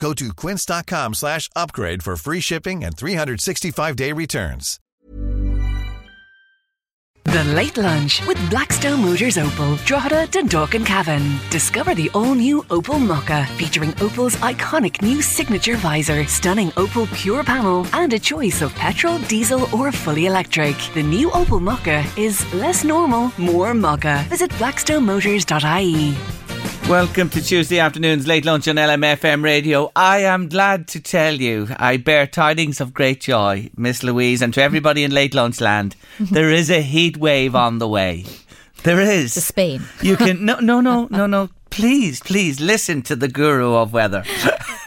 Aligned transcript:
Go 0.00 0.12
to 0.14 0.32
quince.com 0.32 1.14
slash 1.14 1.48
upgrade 1.56 2.02
for 2.02 2.16
free 2.16 2.40
shipping 2.40 2.84
and 2.84 2.96
365-day 2.96 4.12
returns. 4.12 4.78
The 7.24 7.42
Late 7.42 7.76
Lunch 7.76 8.24
with 8.26 8.38
Blackstone 8.50 9.00
Motors 9.00 9.36
Opel, 9.36 9.84
Drogheda, 9.84 10.28
Dundalk 10.28 10.74
and 10.74 10.86
Cavan. 10.86 11.38
Discover 11.50 11.96
the 11.96 12.08
all-new 12.14 12.62
Opel 12.64 13.00
Mokka, 13.04 13.46
featuring 13.56 13.90
Opel's 13.94 14.36
iconic 14.36 15.02
new 15.02 15.20
signature 15.20 15.76
visor, 15.76 16.24
stunning 16.26 16.70
Opel 16.72 17.12
Pure 17.14 17.42
panel, 17.44 17.84
and 17.92 18.12
a 18.12 18.18
choice 18.18 18.62
of 18.62 18.72
petrol, 18.74 19.18
diesel 19.26 19.68
or 19.74 19.90
fully 19.90 20.26
electric. 20.26 20.76
The 20.94 21.02
new 21.02 21.28
Opel 21.30 21.60
Mokka 21.60 22.06
is 22.16 22.40
less 22.54 22.84
normal, 22.84 23.32
more 23.38 23.72
Mokka. 23.72 24.22
Visit 24.26 24.50
blackstonemotors.ie. 24.52 26.45
Welcome 26.88 27.30
to 27.30 27.42
Tuesday 27.42 27.80
afternoon's 27.80 28.26
late 28.26 28.44
lunch 28.44 28.68
on 28.68 28.76
LMFM 28.76 29.42
radio. 29.42 29.90
I 29.96 30.18
am 30.18 30.48
glad 30.48 30.86
to 30.88 31.00
tell 31.00 31.34
you 31.34 31.68
I 31.76 31.96
bear 31.96 32.26
tidings 32.26 32.80
of 32.80 32.94
great 32.94 33.20
joy, 33.20 33.70
Miss 33.76 34.02
Louise, 34.02 34.40
and 34.40 34.54
to 34.54 34.62
everybody 34.62 35.02
in 35.02 35.10
late 35.10 35.34
lunch 35.34 35.60
land. 35.60 35.96
There 36.20 36.50
is 36.50 36.70
a 36.70 36.80
heat 36.82 37.16
wave 37.16 37.54
on 37.54 37.78
the 37.78 37.88
way. 37.88 38.24
There 38.84 39.00
is. 39.00 39.34
To 39.34 39.40
Spain. 39.40 39.82
You 40.00 40.16
can 40.16 40.44
no 40.44 40.60
no 40.60 40.80
no 40.80 41.08
no 41.10 41.26
no. 41.26 41.48
Please, 41.76 42.20
please 42.20 42.58
listen 42.58 43.02
to 43.02 43.14
the 43.14 43.28
guru 43.28 43.74
of 43.74 43.92
weather. 43.92 44.24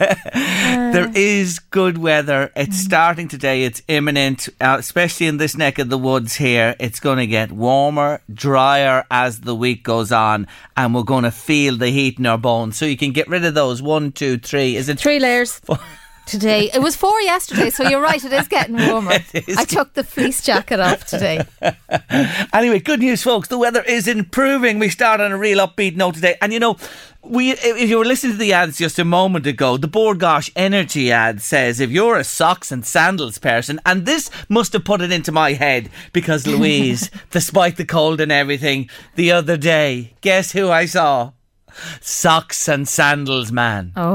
there 0.00 1.08
is 1.14 1.60
good 1.60 1.96
weather. 1.96 2.50
It's 2.56 2.78
starting 2.78 3.28
today. 3.28 3.62
It's 3.62 3.80
imminent, 3.86 4.48
uh, 4.60 4.74
especially 4.80 5.28
in 5.28 5.36
this 5.36 5.56
neck 5.56 5.78
of 5.78 5.88
the 5.88 5.96
woods 5.96 6.34
here. 6.34 6.74
It's 6.80 6.98
going 6.98 7.18
to 7.18 7.28
get 7.28 7.52
warmer, 7.52 8.22
drier 8.34 9.04
as 9.08 9.42
the 9.42 9.54
week 9.54 9.84
goes 9.84 10.10
on, 10.10 10.48
and 10.76 10.92
we're 10.92 11.04
going 11.04 11.22
to 11.22 11.30
feel 11.30 11.76
the 11.76 11.90
heat 11.90 12.18
in 12.18 12.26
our 12.26 12.36
bones. 12.36 12.76
So 12.76 12.86
you 12.86 12.96
can 12.96 13.12
get 13.12 13.28
rid 13.28 13.44
of 13.44 13.54
those 13.54 13.80
one, 13.80 14.10
two, 14.10 14.38
three. 14.38 14.74
Is 14.74 14.88
it 14.88 14.98
Three 14.98 15.20
layers. 15.20 15.60
Today 16.30 16.70
it 16.72 16.80
was 16.80 16.94
four 16.94 17.20
yesterday, 17.20 17.70
so 17.70 17.82
you're 17.88 18.00
right. 18.00 18.24
It 18.24 18.32
is 18.32 18.46
getting 18.46 18.76
warmer. 18.88 19.18
is 19.34 19.58
I 19.58 19.64
took 19.64 19.94
the 19.94 20.04
fleece 20.04 20.40
jacket 20.42 20.78
off 20.78 21.04
today. 21.04 21.44
Anyway, 22.52 22.78
good 22.78 23.00
news, 23.00 23.22
folks. 23.22 23.48
The 23.48 23.58
weather 23.58 23.82
is 23.82 24.06
improving. 24.06 24.78
We 24.78 24.88
start 24.88 25.20
on 25.20 25.32
a 25.32 25.38
real 25.38 25.58
upbeat 25.58 25.96
note 25.96 26.14
today. 26.14 26.36
And 26.40 26.52
you 26.52 26.60
know, 26.60 26.76
we 27.22 27.50
if 27.50 27.90
you 27.90 27.98
were 27.98 28.04
listening 28.04 28.32
to 28.32 28.38
the 28.38 28.52
ads 28.52 28.78
just 28.78 28.98
a 28.98 29.04
moment 29.04 29.46
ago, 29.46 29.76
the 29.76 29.88
Bord 29.88 30.20
Gáis 30.20 30.52
Energy 30.54 31.10
ad 31.10 31.40
says 31.42 31.80
if 31.80 31.90
you're 31.90 32.16
a 32.16 32.24
socks 32.24 32.70
and 32.70 32.84
sandals 32.86 33.38
person, 33.38 33.80
and 33.84 34.06
this 34.06 34.30
must 34.48 34.72
have 34.72 34.84
put 34.84 35.00
it 35.00 35.10
into 35.10 35.32
my 35.32 35.54
head 35.54 35.90
because 36.12 36.46
Louise, 36.46 37.10
despite 37.30 37.76
the 37.76 37.84
cold 37.84 38.20
and 38.20 38.30
everything, 38.30 38.88
the 39.16 39.32
other 39.32 39.56
day, 39.56 40.14
guess 40.20 40.52
who 40.52 40.70
I 40.70 40.86
saw? 40.86 41.32
Socks 42.00 42.68
and 42.68 42.88
sandals 42.88 43.50
man. 43.52 43.92
Oh. 43.96 44.10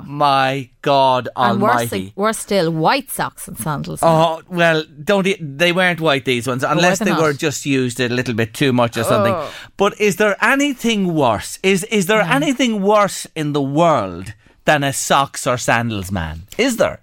Oh 0.00 0.02
my 0.06 0.70
God 0.82 1.28
And 1.36 1.60
worse, 1.60 1.72
Almighty. 1.72 2.12
worse 2.16 2.38
still, 2.38 2.70
white 2.70 3.10
socks 3.10 3.48
and 3.48 3.58
sandals. 3.58 4.00
Oh 4.02 4.42
well, 4.48 4.84
don't 5.04 5.26
they 5.40 5.72
weren't 5.72 6.00
white 6.00 6.24
these 6.24 6.46
ones 6.46 6.62
unless 6.64 7.00
were 7.00 7.04
they 7.06 7.12
they 7.12 7.20
were 7.20 7.32
just 7.32 7.66
used 7.66 8.00
a 8.00 8.08
little 8.08 8.34
bit 8.34 8.54
too 8.54 8.72
much 8.72 8.96
or 8.96 9.04
something. 9.04 9.34
Oh. 9.34 9.50
But 9.76 10.00
is 10.00 10.16
there 10.16 10.36
anything 10.42 11.14
worse? 11.14 11.58
Is 11.62 11.84
is 11.84 12.06
there 12.06 12.24
Hmm. 12.24 12.32
anything 12.42 12.82
worse 12.82 13.26
in 13.34 13.52
the 13.52 13.62
world 13.62 14.34
than 14.64 14.82
a 14.84 14.92
socks 14.92 15.46
or 15.46 15.56
sandals 15.58 16.10
man? 16.12 16.42
Is 16.58 16.76
there? 16.76 17.00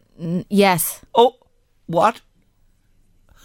yes, 0.50 1.02
Oh, 1.14 1.36
what? 1.86 2.22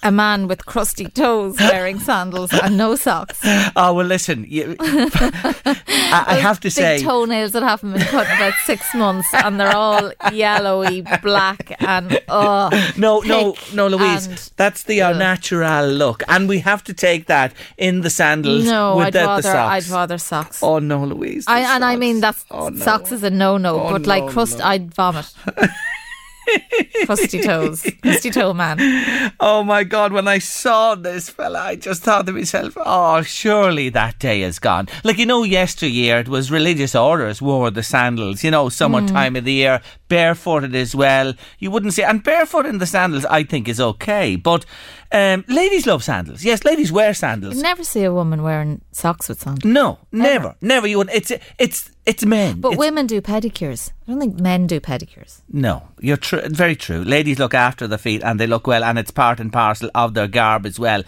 A 0.03 0.11
man 0.11 0.49
with 0.49 0.67
crusty 0.67 1.07
toes 1.07 1.57
wearing 1.61 1.99
sandals 2.01 2.53
and 2.53 2.77
no 2.77 2.97
socks. 2.97 3.41
Oh 3.77 3.95
well, 3.95 4.07
listen. 4.07 4.45
You, 4.49 4.77
I, 4.81 6.25
I 6.27 6.35
have 6.37 6.59
to 6.61 6.69
Big 6.69 6.73
say, 6.73 7.03
toenails 7.03 7.53
that 7.53 7.63
haven't 7.63 7.93
been 7.93 8.03
cut 8.03 8.27
in 8.27 8.37
about 8.37 8.55
six 8.65 8.95
months, 8.95 9.29
and 9.33 9.59
they're 9.59 9.75
all 9.75 10.13
yellowy, 10.33 11.03
black, 11.23 11.75
and 11.81 12.21
oh, 12.29 12.69
no, 12.97 13.21
no, 13.21 13.55
no, 13.73 13.87
Louise. 13.89 14.51
That's 14.57 14.83
the 14.85 15.03
uh, 15.03 15.13
natural 15.17 15.87
look, 15.89 16.23
and 16.29 16.49
we 16.49 16.59
have 16.61 16.83
to 16.85 16.95
take 16.95 17.27
that 17.27 17.55
in 17.79 18.01
the 18.03 18.11
sandals 18.11 18.65
no, 18.65 18.97
with 18.97 19.07
I'd 19.07 19.13
the, 19.15 19.21
the 19.21 19.27
rather, 19.27 19.43
socks. 19.43 19.87
I'd 19.87 19.93
rather 19.93 20.19
socks. 20.19 20.63
Oh 20.63 20.79
no, 20.79 21.05
Louise. 21.05 21.45
I, 21.47 21.61
and 21.75 21.85
I 21.85 21.97
mean 21.97 22.21
that's 22.21 22.45
Oh, 22.51 22.69
no. 22.69 22.85
socks 22.85 23.13
is 23.13 23.23
a 23.23 23.31
no 23.31 23.57
no, 23.57 23.81
Oh, 23.81 23.93
but 23.93 24.07
like 24.07 24.25
no, 24.25 24.31
crust, 24.31 24.59
no. 24.59 24.65
I'd 24.67 24.93
vomit. 24.95 25.33
crusty 27.05 27.43
toes, 27.43 27.87
crusty 28.03 28.31
toe 28.31 28.53
man. 28.53 29.33
Oh 29.41 29.63
my 29.63 29.85
God, 29.85 30.13
when 30.13 30.29
I 30.29 30.39
saw 30.39 30.95
this 30.95 31.31
fella, 31.31 31.61
I 31.61 31.77
just 31.77 32.03
thought 32.03 32.27
to 32.27 32.33
myself, 32.33 32.75
oh, 32.77 33.23
surely 33.23 33.89
that 33.91 34.19
day 34.19 34.43
is 34.43 34.59
gone. 34.59 34.89
Like, 35.05 35.19
you 35.19 35.27
know, 35.27 35.43
yesteryear 35.43 36.19
it 36.19 36.29
was 36.29 36.51
religious 36.51 36.95
orders 36.95 37.41
wore 37.41 37.71
the 37.71 37.83
sandals, 37.83 38.43
you 38.45 38.51
know, 38.51 38.69
summer 38.69 39.07
time 39.07 39.37
of 39.37 39.45
the 39.45 39.53
year, 39.53 39.81
barefooted 40.09 40.75
as 40.75 40.95
well. 40.95 41.35
You 41.59 41.71
wouldn't 41.71 41.95
say, 41.95 42.03
and 42.03 42.23
barefoot 42.23 42.67
in 42.67 42.79
the 42.79 42.87
sandals, 42.87 43.25
I 43.27 43.45
think, 43.45 43.69
is 43.69 43.81
okay. 43.81 44.37
But 44.37 44.65
um, 45.13 45.45
ladies 45.49 45.87
love 45.87 46.03
sandals. 46.03 46.45
Yes, 46.45 46.65
ladies 46.65 46.91
wear 46.91 47.15
sandals. 47.15 47.57
You 47.57 47.63
never 47.63 47.85
see 47.85 48.05
a 48.05 48.13
woman 48.13 48.43
wearing 48.43 48.81
socks 48.93 49.29
with 49.29 49.41
sandals. 49.41 49.71
No, 49.73 49.99
never, 50.11 50.57
never. 50.61 50.87
You 50.87 50.99
would. 50.99 51.11
It's 51.13 51.33
it's 51.59 51.92
it's 52.05 52.25
men. 52.25 52.61
But 52.61 52.73
It's- 52.73 52.79
women 52.79 53.07
do 53.07 53.21
pedicures. 53.21 53.91
I 54.07 54.11
don't 54.11 54.21
think 54.21 54.41
men 54.41 54.67
do 54.67 54.81
pedicures. 54.81 55.41
No, 55.53 55.83
you're 56.01 56.17
true. 56.17 56.41
Very 56.49 56.75
true. 56.75 57.05
Ladies 57.05 57.39
look 57.39 57.55
after 57.55 57.87
the 57.87 57.99
feet 57.99 58.23
and 58.25 58.41
they 58.41 58.47
look 58.47 58.67
well, 58.67 58.83
and 58.83 58.99
it's 58.99 59.11
part 59.13 59.39
and 59.39 59.53
parcel 59.53 59.89
of 59.95 60.15
their 60.15 60.27
garb 60.27 60.67
as 60.67 60.79
well. 60.79 61.03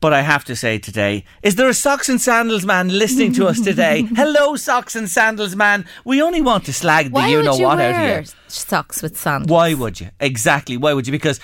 But 0.00 0.12
I 0.12 0.20
have 0.22 0.44
to 0.44 0.54
say 0.54 0.78
today, 0.78 1.24
is 1.42 1.56
there 1.56 1.68
a 1.68 1.74
socks 1.74 2.08
and 2.08 2.20
sandals 2.20 2.64
man 2.64 2.88
listening 2.88 3.32
to 3.34 3.46
us 3.48 3.60
today? 3.60 4.02
Hello, 4.14 4.54
socks 4.56 4.94
and 4.94 5.08
sandals 5.10 5.56
man. 5.56 5.84
We 6.04 6.22
only 6.22 6.42
want 6.42 6.64
to 6.66 6.72
slag 6.72 7.06
the 7.06 7.10
Why 7.12 7.28
you 7.28 7.42
know 7.42 7.56
you 7.56 7.64
what 7.64 7.80
out 7.80 7.94
here. 8.00 8.24
socks 8.46 9.02
with 9.02 9.16
sandals? 9.18 9.50
Why 9.50 9.74
would 9.74 10.00
you? 10.00 10.10
Exactly. 10.20 10.76
Why 10.76 10.92
would 10.94 11.06
you? 11.08 11.12
Because 11.12 11.40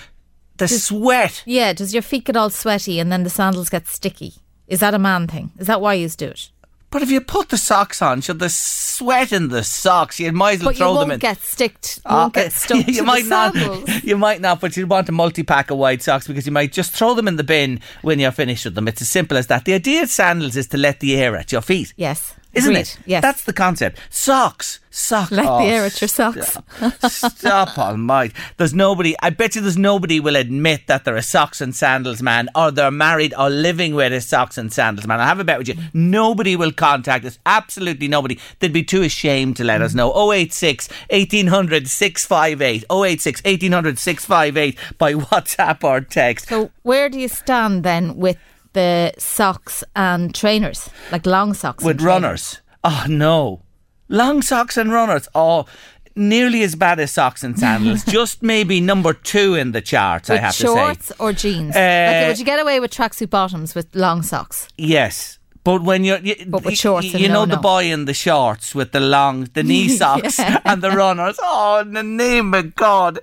the 0.58 0.68
sweat. 0.68 1.42
Yeah, 1.44 1.72
does 1.72 1.92
your 1.92 2.02
feet 2.02 2.26
get 2.26 2.36
all 2.36 2.50
sweaty 2.50 3.00
and 3.00 3.10
then 3.10 3.24
the 3.24 3.30
sandals 3.30 3.68
get 3.68 3.88
sticky? 3.88 4.34
Is 4.68 4.78
that 4.80 4.94
a 4.94 4.98
man 4.98 5.26
thing? 5.26 5.50
Is 5.58 5.66
that 5.66 5.80
why 5.80 5.94
you 5.94 6.08
do 6.10 6.26
it? 6.26 6.50
But 6.92 7.02
if 7.02 7.10
you 7.10 7.20
put 7.20 7.48
the 7.48 7.56
socks 7.56 8.00
on, 8.02 8.20
should 8.20 8.38
the 8.38 8.48
sweat 8.50 9.32
in 9.32 9.48
the 9.48 9.64
socks, 9.64 10.20
you 10.20 10.30
might 10.30 10.56
as 10.56 10.60
well 10.60 10.68
But 10.68 10.76
throw 10.76 10.88
them 10.92 10.96
won't 11.08 11.12
in. 11.14 11.18
get 11.18 11.40
sticked. 11.42 12.00
You 12.04 12.10
Uh, 12.10 12.14
won't 12.20 12.34
get 12.34 12.52
stuck 12.62 12.86
you 12.86 13.02
might 13.02 13.24
not. 13.26 13.54
sandals. 13.54 13.88
You 14.04 14.16
might 14.18 14.40
not, 14.40 14.60
but 14.60 14.76
you 14.76 14.86
want 14.86 15.08
a 15.08 15.12
multi 15.12 15.42
pack 15.42 15.70
of 15.70 15.78
white 15.78 16.02
socks 16.02 16.26
because 16.28 16.44
you 16.46 16.52
might 16.52 16.70
just 16.72 16.92
throw 16.92 17.14
them 17.14 17.26
in 17.26 17.36
the 17.36 17.44
bin 17.44 17.80
when 18.02 18.20
you're 18.20 18.30
finished 18.30 18.64
with 18.66 18.74
them. 18.74 18.86
It's 18.88 19.00
as 19.02 19.08
simple 19.08 19.36
as 19.38 19.46
that. 19.48 19.64
The 19.64 19.74
idea 19.74 20.02
of 20.02 20.10
sandals 20.10 20.54
is 20.56 20.66
to 20.68 20.76
let 20.76 21.00
the 21.00 21.16
air 21.16 21.34
at 21.36 21.50
your 21.50 21.62
feet. 21.62 21.94
Yes. 21.96 22.34
Isn't 22.54 22.70
Agreed. 22.72 22.80
it? 22.82 22.98
Yes. 23.06 23.22
That's 23.22 23.44
the 23.44 23.52
concept. 23.52 23.98
Socks. 24.10 24.80
Socks. 24.90 25.30
Let 25.32 25.46
Oh, 25.46 25.58
the 25.60 25.64
air 25.72 25.84
at 25.86 25.98
your 26.02 26.08
socks. 26.08 26.58
Stop, 26.78 27.10
stop 27.10 27.78
almighty. 27.78 28.34
There's 28.58 28.74
nobody, 28.74 29.16
I 29.22 29.30
bet 29.30 29.54
you 29.54 29.62
there's 29.62 29.78
nobody 29.78 30.20
will 30.20 30.36
admit 30.36 30.86
that 30.86 31.04
they're 31.06 31.16
a 31.16 31.22
socks 31.22 31.62
and 31.62 31.74
sandals 31.74 32.20
man 32.22 32.50
or 32.54 32.70
they're 32.70 32.90
married 32.90 33.32
or 33.38 33.48
living 33.48 33.94
with 33.94 34.12
a 34.12 34.20
socks 34.20 34.58
and 34.58 34.70
sandals 34.70 35.06
man. 35.06 35.18
I 35.18 35.26
have 35.26 35.40
a 35.40 35.44
bet 35.44 35.56
with 35.56 35.68
you. 35.68 35.76
Nobody 35.94 36.54
will 36.56 36.72
contact 36.72 37.24
us. 37.24 37.38
Absolutely 37.46 38.06
nobody. 38.06 38.38
They'd 38.58 38.70
be 38.72 38.84
too 38.84 39.00
ashamed 39.02 39.56
to 39.56 39.64
let 39.64 39.80
us 39.80 39.94
know. 39.94 40.12
086 40.32 40.90
1800 41.08 41.88
658. 41.88 42.84
086 42.92 43.42
1800 43.44 43.98
658 43.98 44.78
by 44.98 45.14
WhatsApp 45.30 45.82
or 45.84 46.02
text. 46.02 46.48
So 46.48 46.70
where 46.82 47.08
do 47.08 47.18
you 47.18 47.28
stand 47.28 47.82
then 47.82 48.16
with 48.16 48.36
the 48.72 49.12
socks 49.18 49.84
and 49.94 50.34
trainers, 50.34 50.90
like 51.10 51.26
long 51.26 51.54
socks 51.54 51.84
with 51.84 52.00
runners. 52.02 52.60
Oh 52.84 53.04
no, 53.08 53.62
long 54.08 54.42
socks 54.42 54.76
and 54.76 54.92
runners. 54.92 55.28
Oh, 55.34 55.66
nearly 56.14 56.62
as 56.62 56.74
bad 56.74 57.00
as 57.00 57.10
socks 57.10 57.42
and 57.44 57.58
sandals. 57.58 58.04
just 58.06 58.42
maybe 58.42 58.80
number 58.80 59.12
two 59.12 59.54
in 59.54 59.72
the 59.72 59.80
charts. 59.80 60.30
I 60.30 60.36
have 60.36 60.56
to 60.56 60.62
say. 60.62 60.66
Shorts 60.66 61.12
or 61.18 61.32
jeans? 61.32 61.74
Uh, 61.74 62.12
like, 62.12 62.28
would 62.28 62.38
you 62.38 62.44
get 62.44 62.60
away 62.60 62.80
with 62.80 62.90
tracksuit 62.90 63.30
bottoms 63.30 63.74
with 63.74 63.94
long 63.94 64.22
socks? 64.22 64.68
Yes. 64.76 65.38
But 65.64 65.82
when 65.82 66.02
you're, 66.02 66.18
you, 66.18 66.34
you- 66.38 67.00
you, 67.02 67.28
know 67.28 67.44
no, 67.44 67.46
the 67.46 67.56
no. 67.56 67.62
boy 67.62 67.84
in 67.84 68.06
the 68.06 68.14
shorts 68.14 68.74
with 68.74 68.90
the 68.90 68.98
long, 68.98 69.44
the 69.54 69.62
knee 69.62 69.88
socks 70.00 70.40
and 70.40 70.82
the 70.82 70.90
runners. 70.90 71.38
Oh, 71.40 71.78
in 71.80 71.92
the 71.92 72.02
name 72.02 72.52
of 72.52 72.74
God, 72.74 73.20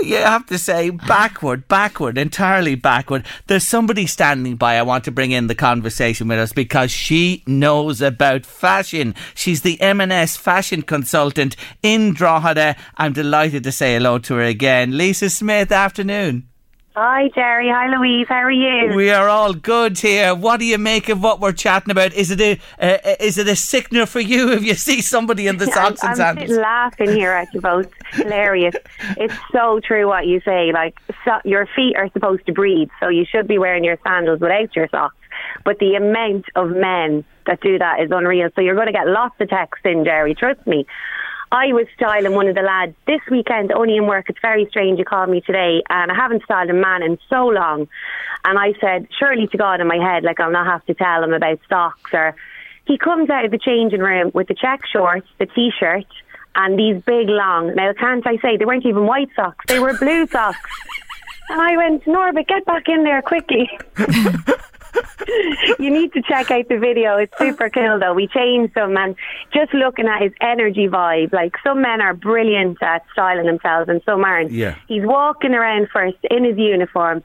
you 0.00 0.16
have 0.16 0.46
to 0.46 0.58
say 0.58 0.90
backward, 0.90 1.66
backward, 1.66 2.16
entirely 2.16 2.76
backward. 2.76 3.24
There's 3.48 3.66
somebody 3.66 4.06
standing 4.06 4.54
by. 4.54 4.76
I 4.76 4.82
want 4.82 5.02
to 5.04 5.10
bring 5.10 5.32
in 5.32 5.48
the 5.48 5.54
conversation 5.56 6.28
with 6.28 6.38
us 6.38 6.52
because 6.52 6.92
she 6.92 7.42
knows 7.46 8.00
about 8.00 8.46
fashion. 8.46 9.14
She's 9.34 9.62
the 9.62 9.80
M&S 9.80 10.36
fashion 10.36 10.82
consultant 10.82 11.56
in 11.82 12.14
Drogheda. 12.14 12.76
I'm 12.98 13.12
delighted 13.12 13.64
to 13.64 13.72
say 13.72 13.94
hello 13.94 14.18
to 14.20 14.34
her 14.34 14.42
again, 14.42 14.96
Lisa 14.96 15.28
Smith. 15.28 15.72
Afternoon. 15.72 16.46
Hi, 16.96 17.30
Jerry. 17.36 17.68
Hi, 17.68 17.86
Louise. 17.96 18.26
How 18.28 18.42
are 18.42 18.50
you? 18.50 18.96
We 18.96 19.10
are 19.10 19.28
all 19.28 19.52
good 19.52 19.96
here. 19.96 20.34
What 20.34 20.58
do 20.58 20.66
you 20.66 20.76
make 20.76 21.08
of 21.08 21.22
what 21.22 21.38
we're 21.38 21.52
chatting 21.52 21.92
about? 21.92 22.12
Is 22.14 22.32
it 22.32 22.40
a 22.40 22.58
uh, 22.80 23.14
is 23.20 23.38
it 23.38 23.46
a 23.46 23.54
sickener 23.54 24.06
for 24.06 24.18
you 24.18 24.50
if 24.50 24.64
you 24.64 24.74
see 24.74 25.00
somebody 25.00 25.46
in 25.46 25.58
the 25.58 25.66
socks 25.72 26.02
I'm, 26.02 26.10
and 26.10 26.20
I'm 26.20 26.36
sandals? 26.36 26.48
sitting 26.48 26.62
laughing 26.62 27.10
here 27.12 27.30
at 27.30 27.54
you 27.54 27.60
both. 27.60 27.88
Hilarious. 28.12 28.74
It's 29.16 29.34
so 29.52 29.78
true 29.78 30.08
what 30.08 30.26
you 30.26 30.40
say. 30.40 30.72
Like, 30.72 30.98
so, 31.24 31.38
your 31.44 31.68
feet 31.76 31.94
are 31.96 32.10
supposed 32.10 32.44
to 32.46 32.52
breathe, 32.52 32.88
so 32.98 33.08
you 33.08 33.24
should 33.24 33.46
be 33.46 33.58
wearing 33.58 33.84
your 33.84 33.98
sandals 34.02 34.40
without 34.40 34.74
your 34.74 34.88
socks. 34.88 35.14
But 35.64 35.78
the 35.78 35.94
amount 35.94 36.46
of 36.56 36.70
men 36.70 37.24
that 37.46 37.60
do 37.60 37.78
that 37.78 38.00
is 38.00 38.10
unreal. 38.10 38.48
So 38.56 38.62
you're 38.62 38.74
going 38.74 38.88
to 38.88 38.92
get 38.92 39.06
lots 39.06 39.36
of 39.40 39.48
texts 39.48 39.84
in, 39.84 40.04
Jerry. 40.04 40.34
Trust 40.34 40.66
me. 40.66 40.86
I 41.52 41.72
was 41.72 41.86
styling 41.96 42.34
one 42.34 42.46
of 42.46 42.54
the 42.54 42.62
lads 42.62 42.94
this 43.06 43.20
weekend, 43.28 43.72
only 43.72 43.96
in 43.96 44.06
work. 44.06 44.28
It's 44.28 44.38
very 44.40 44.66
strange 44.70 44.98
you 44.98 45.04
called 45.04 45.30
me 45.30 45.40
today, 45.40 45.82
and 45.90 46.10
I 46.10 46.14
haven't 46.14 46.44
styled 46.44 46.70
a 46.70 46.74
man 46.74 47.02
in 47.02 47.18
so 47.28 47.46
long. 47.46 47.88
And 48.44 48.58
I 48.58 48.72
said, 48.80 49.08
surely 49.18 49.48
to 49.48 49.58
God 49.58 49.80
in 49.80 49.88
my 49.88 49.96
head, 49.96 50.22
like 50.22 50.38
I'll 50.38 50.52
not 50.52 50.66
have 50.66 50.86
to 50.86 50.94
tell 50.94 51.24
him 51.24 51.32
about 51.32 51.58
socks. 51.68 52.14
Or 52.14 52.36
he 52.86 52.98
comes 52.98 53.30
out 53.30 53.44
of 53.44 53.50
the 53.50 53.58
changing 53.58 54.00
room 54.00 54.30
with 54.32 54.46
the 54.46 54.54
check 54.54 54.86
shorts, 54.86 55.26
the 55.38 55.46
t-shirt, 55.46 56.06
and 56.54 56.78
these 56.78 57.02
big 57.02 57.28
long. 57.28 57.74
Now 57.74 57.92
can't 57.94 58.24
I 58.26 58.36
say 58.38 58.56
they 58.56 58.64
weren't 58.64 58.86
even 58.86 59.06
white 59.06 59.30
socks? 59.34 59.64
They 59.66 59.80
were 59.80 59.96
blue 59.98 60.26
socks. 60.26 60.58
And 61.50 61.60
I 61.60 61.76
went, 61.76 62.06
Norbert, 62.06 62.46
get 62.46 62.64
back 62.64 62.88
in 62.88 63.02
there 63.02 63.22
quickly. 63.22 63.68
you 65.78 65.90
need 65.90 66.12
to 66.12 66.22
check 66.22 66.50
out 66.50 66.68
the 66.68 66.78
video. 66.78 67.16
It's 67.16 67.32
oh. 67.40 67.48
super 67.48 67.70
cool 67.70 67.98
though. 67.98 68.14
We 68.14 68.26
changed 68.26 68.74
them 68.74 68.96
and 68.96 69.16
just 69.52 69.72
looking 69.74 70.06
at 70.06 70.22
his 70.22 70.32
energy 70.40 70.88
vibe, 70.88 71.32
like 71.32 71.54
some 71.64 71.82
men 71.82 72.00
are 72.00 72.14
brilliant 72.14 72.82
at 72.82 73.04
styling 73.12 73.46
themselves 73.46 73.88
and 73.88 74.00
some 74.04 74.24
aren't. 74.24 74.52
Yeah. 74.52 74.76
He's 74.88 75.04
walking 75.04 75.54
around 75.54 75.88
first 75.92 76.18
in 76.30 76.44
his 76.44 76.58
uniform, 76.58 77.22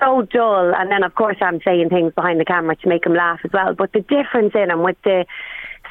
so 0.00 0.22
dull 0.22 0.74
and 0.74 0.90
then 0.90 1.02
of 1.02 1.14
course 1.14 1.36
I'm 1.40 1.60
saying 1.62 1.90
things 1.90 2.12
behind 2.14 2.40
the 2.40 2.44
camera 2.44 2.76
to 2.76 2.88
make 2.88 3.04
him 3.04 3.14
laugh 3.14 3.40
as 3.44 3.50
well. 3.52 3.74
But 3.74 3.92
the 3.92 4.00
difference 4.00 4.54
in 4.54 4.70
him 4.70 4.82
with 4.82 4.96
the 5.04 5.26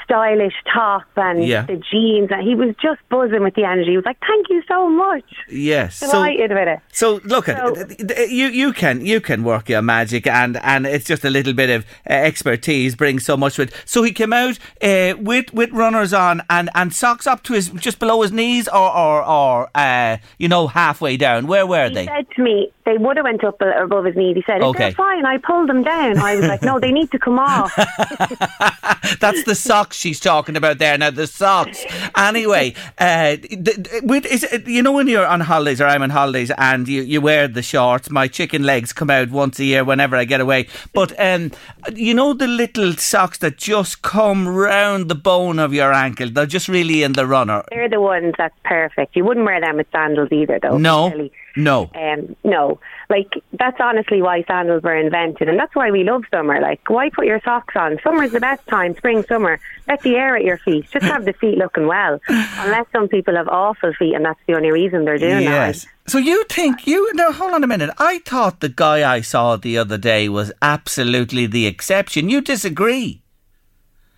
stylish 0.10 0.54
top 0.74 1.04
and 1.16 1.44
Yeah. 1.46 1.62
the 1.64 1.76
jeans 1.92 2.30
and 2.32 2.42
he 2.42 2.56
was 2.56 2.74
just 2.82 3.00
buzzing 3.10 3.44
with 3.44 3.54
the 3.54 3.64
energy. 3.64 3.92
He 3.92 3.96
was 3.98 4.06
like, 4.06 4.18
Thank 4.26 4.48
you 4.50 4.64
so 4.68 4.90
much. 4.90 5.24
yes. 5.50 5.98
So, 5.98 6.12
Delighted 6.12 6.50
with 6.52 6.68
it. 6.68 6.80
so 6.92 7.22
look 7.26 7.46
So- 7.46 7.76
th- 7.76 8.30
you. 8.30 8.48
You 8.48 8.74
can 8.74 9.06
you 9.06 9.22
can 9.22 9.44
work 9.44 9.70
your 9.70 9.82
magic, 9.82 10.26
and 10.28 10.58
and 10.58 10.86
it's 10.88 11.06
just 11.06 11.24
a 11.24 11.30
little 11.30 11.54
bit 11.54 11.70
of 11.70 11.86
uh, 12.10 12.14
expertise 12.14 12.96
brings 12.96 13.24
so 13.26 13.38
much 13.38 13.58
with. 13.60 13.70
it. 13.70 13.84
So 13.86 14.02
he 14.04 14.12
came 14.12 14.34
out 14.34 14.58
uh, 14.82 15.14
with 15.20 15.54
with 15.54 15.70
runners 15.72 16.14
on 16.14 16.42
and 16.50 16.70
and 16.74 16.94
socks 16.94 17.28
up 17.28 17.44
to 17.44 17.54
his 17.54 17.70
just 17.70 18.00
below 18.00 18.22
his 18.24 18.32
knees, 18.32 18.68
or 18.68 18.90
or 18.96 19.24
or 19.24 19.70
uh, 19.76 20.18
you 20.40 20.48
know 20.48 20.68
halfway 20.68 21.16
down. 21.18 21.46
Where 21.48 21.68
were 21.68 21.88
He 21.90 21.94
they? 21.96 22.06
said 22.08 22.26
to 22.36 22.42
me, 22.42 22.72
they 22.86 22.98
would 22.98 23.18
have 23.18 23.26
went 23.26 23.44
up 23.44 23.62
above 23.62 24.06
his 24.06 24.16
knee. 24.16 24.34
He 24.34 24.44
said, 24.46 24.62
Okay. 24.62 24.80
"They're 24.80 24.92
fine." 24.94 25.26
I 25.26 25.38
pulled 25.38 25.70
them 25.70 25.84
down. 25.84 26.18
I 26.18 26.36
was 26.36 26.46
like, 26.48 26.62
"No, 26.64 26.80
they 26.80 26.92
need 26.92 27.12
to 27.12 27.20
come 27.20 27.38
off." 27.40 27.72
That's 29.20 29.44
the 29.44 29.56
socks 29.56 29.99
she's 30.00 30.20
talking 30.20 30.56
about 30.56 30.78
there. 30.80 30.98
Now 30.98 31.12
the 31.12 31.28
socks. 31.28 31.84
Anyway, 32.16 32.74
uh, 32.98 33.36
d- 33.36 33.58
d- 33.58 33.90
with, 34.04 34.26
is 34.26 34.44
it, 34.44 34.68
you 34.68 34.82
know 34.82 34.92
when 34.92 35.08
you're 35.08 35.28
on 35.28 35.42
holidays 35.42 35.82
or 35.82 35.86
I'm 35.86 36.02
on 36.02 36.10
holidays 36.10 36.52
and 36.58 36.88
you, 36.88 37.02
you 37.02 37.22
wear 37.22 37.48
the 37.48 37.62
shorts. 37.62 38.10
My 38.10 38.28
chicken 38.28 38.64
legs 38.64 38.94
come 38.94 39.10
out 39.10 39.30
once 39.30 39.60
a 39.60 39.66
year 39.66 39.84
whenever 39.84 40.16
I 40.16 40.26
get 40.26 40.42
away. 40.42 40.68
But 40.94 41.14
um, 41.20 41.52
you 41.94 42.14
know 42.14 42.34
the 42.34 42.48
little 42.48 42.94
socks 42.94 43.38
that 43.40 43.58
just 43.58 44.02
come 44.02 44.48
round 44.48 45.10
the 45.10 45.16
bone 45.16 45.60
of 45.60 45.74
your 45.74 45.94
ankle. 45.94 46.30
They're 46.30 46.46
just 46.46 46.68
really 46.68 47.04
in 47.04 47.14
the 47.14 47.28
runner. 47.28 47.64
They're 47.70 47.90
the 47.90 48.02
ones 48.02 48.34
that's 48.38 48.56
perfect. 48.64 49.16
You 49.16 49.26
wouldn't 49.26 49.46
wear 49.46 49.60
them 49.62 49.78
with 49.78 49.88
sandals 49.92 50.32
either, 50.32 50.60
though. 50.62 50.78
No, 50.78 51.10
really. 51.10 51.32
no. 51.56 51.90
Um, 51.96 52.36
no, 52.44 52.80
like 53.10 53.32
that's 53.54 53.78
honestly 53.80 54.22
why 54.22 54.44
sandals 54.44 54.84
were 54.84 54.96
invented, 54.96 55.50
and 55.50 55.58
that's 55.60 55.76
why 55.76 55.92
we 55.92 56.04
love 56.04 56.24
summer. 56.32 56.62
Like, 56.62 56.88
why 56.90 57.10
put 57.10 57.26
your 57.26 57.42
socks 57.42 57.76
on? 57.76 58.00
Summer's 58.04 58.32
the 58.32 58.40
best 58.40 58.66
time. 58.68 58.96
Spring, 58.96 59.24
summer. 59.28 59.60
Let 59.90 60.04
the 60.04 60.16
air 60.16 60.36
at 60.36 60.44
your 60.44 60.60
feet. 60.60 60.86
Just 60.92 61.06
have 61.06 61.26
the 61.26 61.34
feet 61.34 61.58
looking 61.58 61.88
well. 61.88 62.20
Unless 62.28 62.86
some 62.92 63.08
people 63.08 63.36
have 63.36 63.48
awful 63.48 63.92
feet, 63.94 64.14
and 64.14 64.24
that's 64.24 64.40
the 64.48 64.54
only 64.54 64.70
reason 64.70 65.04
they're 65.04 65.18
doing 65.18 65.46
that. 65.46 65.68
Yes. 65.68 65.88
So 66.06 66.20
you 66.20 66.46
think 66.46 66.86
you 66.86 67.12
now 67.16 67.32
hold 67.32 67.54
on 67.54 67.64
a 67.64 67.68
minute. 67.68 67.90
I 67.98 68.20
thought 68.20 68.60
the 68.60 68.70
guy 68.70 69.12
I 69.12 69.22
saw 69.22 69.56
the 69.56 69.80
other 69.80 69.98
day 69.98 70.30
was 70.30 70.52
absolutely 70.62 71.48
the 71.48 71.66
exception. 71.66 72.30
You 72.30 72.42
disagree. 72.42 73.24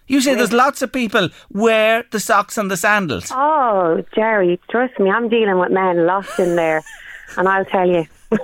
You 0.07 0.19
say 0.19 0.35
there's 0.35 0.51
lots 0.51 0.81
of 0.81 0.91
people 0.91 1.29
wear 1.50 2.03
the 2.12 2.19
socks 2.19 2.57
and 2.57 2.69
the 2.69 2.75
sandals. 2.75 3.31
Oh, 3.33 4.03
Jerry, 4.13 4.59
trust 4.69 5.00
me, 5.00 5.09
I'm 5.09 5.29
dealing 5.29 5.57
with 5.57 5.71
men 5.71 6.06
lost 6.06 6.38
in 6.38 6.57
there, 6.57 6.83
and 7.38 7.47
I'll 7.47 7.63
tell 7.63 7.88
you. 7.88 8.06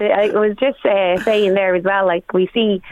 I 0.00 0.30
was 0.30 0.56
just 0.58 0.84
uh, 0.84 1.22
saying 1.22 1.54
there 1.54 1.76
as 1.76 1.84
well. 1.84 2.06
Like 2.06 2.32
we 2.32 2.48
see. 2.52 2.82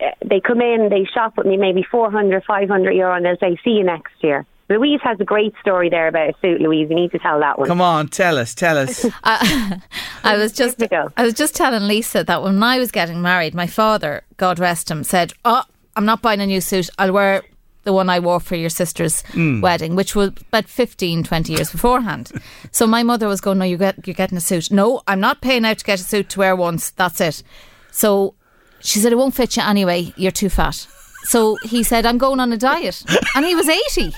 Uh, 0.00 0.10
They 0.24 0.40
come 0.40 0.60
in, 0.60 0.88
they 0.90 1.04
shop 1.04 1.36
with 1.36 1.46
me 1.46 1.56
maybe 1.56 1.82
400, 1.82 2.44
500 2.44 2.90
euro, 2.92 3.14
and 3.14 3.24
they'll 3.24 3.36
say, 3.38 3.58
see 3.64 3.70
you 3.70 3.84
next 3.84 4.12
year. 4.22 4.46
Louise 4.70 5.00
has 5.02 5.18
a 5.18 5.24
great 5.24 5.52
story 5.60 5.90
there 5.90 6.06
about 6.06 6.28
a 6.30 6.34
suit, 6.40 6.60
Louise. 6.60 6.88
You 6.88 6.94
need 6.94 7.10
to 7.10 7.18
tell 7.18 7.40
that 7.40 7.58
one. 7.58 7.66
Come 7.66 7.80
on, 7.80 8.06
tell 8.06 8.38
us, 8.38 8.54
tell 8.54 8.78
us. 8.78 9.04
I 9.24 10.36
was 10.36 10.52
just 10.52 10.78
Here 10.78 10.88
we 10.90 10.96
go. 10.96 11.12
I 11.16 11.24
was 11.24 11.34
just 11.34 11.56
telling 11.56 11.88
Lisa 11.88 12.22
that 12.22 12.42
when 12.42 12.62
I 12.62 12.78
was 12.78 12.92
getting 12.92 13.20
married, 13.20 13.52
my 13.52 13.66
father, 13.66 14.22
God 14.36 14.60
rest 14.60 14.88
him, 14.88 15.02
said, 15.02 15.32
"Oh, 15.44 15.64
I'm 15.96 16.04
not 16.04 16.22
buying 16.22 16.40
a 16.40 16.46
new 16.46 16.60
suit. 16.60 16.88
I'll 16.98 17.12
wear 17.12 17.42
the 17.82 17.92
one 17.92 18.08
I 18.08 18.20
wore 18.20 18.38
for 18.38 18.54
your 18.54 18.70
sister's 18.70 19.24
wedding, 19.34 19.96
which 19.96 20.14
was 20.14 20.28
about 20.28 20.68
15, 20.68 21.24
20 21.24 21.52
years 21.52 21.72
beforehand." 21.72 22.30
so 22.70 22.86
my 22.86 23.02
mother 23.02 23.26
was 23.26 23.40
going, 23.40 23.58
"No, 23.58 23.64
you 23.64 23.76
get 23.76 24.06
you're 24.06 24.14
getting 24.14 24.38
a 24.38 24.40
suit. 24.40 24.70
No, 24.70 25.02
I'm 25.08 25.20
not 25.20 25.40
paying 25.40 25.64
out 25.64 25.78
to 25.78 25.84
get 25.84 25.98
a 25.98 26.04
suit 26.04 26.28
to 26.30 26.38
wear 26.38 26.54
once. 26.54 26.90
That's 26.90 27.20
it." 27.20 27.42
So 27.90 28.34
she 28.80 28.98
said, 28.98 29.12
"It 29.12 29.16
won't 29.16 29.34
fit 29.34 29.56
you 29.56 29.62
anyway. 29.62 30.12
You're 30.16 30.30
too 30.32 30.48
fat." 30.48 30.86
So 31.24 31.56
he 31.62 31.82
said, 31.82 32.06
"I'm 32.06 32.18
going 32.18 32.40
on 32.40 32.52
a 32.52 32.56
diet," 32.56 33.02
and 33.34 33.44
he 33.44 33.54
was 33.54 33.68
80. 33.68 34.12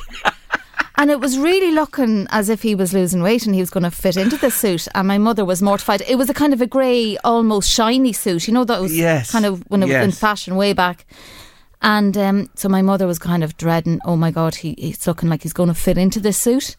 And 0.96 1.10
it 1.10 1.20
was 1.20 1.38
really 1.38 1.72
looking 1.72 2.26
as 2.30 2.48
if 2.48 2.62
he 2.62 2.74
was 2.74 2.92
losing 2.92 3.22
weight 3.22 3.44
and 3.46 3.54
he 3.54 3.60
was 3.62 3.70
going 3.70 3.82
to 3.82 3.90
fit 3.90 4.16
into 4.16 4.36
the 4.36 4.50
suit. 4.50 4.86
And 4.94 5.08
my 5.08 5.18
mother 5.18 5.44
was 5.44 5.60
mortified. 5.62 6.02
It 6.06 6.16
was 6.16 6.28
a 6.30 6.34
kind 6.34 6.52
of 6.52 6.60
a 6.60 6.66
grey, 6.66 7.16
almost 7.24 7.68
shiny 7.70 8.12
suit. 8.12 8.46
You 8.46 8.54
know, 8.54 8.64
that 8.64 8.80
was 8.80 8.94
Yes. 8.96 9.32
kind 9.32 9.46
of 9.46 9.64
when 9.68 9.82
it 9.82 9.86
was 9.86 9.94
in 10.04 10.12
fashion 10.12 10.54
way 10.54 10.74
back. 10.74 11.06
And 11.80 12.16
um, 12.16 12.50
so 12.54 12.68
my 12.68 12.82
mother 12.82 13.06
was 13.06 13.18
kind 13.18 13.42
of 13.42 13.56
dreading, 13.56 14.00
oh 14.04 14.16
my 14.16 14.30
God, 14.30 14.56
he, 14.56 14.74
he's 14.78 15.04
looking 15.06 15.28
like 15.28 15.42
he's 15.42 15.54
going 15.54 15.70
to 15.70 15.74
fit 15.74 15.98
into 15.98 16.20
this 16.20 16.36
suit. 16.38 16.76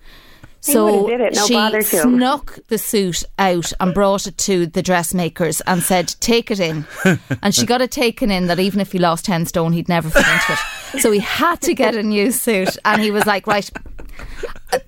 So 0.63 1.10
it, 1.10 1.34
no 1.34 1.46
she 1.46 1.82
snuck 1.82 2.58
the 2.70 2.77
suit 2.77 3.25
out 3.38 3.74
and 3.82 3.93
brought 3.93 4.27
it 4.27 4.38
to 4.39 4.65
the 4.65 4.82
dressmakers 4.82 5.60
and 5.62 5.84
said, 5.84 6.15
take 6.22 6.51
it 6.51 6.60
in. 6.62 6.88
and 7.41 7.53
she 7.53 7.65
got 7.65 7.82
it 7.82 7.91
taken 7.91 8.32
in 8.32 8.48
that 8.48 8.62
even 8.62 8.79
if 8.79 8.93
he 8.93 8.98
lost 8.98 9.25
10 9.25 9.46
stone, 9.48 9.74
he'd 9.74 9.89
never 9.89 10.10
fit 10.10 10.25
into 10.25 10.53
it. 10.53 11.01
So 11.01 11.12
he 11.12 11.20
had 11.20 11.60
to 11.63 11.74
get 11.74 11.96
a 11.96 12.03
new 12.03 12.32
suit. 12.32 12.77
And 12.86 13.01
he 13.01 13.12
was 13.12 13.25
like, 13.25 13.46
right, 13.46 13.70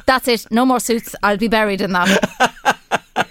that's 0.06 0.30
it. 0.30 0.50
No 0.50 0.66
more 0.66 0.80
suits. 0.80 1.14
I'll 1.24 1.36
be 1.36 1.50
buried 1.50 1.82
in 1.82 1.92
that. 1.92 2.75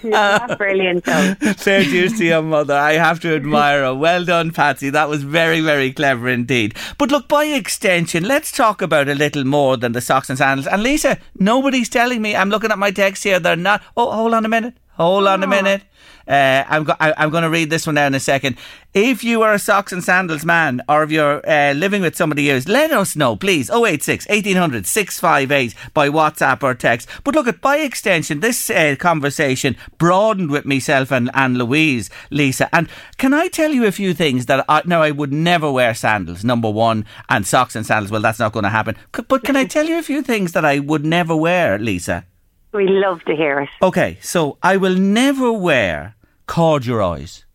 That's 0.03 0.55
brilliant, 0.55 1.03
though. 1.05 1.35
Fair 1.57 1.83
dues 1.83 2.17
to 2.17 2.25
your 2.25 2.41
mother. 2.41 2.73
I 2.73 2.93
have 2.93 3.19
to 3.21 3.35
admire 3.35 3.83
her. 3.83 3.93
Well 3.93 4.25
done, 4.25 4.51
Patsy. 4.51 4.89
That 4.89 5.09
was 5.09 5.23
very, 5.23 5.61
very 5.61 5.91
clever 5.93 6.27
indeed. 6.27 6.75
But 6.97 7.11
look, 7.11 7.27
by 7.27 7.45
extension, 7.45 8.23
let's 8.27 8.51
talk 8.51 8.81
about 8.81 9.07
a 9.07 9.15
little 9.15 9.43
more 9.43 9.77
than 9.77 9.91
the 9.91 10.01
socks 10.01 10.29
and 10.29 10.37
sandals. 10.37 10.67
And 10.67 10.81
Lisa, 10.81 11.19
nobody's 11.37 11.89
telling 11.89 12.21
me. 12.21 12.35
I'm 12.35 12.49
looking 12.49 12.71
at 12.71 12.79
my 12.79 12.91
text 12.91 13.23
here. 13.23 13.39
They're 13.39 13.55
not. 13.55 13.83
Oh, 13.95 14.11
hold 14.11 14.33
on 14.33 14.45
a 14.45 14.49
minute. 14.49 14.75
Hold 14.93 15.27
on 15.27 15.43
a 15.43 15.45
oh. 15.45 15.49
minute. 15.49 15.83
Uh, 16.27 16.63
I'm, 16.67 16.83
go- 16.85 16.95
I, 16.99 17.13
I'm 17.17 17.29
going 17.29 17.43
to 17.43 17.49
read 17.49 17.69
this 17.69 17.85
one 17.85 17.97
out 17.97 18.07
in 18.07 18.15
a 18.15 18.19
second. 18.19 18.57
If 18.93 19.23
you 19.23 19.41
are 19.41 19.53
a 19.53 19.59
socks 19.59 19.91
and 19.91 20.03
sandals 20.03 20.45
man, 20.45 20.81
or 20.87 21.03
if 21.03 21.11
you're 21.11 21.47
uh, 21.47 21.73
living 21.73 22.01
with 22.01 22.15
somebody 22.15 22.49
else, 22.49 22.67
let 22.67 22.91
us 22.91 23.15
know, 23.15 23.35
please. 23.35 23.69
086 23.69 24.25
1800 24.27 24.85
658 24.87 25.75
by 25.93 26.09
WhatsApp 26.09 26.63
or 26.63 26.73
text. 26.73 27.09
But 27.23 27.35
look, 27.35 27.47
at 27.47 27.59
by 27.61 27.77
extension, 27.77 28.39
this 28.39 28.69
uh, 28.69 28.95
conversation 28.97 29.75
broadened 29.97 30.49
with 30.49 30.65
myself 30.65 31.11
and, 31.11 31.29
and 31.33 31.57
Louise, 31.57 32.09
Lisa. 32.31 32.73
And 32.73 32.87
can 33.17 33.33
I 33.33 33.47
tell 33.49 33.71
you 33.71 33.85
a 33.85 33.91
few 33.91 34.13
things 34.13 34.45
that 34.45 34.63
I, 34.69 34.81
now 34.85 35.01
I 35.01 35.11
would 35.11 35.33
never 35.33 35.71
wear 35.71 35.93
sandals, 35.93 36.43
number 36.45 36.69
one, 36.69 37.05
and 37.29 37.45
socks 37.45 37.75
and 37.75 37.85
sandals? 37.85 38.11
Well, 38.11 38.21
that's 38.21 38.39
not 38.39 38.53
going 38.53 38.63
to 38.63 38.69
happen. 38.69 38.95
C- 39.15 39.23
But 39.27 39.43
can 39.43 39.55
I 39.57 39.65
tell 39.75 39.85
you 39.85 39.99
a 39.99 40.03
few 40.03 40.21
things 40.21 40.53
that 40.53 40.63
I 40.65 40.79
would 40.79 41.05
never 41.05 41.35
wear, 41.35 41.77
Lisa? 41.77 42.25
We 42.71 42.87
love 42.89 43.23
to 43.23 43.35
hear 43.35 43.61
it. 43.61 43.69
Okay, 43.81 44.17
so 44.21 44.57
I 44.61 44.75
will 44.75 44.95
never 44.95 45.49
wear 45.53 46.14
corduroys. 46.47 47.45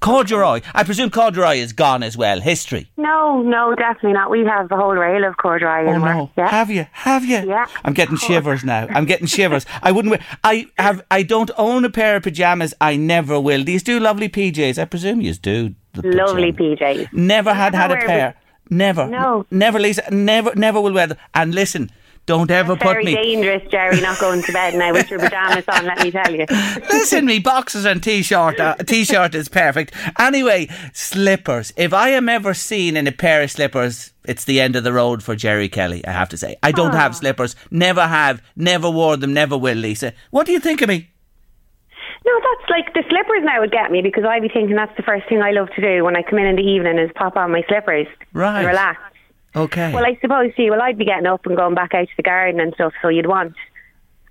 Corduroy. 0.00 0.60
I 0.74 0.84
presume 0.84 1.10
corduroy 1.10 1.56
is 1.56 1.72
gone 1.72 2.02
as 2.02 2.16
well. 2.16 2.40
History. 2.40 2.90
No, 2.96 3.40
no, 3.42 3.74
definitely 3.74 4.12
not. 4.12 4.30
We 4.30 4.44
have 4.44 4.70
a 4.70 4.76
whole 4.76 4.94
rail 4.94 5.24
of 5.24 5.36
corduroy 5.38 5.86
Oh 5.86 5.98
no! 5.98 6.30
Yeah. 6.36 6.48
Have 6.48 6.70
you? 6.70 6.86
Have 6.92 7.24
you? 7.24 7.42
Yeah. 7.48 7.66
I'm 7.82 7.94
getting 7.94 8.16
shivers 8.16 8.62
now. 8.62 8.86
I'm 8.90 9.06
getting 9.06 9.26
shivers. 9.26 9.64
I 9.82 9.92
wouldn't 9.92 10.10
wear. 10.10 10.20
I 10.44 10.66
have. 10.78 11.02
I 11.10 11.22
don't 11.22 11.50
own 11.56 11.84
a 11.84 11.90
pair 11.90 12.16
of 12.16 12.22
pajamas. 12.24 12.74
I 12.80 12.96
never 12.96 13.40
will. 13.40 13.64
These 13.64 13.82
do 13.82 13.98
lovely 13.98 14.28
PJs. 14.28 14.78
I 14.78 14.84
presume 14.84 15.22
you 15.22 15.32
do. 15.34 15.74
the 15.94 16.02
Lovely. 16.02 16.52
PJs. 16.52 17.12
Never 17.12 17.54
had 17.54 17.74
had 17.74 17.90
a 17.90 17.96
pair. 17.96 18.34
Never. 18.68 19.06
No. 19.06 19.46
Never, 19.50 19.78
Lisa. 19.78 20.02
Never. 20.10 20.54
Never 20.54 20.80
will 20.80 20.92
wear 20.92 21.06
them. 21.06 21.18
And 21.34 21.54
listen, 21.54 21.90
don't 22.26 22.50
ever 22.50 22.74
put 22.76 22.88
Very 22.88 23.04
me. 23.04 23.14
Very 23.14 23.24
dangerous, 23.24 23.62
Jerry, 23.70 24.00
not 24.00 24.18
going 24.18 24.42
to 24.42 24.52
bed 24.52 24.74
now 24.74 24.92
with 24.92 25.08
your 25.10 25.20
pajamas 25.20 25.64
on, 25.68 25.84
let 25.86 26.02
me 26.02 26.10
tell 26.10 26.34
you. 26.34 26.44
Listen, 26.90 27.24
me 27.24 27.38
boxes 27.38 27.84
and 27.84 28.02
t-shirt. 28.02 28.58
Uh, 28.58 28.74
t-shirt 28.76 29.34
is 29.34 29.48
perfect. 29.48 29.94
Anyway, 30.18 30.68
slippers. 30.92 31.72
If 31.76 31.92
I 31.94 32.10
am 32.10 32.28
ever 32.28 32.52
seen 32.52 32.96
in 32.96 33.06
a 33.06 33.12
pair 33.12 33.42
of 33.42 33.50
slippers, 33.50 34.12
it's 34.24 34.44
the 34.44 34.60
end 34.60 34.74
of 34.74 34.82
the 34.84 34.92
road 34.92 35.22
for 35.22 35.36
Jerry 35.36 35.68
Kelly. 35.68 36.04
I 36.04 36.10
have 36.10 36.28
to 36.30 36.36
say, 36.36 36.56
I 36.62 36.72
don't 36.72 36.94
have 36.94 37.14
slippers. 37.14 37.54
Never 37.70 38.06
have. 38.06 38.42
Never 38.56 38.90
wore 38.90 39.16
them. 39.16 39.32
Never 39.32 39.56
will. 39.56 39.76
Lisa, 39.76 40.12
what 40.30 40.46
do 40.46 40.52
you 40.52 40.60
think 40.60 40.82
of 40.82 40.88
me? 40.88 41.08
No, 42.26 42.32
that's 42.40 42.68
like 42.70 42.92
the 42.92 43.04
slippers 43.08 43.44
now 43.44 43.60
would 43.60 43.70
get 43.70 43.92
me 43.92 44.02
because 44.02 44.24
I'd 44.24 44.42
be 44.42 44.48
thinking 44.48 44.74
that's 44.74 44.96
the 44.96 45.04
first 45.04 45.28
thing 45.28 45.42
I 45.42 45.52
love 45.52 45.68
to 45.76 45.80
do 45.80 46.02
when 46.02 46.16
I 46.16 46.22
come 46.22 46.40
in 46.40 46.46
in 46.46 46.56
the 46.56 46.62
evening 46.62 46.98
is 46.98 47.08
pop 47.14 47.36
on 47.36 47.52
my 47.52 47.62
slippers 47.68 48.08
Right. 48.32 48.58
and 48.58 48.66
relax. 48.66 49.00
Okay. 49.56 49.92
Well, 49.92 50.04
I 50.04 50.18
suppose, 50.20 50.52
see, 50.56 50.70
well, 50.70 50.82
I'd 50.82 50.98
be 50.98 51.04
getting 51.06 51.26
up 51.26 51.46
and 51.46 51.56
going 51.56 51.74
back 51.74 51.94
out 51.94 52.06
to 52.08 52.16
the 52.16 52.22
garden 52.22 52.60
and 52.60 52.74
stuff, 52.74 52.92
so 53.00 53.08
you'd 53.08 53.26
want. 53.26 53.54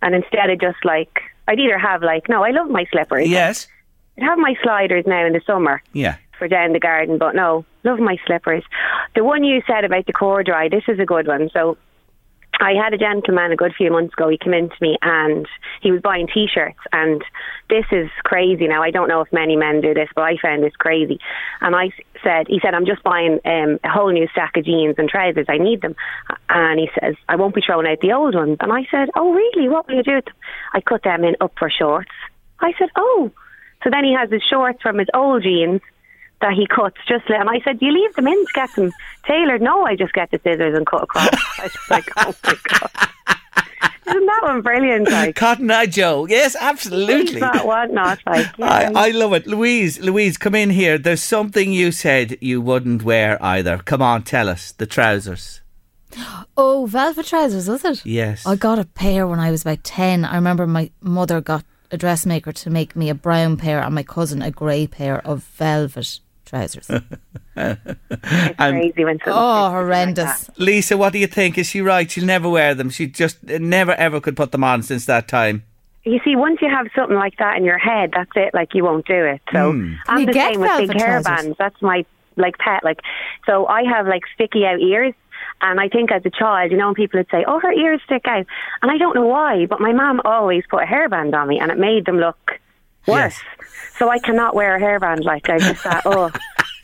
And 0.01 0.13
instead 0.13 0.49
of 0.51 0.59
just 0.61 0.77
like, 0.85 1.19
I'd 1.47 1.59
either 1.59 1.77
have 1.79 2.03
like, 2.03 2.29
no, 2.29 2.43
I 2.43 2.51
love 2.51 2.69
my 2.69 2.85
slippers. 2.91 3.27
yes. 3.27 3.67
I'd 4.17 4.23
have 4.23 4.37
my 4.37 4.55
sliders 4.63 5.03
now 5.05 5.25
in 5.25 5.33
the 5.33 5.41
summer 5.45 5.81
Yeah. 5.91 6.15
for 6.37 6.47
down 6.47 6.71
the 6.73 6.79
garden, 6.79 7.17
but 7.17 7.35
no, 7.35 7.65
love 7.83 7.99
my 7.99 8.17
slippers. 8.25 8.63
The 9.15 9.23
one 9.25 9.43
you 9.43 9.61
said 9.67 9.83
about 9.83 10.05
the 10.05 10.13
corduroy, 10.13 10.69
this 10.69 10.83
is 10.87 10.99
a 10.99 11.05
good 11.05 11.27
one. 11.27 11.49
So 11.51 11.77
I 12.59 12.73
had 12.73 12.93
a 12.93 12.97
gentleman 12.97 13.51
a 13.51 13.55
good 13.55 13.73
few 13.75 13.91
months 13.91 14.13
ago. 14.13 14.29
He 14.29 14.37
came 14.37 14.53
in 14.53 14.69
to 14.69 14.75
me 14.81 14.97
and 15.01 15.47
he 15.81 15.91
was 15.91 16.01
buying 16.01 16.27
T-shirts, 16.27 16.79
and 16.91 17.23
this 17.69 17.85
is 17.91 18.09
crazy. 18.23 18.67
Now 18.67 18.81
I 18.81 18.91
don't 18.91 19.07
know 19.07 19.21
if 19.21 19.31
many 19.33 19.55
men 19.55 19.81
do 19.81 19.93
this, 19.93 20.09
but 20.15 20.23
I 20.23 20.37
found 20.41 20.63
this 20.63 20.75
crazy. 20.77 21.19
And 21.61 21.75
I 21.75 21.89
said, 22.23 22.47
he 22.47 22.59
said, 22.61 22.73
I'm 22.73 22.85
just 22.85 23.03
buying 23.03 23.39
um, 23.45 23.79
a 23.83 23.89
whole 23.89 24.11
new 24.11 24.27
stack 24.31 24.57
of 24.57 24.65
jeans 24.65 24.95
and 24.97 25.09
trousers. 25.09 25.47
I 25.49 25.57
need 25.57 25.81
them. 25.81 25.95
And 26.49 26.79
he 26.79 26.89
says, 26.99 27.15
I 27.27 27.35
won't 27.35 27.55
be 27.55 27.61
throwing 27.65 27.87
out 27.87 27.99
the 28.01 28.13
old 28.13 28.35
ones. 28.35 28.57
And 28.59 28.71
I 28.71 28.87
said, 28.89 29.09
Oh 29.15 29.33
really? 29.33 29.69
What 29.69 29.87
will 29.87 29.95
you 29.95 30.03
do 30.03 30.15
with 30.15 30.25
them? 30.25 30.35
I 30.73 30.81
cut 30.81 31.03
them 31.03 31.23
in 31.23 31.35
up 31.41 31.53
for 31.57 31.69
shorts. 31.69 32.11
I 32.59 32.73
said, 32.79 32.89
Oh. 32.95 33.31
So 33.83 33.89
then 33.91 34.03
he 34.03 34.15
has 34.17 34.31
his 34.31 34.41
shorts 34.49 34.81
from 34.81 34.97
his 34.97 35.07
old 35.13 35.43
jeans 35.43 35.81
that 36.41 36.53
he 36.53 36.67
cuts 36.67 36.97
just 37.07 37.29
like, 37.29 37.39
and 37.39 37.49
I 37.49 37.59
said, 37.61 37.79
Do 37.79 37.85
you 37.85 37.91
leave 37.91 38.13
them 38.15 38.27
in 38.27 38.45
to 38.45 38.53
get 38.53 38.73
them 38.75 38.91
tailored? 39.25 39.61
No, 39.61 39.85
I 39.85 39.95
just 39.95 40.13
get 40.13 40.31
the 40.31 40.39
scissors 40.43 40.75
and 40.75 40.85
cut 40.85 41.03
across. 41.03 41.29
I 41.59 41.63
was 41.63 41.89
like, 41.89 42.09
Oh 42.17 42.35
my 42.43 42.55
God. 42.69 42.91
Isn't 44.07 44.25
that 44.27 44.41
one 44.43 44.61
brilliant? 44.61 45.09
Like, 45.09 45.35
Cotton 45.35 45.71
Eye 45.71 45.87
Joe. 45.87 46.27
Yes, 46.27 46.55
absolutely. 46.59 47.39
not 47.39 47.65
what 47.65 47.91
not 47.91 48.19
like. 48.27 48.47
I. 48.59 48.91
I 48.93 49.09
love 49.09 49.33
it. 49.33 49.47
Louise, 49.47 49.99
Louise, 49.99 50.37
come 50.37 50.53
in 50.53 50.69
here. 50.69 50.99
There's 50.99 51.23
something 51.23 51.73
you 51.73 51.91
said 51.91 52.37
you 52.39 52.61
wouldn't 52.61 53.01
wear 53.01 53.43
either. 53.43 53.79
Come 53.79 54.03
on, 54.03 54.21
tell 54.21 54.47
us. 54.47 54.73
The 54.73 54.85
trousers. 54.85 55.61
Oh, 56.55 56.85
velvet 56.89 57.25
trousers, 57.25 57.67
was 57.67 57.83
it? 57.83 58.05
Yes. 58.05 58.45
I 58.45 58.55
got 58.55 58.79
a 58.79 58.85
pair 58.85 59.25
when 59.27 59.39
I 59.39 59.49
was 59.51 59.63
about 59.63 59.83
10. 59.83 60.23
I 60.23 60.35
remember 60.35 60.67
my 60.67 60.91
mother 61.01 61.41
got 61.41 61.65
a 61.91 61.97
dressmaker 61.97 62.51
to 62.51 62.69
make 62.69 62.95
me 62.95 63.09
a 63.09 63.15
brown 63.15 63.57
pair 63.57 63.81
and 63.81 63.95
my 63.95 64.03
cousin 64.03 64.41
a 64.41 64.51
grey 64.51 64.87
pair 64.87 65.19
of 65.25 65.43
velvet 65.43 66.19
trousers. 66.55 66.89
it's 67.55 68.57
crazy 68.57 69.05
when 69.05 69.15
oh, 69.15 69.25
something 69.25 69.33
oh, 69.33 69.61
like 69.63 69.71
horrendous. 69.71 70.43
that. 70.45 70.59
Lisa, 70.59 70.97
what 70.97 71.13
do 71.13 71.19
you 71.19 71.27
think? 71.27 71.57
Is 71.57 71.67
she 71.67 71.81
right? 71.81 72.09
She'll 72.09 72.25
never 72.25 72.49
wear 72.49 72.73
them. 72.73 72.89
She 72.89 73.07
just 73.07 73.43
never 73.43 73.93
ever 73.93 74.19
could 74.21 74.37
put 74.37 74.51
them 74.51 74.63
on 74.63 74.83
since 74.83 75.05
that 75.05 75.27
time. 75.27 75.63
You 76.03 76.19
see, 76.23 76.35
once 76.35 76.59
you 76.61 76.69
have 76.69 76.87
something 76.95 77.15
like 77.15 77.37
that 77.37 77.57
in 77.57 77.63
your 77.63 77.79
head, 77.79 78.11
that's 78.13 78.31
it. 78.35 78.53
Like 78.53 78.73
you 78.73 78.83
won't 78.83 79.07
do 79.07 79.25
it. 79.25 79.41
So 79.51 79.71
hmm. 79.71 79.95
I'm 80.07 80.19
You 80.19 80.25
the 80.27 80.33
get 80.33 80.53
same 80.53 80.61
with 80.61 80.69
big 80.77 80.87
velvet 80.87 81.01
hair 81.01 81.21
bands. 81.21 81.57
That's 81.57 81.81
my 81.81 82.05
like 82.35 82.57
pet. 82.57 82.83
Like 82.83 82.99
so, 83.45 83.67
I 83.67 83.83
have 83.83 84.07
like 84.07 84.23
sticky 84.33 84.65
out 84.65 84.79
ears. 84.79 85.13
And 85.61 85.79
I 85.79 85.87
think 85.87 86.11
as 86.11 86.21
a 86.25 86.29
child, 86.29 86.71
you 86.71 86.77
know, 86.77 86.87
when 86.87 86.95
people 86.95 87.17
would 87.17 87.29
say, 87.31 87.45
"Oh, 87.47 87.59
her 87.59 87.71
ears 87.71 88.01
stick 88.05 88.23
out," 88.25 88.45
and 88.81 88.91
I 88.91 88.97
don't 88.97 89.15
know 89.15 89.25
why, 89.25 89.65
but 89.67 89.79
my 89.79 89.93
mum 89.93 90.21
always 90.25 90.63
put 90.69 90.83
a 90.83 90.85
hairband 90.85 91.33
on 91.33 91.47
me, 91.47 91.59
and 91.59 91.71
it 91.71 91.77
made 91.77 92.05
them 92.05 92.17
look 92.17 92.59
worse. 93.07 93.35
Yes. 93.37 93.41
So 93.97 94.09
I 94.09 94.19
cannot 94.19 94.55
wear 94.55 94.75
a 94.75 94.79
hairband. 94.79 95.23
Like 95.23 95.49
I 95.49 95.57
just 95.59 95.81
thought, 95.81 96.01
oh, 96.05 96.31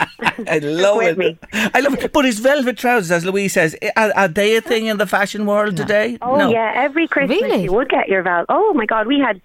I 0.48 0.58
love 0.60 1.02
it. 1.02 1.18
me. 1.18 1.38
I 1.52 1.80
love 1.80 1.94
it. 1.94 2.12
But 2.12 2.24
his 2.24 2.38
velvet 2.38 2.78
trousers, 2.78 3.10
as 3.10 3.24
Louise 3.24 3.52
says, 3.52 3.76
are, 3.96 4.12
are 4.16 4.28
they 4.28 4.56
a 4.56 4.60
thing 4.60 4.86
in 4.86 4.96
the 4.98 5.06
fashion 5.06 5.44
world 5.46 5.76
today? 5.76 6.18
Oh 6.22 6.36
no. 6.36 6.50
yeah, 6.50 6.72
every 6.74 7.06
Christmas 7.08 7.40
Really? 7.42 7.64
you 7.64 7.72
would 7.72 7.88
get 7.90 8.08
your 8.08 8.22
velvet. 8.22 8.46
Oh 8.48 8.72
my 8.74 8.86
God, 8.86 9.06
we 9.06 9.18
had. 9.18 9.40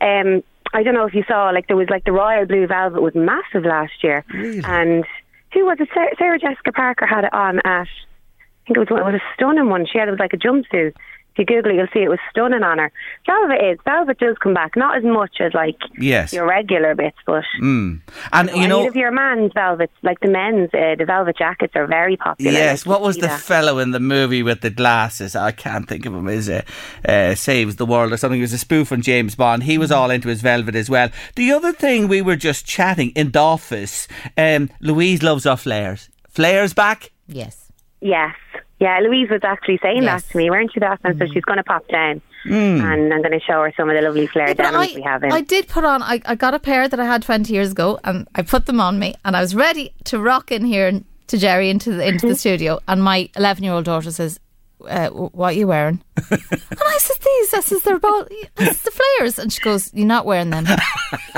Um, 0.00 0.42
I 0.74 0.82
don't 0.82 0.94
know 0.94 1.06
if 1.06 1.14
you 1.14 1.22
saw, 1.28 1.50
like 1.50 1.66
there 1.68 1.76
was 1.76 1.88
like 1.90 2.04
the 2.04 2.12
royal 2.12 2.46
blue 2.46 2.66
velvet 2.66 3.00
was 3.02 3.14
massive 3.14 3.64
last 3.64 4.02
year, 4.02 4.24
Really? 4.32 4.62
and 4.64 5.04
who 5.52 5.66
was 5.66 5.76
it? 5.78 5.88
Sarah, 5.92 6.10
Sarah 6.18 6.38
Jessica 6.38 6.72
Parker 6.72 7.06
had 7.06 7.24
it 7.24 7.32
on 7.34 7.58
at. 7.64 7.86
I 7.86 8.66
think 8.66 8.76
it 8.76 8.78
was 8.80 8.88
it 8.90 9.04
was 9.04 9.14
a 9.14 9.22
stunning 9.34 9.68
one. 9.68 9.86
She 9.86 9.98
had 9.98 10.08
it 10.08 10.12
was 10.12 10.20
like 10.20 10.32
a 10.32 10.36
jumpsuit. 10.38 10.94
If 11.34 11.38
you 11.38 11.44
Google 11.46 11.72
it, 11.72 11.76
you'll 11.76 11.86
see 11.94 12.00
it 12.00 12.08
was 12.10 12.18
stunning 12.30 12.62
on 12.62 12.78
her. 12.78 12.92
Velvet 13.26 13.64
is 13.64 13.78
velvet 13.84 14.18
does 14.18 14.36
come 14.42 14.52
back, 14.54 14.76
not 14.76 14.96
as 14.98 15.02
much 15.04 15.36
as 15.40 15.52
like 15.54 15.76
Yes. 15.98 16.32
your 16.32 16.46
regular 16.46 16.94
bits, 16.94 17.16
but 17.26 17.44
Mm. 17.60 18.00
And 18.32 18.50
you 18.50 18.68
know, 18.68 18.86
of 18.86 18.94
your 18.96 19.10
man's 19.10 19.52
velvets, 19.54 19.92
like 20.02 20.20
the 20.20 20.28
men's, 20.28 20.68
uh, 20.74 20.94
the 20.98 21.04
velvet 21.06 21.36
jackets 21.38 21.72
are 21.74 21.86
very 21.86 22.16
popular. 22.16 22.52
Yes, 22.52 22.84
Like, 22.86 22.90
what 22.92 23.00
was 23.02 23.16
the 23.16 23.28
that. 23.28 23.40
fellow 23.40 23.78
in 23.78 23.92
the 23.92 24.00
movie 24.00 24.42
with 24.42 24.60
the 24.60 24.70
glasses? 24.70 25.34
I 25.34 25.52
can't 25.52 25.88
think 25.88 26.04
of 26.06 26.14
him. 26.14 26.28
Is 26.28 26.48
it 26.48 26.66
uh, 27.08 27.34
Saves 27.34 27.76
the 27.76 27.86
World 27.86 28.12
or 28.12 28.16
something? 28.18 28.38
It 28.38 28.42
was 28.42 28.52
a 28.52 28.58
spoof 28.58 28.92
on 28.92 29.00
James 29.02 29.34
Bond. 29.34 29.62
He 29.62 29.78
was 29.78 29.90
all 29.90 30.10
into 30.10 30.28
his 30.28 30.42
velvet 30.42 30.74
as 30.76 30.90
well. 30.90 31.08
The 31.36 31.50
other 31.52 31.72
thing 31.72 32.08
we 32.08 32.20
were 32.22 32.36
just 32.36 32.66
chatting 32.66 33.10
in 33.10 33.30
the 33.30 33.38
office. 33.40 34.06
Um, 34.36 34.68
Louise 34.80 35.22
loves 35.22 35.46
our 35.46 35.56
flares. 35.56 36.10
Flares 36.28 36.74
back. 36.74 37.10
Yes. 37.26 37.70
Yes. 38.00 38.34
Yeah, 38.82 38.98
Louise 39.00 39.30
was 39.30 39.40
actually 39.44 39.78
saying 39.82 40.02
Yes. 40.02 40.22
that 40.24 40.32
to 40.32 40.36
me, 40.38 40.50
weren't 40.50 40.74
you, 40.74 40.80
Daphne? 40.80 41.16
So 41.18 41.26
she's 41.32 41.44
going 41.44 41.58
to 41.58 41.62
pop 41.64 41.86
down 41.88 42.20
and 42.44 43.14
I'm 43.14 43.22
going 43.22 43.30
to 43.38 43.40
show 43.40 43.62
her 43.62 43.72
some 43.76 43.88
of 43.88 43.94
the 43.94 44.02
lovely 44.02 44.26
flare 44.26 44.48
Yeah, 44.48 44.54
but 44.54 44.64
denims 44.72 44.92
I, 44.92 44.96
we 44.96 45.02
have 45.02 45.22
in. 45.22 45.30
I 45.32 45.40
did 45.40 45.68
put 45.68 45.84
on, 45.84 46.02
I, 46.02 46.20
I 46.24 46.34
got 46.34 46.54
a 46.54 46.58
pair 46.58 46.88
that 46.88 46.98
I 46.98 47.04
had 47.04 47.22
20 47.22 47.52
years 47.52 47.70
ago 47.70 48.00
and 48.02 48.26
I 48.34 48.42
put 48.42 48.66
them 48.66 48.80
on 48.80 48.98
me 48.98 49.14
and 49.24 49.36
I 49.36 49.40
was 49.40 49.54
ready 49.54 49.94
to 50.06 50.18
rock 50.18 50.50
in 50.50 50.64
here 50.64 51.00
to 51.28 51.38
Jerry 51.38 51.70
into 51.70 51.92
the, 51.92 52.04
into 52.08 52.26
the 52.26 52.34
studio. 52.44 52.80
And 52.88 53.02
my 53.04 53.30
11 53.36 53.62
year 53.62 53.72
old 53.72 53.84
daughter 53.84 54.10
says, 54.10 54.40
uh, 54.88 55.10
What 55.10 55.50
are 55.54 55.56
you 55.56 55.68
wearing? 55.68 56.02
and 56.30 56.40
I 56.84 56.98
said, 56.98 57.16
These, 57.24 57.54
I 57.54 57.60
says, 57.60 57.82
they're 57.84 57.94
about, 57.96 58.28
this 58.56 58.70
is 58.70 58.82
the 58.82 58.90
flares. 58.90 59.38
And 59.38 59.52
she 59.52 59.60
goes, 59.60 59.94
You're 59.94 60.08
not 60.08 60.26
wearing 60.26 60.50
them. 60.50 60.66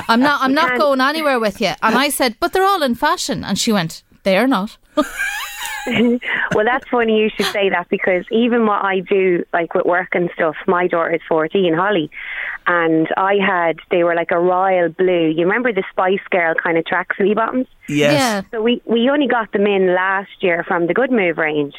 I'm 0.09 0.21
not, 0.21 0.41
I'm 0.41 0.55
can't- 0.55 0.79
going 0.81 1.03
anywhere 1.03 1.39
with 1.39 1.61
you. 1.61 1.73
And 1.83 1.95
I 1.99 2.09
said, 2.09 2.37
But 2.41 2.55
they're 2.55 2.65
all 2.65 2.83
in 2.83 2.95
fashion. 2.95 3.45
And 3.45 3.59
she 3.59 3.71
went, 3.73 4.03
They're 4.23 4.47
not. 4.49 4.79
well, 6.55 6.65
that's 6.65 6.89
funny 6.89 7.19
you 7.19 7.31
should 7.37 7.47
say 7.47 7.69
that 7.71 7.89
because 7.89 8.25
even 8.31 8.67
what 8.67 8.85
I 8.85 9.01
do, 9.01 9.45
like 9.53 9.75
with 9.75 9.85
work 9.85 10.09
and 10.13 10.31
stuff, 10.35 10.57
my 10.67 10.87
daughter 10.87 11.15
is 11.15 11.21
14, 11.29 11.75
Holly, 11.75 12.11
and 12.67 13.09
I 13.17 13.37
had, 13.37 13.79
they 13.91 14.05
were 14.05 14.15
like 14.15 14.31
a 14.31 14.39
royal 14.39 14.89
blue. 14.89 15.29
You 15.29 15.45
remember 15.45 15.73
the 15.73 15.85
Spice 15.91 16.21
Girl 16.31 16.55
kind 16.55 16.79
of 16.79 16.85
tracksuit 16.85 17.35
bottoms? 17.35 17.67
Yes. 17.89 18.13
Yeah. 18.13 18.43
So 18.51 18.63
we, 18.63 18.81
we 18.87 19.11
only 19.11 19.27
got 19.27 19.53
them 19.53 19.67
in 19.67 19.95
last 19.95 20.31
year 20.41 20.65
from 20.65 20.87
the 20.87 20.95
Goodmove 20.95 21.37
range. 21.37 21.75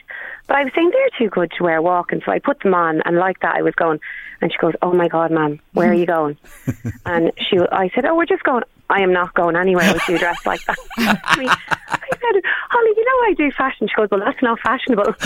But 0.47 0.57
I 0.57 0.63
was 0.63 0.73
saying 0.75 0.91
they're 0.91 1.09
too 1.17 1.29
good 1.29 1.51
to 1.57 1.63
wear 1.63 1.81
walking. 1.81 2.21
So 2.23 2.31
I 2.31 2.39
put 2.39 2.59
them 2.59 2.73
on 2.75 3.01
and 3.05 3.17
like 3.17 3.39
that 3.39 3.55
I 3.55 3.61
was 3.63 3.73
going. 3.73 3.99
And 4.41 4.51
she 4.51 4.57
goes, 4.59 4.73
oh 4.81 4.93
my 4.93 5.07
God, 5.07 5.31
ma'am, 5.31 5.59
where 5.73 5.89
are 5.89 5.93
you 5.93 6.05
going? 6.05 6.37
and 7.05 7.31
she, 7.49 7.57
I 7.71 7.89
said, 7.95 8.05
oh, 8.05 8.15
we're 8.15 8.25
just 8.25 8.43
going. 8.43 8.63
I 8.89 9.01
am 9.01 9.11
not 9.11 9.33
going 9.33 9.55
anywhere 9.55 9.91
with 9.93 10.07
you 10.07 10.17
dressed 10.17 10.45
like 10.45 10.63
that. 10.65 10.77
I, 11.23 11.39
mean, 11.39 11.49
I 11.49 12.07
said, 12.09 12.41
Holly, 12.69 12.91
you 12.95 13.05
know 13.05 13.29
I 13.29 13.33
do 13.37 13.51
fashion. 13.51 13.87
She 13.87 13.95
goes, 13.95 14.09
well, 14.11 14.21
that's 14.23 14.41
not 14.41 14.59
fashionable. 14.59 15.15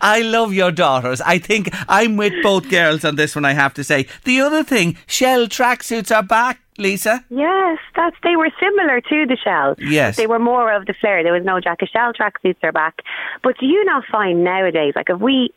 I 0.00 0.22
love 0.24 0.52
your 0.52 0.70
daughters. 0.70 1.20
I 1.20 1.38
think 1.38 1.70
I'm 1.88 2.16
with 2.16 2.32
both 2.42 2.68
girls 2.68 3.04
on 3.04 3.16
this 3.16 3.34
one, 3.34 3.44
I 3.44 3.52
have 3.52 3.74
to 3.74 3.84
say. 3.84 4.06
The 4.24 4.40
other 4.40 4.62
thing, 4.62 4.96
shell 5.06 5.46
tracksuits 5.46 6.14
are 6.14 6.22
back, 6.22 6.60
Lisa. 6.78 7.24
yes, 7.28 7.78
that's 7.96 8.16
they 8.22 8.36
were 8.36 8.50
similar 8.60 9.00
to 9.00 9.26
the 9.26 9.36
shell. 9.36 9.74
Yes. 9.78 10.16
They 10.16 10.28
were 10.28 10.38
more 10.38 10.72
of 10.72 10.86
the 10.86 10.94
flare. 10.94 11.24
There 11.24 11.32
was 11.32 11.44
no 11.44 11.58
jacket 11.60 11.90
shell 11.92 12.12
tracksuits 12.12 12.62
are 12.62 12.72
back. 12.72 13.02
But 13.42 13.58
do 13.58 13.66
you 13.66 13.84
not 13.84 14.04
find 14.06 14.44
nowadays, 14.44 14.92
like 14.94 15.10
if 15.10 15.18
we 15.18 15.52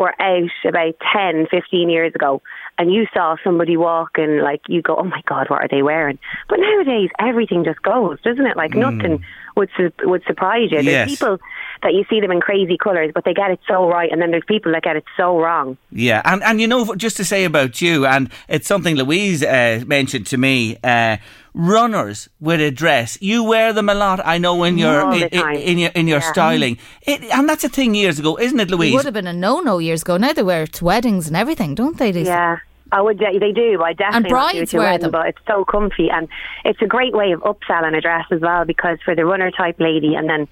were 0.00 0.14
out 0.20 0.50
about 0.64 0.94
10, 1.12 1.46
15 1.50 1.90
years 1.90 2.14
ago 2.14 2.40
and 2.78 2.90
you 2.92 3.06
saw 3.12 3.36
somebody 3.44 3.76
walking, 3.76 4.38
like 4.38 4.62
you 4.66 4.80
go, 4.80 4.96
oh 4.96 5.04
my 5.04 5.20
God, 5.26 5.50
what 5.50 5.60
are 5.60 5.68
they 5.70 5.82
wearing? 5.82 6.18
But 6.48 6.60
nowadays, 6.60 7.10
everything 7.18 7.62
just 7.62 7.82
goes, 7.82 8.18
doesn't 8.22 8.46
it? 8.46 8.56
Like 8.56 8.74
nothing 8.74 9.22
would 9.56 9.68
su- 9.76 9.92
would 10.04 10.22
surprise 10.26 10.70
you. 10.72 10.82
There's 10.82 10.86
Yes. 11.10 11.10
people 11.10 11.38
that 11.82 11.92
you 11.92 12.04
see 12.08 12.20
them 12.20 12.30
in 12.30 12.40
crazy 12.40 12.78
colours, 12.78 13.10
but 13.14 13.24
they 13.24 13.34
get 13.34 13.50
it 13.50 13.60
so 13.68 13.86
right, 13.86 14.10
and 14.10 14.22
then 14.22 14.30
there's 14.30 14.44
people 14.48 14.72
that 14.72 14.82
get 14.82 14.96
it 14.96 15.04
so 15.18 15.38
wrong. 15.38 15.76
Yeah, 15.92 16.22
and 16.24 16.42
and 16.42 16.58
you 16.60 16.66
know, 16.66 16.94
just 16.94 17.18
to 17.18 17.24
say 17.24 17.44
about 17.44 17.82
you, 17.82 18.06
and 18.06 18.30
it's 18.48 18.66
something 18.66 18.96
Louise 18.96 19.42
uh, 19.44 19.82
mentioned 19.86 20.26
to 20.28 20.38
me. 20.38 20.78
Uh, 20.82 21.18
runners 21.54 22.28
with 22.40 22.60
a 22.60 22.70
dress, 22.70 23.18
you 23.20 23.44
wear 23.44 23.72
them 23.72 23.88
a 23.88 23.94
lot. 23.94 24.20
I 24.24 24.38
know 24.38 24.62
in 24.64 24.78
your 24.78 25.02
All 25.02 25.12
in, 25.12 25.22
in, 25.28 25.56
in 25.56 25.78
your 25.78 25.90
in 25.94 26.08
your 26.08 26.20
Yeah. 26.20 26.32
styling, 26.32 26.78
it, 27.02 27.22
and 27.24 27.48
that's 27.48 27.64
a 27.64 27.68
thing 27.68 27.94
years 27.94 28.18
ago, 28.18 28.38
isn't 28.38 28.58
it, 28.60 28.70
Louise? 28.70 28.72
It 28.72 28.76
Louise? 28.76 28.94
would 28.94 29.04
have 29.06 29.14
been 29.14 29.26
a 29.26 29.32
no-no 29.32 29.78
years 29.78 30.02
ago. 30.02 30.16
Now 30.16 30.32
they 30.32 30.42
wear 30.42 30.62
it 30.64 30.72
to 30.74 30.84
weddings 30.84 31.26
and 31.28 31.36
everything, 31.36 31.74
don't 31.74 31.98
they? 31.98 32.12
Lisa? 32.12 32.30
Yeah. 32.30 32.56
Oh, 32.92 32.96
I 32.98 33.00
would. 33.02 33.18
They 33.18 33.52
do. 33.52 33.82
I 33.82 33.92
definitely 33.92 34.30
And 34.30 34.32
not 34.32 34.52
do 34.52 34.62
it 34.62 34.68
to 34.70 34.78
wear 34.78 34.86
wedding, 34.92 35.02
them. 35.02 35.10
but 35.12 35.26
it's 35.28 35.38
so 35.46 35.64
comfy, 35.64 36.10
and 36.10 36.28
it's 36.64 36.82
a 36.82 36.86
great 36.86 37.12
way 37.14 37.30
of 37.32 37.40
upselling 37.42 37.96
a 37.96 38.00
dress 38.00 38.26
as 38.32 38.40
well. 38.40 38.64
Because 38.64 38.98
for 39.04 39.14
the 39.14 39.24
runner 39.24 39.50
type 39.52 39.78
lady, 39.78 40.16
and 40.16 40.28
then 40.28 40.48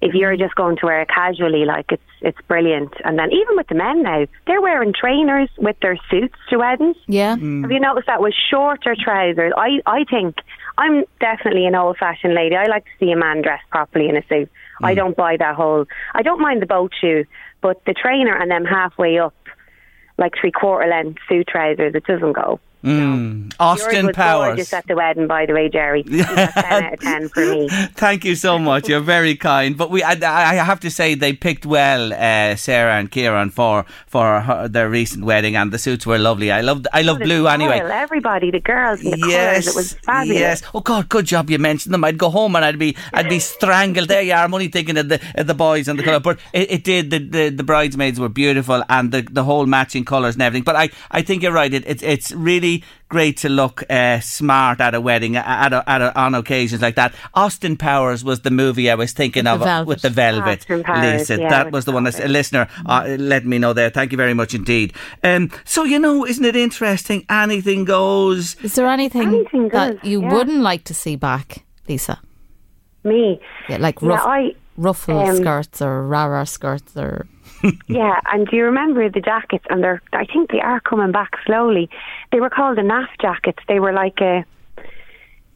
if 0.00 0.14
you're 0.14 0.36
just 0.36 0.54
going 0.54 0.76
to 0.78 0.86
wear 0.86 1.02
it 1.02 1.08
casually, 1.08 1.64
like 1.64 1.86
it's 1.90 2.02
it's 2.20 2.38
brilliant. 2.48 2.92
And 3.04 3.18
then 3.18 3.32
even 3.32 3.56
with 3.56 3.68
the 3.68 3.74
men 3.74 4.02
now, 4.02 4.26
they're 4.46 4.60
wearing 4.60 4.92
trainers 4.92 5.48
with 5.58 5.76
their 5.80 5.98
suits 6.10 6.34
to 6.50 6.58
weddings. 6.58 6.96
Yeah. 7.06 7.36
Mm. 7.36 7.62
Have 7.62 7.70
you 7.70 7.80
noticed 7.80 8.06
that 8.06 8.20
with 8.20 8.34
shorter 8.50 8.96
trousers? 8.98 9.52
I 9.56 9.80
I 9.86 10.04
think 10.04 10.36
I'm 10.78 11.04
definitely 11.20 11.66
an 11.66 11.74
old 11.74 11.96
fashioned 11.98 12.34
lady. 12.34 12.56
I 12.56 12.66
like 12.66 12.84
to 12.84 12.90
see 13.00 13.10
a 13.10 13.16
man 13.16 13.42
dressed 13.42 13.68
properly 13.70 14.08
in 14.08 14.16
a 14.16 14.22
suit. 14.28 14.50
I 14.82 14.92
mm. 14.92 14.96
don't 14.96 15.16
buy 15.16 15.36
that 15.38 15.54
whole. 15.54 15.86
I 16.14 16.22
don't 16.22 16.40
mind 16.40 16.62
the 16.62 16.66
boat 16.66 16.92
shoe, 17.00 17.24
but 17.60 17.84
the 17.86 17.94
trainer 17.94 18.36
and 18.36 18.50
them 18.50 18.64
halfway 18.64 19.18
up, 19.18 19.34
like 20.18 20.34
three 20.40 20.52
quarter 20.52 20.88
length 20.88 21.20
suit 21.28 21.48
trousers, 21.48 21.94
it 21.94 22.04
doesn't 22.04 22.32
go. 22.32 22.60
Mm. 22.84 23.44
Yours 23.44 23.52
Austin 23.58 24.12
Powers. 24.12 24.48
gorgeous 24.48 24.72
at 24.72 24.86
the 24.86 24.94
wedding, 24.94 25.26
by 25.26 25.46
the 25.46 25.54
way, 25.54 25.68
Jerry. 25.68 26.02
Got 26.04 26.52
ten 26.52 26.84
out 26.84 26.92
of 26.94 27.00
ten 27.00 27.28
for 27.28 27.44
me. 27.44 27.68
Thank 27.94 28.24
you 28.24 28.36
so 28.36 28.58
much. 28.58 28.88
You're 28.88 29.00
very 29.00 29.34
kind. 29.34 29.76
But 29.76 29.90
we, 29.90 30.02
I, 30.02 30.12
I 30.12 30.54
have 30.54 30.80
to 30.80 30.90
say, 30.90 31.14
they 31.14 31.32
picked 31.32 31.66
well, 31.66 32.12
uh, 32.12 32.54
Sarah 32.56 32.94
and 32.94 33.10
Kieran, 33.10 33.50
for 33.50 33.84
for 34.06 34.40
her, 34.40 34.68
their 34.68 34.88
recent 34.88 35.24
wedding, 35.24 35.56
and 35.56 35.72
the 35.72 35.78
suits 35.78 36.06
were 36.06 36.18
lovely. 36.18 36.52
I 36.52 36.60
love, 36.60 36.86
I 36.92 37.02
love 37.02 37.18
blue 37.18 37.48
anyway. 37.48 37.80
Everybody, 37.80 38.50
the 38.50 38.60
girls, 38.60 39.00
and 39.00 39.14
the 39.14 39.28
yes, 39.28 39.64
colours, 39.64 39.66
it 39.66 39.74
was 39.74 39.92
fabulous. 40.04 40.38
yes. 40.38 40.62
Oh 40.74 40.80
God, 40.80 41.08
good 41.08 41.26
job 41.26 41.50
you 41.50 41.58
mentioned 41.58 41.92
them. 41.92 42.04
I'd 42.04 42.18
go 42.18 42.30
home 42.30 42.54
and 42.56 42.64
I'd 42.64 42.78
be, 42.78 42.96
I'd 43.12 43.28
be 43.28 43.40
strangled. 43.40 44.08
There 44.08 44.22
you 44.22 44.32
are. 44.32 44.44
I'm 44.44 44.54
only 44.54 44.68
thinking 44.68 44.96
of 44.96 45.08
the 45.08 45.20
of 45.34 45.46
the 45.46 45.54
boys 45.54 45.88
and 45.88 45.98
the 45.98 46.02
colour, 46.02 46.20
but 46.20 46.38
it, 46.52 46.70
it 46.70 46.84
did. 46.84 47.10
The, 47.10 47.18
the 47.18 47.48
the 47.48 47.64
bridesmaids 47.64 48.20
were 48.20 48.28
beautiful 48.28 48.84
and 48.88 49.10
the 49.10 49.22
the 49.22 49.44
whole 49.44 49.66
matching 49.66 50.04
colours 50.04 50.34
and 50.36 50.42
everything. 50.42 50.64
But 50.64 50.76
I 50.76 50.90
I 51.10 51.22
think 51.22 51.42
you're 51.42 51.52
right. 51.52 51.72
It, 51.72 51.84
it's 51.86 52.02
it's 52.02 52.32
really 52.32 52.65
great 53.08 53.36
to 53.38 53.48
look 53.48 53.82
uh, 53.90 54.20
smart 54.20 54.80
at 54.80 54.94
a 54.94 55.00
wedding 55.00 55.36
at 55.36 55.72
a, 55.72 55.82
at 55.88 56.00
a, 56.02 56.18
on 56.18 56.34
occasions 56.34 56.82
like 56.82 56.96
that. 56.96 57.14
Austin 57.34 57.76
Powers 57.76 58.22
was 58.24 58.40
the 58.40 58.50
movie 58.50 58.90
I 58.90 58.94
was 58.94 59.12
thinking 59.12 59.44
With 59.44 59.52
of 59.54 59.60
the 59.60 59.70
uh, 59.70 59.84
with 59.84 60.02
the 60.02 60.10
velvet. 60.10 60.66
Powers, 60.66 61.20
Lisa, 61.20 61.40
yeah, 61.40 61.48
that 61.48 61.72
was 61.72 61.84
the 61.84 61.92
the 61.92 61.94
one. 61.94 62.06
A 62.06 62.28
listener 62.28 62.68
uh, 62.86 63.16
let 63.18 63.44
me 63.44 63.58
know 63.58 63.72
there. 63.72 63.90
Thank 63.90 64.12
you 64.12 64.18
very 64.18 64.34
much 64.34 64.54
indeed. 64.54 64.92
Um, 65.22 65.50
so 65.64 65.84
you 65.84 65.98
know, 65.98 66.26
isn't 66.26 66.44
it 66.44 66.56
interesting? 66.56 67.24
Anything 67.30 67.84
goes. 67.84 68.56
Is 68.62 68.74
there 68.74 68.88
anything, 68.88 69.28
Anything 69.28 69.68
that 69.70 70.02
goes, 70.02 70.10
you 70.10 70.20
yeah. 70.22 70.32
wouldn't 70.32 70.62
like 70.62 70.84
to 70.84 70.94
see 70.94 71.16
back, 71.16 71.64
Lisa? 71.88 72.20
Me, 73.04 73.40
Yeah, 73.68 73.78
like 73.78 74.02
yeah, 74.02 74.20
I. 74.22 74.54
ruffle 74.76 75.18
um, 75.18 75.36
skirts 75.36 75.80
or 75.80 76.06
rah-rah 76.06 76.44
skirts 76.44 76.96
or 76.96 77.26
Yeah, 77.86 78.20
and 78.32 78.46
do 78.46 78.56
you 78.56 78.64
remember 78.64 79.08
the 79.08 79.20
jackets? 79.20 79.64
And 79.70 79.82
they're, 79.82 80.02
I 80.12 80.24
think 80.26 80.50
they 80.50 80.60
are 80.60 80.80
coming 80.80 81.12
back 81.12 81.32
slowly. 81.46 81.88
They 82.32 82.40
were 82.40 82.50
called 82.50 82.76
the 82.78 82.82
NAF 82.82 83.08
jackets. 83.20 83.58
They 83.68 83.80
were 83.80 83.92
like 83.92 84.20
a, 84.20 84.44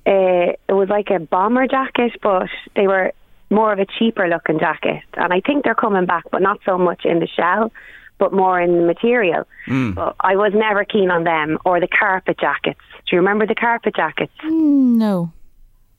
a 0.07 0.57
it 0.69 0.73
was 0.73 0.89
like 0.89 1.11
a 1.11 1.19
bomber 1.19 1.67
jacket, 1.67 2.13
but 2.23 2.49
they 2.77 2.87
were 2.87 3.13
more 3.51 3.73
of 3.73 3.79
a 3.79 3.87
cheaper 3.99 4.29
looking 4.29 4.59
jacket. 4.59 5.03
And 5.15 5.33
I 5.33 5.41
think 5.41 5.65
they're 5.65 5.75
coming 5.75 6.07
back, 6.07 6.25
but 6.31 6.43
not 6.43 6.59
so 6.65 6.79
much 6.79 7.05
in 7.05 7.19
the 7.21 7.27
shell, 7.27 7.73
but 8.19 8.33
more 8.33 8.61
in 8.61 8.77
the 8.79 8.87
material. 8.87 9.47
But 9.69 10.17
I 10.21 10.37
was 10.37 10.53
never 10.55 10.85
keen 10.85 11.11
on 11.11 11.25
them 11.25 11.59
or 11.65 11.81
the 11.81 11.89
carpet 11.89 12.39
jackets. 12.39 12.81
Do 13.09 13.17
you 13.17 13.19
remember 13.19 13.47
the 13.47 13.55
carpet 13.55 13.97
jackets? 13.97 14.33
Mm, 14.45 14.97
no. 14.99 15.33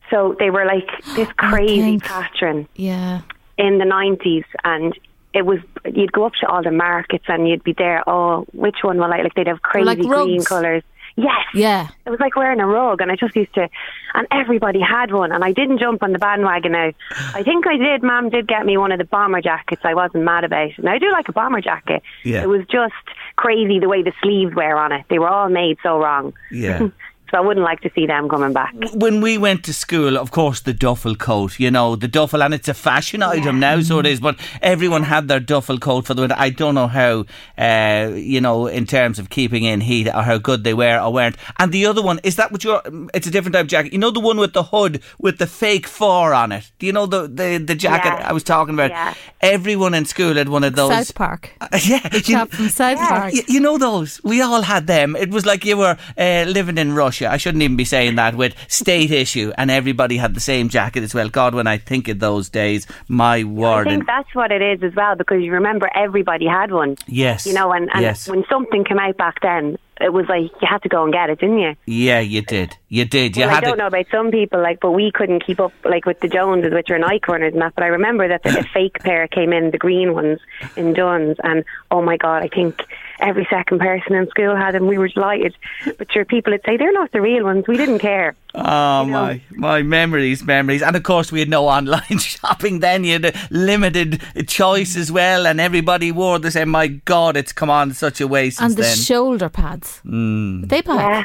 So 0.09 0.35
they 0.39 0.49
were 0.49 0.65
like 0.65 0.89
this 1.15 1.29
crazy 1.37 1.97
pattern 1.99 2.67
Yeah. 2.75 3.21
in 3.57 3.77
the 3.77 3.85
nineties, 3.85 4.43
and 4.63 4.97
it 5.33 5.45
was 5.45 5.59
you'd 5.93 6.11
go 6.11 6.25
up 6.25 6.33
to 6.41 6.47
all 6.47 6.61
the 6.63 6.71
markets 6.71 7.25
and 7.27 7.47
you'd 7.47 7.63
be 7.63 7.73
there. 7.73 8.03
Oh, 8.07 8.45
which 8.53 8.77
one 8.83 8.97
will 8.97 9.11
I 9.13 9.21
like? 9.21 9.33
They'd 9.35 9.47
have 9.47 9.61
crazy 9.61 9.85
like 9.85 9.99
green 9.99 10.43
colours. 10.43 10.83
Yes, 11.17 11.43
Yeah. 11.53 11.89
it 12.05 12.09
was 12.09 12.21
like 12.21 12.37
wearing 12.37 12.61
a 12.61 12.65
rug, 12.65 13.01
and 13.01 13.11
I 13.11 13.17
just 13.17 13.35
used 13.35 13.53
to, 13.55 13.67
and 14.13 14.27
everybody 14.31 14.79
had 14.79 15.11
one, 15.11 15.33
and 15.33 15.43
I 15.43 15.51
didn't 15.51 15.79
jump 15.79 16.03
on 16.03 16.13
the 16.13 16.19
bandwagon. 16.19 16.71
Now, 16.71 16.91
I 17.35 17.43
think 17.43 17.67
I 17.67 17.75
did. 17.75 18.01
Mum 18.01 18.29
did 18.29 18.47
get 18.47 18.65
me 18.65 18.77
one 18.77 18.93
of 18.93 18.97
the 18.97 19.03
bomber 19.03 19.41
jackets. 19.41 19.81
I 19.83 19.93
wasn't 19.93 20.23
mad 20.23 20.45
about, 20.45 20.71
and 20.77 20.87
I 20.87 20.99
do 20.99 21.11
like 21.11 21.27
a 21.27 21.33
bomber 21.33 21.59
jacket. 21.59 22.01
Yeah. 22.23 22.43
It 22.43 22.47
was 22.47 22.61
just 22.71 22.93
crazy 23.35 23.77
the 23.77 23.89
way 23.89 24.03
the 24.03 24.13
sleeves 24.23 24.55
were 24.55 24.77
on 24.77 24.93
it. 24.93 25.03
They 25.09 25.19
were 25.19 25.27
all 25.27 25.49
made 25.49 25.77
so 25.83 25.99
wrong. 25.99 26.33
Yeah. 26.49 26.87
So 27.31 27.37
I 27.37 27.41
wouldn't 27.41 27.63
like 27.63 27.79
to 27.81 27.89
see 27.95 28.05
them 28.05 28.27
coming 28.29 28.51
back. 28.53 28.73
when 28.93 29.21
we 29.21 29.37
went 29.37 29.63
to 29.63 29.73
school, 29.73 30.17
of 30.17 30.31
course, 30.31 30.59
the 30.59 30.73
duffel 30.73 31.15
coat, 31.15 31.59
you 31.59 31.71
know, 31.71 31.95
the 31.95 32.07
duffel, 32.09 32.43
and 32.43 32.53
it's 32.53 32.67
a 32.67 32.73
fashion 32.73 33.23
item 33.23 33.59
now, 33.59 33.79
so 33.81 33.99
it 33.99 34.05
is, 34.05 34.19
but 34.19 34.37
everyone 34.61 35.03
had 35.03 35.27
their 35.29 35.39
duffel 35.39 35.77
coat 35.79 36.05
for 36.05 36.13
the 36.13 36.21
winter. 36.21 36.35
I 36.37 36.49
don't 36.49 36.75
know 36.75 36.87
how, 36.87 37.25
uh, 37.57 38.11
you 38.15 38.41
know, 38.41 38.67
in 38.67 38.85
terms 38.85 39.17
of 39.17 39.29
keeping 39.29 39.63
in 39.63 39.79
heat 39.81 40.07
or 40.09 40.23
how 40.23 40.37
good 40.39 40.63
they 40.65 40.73
were 40.73 40.99
or 40.99 41.13
weren't. 41.13 41.37
And 41.57 41.71
the 41.71 41.85
other 41.85 42.01
one, 42.01 42.19
is 42.23 42.35
that 42.35 42.51
what 42.51 42.63
you're, 42.65 42.81
it's 43.13 43.27
a 43.27 43.31
different 43.31 43.53
type 43.53 43.63
of 43.63 43.67
jacket. 43.69 43.93
You 43.93 43.99
know, 43.99 44.11
the 44.11 44.19
one 44.19 44.37
with 44.37 44.53
the 44.53 44.63
hood 44.63 45.01
with 45.19 45.37
the 45.37 45.47
fake 45.47 45.87
fur 45.87 46.33
on 46.33 46.51
it? 46.51 46.69
Do 46.79 46.85
you 46.85 46.91
know 46.91 47.05
the, 47.05 47.27
the, 47.27 47.57
the 47.65 47.75
jacket 47.75 48.09
Yeah. 48.19 48.29
I 48.29 48.33
was 48.33 48.43
talking 48.43 48.73
about? 48.73 48.89
Yeah. 48.91 49.13
Everyone 49.41 49.93
in 49.93 50.03
school 50.05 50.33
had 50.35 50.49
one 50.49 50.63
of 50.65 50.75
those. 50.75 50.91
South 50.91 51.15
Park. 51.15 51.51
yeah. 51.85 52.07
you- 52.13 52.19
Chap 52.21 52.49
from 52.49 52.67
South 52.67 52.97
Park. 52.97 53.33
Y- 53.33 53.43
you 53.47 53.59
know 53.61 53.77
those? 53.77 54.19
We 54.23 54.41
all 54.41 54.61
had 54.63 54.87
them. 54.87 55.15
It 55.15 55.29
was 55.29 55.45
like 55.45 55.63
you 55.65 55.77
were 55.77 55.97
uh, 56.17 56.45
living 56.47 56.77
in 56.77 56.93
Russia. 56.93 57.20
I 57.25 57.37
shouldn't 57.37 57.63
even 57.63 57.77
be 57.77 57.85
saying 57.85 58.15
that 58.15 58.35
with 58.35 58.55
state 58.67 59.11
issue, 59.11 59.51
and 59.57 59.71
everybody 59.71 60.17
had 60.17 60.33
the 60.33 60.39
same 60.39 60.69
jacket 60.69 61.03
as 61.03 61.13
well. 61.13 61.29
God, 61.29 61.55
when 61.55 61.67
I 61.67 61.77
think 61.77 62.07
of 62.07 62.19
those 62.19 62.49
days, 62.49 62.87
my 63.07 63.43
word. 63.43 63.87
I 63.87 63.91
think 63.91 63.99
and- 64.01 64.07
that's 64.07 64.33
what 64.35 64.51
it 64.51 64.61
is 64.61 64.83
as 64.83 64.95
well, 64.95 65.15
because 65.15 65.41
you 65.41 65.51
remember 65.51 65.89
everybody 65.95 66.47
had 66.47 66.71
one. 66.71 66.95
yes. 67.07 67.45
You 67.45 67.53
know, 67.53 67.71
and, 67.71 67.89
and 67.93 68.01
yes. 68.01 68.27
when 68.27 68.43
something 68.49 68.83
came 68.83 68.99
out 68.99 69.17
back 69.17 69.41
then, 69.41 69.77
it 69.99 70.11
was 70.11 70.25
like 70.27 70.51
you 70.61 70.67
had 70.67 70.81
to 70.81 70.89
go 70.89 71.03
and 71.03 71.13
get 71.13 71.29
it, 71.29 71.39
didn't 71.39 71.59
you? 71.59 71.75
yeah, 71.85 72.19
you 72.19 72.41
did. 72.41 72.75
You 72.89 73.05
did. 73.05 73.37
You 73.37 73.45
Well, 73.45 73.55
I 73.55 73.59
don't 73.59 73.77
know 73.77 73.87
about 73.87 74.07
some 74.11 74.31
people, 74.31 74.59
like, 74.61 74.79
but 74.79 74.91
we 74.91 75.11
couldn't 75.13 75.45
keep 75.45 75.59
up, 75.59 75.73
like, 75.85 76.05
with 76.05 76.19
the 76.21 76.27
Joneses, 76.27 76.73
which 76.73 76.89
are 76.89 76.97
Nike 76.97 77.31
runners 77.31 77.53
and 77.53 77.61
that. 77.61 77.75
But 77.75 77.83
I 77.83 77.87
remember 77.87 78.27
that 78.27 78.41
the, 78.43 78.51
the 78.51 78.63
fake 78.73 78.99
pair 78.99 79.27
came 79.27 79.53
in, 79.53 79.69
the 79.71 79.77
green 79.77 80.13
ones 80.13 80.39
in 80.75 80.93
Dunnes, 80.93 81.37
and 81.43 81.63
oh 81.91 82.01
my 82.01 82.17
god, 82.17 82.43
I 82.43 82.47
think 82.47 82.83
every 83.21 83.47
second 83.49 83.79
person 83.79 84.15
in 84.15 84.27
school 84.29 84.55
had 84.55 84.73
them. 84.75 84.87
We 84.87 84.97
were 84.97 85.07
delighted, 85.07 85.55
but 85.97 86.11
sure, 86.11 86.25
people 86.25 86.51
would 86.51 86.61
say 86.65 86.77
they're 86.77 86.91
not 86.91 87.11
the 87.11 87.21
real 87.21 87.43
ones. 87.43 87.65
We 87.67 87.77
didn't 87.77 87.99
care. 87.99 88.35
Oh 88.53 89.05
you 89.05 89.11
know. 89.11 89.21
my, 89.21 89.41
my 89.51 89.81
memories, 89.81 90.43
memories, 90.43 90.81
and 90.81 90.95
of 90.95 91.03
course 91.03 91.31
we 91.31 91.39
had 91.39 91.49
no 91.49 91.67
online 91.67 92.17
shopping 92.19 92.79
then. 92.79 93.03
You 93.03 93.13
had 93.13 93.25
a 93.25 93.33
limited 93.49 94.21
choice 94.47 94.95
as 94.97 95.11
well, 95.11 95.47
and 95.47 95.61
everybody 95.61 96.11
wore 96.11 96.39
the 96.39 96.51
same. 96.51 96.69
My 96.69 96.87
God, 96.87 97.37
it's 97.37 97.53
come 97.53 97.69
on 97.69 97.93
such 97.93 98.19
a 98.19 98.27
way 98.27 98.49
since 98.49 98.71
And 98.71 98.77
the 98.77 98.81
then. 98.83 98.95
shoulder 98.97 99.49
pads. 99.49 100.01
Mm. 100.05 100.63
Are 100.63 100.65
they 100.67 100.81
Yeah. 100.85 101.23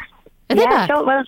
Are 0.49 0.55
they 0.55 0.63
yeah, 0.63 0.87
back? 0.87 1.05
well, 1.07 1.25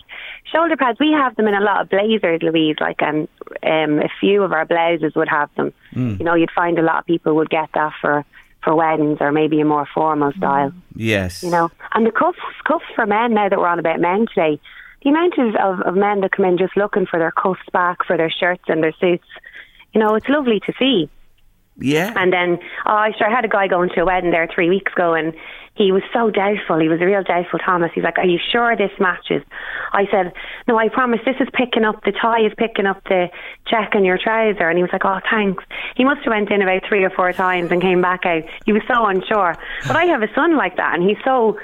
shoulder 0.49 0.77
pads. 0.77 0.97
We 0.97 1.11
have 1.11 1.35
them 1.35 1.47
in 1.47 1.53
a 1.53 1.59
lot 1.59 1.81
of 1.81 1.89
blazers, 1.89 2.41
Louise. 2.41 2.77
Like, 2.79 3.01
um, 3.01 3.27
um, 3.63 3.99
a 3.99 4.07
few 4.21 4.43
of 4.43 4.53
our 4.53 4.65
blouses 4.65 5.13
would 5.15 5.27
have 5.27 5.49
them. 5.55 5.73
Mm. 5.93 6.19
You 6.19 6.23
know, 6.25 6.35
you'd 6.35 6.51
find 6.51 6.79
a 6.79 6.81
lot 6.81 6.99
of 6.99 7.05
people 7.05 7.35
would 7.35 7.49
get 7.49 7.67
that 7.73 7.91
for 7.99 8.23
for 8.63 8.75
weddings 8.75 9.17
or 9.21 9.31
maybe 9.31 9.61
a 9.61 9.65
more 9.65 9.87
formal 9.93 10.31
style. 10.33 10.73
yes. 10.95 11.43
You 11.43 11.49
know, 11.49 11.69
and 11.93 12.05
the 12.05 12.11
cuffs, 12.11 12.37
cuffs 12.65 12.85
for 12.95 13.05
men. 13.05 13.33
Now 13.33 13.49
that 13.49 13.57
we're 13.57 13.67
on 13.67 13.79
about 13.79 13.99
men 13.99 14.25
today, 14.27 14.59
the 15.03 15.09
amount 15.09 15.37
of, 15.37 15.55
of, 15.55 15.81
of 15.81 15.95
men 15.95 16.21
that 16.21 16.31
come 16.31 16.45
in 16.45 16.57
just 16.57 16.75
looking 16.75 17.05
for 17.05 17.19
their 17.19 17.31
cuffs 17.31 17.61
back 17.71 18.05
for 18.05 18.17
their 18.17 18.29
shirts 18.29 18.63
and 18.67 18.83
their 18.83 18.93
suits. 18.99 19.27
You 19.93 20.01
know, 20.01 20.15
it's 20.15 20.27
lovely 20.27 20.59
to 20.65 20.73
see. 20.77 21.09
Yeah. 21.81 22.13
And 22.15 22.33
then, 22.33 22.59
oh, 22.85 22.91
I 22.91 23.11
sure 23.17 23.27
I 23.27 23.33
had 23.33 23.45
a 23.45 23.49
guy 23.49 23.67
going 23.67 23.89
to 23.95 24.01
a 24.01 24.05
wedding 24.05 24.31
there 24.31 24.49
three 24.53 24.69
weeks 24.69 24.91
ago, 24.91 25.13
and 25.13 25.33
he 25.79 25.93
was 25.93 26.03
so 26.13 26.29
doubtful. 26.29 26.77
He 26.77 26.89
was 26.89 26.99
a 26.99 27.05
real 27.05 27.23
doubtful 27.23 27.57
Thomas. 27.57 27.91
He's 27.95 28.03
like, 28.03 28.17
"Are 28.17 28.25
you 28.25 28.37
sure 28.51 28.75
this 28.75 28.91
matches?" 28.99 29.41
I 29.93 30.07
said, 30.11 30.33
"No, 30.67 30.77
I 30.77 30.89
promise. 30.89 31.21
This 31.25 31.37
is 31.39 31.47
picking 31.53 31.85
up. 31.85 32.03
The 32.03 32.11
tie 32.11 32.41
is 32.41 32.53
picking 32.57 32.85
up 32.85 33.01
the 33.05 33.29
check 33.65 33.95
on 33.95 34.03
your 34.03 34.17
trouser." 34.17 34.67
And 34.67 34.77
he 34.77 34.83
was 34.83 34.91
like, 34.91 35.05
"Oh, 35.05 35.19
thanks." 35.31 35.63
He 35.95 36.03
must 36.03 36.21
have 36.23 36.31
went 36.31 36.51
in 36.51 36.61
about 36.61 36.83
three 36.85 37.05
or 37.05 37.09
four 37.09 37.31
times 37.31 37.71
and 37.71 37.81
came 37.81 38.01
back 38.01 38.25
out. 38.25 38.43
He 38.65 38.73
was 38.73 38.83
so 38.87 39.05
unsure. 39.05 39.55
But 39.87 39.95
I 39.95 40.03
have 40.05 40.21
a 40.21 40.33
son 40.35 40.57
like 40.57 40.75
that, 40.75 40.95
and 40.95 41.03
he's 41.07 41.23
so 41.23 41.57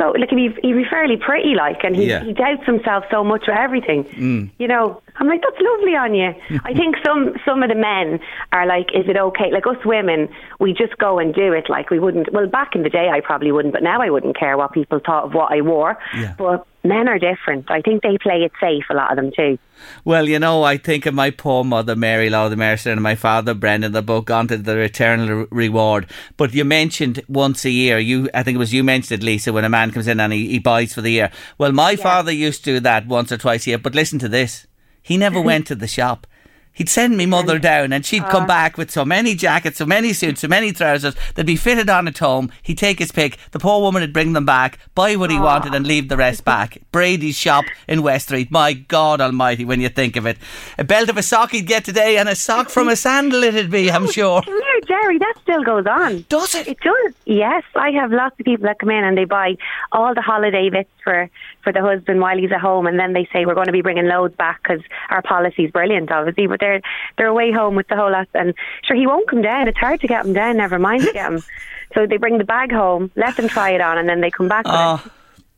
so 0.00 0.12
like 0.18 0.30
he'd 0.30 0.54
be, 0.54 0.60
he'd 0.62 0.72
be 0.72 0.84
fairly 0.88 1.16
pretty, 1.18 1.54
like, 1.54 1.84
and 1.84 1.94
he, 1.94 2.06
Yeah. 2.08 2.24
he 2.24 2.32
doubts 2.32 2.64
himself 2.64 3.04
so 3.10 3.22
much 3.22 3.42
with 3.46 3.56
everything. 3.56 4.04
Mm. 4.04 4.50
You 4.58 4.66
know, 4.66 5.02
I'm 5.16 5.28
like, 5.28 5.42
that's 5.42 5.60
lovely 5.60 5.94
on 5.94 6.14
you. 6.14 6.34
I 6.64 6.72
think 6.72 6.96
some 7.04 7.34
some 7.44 7.62
of 7.62 7.68
the 7.68 7.74
men 7.74 8.18
are 8.52 8.64
like, 8.66 8.88
is 8.94 9.06
it 9.08 9.16
okay? 9.18 9.52
Like 9.52 9.66
us 9.66 9.76
women, 9.84 10.28
we 10.58 10.72
just 10.72 10.96
go 10.96 11.18
and 11.18 11.34
do 11.34 11.52
it. 11.52 11.68
Like 11.68 11.90
we 11.90 11.98
wouldn't. 11.98 12.32
Well, 12.32 12.46
back 12.46 12.74
in 12.74 12.82
the 12.82 12.88
day, 12.88 13.10
I 13.10 13.20
probably 13.20 13.52
wouldn't, 13.52 13.74
but 13.74 13.82
now 13.82 14.00
I 14.00 14.08
wouldn't 14.08 14.38
care 14.38 14.56
what 14.56 14.72
people 14.72 15.00
thought 15.04 15.24
of 15.24 15.34
what 15.34 15.52
I 15.52 15.60
wore. 15.60 15.98
Yeah. 16.16 16.34
But 16.38 16.66
men 16.84 17.08
are 17.08 17.18
different. 17.18 17.70
I 17.70 17.80
think 17.80 18.02
they 18.02 18.16
play 18.18 18.42
it 18.42 18.52
safe. 18.60 18.84
A 18.90 18.94
lot 18.94 19.10
of 19.10 19.16
them 19.16 19.32
too. 19.34 19.58
Well, 20.04 20.28
you 20.28 20.38
know, 20.38 20.62
I 20.62 20.76
think 20.76 21.06
of 21.06 21.14
my 21.14 21.30
poor 21.30 21.64
mother, 21.64 21.96
Mary 21.96 22.30
Law 22.30 22.48
the 22.48 22.56
Mercer, 22.56 22.90
and 22.90 23.02
my 23.02 23.14
father, 23.14 23.54
Brendan. 23.54 23.92
They're 23.92 24.02
both 24.02 24.26
gone 24.26 24.48
to 24.48 24.56
their 24.56 24.82
eternal 24.82 25.28
re- 25.28 25.46
reward. 25.50 26.06
But 26.36 26.54
you 26.54 26.64
mentioned 26.64 27.22
once 27.28 27.64
a 27.64 27.70
year. 27.70 27.98
You, 27.98 28.28
I 28.34 28.42
think 28.42 28.56
it 28.56 28.58
was 28.58 28.72
you 28.72 28.84
mentioned 28.84 29.22
it, 29.22 29.24
Lisa, 29.24 29.52
when 29.52 29.64
a 29.64 29.68
man 29.68 29.90
comes 29.90 30.06
in 30.06 30.20
and 30.20 30.32
he, 30.32 30.48
he 30.48 30.58
buys 30.58 30.92
for 30.94 31.00
the 31.00 31.12
year. 31.12 31.30
Well, 31.58 31.72
my 31.72 31.96
father 31.96 32.32
used 32.32 32.64
to 32.64 32.74
do 32.74 32.80
that 32.80 33.06
once 33.06 33.32
or 33.32 33.38
twice 33.38 33.66
a 33.66 33.70
year. 33.70 33.78
But 33.78 33.94
listen 33.94 34.18
to 34.20 34.28
this: 34.28 34.66
he 35.02 35.16
never 35.16 35.40
went 35.50 35.66
to 35.68 35.74
the 35.74 35.88
shop. 35.88 36.26
He'd 36.72 36.88
send 36.88 37.16
me 37.16 37.26
mother 37.26 37.58
down 37.58 37.92
and 37.92 38.06
she'd 38.06 38.24
come 38.24 38.44
ah. 38.44 38.46
back 38.46 38.78
with 38.78 38.90
so 38.90 39.04
many 39.04 39.34
jackets, 39.34 39.78
so 39.78 39.86
many 39.86 40.12
suits, 40.12 40.40
so 40.40 40.48
many 40.48 40.72
trousers. 40.72 41.14
They'd 41.34 41.44
be 41.44 41.56
fitted 41.56 41.90
on 41.90 42.08
at 42.08 42.18
home. 42.18 42.50
He'd 42.62 42.78
take 42.78 42.98
his 42.98 43.12
pick. 43.12 43.38
The 43.50 43.58
poor 43.58 43.80
woman 43.80 44.02
would 44.02 44.12
bring 44.12 44.32
them 44.32 44.46
back, 44.46 44.78
buy 44.94 45.16
what 45.16 45.30
he 45.30 45.36
ah. 45.36 45.42
wanted 45.42 45.74
and 45.74 45.86
leave 45.86 46.08
the 46.08 46.16
rest 46.16 46.44
back. 46.44 46.78
Brady's 46.92 47.36
shop 47.36 47.64
in 47.88 48.02
West 48.02 48.26
Street. 48.28 48.50
My 48.50 48.72
God 48.72 49.20
almighty, 49.20 49.64
when 49.64 49.80
you 49.80 49.88
think 49.88 50.16
of 50.16 50.26
it. 50.26 50.38
A 50.78 50.84
belt 50.84 51.08
of 51.08 51.16
a 51.16 51.22
sock 51.22 51.50
he'd 51.50 51.66
get 51.66 51.84
today 51.84 52.16
and 52.16 52.28
a 52.28 52.34
sock 52.34 52.70
from 52.70 52.88
a 52.88 52.96
sandal 52.96 53.42
it'd 53.42 53.70
be, 53.70 53.90
I'm 53.90 54.06
sure. 54.10 54.42
Here, 54.42 54.80
Jerry. 54.86 55.18
That 55.18 55.34
still 55.42 55.62
goes 55.62 55.86
on. 55.86 56.24
Does 56.28 56.54
it? 56.54 56.68
It 56.68 56.80
does. 56.80 57.14
Yes, 57.26 57.64
I 57.74 57.90
have 57.90 58.12
lots 58.12 58.38
of 58.38 58.46
people 58.46 58.64
that 58.64 58.78
come 58.78 58.90
in 58.90 59.04
and 59.04 59.18
they 59.18 59.24
buy 59.24 59.56
all 59.92 60.14
the 60.14 60.22
holiday 60.22 60.70
bits 60.70 60.90
for 61.02 61.28
for 61.62 61.72
the 61.72 61.80
husband 61.80 62.20
while 62.20 62.36
he's 62.36 62.52
at 62.52 62.60
home, 62.60 62.86
and 62.86 62.98
then 62.98 63.12
they 63.12 63.28
say 63.32 63.46
we're 63.46 63.54
going 63.54 63.66
to 63.66 63.72
be 63.72 63.82
bringing 63.82 64.06
loads 64.06 64.34
back 64.36 64.62
because 64.62 64.80
our 65.10 65.22
policy's 65.22 65.70
brilliant, 65.70 66.10
obviously. 66.10 66.46
But 66.46 66.60
they're 66.60 66.80
they're 67.16 67.26
away 67.26 67.52
home 67.52 67.74
with 67.74 67.88
the 67.88 67.96
whole 67.96 68.12
lot, 68.12 68.28
and 68.34 68.54
sure 68.82 68.96
he 68.96 69.06
won't 69.06 69.28
come 69.28 69.42
down. 69.42 69.68
It's 69.68 69.78
hard 69.78 70.00
to 70.00 70.06
get 70.06 70.24
him 70.24 70.32
down. 70.32 70.56
Never 70.56 70.78
mind 70.78 71.02
to 71.02 71.12
get 71.12 71.30
him. 71.30 71.42
So 71.92 72.06
they 72.06 72.18
bring 72.18 72.38
the 72.38 72.44
bag 72.44 72.70
home, 72.70 73.10
let 73.16 73.36
them 73.36 73.48
try 73.48 73.70
it 73.70 73.80
on, 73.80 73.98
and 73.98 74.08
then 74.08 74.20
they 74.20 74.30
come 74.30 74.46
back 74.46 74.64
with 74.64 74.74
it. 74.74 74.78
Ah. 74.78 75.10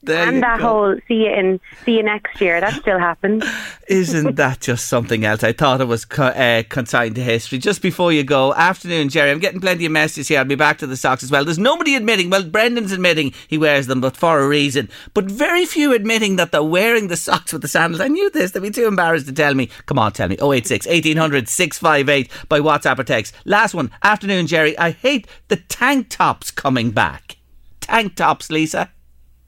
There 0.05 0.27
And 0.29 0.43
that 0.43 0.59
go. 0.59 0.67
whole 0.67 0.97
see 1.07 1.15
you 1.27 1.31
in 1.33 1.61
see 1.85 1.93
you 1.99 2.03
next 2.03 2.41
year. 2.41 2.61
That 2.61 2.75
still 2.75 2.99
happens. 2.99 3.45
Isn't 3.88 4.35
that 4.37 4.61
just 4.61 4.88
something 4.88 5.25
else? 5.25 5.45
I 5.45 5.53
thought 5.53 5.81
it 5.81 5.85
was 5.87 6.05
co- 6.05 6.25
uh, 6.25 6.65
consigned 6.69 7.15
to 7.15 7.23
history. 7.23 7.59
Just 7.59 7.83
before 7.83 8.12
you 8.12 8.25
go, 8.25 8.53
afternoon, 8.55 9.11
Jerry. 9.11 9.31
I'm 9.31 9.38
getting 9.38 9.61
plenty 9.61 9.87
of 9.87 9.93
messages 9.93 10.27
here. 10.29 10.41
I'll 10.41 10.45
be 10.45 10.57
back 10.57 10.79
to 10.79 10.87
the 10.88 10.97
socks 10.97 11.23
as 11.23 11.31
well. 11.31 11.45
There's 11.45 11.59
nobody 11.59 11.95
admitting, 11.95 12.31
well, 12.31 12.43
Brendan's 12.43 12.91
admitting 12.91 13.33
he 13.47 13.59
wears 13.59 13.87
them, 13.87 14.01
but 14.01 14.17
for 14.17 14.41
a 14.41 14.49
reason. 14.49 14.88
But 15.15 15.27
very 15.27 15.67
few 15.67 15.93
admitting 15.93 16.35
that 16.37 16.51
they're 16.51 16.62
wearing 16.65 17.07
the 17.09 17.17
socks 17.17 17.53
with 17.53 17.62
the 17.62 17.69
sandals. 17.69 18.01
I 18.01 18.09
knew 18.09 18.29
this. 18.31 18.51
They'd 18.51 18.62
be 18.62 18.71
too 18.71 18.87
embarrassed 18.88 19.27
to 19.27 19.33
tell 19.33 19.55
me. 19.55 19.69
Come 19.87 19.99
on, 20.01 20.12
tell 20.12 20.29
me. 20.29 20.37
086 20.43 20.87
1800 20.87 21.49
658 21.49 22.29
by 22.49 22.59
WhatsApp 22.61 22.99
or 22.99 23.05
text. 23.05 23.35
Last 23.45 23.73
one, 23.75 23.93
afternoon, 24.03 24.49
Jerry. 24.49 24.77
I 24.79 24.91
hate 24.91 25.29
the 25.49 25.57
tank 25.57 26.09
tops 26.09 26.51
coming 26.51 26.91
back. 26.91 27.37
Tank 27.81 28.17
tops, 28.17 28.51
Lisa. 28.51 28.91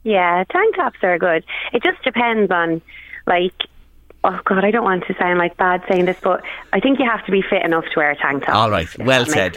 Yeah, 0.05 0.45
tank 0.51 0.77
tops 0.77 0.99
are 1.03 1.19
good. 1.19 1.45
It 1.73 1.83
just 1.83 2.03
depends 2.05 2.51
on, 2.53 2.83
like, 3.27 3.55
oh 4.25 4.41
god, 4.45 4.65
I 4.65 4.71
don't 4.71 4.85
want 4.85 5.05
to 5.07 5.15
sound 5.15 5.39
like 5.39 5.57
bad 5.57 5.83
saying 5.89 6.07
this, 6.07 6.17
but 6.23 6.43
I 6.73 6.81
think 6.81 6.99
you 6.99 7.09
have 7.09 7.25
to 7.27 7.33
be 7.33 7.43
fit 7.43 7.65
enough 7.65 7.85
to 7.85 7.91
wear 7.97 8.11
a 8.11 8.17
tank 8.17 8.45
top. 8.45 8.55
All 8.55 8.71
right, 8.71 8.89
well 8.99 9.27
said. 9.27 9.57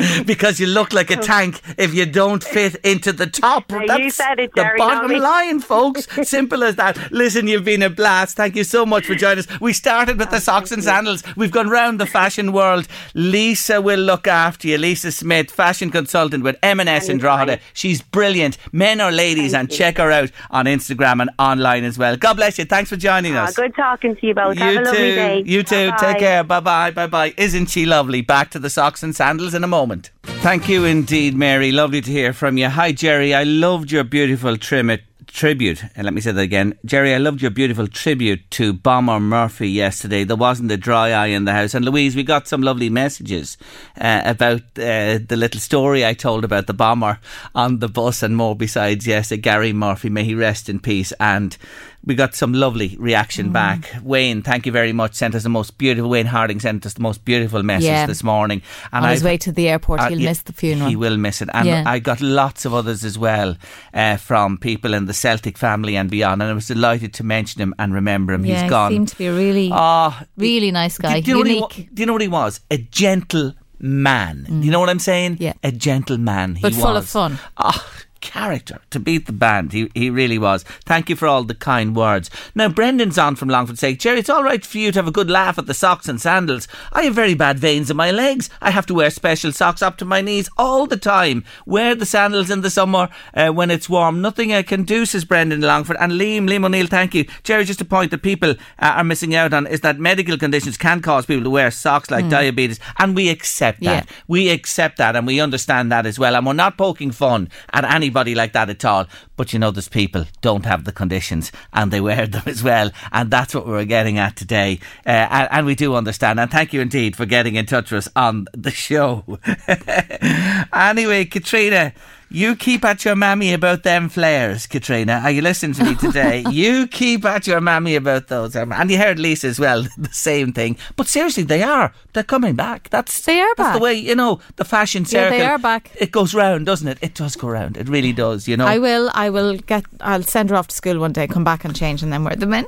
because 0.24 0.60
you 0.60 0.66
look 0.66 0.92
like 0.92 1.10
a 1.10 1.18
oh. 1.18 1.22
tank 1.22 1.60
if 1.76 1.94
you 1.94 2.06
don't 2.06 2.42
fit 2.42 2.76
into 2.76 3.12
the 3.12 3.26
top. 3.26 3.70
Now, 3.70 3.96
you 3.96 4.10
said 4.10 4.38
it, 4.38 4.52
the 4.54 4.62
Jerry, 4.62 4.78
not 4.78 5.02
bottom 5.02 5.18
line, 5.18 5.60
folks. 5.60 6.06
Simple 6.28 6.62
as 6.64 6.76
that. 6.76 7.10
Listen, 7.12 7.46
you've 7.46 7.64
been 7.64 7.82
a 7.82 7.90
blast. 7.90 8.36
Thank 8.36 8.56
you 8.56 8.64
so 8.64 8.86
much 8.86 9.06
for 9.06 9.14
joining 9.14 9.40
us. 9.40 9.60
We 9.60 9.72
started 9.72 10.18
with 10.18 10.30
the 10.30 10.36
oh, 10.36 10.40
socks 10.40 10.72
and 10.72 10.82
sandals. 10.82 11.22
We've 11.36 11.50
gone 11.50 11.68
round 11.68 12.00
the 12.00 12.06
fashion 12.06 12.52
world. 12.52 12.86
Lisa 13.14 13.80
will 13.80 14.00
look 14.00 14.26
after 14.26 14.68
you. 14.68 14.78
Lisa 14.78 15.12
Smith, 15.12 15.50
fashion 15.50 15.90
consultant 15.90 16.44
with 16.44 16.56
M&S 16.62 17.08
in 17.08 17.18
Drogheda. 17.18 17.58
She's 17.72 18.02
brilliant. 18.02 18.56
Men 18.72 19.00
or 19.00 19.10
ladies, 19.10 19.54
and 19.54 19.70
check 19.70 19.98
her 19.98 20.10
out 20.10 20.30
on 20.50 20.66
Instagram 20.66 21.20
and 21.20 21.30
online 21.38 21.84
as 21.84 21.98
well. 21.98 22.16
God 22.16 22.34
bless 22.34 22.58
you. 22.58 22.64
Thanks 22.64 22.90
for 22.90 22.96
joining 23.00 23.36
Ah, 23.36 23.44
us. 23.44 23.56
good 23.56 23.74
talking 23.74 24.14
to 24.14 24.26
you 24.26 24.34
both. 24.34 24.56
Have 24.58 24.72
You 24.74 24.80
a 24.80 24.82
lovely 24.84 24.98
too. 25.10 25.14
day. 25.16 25.42
You 25.46 25.62
too. 25.64 25.90
Bye-bye. 25.90 26.06
Take 26.12 26.18
care. 26.20 26.44
Bye 26.44 26.60
bye. 26.60 26.90
Bye 26.92 27.06
bye. 27.08 27.34
Isn't 27.36 27.66
she 27.70 27.86
lovely? 27.86 28.20
Back 28.20 28.50
to 28.52 28.58
the 28.58 28.70
socks 28.70 29.02
and 29.02 29.14
sandals 29.16 29.54
in 29.54 29.64
a 29.64 29.68
moment. 29.68 30.10
Thank 30.22 30.68
you 30.68 30.84
indeed, 30.84 31.34
Mary. 31.34 31.72
Lovely 31.72 32.00
to 32.02 32.10
hear 32.10 32.32
from 32.32 32.56
you. 32.58 32.68
Hi, 32.68 32.92
Jerry. 32.92 33.34
I 33.34 33.42
loved 33.44 33.90
your 33.90 34.04
beautiful 34.04 34.56
trim 34.56 34.90
tribute. 35.26 35.84
And 35.94 36.04
let 36.04 36.12
me 36.12 36.20
say 36.20 36.32
that 36.32 36.40
again. 36.40 36.76
Jerry, 36.84 37.14
I 37.14 37.18
loved 37.18 37.40
your 37.40 37.52
beautiful 37.52 37.86
tribute 37.86 38.50
to 38.52 38.72
Bomber 38.72 39.20
Murphy 39.20 39.68
yesterday. 39.70 40.24
There 40.24 40.36
wasn't 40.36 40.72
a 40.72 40.76
dry 40.76 41.10
eye 41.12 41.26
in 41.28 41.44
the 41.44 41.52
house. 41.52 41.72
And 41.72 41.84
Louise, 41.84 42.16
we 42.16 42.24
got 42.24 42.48
some 42.48 42.62
lovely 42.62 42.90
messages 42.90 43.56
uh, 44.00 44.22
about 44.24 44.62
uh, 44.76 45.20
the 45.28 45.36
little 45.36 45.60
story 45.60 46.04
I 46.04 46.14
told 46.14 46.42
about 46.44 46.66
the 46.66 46.74
bomber 46.74 47.20
on 47.54 47.78
the 47.78 47.88
bus 47.88 48.24
and 48.24 48.36
more 48.36 48.56
besides. 48.56 49.06
Yes, 49.06 49.30
uh, 49.30 49.36
Gary 49.36 49.72
Murphy, 49.72 50.08
may 50.10 50.24
he 50.24 50.34
rest 50.34 50.68
in 50.68 50.80
peace. 50.80 51.12
And 51.20 51.56
we 52.04 52.14
got 52.14 52.34
some 52.34 52.54
lovely 52.54 52.96
reaction 52.98 53.52
back. 53.52 53.90
Wayne, 54.02 54.40
thank 54.42 54.64
you 54.64 54.72
very 54.72 54.92
much. 54.92 55.14
Sent 55.14 55.34
us 55.34 55.42
the 55.42 55.50
most 55.50 55.76
beautiful. 55.76 56.08
Wayne 56.08 56.26
Harding 56.26 56.58
sent 56.58 56.86
us 56.86 56.94
the 56.94 57.02
most 57.02 57.24
beautiful 57.26 57.62
message 57.62 57.86
Yeah. 57.88 58.06
this 58.06 58.22
morning. 58.24 58.62
And 58.92 59.04
On 59.04 59.10
his 59.10 59.20
I've- 59.20 59.26
way 59.26 59.36
to 59.38 59.52
the 59.52 59.68
airport, 59.68 60.00
uh, 60.00 60.08
he'll 60.08 60.18
yeah, 60.20 60.30
miss 60.30 60.40
the 60.42 60.54
funeral. 60.54 60.88
He 60.88 60.96
will 60.96 61.18
miss 61.18 61.42
it. 61.42 61.50
And 61.52 61.66
Yeah. 61.68 61.84
I 61.86 61.98
got 61.98 62.22
lots 62.22 62.64
of 62.64 62.72
others 62.72 63.04
as 63.04 63.18
well 63.18 63.56
uh, 63.92 64.16
from 64.16 64.56
people 64.56 64.94
in 64.94 65.04
the 65.06 65.12
Celtic 65.12 65.58
family 65.58 65.94
and 65.96 66.10
beyond. 66.10 66.40
And 66.40 66.50
I 66.50 66.54
was 66.54 66.68
delighted 66.68 67.12
to 67.14 67.24
mention 67.24 67.60
him 67.60 67.74
and 67.78 67.92
remember 67.92 68.32
him. 68.32 68.44
He's 68.44 68.62
gone. 68.70 68.92
he 68.92 68.96
seemed 68.96 69.08
to 69.08 69.18
be 69.18 69.26
a 69.26 69.34
really, 69.34 69.68
Ah, 69.70 70.24
really 70.38 70.70
nice 70.70 70.96
guy. 70.96 71.20
do, 71.20 71.22
do 71.22 71.30
you 71.30 71.44
know 71.44 71.44
Unique. 71.50 71.60
What 71.62 71.72
he, 71.74 71.82
do 71.92 72.00
you 72.02 72.06
know 72.06 72.12
what 72.14 72.22
he 72.22 72.28
was? 72.28 72.60
A 72.70 72.78
gentle 72.78 73.52
man. 73.78 74.44
Do 74.48 74.64
you 74.64 74.70
know 74.70 74.80
what 74.80 74.88
I'm 74.88 74.98
saying? 74.98 75.36
Yeah. 75.40 75.52
A 75.62 75.70
gentleman. 75.72 76.54
He 76.56 76.62
But 76.62 76.72
full 76.74 76.96
of 76.96 77.04
was. 77.04 77.12
fun. 77.12 77.38
Ah, 77.58 77.84
character 78.20 78.80
to 78.90 79.00
beat 79.00 79.26
the 79.26 79.32
band. 79.32 79.72
He 79.72 79.90
he 79.94 80.10
really 80.10 80.38
was. 80.38 80.62
Thank 80.84 81.08
you 81.08 81.16
for 81.16 81.26
all 81.26 81.44
the 81.44 81.54
kind 81.54 81.96
words. 81.96 82.30
Now 82.54 82.68
Brendan's 82.68 83.18
on 83.18 83.36
from 83.36 83.48
Longford 83.48 83.78
saying, 83.78 83.98
Jerry, 83.98 84.18
it's 84.20 84.30
all 84.30 84.44
right 84.44 84.64
for 84.64 84.78
you 84.78 84.92
to 84.92 84.98
have 84.98 85.08
a 85.08 85.12
good 85.12 85.30
laugh 85.30 85.58
at 85.58 85.66
the 85.66 85.74
socks 85.74 86.08
and 86.08 86.20
sandals. 86.20 86.68
I 86.92 87.02
have 87.02 87.14
very 87.14 87.34
bad 87.34 87.58
veins 87.58 87.90
in 87.90 87.96
my 87.96 88.10
legs. 88.10 88.50
I 88.60 88.70
have 88.70 88.86
to 88.86 88.94
wear 88.94 89.10
special 89.10 89.52
socks 89.52 89.82
up 89.82 89.96
to 89.98 90.04
my 90.04 90.20
knees 90.20 90.48
all 90.56 90.86
the 90.86 90.96
time. 90.96 91.44
Wear 91.66 91.94
the 91.94 92.06
sandals 92.06 92.50
in 92.50 92.60
the 92.60 92.70
summer 92.70 93.08
uh, 93.34 93.50
when 93.50 93.70
it's 93.70 93.88
warm. 93.88 94.20
Nothing 94.20 94.52
I 94.52 94.62
can 94.62 94.84
do, 94.84 95.06
says 95.06 95.24
Brendan 95.24 95.60
Longford. 95.60 95.96
And 96.00 96.12
Liam, 96.12 96.48
Liam 96.48 96.64
O'Neill, 96.64 96.86
thank 96.86 97.14
you. 97.14 97.24
Jerry, 97.42 97.64
just 97.64 97.80
a 97.80 97.84
point 97.84 98.10
that 98.10 98.22
people 98.22 98.50
uh, 98.50 98.54
are 98.78 99.04
missing 99.04 99.34
out 99.34 99.52
on 99.52 99.66
is 99.66 99.80
that 99.80 99.98
medical 99.98 100.36
conditions 100.36 100.76
can 100.76 101.00
cause 101.00 101.26
people 101.26 101.44
to 101.44 101.50
wear 101.50 101.70
socks 101.70 102.10
like 102.10 102.28
diabetes, 102.28 102.80
and 102.98 103.14
we 103.16 103.28
accept 103.28 103.80
that. 103.80 104.06
Yeah. 104.08 104.16
We 104.28 104.50
accept 104.50 104.98
that 104.98 105.16
and 105.16 105.26
we 105.26 105.40
understand 105.40 105.90
that 105.92 106.06
as 106.06 106.18
well. 106.18 106.36
And 106.36 106.46
we're 106.46 106.52
not 106.52 106.78
poking 106.78 107.10
fun 107.10 107.48
at 107.72 107.84
anybody 108.10 108.34
like 108.34 108.52
that 108.52 108.68
at 108.68 108.84
all. 108.84 109.06
But 109.36 109.52
you 109.52 109.58
know, 109.60 109.70
there's 109.70 109.88
people 109.88 110.24
don't 110.40 110.66
have 110.66 110.84
the 110.84 110.92
conditions 110.92 111.52
and 111.72 111.92
they 111.92 112.00
wear 112.00 112.26
them 112.26 112.42
as 112.46 112.62
well. 112.62 112.90
And 113.12 113.30
that's 113.30 113.54
what 113.54 113.66
we're 113.66 113.84
getting 113.84 114.18
at 114.18 114.34
today. 114.36 114.80
Uh, 115.06 115.28
and, 115.30 115.48
and 115.52 115.66
we 115.66 115.74
do 115.76 115.94
understand. 115.94 116.40
And 116.40 116.50
thank 116.50 116.72
you 116.72 116.80
indeed 116.80 117.14
for 117.14 117.24
getting 117.24 117.54
in 117.54 117.66
touch 117.66 117.92
with 117.92 118.08
us 118.08 118.12
on 118.16 118.46
the 118.52 118.72
show. 118.72 119.24
anyway, 120.74 121.24
Katrina. 121.24 121.92
You 122.32 122.54
keep 122.54 122.84
at 122.84 123.04
your 123.04 123.16
mammy 123.16 123.52
about 123.52 123.82
them 123.82 124.08
flares, 124.08 124.68
Katrina. 124.68 125.20
Are 125.24 125.32
you 125.32 125.42
listening 125.42 125.74
to 125.74 125.84
me 125.84 125.96
today? 125.96 126.44
you 126.50 126.86
keep 126.86 127.24
at 127.24 127.46
your 127.48 127.60
mammy 127.60 127.96
about 127.96 128.28
those. 128.28 128.54
Um, 128.54 128.72
And 128.72 128.88
you 128.88 128.98
heard 128.98 129.18
Lisa 129.18 129.48
as 129.48 129.58
well, 129.58 129.82
the 129.98 130.08
same 130.12 130.52
thing. 130.52 130.76
But 130.94 131.08
seriously, 131.08 131.42
they 131.42 131.64
are. 131.64 131.92
They're 132.12 132.22
coming 132.22 132.54
back. 132.54 132.88
That's 132.90 133.20
They 133.22 133.40
are 133.40 133.54
that's 133.56 133.76
the 133.78 133.82
way 133.82 133.94
you 133.94 134.14
know 134.14 134.38
the 134.56 134.64
fashion 134.64 135.02
Yeah, 135.02 135.08
circle. 135.08 135.38
they 135.38 135.44
are 135.44 135.58
back. 135.58 135.90
It 135.98 136.12
goes 136.12 136.32
round, 136.32 136.66
doesn't 136.66 136.86
it? 136.86 136.98
It 137.02 137.14
does 137.14 137.34
go 137.34 137.48
round. 137.48 137.76
It 137.76 137.88
really 137.88 138.12
does. 138.12 138.46
You 138.46 138.56
know. 138.56 138.66
I 138.66 138.78
will. 138.78 139.10
I 139.14 139.28
will 139.30 139.56
get. 139.56 139.84
I'll 140.00 140.22
send 140.22 140.50
her 140.50 140.56
off 140.56 140.68
to 140.68 140.76
school 140.76 141.00
one 141.00 141.12
day. 141.12 141.26
Come 141.26 141.42
back 141.44 141.64
and 141.64 141.74
change, 141.74 142.00
and 142.02 142.12
then 142.12 142.22
wear 142.22 142.36
them 142.36 142.54
in. 142.54 142.64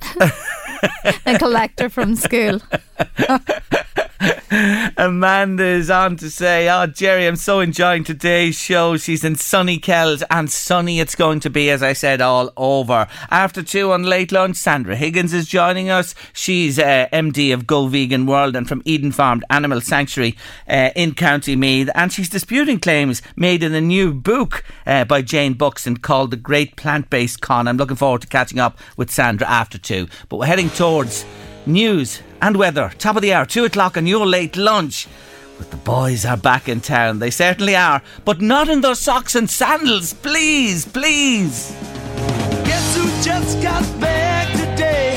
and 1.25 1.39
collect 1.39 1.79
her 1.81 1.89
from 1.89 2.17
school. 2.17 2.61
Amanda 4.97 5.65
is 5.65 5.91
on 5.91 6.17
to 6.17 6.31
say, 6.31 6.69
"Oh, 6.69 6.87
Jerry, 6.87 7.27
I'm 7.27 7.37
so 7.37 7.61
enjoying 7.61 8.05
today's 8.05 8.57
show. 8.57 8.97
She's 8.97 9.25
in 9.25 9.37
sunny 9.37 9.79
Kells, 9.79 10.23
and 10.31 10.51
sunny 10.51 11.01
it's 11.01 11.15
going 11.15 11.41
to 11.41 11.51
be, 11.51 11.71
as 11.71 11.83
I 11.83 11.93
said, 11.93 12.21
all 12.21 12.53
over." 12.57 13.09
After 13.31 13.63
two 13.63 13.93
on 13.93 14.05
late 14.05 14.31
lunch, 14.31 14.57
Sandra 14.57 14.95
Higgins 14.95 15.33
is 15.33 15.49
joining 15.49 15.91
us. 15.91 16.15
She's 16.33 16.79
uh, 16.79 17.09
MD 17.13 17.53
of 17.53 17.67
Go 17.67 17.89
Vegan 17.89 18.27
World 18.27 18.55
and 18.55 18.69
from 18.69 18.83
Eden 18.85 19.11
Farmed 19.13 19.45
Animal 19.51 19.81
Sanctuary 19.81 20.37
uh, 20.69 20.91
in 20.95 21.15
County 21.15 21.57
Meath, 21.57 21.91
and 21.95 22.13
she's 22.13 22.29
disputing 22.29 22.79
claims 22.79 23.23
made 23.35 23.63
in 23.63 23.75
a 23.75 23.81
new 23.81 24.13
book 24.15 24.63
uh, 24.87 25.05
by 25.05 25.23
Jayne 25.23 25.55
Buxton 25.55 25.97
called 25.97 26.31
"The 26.31 26.37
Great 26.37 26.77
Plant-Based 26.77 27.41
Con." 27.41 27.67
I'm 27.67 27.77
looking 27.77 27.97
forward 27.97 28.23
to 28.23 28.29
catching 28.29 28.61
up 28.61 28.79
with 28.97 29.11
Sandra 29.11 29.49
after 29.49 29.79
two, 29.79 30.07
but 30.29 30.37
we're 30.37 30.47
heading 30.47 30.71
towards 30.71 31.25
news 31.67 32.23
and 32.41 32.57
weather. 32.57 32.93
Top 32.99 33.17
of 33.17 33.23
the 33.23 33.33
hour, 33.33 33.47
two 33.47 33.65
o'clock 33.65 33.97
on 33.97 34.07
your 34.07 34.27
late 34.27 34.57
lunch. 34.57 35.09
But 35.59 35.71
the 35.71 35.77
boys 35.77 36.25
are 36.25 36.37
back 36.37 36.69
in 36.69 36.81
town. 36.81 37.19
They 37.19 37.31
certainly 37.31 37.77
are. 37.77 38.03
But 38.25 38.41
not 38.41 38.69
in 38.69 38.81
their 38.81 38.95
socks 38.95 39.35
and 39.35 39.49
sandals. 39.49 40.13
Please, 40.13 40.85
please. 40.85 41.75
Guess 42.65 42.97
who 42.97 43.05
just 43.23 43.63
got 43.63 43.83
back 44.01 44.51
today? 44.53 45.17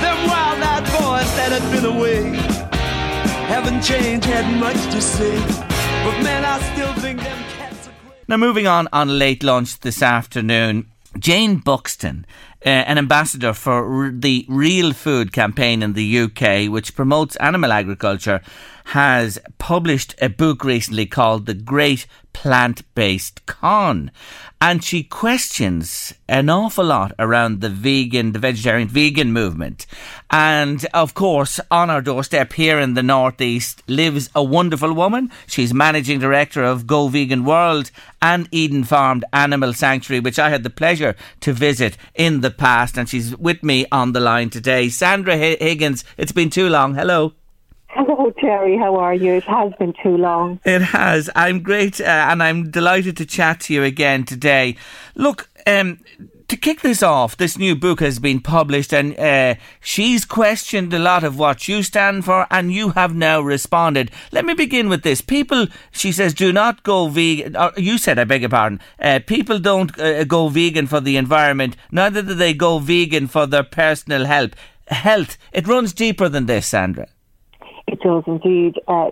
Them 0.00 0.26
wild-eyed 0.28 0.84
boys 0.84 1.36
that 1.36 1.50
had 1.52 1.72
been 1.72 1.96
away 1.96 2.54
haven't 3.44 3.82
changed, 3.82 4.26
had 4.26 4.58
much 4.58 4.82
to 4.92 5.00
say, 5.00 5.36
but 5.36 6.22
man, 6.22 6.44
I 6.44 6.58
still 6.72 6.92
think 6.94 7.20
them 7.20 7.38
cats 7.50 7.88
are 7.88 7.92
crazy. 7.92 8.24
Now, 8.26 8.38
moving 8.38 8.66
on 8.66 8.88
on 8.92 9.18
late 9.18 9.42
lunch 9.42 9.80
this 9.80 10.02
afternoon, 10.02 10.90
Jayne 11.18 11.58
Buxton, 11.58 12.26
uh, 12.64 12.68
an 12.68 12.98
ambassador 12.98 13.52
for 13.52 14.10
the 14.12 14.46
Real 14.48 14.92
Food 14.92 15.32
campaign 15.32 15.82
in 15.82 15.92
the 15.92 16.20
UK, 16.20 16.70
which 16.72 16.96
promotes 16.96 17.36
animal 17.36 17.72
agriculture, 17.72 18.40
has 18.86 19.38
published 19.58 20.14
a 20.20 20.28
book 20.28 20.64
recently 20.64 21.06
called 21.06 21.46
The 21.46 21.54
Great 21.54 22.06
Plant 22.32 22.82
Based 22.94 23.44
Con. 23.46 24.10
And 24.66 24.82
she 24.82 25.02
questions 25.02 26.14
an 26.26 26.48
awful 26.48 26.86
lot 26.86 27.12
around 27.18 27.60
the 27.60 27.68
vegan, 27.68 28.32
the 28.32 28.38
vegetarian 28.38 28.88
vegan 28.88 29.30
movement. 29.30 29.84
And 30.30 30.86
of 30.94 31.12
course, 31.12 31.60
on 31.70 31.90
our 31.90 32.00
doorstep 32.00 32.54
here 32.54 32.78
in 32.78 32.94
the 32.94 33.02
Northeast 33.02 33.82
lives 33.88 34.30
a 34.34 34.42
wonderful 34.42 34.94
woman. 34.94 35.30
She's 35.46 35.74
managing 35.74 36.18
director 36.18 36.64
of 36.64 36.86
Go 36.86 37.08
Vegan 37.08 37.44
World 37.44 37.90
and 38.22 38.48
Eden 38.52 38.84
Farmed 38.84 39.26
Animal 39.34 39.74
Sanctuary, 39.74 40.20
which 40.20 40.38
I 40.38 40.48
had 40.48 40.62
the 40.62 40.70
pleasure 40.70 41.14
to 41.40 41.52
visit 41.52 41.98
in 42.14 42.40
the 42.40 42.50
past. 42.50 42.96
And 42.96 43.06
she's 43.06 43.36
with 43.36 43.62
me 43.62 43.84
on 43.92 44.12
the 44.12 44.20
line 44.20 44.48
today. 44.48 44.88
Sandra 44.88 45.36
Higgins, 45.36 46.06
it's 46.16 46.32
been 46.32 46.48
too 46.48 46.70
long. 46.70 46.94
Hello. 46.94 47.34
Hello, 47.94 48.32
Terry. 48.40 48.76
How 48.76 48.96
are 48.96 49.14
you? 49.14 49.34
It 49.34 49.44
has 49.44 49.72
been 49.78 49.94
too 50.02 50.16
long. 50.16 50.58
It 50.64 50.82
has. 50.82 51.30
I'm 51.36 51.62
great, 51.62 52.00
uh, 52.00 52.04
and 52.04 52.42
I'm 52.42 52.72
delighted 52.72 53.16
to 53.18 53.24
chat 53.24 53.60
to 53.60 53.74
you 53.74 53.84
again 53.84 54.24
today. 54.24 54.74
Look, 55.14 55.48
um, 55.64 56.00
to 56.48 56.56
kick 56.56 56.80
this 56.80 57.04
off, 57.04 57.36
this 57.36 57.56
new 57.56 57.76
book 57.76 58.00
has 58.00 58.18
been 58.18 58.40
published, 58.40 58.92
and 58.92 59.16
uh, 59.16 59.54
she's 59.80 60.24
questioned 60.24 60.92
a 60.92 60.98
lot 60.98 61.22
of 61.22 61.38
what 61.38 61.68
you 61.68 61.84
stand 61.84 62.24
for, 62.24 62.48
and 62.50 62.72
you 62.72 62.90
have 62.90 63.14
now 63.14 63.40
responded. 63.40 64.10
Let 64.32 64.44
me 64.44 64.54
begin 64.54 64.88
with 64.88 65.04
this. 65.04 65.20
People, 65.20 65.68
she 65.92 66.10
says, 66.10 66.34
do 66.34 66.52
not 66.52 66.82
go 66.82 67.06
vegan. 67.06 67.56
Or 67.56 67.72
you 67.76 67.98
said, 67.98 68.18
I 68.18 68.24
beg 68.24 68.42
your 68.42 68.50
pardon. 68.50 68.80
Uh, 68.98 69.20
people 69.24 69.60
don't 69.60 69.96
uh, 70.00 70.24
go 70.24 70.48
vegan 70.48 70.88
for 70.88 71.00
the 71.00 71.16
environment. 71.16 71.76
Neither 71.92 72.22
do 72.22 72.34
they 72.34 72.54
go 72.54 72.80
vegan 72.80 73.28
for 73.28 73.46
their 73.46 73.62
personal 73.62 74.24
health. 74.24 74.56
Health. 74.88 75.38
It 75.52 75.68
runs 75.68 75.92
deeper 75.92 76.28
than 76.28 76.46
this, 76.46 76.66
Sandra. 76.66 77.06
It 77.94 78.00
does 78.00 78.24
indeed. 78.26 78.80
Uh, 78.88 79.10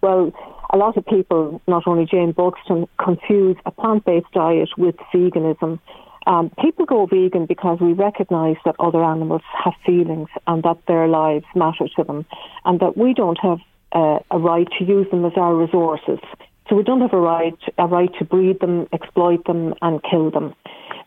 well, 0.00 0.32
a 0.72 0.76
lot 0.76 0.96
of 0.96 1.04
people, 1.04 1.60
not 1.66 1.82
only 1.88 2.06
Jayne 2.06 2.30
Buxton, 2.30 2.86
confuse 2.96 3.56
a 3.66 3.72
plant 3.72 4.04
based 4.04 4.30
diet 4.32 4.68
with 4.78 4.94
veganism. 5.12 5.80
Um, 6.28 6.52
people 6.62 6.86
go 6.86 7.06
vegan 7.06 7.46
because 7.46 7.80
we 7.80 7.92
recognise 7.92 8.54
that 8.64 8.76
other 8.78 9.02
animals 9.02 9.42
have 9.64 9.74
feelings 9.84 10.28
and 10.46 10.62
that 10.62 10.78
their 10.86 11.08
lives 11.08 11.44
matter 11.56 11.88
to 11.96 12.04
them, 12.04 12.24
and 12.64 12.78
that 12.78 12.96
we 12.96 13.14
don't 13.14 13.38
have 13.42 13.58
uh, 13.90 14.20
a 14.30 14.38
right 14.38 14.68
to 14.78 14.84
use 14.84 15.10
them 15.10 15.24
as 15.24 15.32
our 15.34 15.56
resources. 15.56 16.20
So 16.68 16.76
we 16.76 16.84
don't 16.84 17.00
have 17.00 17.12
a 17.12 17.20
right 17.20 17.58
a 17.78 17.88
right 17.88 18.12
to 18.20 18.24
breed 18.24 18.60
them, 18.60 18.86
exploit 18.92 19.44
them, 19.44 19.74
and 19.82 20.00
kill 20.08 20.30
them. 20.30 20.54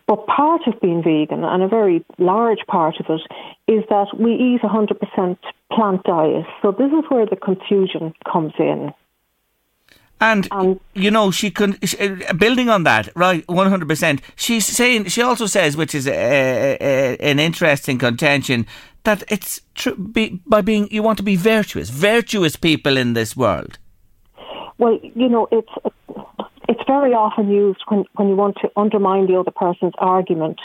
But 0.08 0.26
part 0.26 0.62
of 0.67 0.80
being 0.80 1.04
vegan, 1.04 1.43
and 1.43 1.62
a 1.62 1.67
very 1.67 2.04
large 2.17 2.60
part 2.67 2.96
of 3.00 3.06
it, 3.10 3.22
is 3.72 3.84
that 3.89 4.08
we 4.17 4.32
eat 4.34 4.62
100% 4.62 5.38
plant 5.74 6.04
diet. 6.04 6.46
So 6.62 6.72
this 6.72 6.91
is 6.93 7.04
where 7.10 7.26
the 7.26 7.36
confusion 7.36 8.13
comes 8.32 8.54
in. 8.58 8.93
And 10.20 10.48
Um, 10.52 10.80
you 10.96 11.12
know, 11.12 11.30
she 11.30 11.52
can 11.52 11.78
she, 11.84 11.98
uh, 12.00 12.34
building 12.34 12.70
on 12.70 12.84
that, 12.84 13.10
right? 13.15 13.43
One 13.48 13.70
hundred 13.70 13.88
percent. 13.88 14.22
She's 14.36 14.65
saying 14.65 15.06
she 15.06 15.22
also 15.22 15.46
says, 15.46 15.78
which 15.78 15.93
is 15.93 16.08
a, 16.08 16.12
a, 16.12 16.78
a, 16.82 17.17
an 17.32 17.39
interesting 17.39 18.00
contention, 18.00 18.65
that 19.04 19.24
it's 19.28 19.62
tr- 19.76 19.91
be, 19.91 20.41
by 20.48 20.62
being 20.62 20.88
you 20.89 21.04
want 21.04 21.17
to 21.17 21.24
be 21.24 21.36
virtuous, 21.36 21.91
virtuous 21.91 22.56
people 22.56 22.98
in 22.98 23.13
this 23.13 23.38
world. 23.38 23.78
Well, 24.80 25.00
you 25.15 25.30
know, 25.30 25.48
it's 25.52 25.70
very 26.88 27.12
often 27.12 27.50
used 27.50 27.82
when, 27.88 28.06
when 28.15 28.30
you 28.30 28.36
want 28.36 28.58
to 28.62 28.71
undermine 28.76 29.28
the 29.28 29.38
other 29.38 29.52
person's 29.52 29.93
argument 30.00 30.60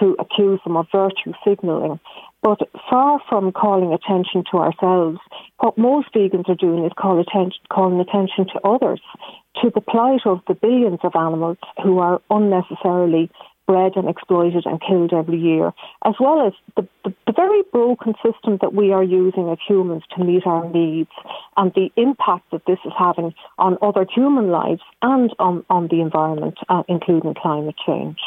to 0.00 0.16
accuse 0.18 0.60
them 0.64 0.76
of 0.76 0.86
virtue 0.90 1.32
signalling. 1.46 2.00
But 2.42 2.60
far 2.90 3.20
from 3.28 3.52
calling 3.52 3.92
attention 3.92 4.44
to 4.52 4.58
ourselves, 4.58 5.18
what 5.58 5.76
most 5.78 6.12
vegans 6.14 6.48
are 6.48 6.54
doing 6.54 6.84
is 6.84 6.92
call 6.96 7.20
attention, 7.20 7.60
calling 7.72 8.00
attention 8.00 8.46
to 8.52 8.60
others, 8.64 9.00
to 9.62 9.70
the 9.74 9.80
plight 9.80 10.20
of 10.26 10.40
the 10.46 10.54
billions 10.54 11.00
of 11.02 11.12
animals 11.16 11.58
who 11.82 11.98
are 11.98 12.20
unnecessarily 12.30 13.30
bred 13.66 13.92
and 13.96 14.08
exploited 14.08 14.66
and 14.66 14.80
killed 14.80 15.12
every 15.12 15.38
year, 15.38 15.72
as 16.04 16.14
well 16.20 16.46
as 16.46 16.52
the, 16.76 16.86
the, 17.04 17.14
the 17.26 17.32
very 17.32 17.62
broken 17.72 18.14
system 18.24 18.58
that 18.60 18.74
we 18.74 18.92
are 18.92 19.04
using 19.04 19.48
as 19.50 19.58
humans 19.66 20.02
to 20.16 20.24
meet 20.24 20.46
our 20.46 20.68
needs 20.70 21.10
and 21.56 21.72
the 21.74 21.90
impact 21.96 22.50
that 22.52 22.62
this 22.66 22.78
is 22.84 22.92
having 22.98 23.34
on 23.58 23.78
other 23.82 24.06
human 24.14 24.48
lives 24.48 24.82
and 25.02 25.34
on, 25.38 25.64
on 25.70 25.88
the 25.88 26.00
environment, 26.00 26.58
uh, 26.68 26.82
including 26.88 27.34
climate 27.34 27.76
change. 27.86 28.18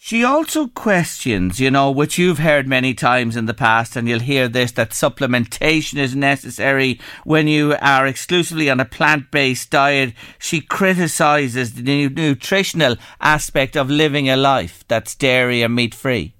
She 0.00 0.22
also 0.22 0.68
questions, 0.68 1.58
you 1.58 1.72
know, 1.72 1.90
which 1.90 2.18
you've 2.18 2.38
heard 2.38 2.68
many 2.68 2.94
times 2.94 3.36
in 3.36 3.46
the 3.46 3.52
past, 3.52 3.96
and 3.96 4.08
you'll 4.08 4.20
hear 4.20 4.46
this 4.46 4.70
that 4.72 4.90
supplementation 4.90 5.98
is 5.98 6.14
necessary 6.14 7.00
when 7.24 7.48
you 7.48 7.74
are 7.80 8.06
exclusively 8.06 8.70
on 8.70 8.78
a 8.78 8.84
plant 8.84 9.32
based 9.32 9.70
diet. 9.70 10.14
She 10.38 10.60
criticises 10.60 11.74
the 11.74 12.08
nutritional 12.08 12.96
aspect 13.20 13.76
of 13.76 13.90
living 13.90 14.30
a 14.30 14.36
life 14.36 14.84
that's 14.86 15.16
dairy 15.16 15.62
and 15.62 15.74
meat 15.74 15.96
free. 15.96 16.32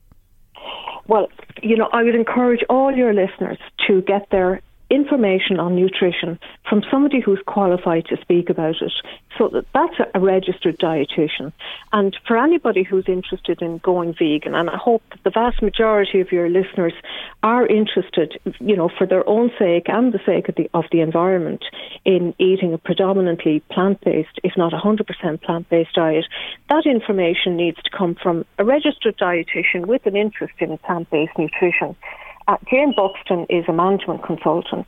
Well, 1.09 1.29
you 1.61 1.77
know, 1.77 1.89
I 1.93 2.05
would 2.05 2.15
encourage 2.15 2.65
all 2.71 2.95
your 2.95 3.13
listeners 3.13 3.59
to 3.89 4.03
get 4.03 4.31
their 4.31 4.61
information 4.91 5.61
on 5.61 5.77
nutrition 5.77 6.39
from 6.69 6.83
somebody 6.91 7.21
who's 7.21 7.41
qualified 7.47 8.07
to 8.07 8.17
speak 8.21 8.49
about 8.49 8.81
it. 8.81 8.93
So 9.37 9.49
that 9.49 9.67
that's 9.75 10.11
a, 10.15 10.21
registered 10.21 10.79
dietitian. 10.79 11.53
And 11.93 12.17
for 12.27 12.37
anybody 12.37 12.83
who's 12.83 13.05
interested 13.07 13.63
in 13.63 13.79
going 13.79 14.15
vegan, 14.15 14.55
and 14.55 14.69
I 14.69 14.77
hope 14.77 15.03
that 15.11 15.23
the 15.25 15.31
vast 15.31 15.63
majority 15.63 16.21
of 16.21 16.33
your 16.33 16.49
listeners 16.49 16.93
are 17.43 17.67
interested, 17.67 18.39
you 18.61 18.77
know, 18.77 18.89
for 18.89 19.07
their 19.07 19.29
own 19.29 19.51
sake 19.59 19.89
and 19.89 20.13
the 20.13 20.21
sake 20.27 20.49
of 20.49 20.55
the 20.57 20.69
of 20.75 20.85
the 20.91 21.01
environment, 21.01 21.65
in 22.05 22.35
eating 22.39 22.73
a 22.73 22.79
predominantly 22.79 23.61
plant-based, 23.71 24.41
if 24.43 24.53
not 24.57 24.73
100% 24.73 25.43
plant-based 25.43 25.95
diet, 25.95 26.25
that 26.69 26.87
information 26.87 27.57
needs 27.57 27.81
to 27.83 27.91
come 27.91 28.15
from 28.15 28.45
a 28.59 28.65
registered 28.65 29.17
dietitian 29.19 29.87
with 29.87 30.05
an 30.07 30.17
interest 30.17 30.55
in 30.59 30.77
plant-based 30.79 31.39
nutrition. 31.39 31.97
Uh, 32.49 32.57
Jayne 32.71 32.95
Buxton 32.97 33.45
is 33.51 33.67
a 33.69 33.73
management 33.73 34.25
consultant, 34.25 34.87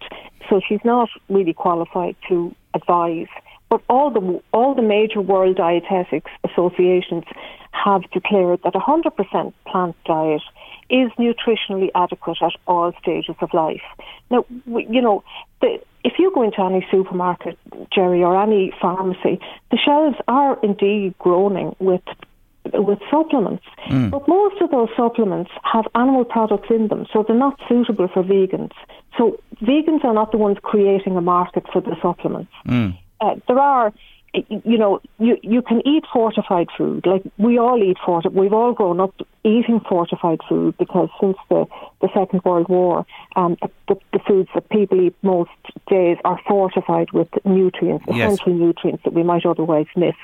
so 0.48 0.62
she's 0.66 0.80
not 0.82 1.10
really 1.28 1.52
qualified 1.52 2.16
to 2.26 2.54
advise. 2.72 3.28
But 3.68 3.82
all 3.88 4.10
the 4.10 4.42
all 4.52 4.74
the 4.74 4.82
major 4.82 5.20
world 5.20 5.56
dietetics 5.56 6.30
associations 6.42 7.24
have 7.72 8.02
declared 8.10 8.60
that 8.64 8.74
a 8.74 8.80
100% 8.80 9.52
plant 9.66 9.96
diet 10.04 10.42
is 10.88 11.10
nutritionally 11.18 11.90
adequate 11.94 12.38
at 12.42 12.52
all 12.66 12.92
stages 13.00 13.36
of 13.40 13.54
life. 13.54 13.82
Now, 14.30 14.44
you 14.66 15.00
know, 15.00 15.22
the, 15.60 15.80
if 16.02 16.14
you 16.18 16.32
go 16.34 16.42
into 16.42 16.62
any 16.62 16.84
supermarket, 16.90 17.58
Jerry, 17.94 18.24
or 18.24 18.42
any 18.42 18.72
pharmacy, 18.80 19.38
the 19.70 19.76
shelves 19.76 20.16
are 20.26 20.58
indeed 20.62 21.14
groaning 21.18 21.76
with 21.78 22.02
with 22.74 22.98
supplements. 23.10 23.64
But 24.10 24.28
most 24.28 24.60
of 24.60 24.70
those 24.70 24.88
supplements 24.96 25.50
have 25.62 25.86
animal 25.94 26.24
products 26.24 26.68
in 26.70 26.88
them, 26.88 27.06
so 27.12 27.24
they're 27.26 27.36
not 27.36 27.58
suitable 27.68 28.08
for 28.12 28.22
vegans. 28.22 28.72
So 29.18 29.38
vegans 29.62 30.04
are 30.04 30.14
not 30.14 30.30
the 30.32 30.38
ones 30.38 30.58
creating 30.62 31.16
a 31.16 31.20
market 31.20 31.64
for 31.72 31.80
the 31.80 31.96
supplements. 32.02 32.52
Uh, 33.20 33.34
there 33.48 33.58
are, 33.58 33.92
you 34.32 34.78
know, 34.78 35.00
you 35.18 35.38
you 35.42 35.62
can 35.62 35.86
eat 35.86 36.04
fortified 36.12 36.68
food. 36.76 37.04
Like 37.06 37.22
we 37.36 37.58
all 37.58 37.82
eat 37.82 37.96
fortified. 38.04 38.36
We've 38.38 38.52
all 38.52 38.72
grown 38.72 39.00
up 39.00 39.14
eating 39.42 39.80
fortified 39.88 40.40
food 40.48 40.76
because 40.78 41.08
since 41.20 41.36
the, 41.48 41.66
the 42.00 42.08
Second 42.14 42.42
World 42.44 42.68
War, 42.68 43.06
um, 43.36 43.56
the, 43.88 43.96
the 44.12 44.18
foods 44.20 44.48
that 44.54 44.68
people 44.68 45.00
eat 45.00 45.16
most 45.22 45.50
days 45.88 46.18
are 46.24 46.38
fortified 46.46 47.10
with 47.12 47.28
nutrients, 47.44 48.04
Yes. 48.08 48.34
essential 48.34 48.54
nutrients 48.54 49.02
that 49.04 49.14
we 49.14 49.22
might 49.22 49.46
otherwise 49.46 49.86
miss. 49.96 50.14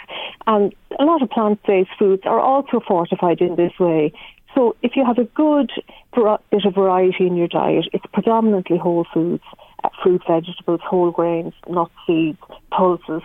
And 0.46 0.74
a 0.98 1.04
lot 1.04 1.22
of 1.22 1.30
plant-based 1.30 1.90
foods 1.98 2.22
are 2.26 2.40
also 2.40 2.80
fortified 2.86 3.40
in 3.40 3.56
this 3.56 3.72
way. 3.80 4.12
So 4.54 4.76
if 4.82 4.96
you 4.96 5.04
have 5.04 5.18
a 5.18 5.24
good 5.24 5.70
bit 6.14 6.64
of 6.64 6.74
variety 6.74 7.26
in 7.26 7.36
your 7.36 7.48
diet, 7.48 7.86
it's 7.92 8.06
predominantly 8.12 8.78
whole 8.78 9.06
foods, 9.12 9.42
uh, 9.84 9.88
fruit, 10.02 10.22
vegetables, 10.26 10.80
whole 10.84 11.10
grains, 11.10 11.52
nuts, 11.68 11.92
seeds, 12.06 12.38
pulses. 12.70 13.22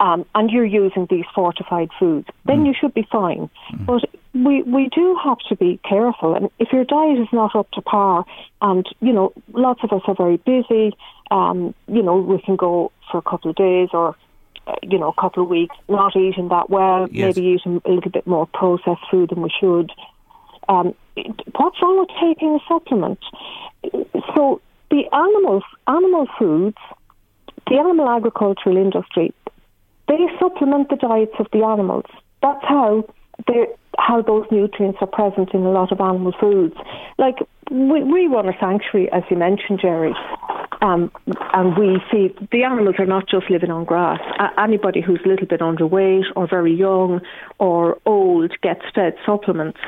Um, 0.00 0.24
and 0.34 0.50
you're 0.50 0.64
using 0.64 1.06
these 1.10 1.26
fortified 1.34 1.90
foods, 1.98 2.26
then 2.46 2.64
you 2.66 2.74
should 2.78 2.94
be 2.94 3.06
fine. 3.12 3.50
But 3.86 4.02
we 4.34 4.62
we 4.62 4.88
do 4.88 5.16
have 5.22 5.38
to 5.50 5.56
be 5.56 5.78
careful, 5.88 6.34
and 6.34 6.48
if 6.58 6.72
your 6.72 6.84
diet 6.84 7.18
is 7.18 7.28
not 7.32 7.54
up 7.54 7.70
to 7.72 7.82
par, 7.82 8.24
and 8.62 8.86
you 9.00 9.12
know, 9.12 9.32
lots 9.52 9.80
of 9.84 9.92
us 9.92 10.02
are 10.06 10.14
very 10.14 10.38
busy. 10.38 10.96
Um, 11.30 11.74
you 11.86 12.02
know, 12.02 12.16
we 12.16 12.40
can 12.40 12.56
go 12.56 12.90
for 13.10 13.18
a 13.18 13.22
couple 13.22 13.50
of 13.50 13.56
days 13.56 13.90
or 13.92 14.16
uh, 14.66 14.74
you 14.82 14.98
know, 14.98 15.08
a 15.16 15.20
couple 15.20 15.42
of 15.42 15.48
weeks 15.48 15.76
not 15.88 16.16
eating 16.16 16.48
that 16.48 16.70
well, 16.70 17.08
Yes. 17.10 17.36
maybe 17.36 17.48
eating 17.48 17.80
a 17.84 17.90
little 17.90 18.10
bit 18.10 18.26
more 18.26 18.46
processed 18.46 19.02
food 19.10 19.30
than 19.30 19.42
we 19.42 19.50
should. 19.60 19.90
Um, 20.68 20.94
what's 21.56 21.80
wrong 21.82 21.98
with 22.00 22.10
taking 22.20 22.54
a 22.54 22.60
supplement? 22.68 23.18
So 24.36 24.60
the 24.90 25.04
animals, 25.12 25.62
animal 25.86 26.26
foods, 26.38 26.76
the 27.68 27.76
animal 27.78 28.08
agricultural 28.08 28.76
industry, 28.76 29.32
they 30.10 30.26
supplement 30.40 30.88
the 30.90 30.96
diets 30.96 31.34
of 31.38 31.46
the 31.52 31.64
animals. 31.64 32.04
That's 32.42 32.64
how 32.64 33.04
how 33.96 34.20
those 34.20 34.44
nutrients 34.50 34.98
are 35.00 35.06
present 35.06 35.54
in 35.54 35.62
a 35.62 35.70
lot 35.70 35.92
of 35.92 36.00
animal 36.00 36.32
foods. 36.38 36.74
Like 37.16 37.36
we, 37.70 38.02
we 38.02 38.26
run 38.26 38.48
a 38.48 38.52
sanctuary, 38.60 39.10
as 39.12 39.22
you 39.30 39.36
mentioned, 39.36 39.78
Jerry, 39.80 40.14
um, 40.82 41.10
and 41.54 41.76
we 41.76 42.00
feed 42.10 42.36
the 42.50 42.64
animals 42.64 42.96
are 42.98 43.06
not 43.06 43.28
just 43.28 43.48
living 43.50 43.70
on 43.70 43.84
grass. 43.84 44.20
A- 44.38 44.60
anybody 44.60 45.00
who's 45.00 45.20
a 45.24 45.28
little 45.28 45.46
bit 45.46 45.60
underweight 45.60 46.24
or 46.36 46.48
very 46.48 46.74
young 46.74 47.20
or 47.58 47.98
old 48.04 48.52
gets 48.62 48.82
fed 48.94 49.14
supplements. 49.24 49.78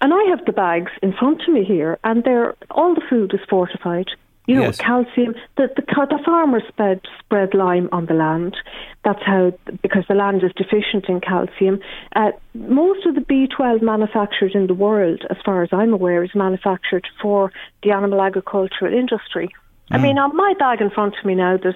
And 0.00 0.12
I 0.12 0.24
have 0.30 0.44
the 0.44 0.52
bags 0.52 0.92
in 1.02 1.12
front 1.12 1.42
of 1.46 1.54
me 1.54 1.64
here, 1.64 1.98
and 2.04 2.24
they're 2.24 2.54
all 2.70 2.94
the 2.94 3.02
food 3.08 3.32
is 3.34 3.40
fortified. 3.48 4.06
You 4.48 4.54
know, 4.54 4.62
Yes. 4.62 4.78
calcium. 4.78 5.34
The, 5.56 5.68
the 5.76 5.82
the 5.82 6.18
farmers 6.24 6.62
spread 6.68 7.02
spread 7.20 7.52
lime 7.52 7.88
on 7.92 8.06
the 8.06 8.14
land. 8.14 8.56
That's 9.04 9.22
how 9.22 9.52
because 9.82 10.04
the 10.08 10.14
land 10.14 10.42
is 10.42 10.52
deficient 10.56 11.04
in 11.08 11.20
calcium. 11.20 11.80
Uh, 12.16 12.32
most 12.54 13.04
of 13.04 13.14
the 13.14 13.20
B12 13.20 13.82
manufactured 13.82 14.52
in 14.54 14.66
the 14.66 14.74
world, 14.74 15.22
as 15.28 15.36
far 15.44 15.62
as 15.62 15.68
I'm 15.70 15.92
aware, 15.92 16.24
is 16.24 16.34
manufactured 16.34 17.06
for 17.20 17.52
the 17.82 17.90
animal 17.90 18.22
agricultural 18.22 18.92
industry. 18.92 19.50
I 19.90 19.98
mean, 19.98 20.18
on 20.18 20.36
my 20.36 20.54
bag 20.58 20.80
in 20.80 20.90
front 20.90 21.14
of 21.18 21.24
me 21.24 21.34
now, 21.34 21.56
there's 21.62 21.74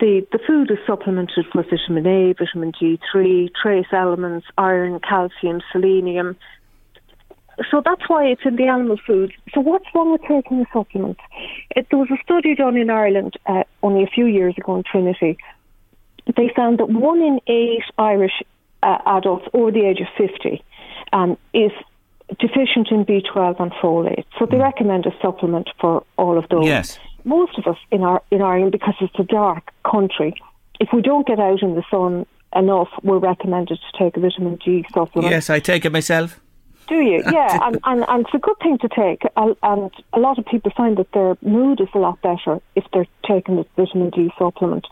the 0.00 0.26
the 0.32 0.38
food 0.46 0.70
is 0.70 0.78
supplemented 0.86 1.46
with 1.54 1.66
vitamin 1.68 2.06
A, 2.06 2.32
vitamin 2.32 2.72
D3, 2.72 3.50
trace 3.60 3.86
elements, 3.92 4.46
iron, 4.56 4.98
calcium, 5.00 5.60
selenium. 5.72 6.36
So 7.70 7.82
that's 7.84 8.08
why 8.08 8.26
it's 8.26 8.42
in 8.44 8.56
the 8.56 8.66
animal 8.66 8.96
food. 9.06 9.32
So 9.52 9.60
what's 9.60 9.86
wrong 9.94 10.12
with 10.12 10.22
taking 10.22 10.60
a 10.60 10.66
supplement? 10.72 11.18
It, 11.76 11.86
there 11.90 11.98
was 11.98 12.10
a 12.10 12.22
study 12.22 12.54
done 12.54 12.76
in 12.76 12.90
Ireland 12.90 13.34
uh, 13.46 13.64
only 13.82 14.02
a 14.02 14.06
few 14.06 14.26
years 14.26 14.54
ago 14.56 14.76
in 14.76 14.82
Trinity. 14.82 15.38
They 16.36 16.50
found 16.56 16.78
that 16.78 16.88
one 16.88 17.20
in 17.20 17.40
eight 17.46 17.84
Irish 17.98 18.42
uh, 18.82 18.98
adults 19.06 19.46
over 19.52 19.70
the 19.70 19.84
age 19.86 20.00
of 20.00 20.08
50 20.16 20.62
um, 21.12 21.36
is 21.52 21.72
deficient 22.38 22.88
in 22.90 23.04
B12 23.04 23.60
and 23.60 23.72
folate. 23.72 24.24
So 24.38 24.46
they 24.46 24.58
recommend 24.58 25.06
a 25.06 25.12
supplement 25.20 25.68
for 25.80 26.04
all 26.16 26.38
of 26.38 26.48
those. 26.48 26.66
Yes. 26.66 26.98
Most 27.24 27.58
of 27.58 27.66
us 27.66 27.78
in 27.90 28.02
our 28.02 28.22
in 28.30 28.42
Ireland, 28.42 28.72
because 28.72 28.94
it's 29.00 29.18
a 29.18 29.24
dark 29.24 29.70
country, 29.90 30.34
if 30.80 30.88
we 30.92 31.00
don't 31.00 31.26
get 31.26 31.40
out 31.40 31.62
in 31.62 31.74
the 31.74 31.82
sun 31.90 32.26
enough, 32.54 32.88
we're 33.02 33.18
recommended 33.18 33.78
to 33.78 33.98
take 33.98 34.16
a 34.16 34.20
vitamin 34.20 34.58
D 34.64 34.84
supplement. 34.92 35.30
Yes, 35.30 35.48
I 35.48 35.58
take 35.58 35.84
it 35.84 35.92
myself. 35.92 36.40
Do 36.86 36.96
you? 36.96 37.22
Yeah, 37.32 37.58
and, 37.62 37.80
and, 37.84 38.04
and 38.08 38.20
it's 38.24 38.34
a 38.34 38.38
good 38.38 38.58
thing 38.62 38.78
to 38.78 38.88
take. 38.88 39.22
And 39.36 39.56
and 39.62 39.90
a 40.12 40.18
lot 40.18 40.38
of 40.38 40.44
people 40.46 40.70
find 40.76 40.96
that 40.98 41.10
their 41.12 41.36
mood 41.42 41.80
is 41.80 41.88
a 41.94 41.98
lot 41.98 42.20
better 42.22 42.60
if 42.76 42.84
they're 42.92 43.06
taking 43.26 43.56
the 43.56 43.66
vitamin 43.76 44.10
D 44.10 44.30
supplement. 44.38 44.86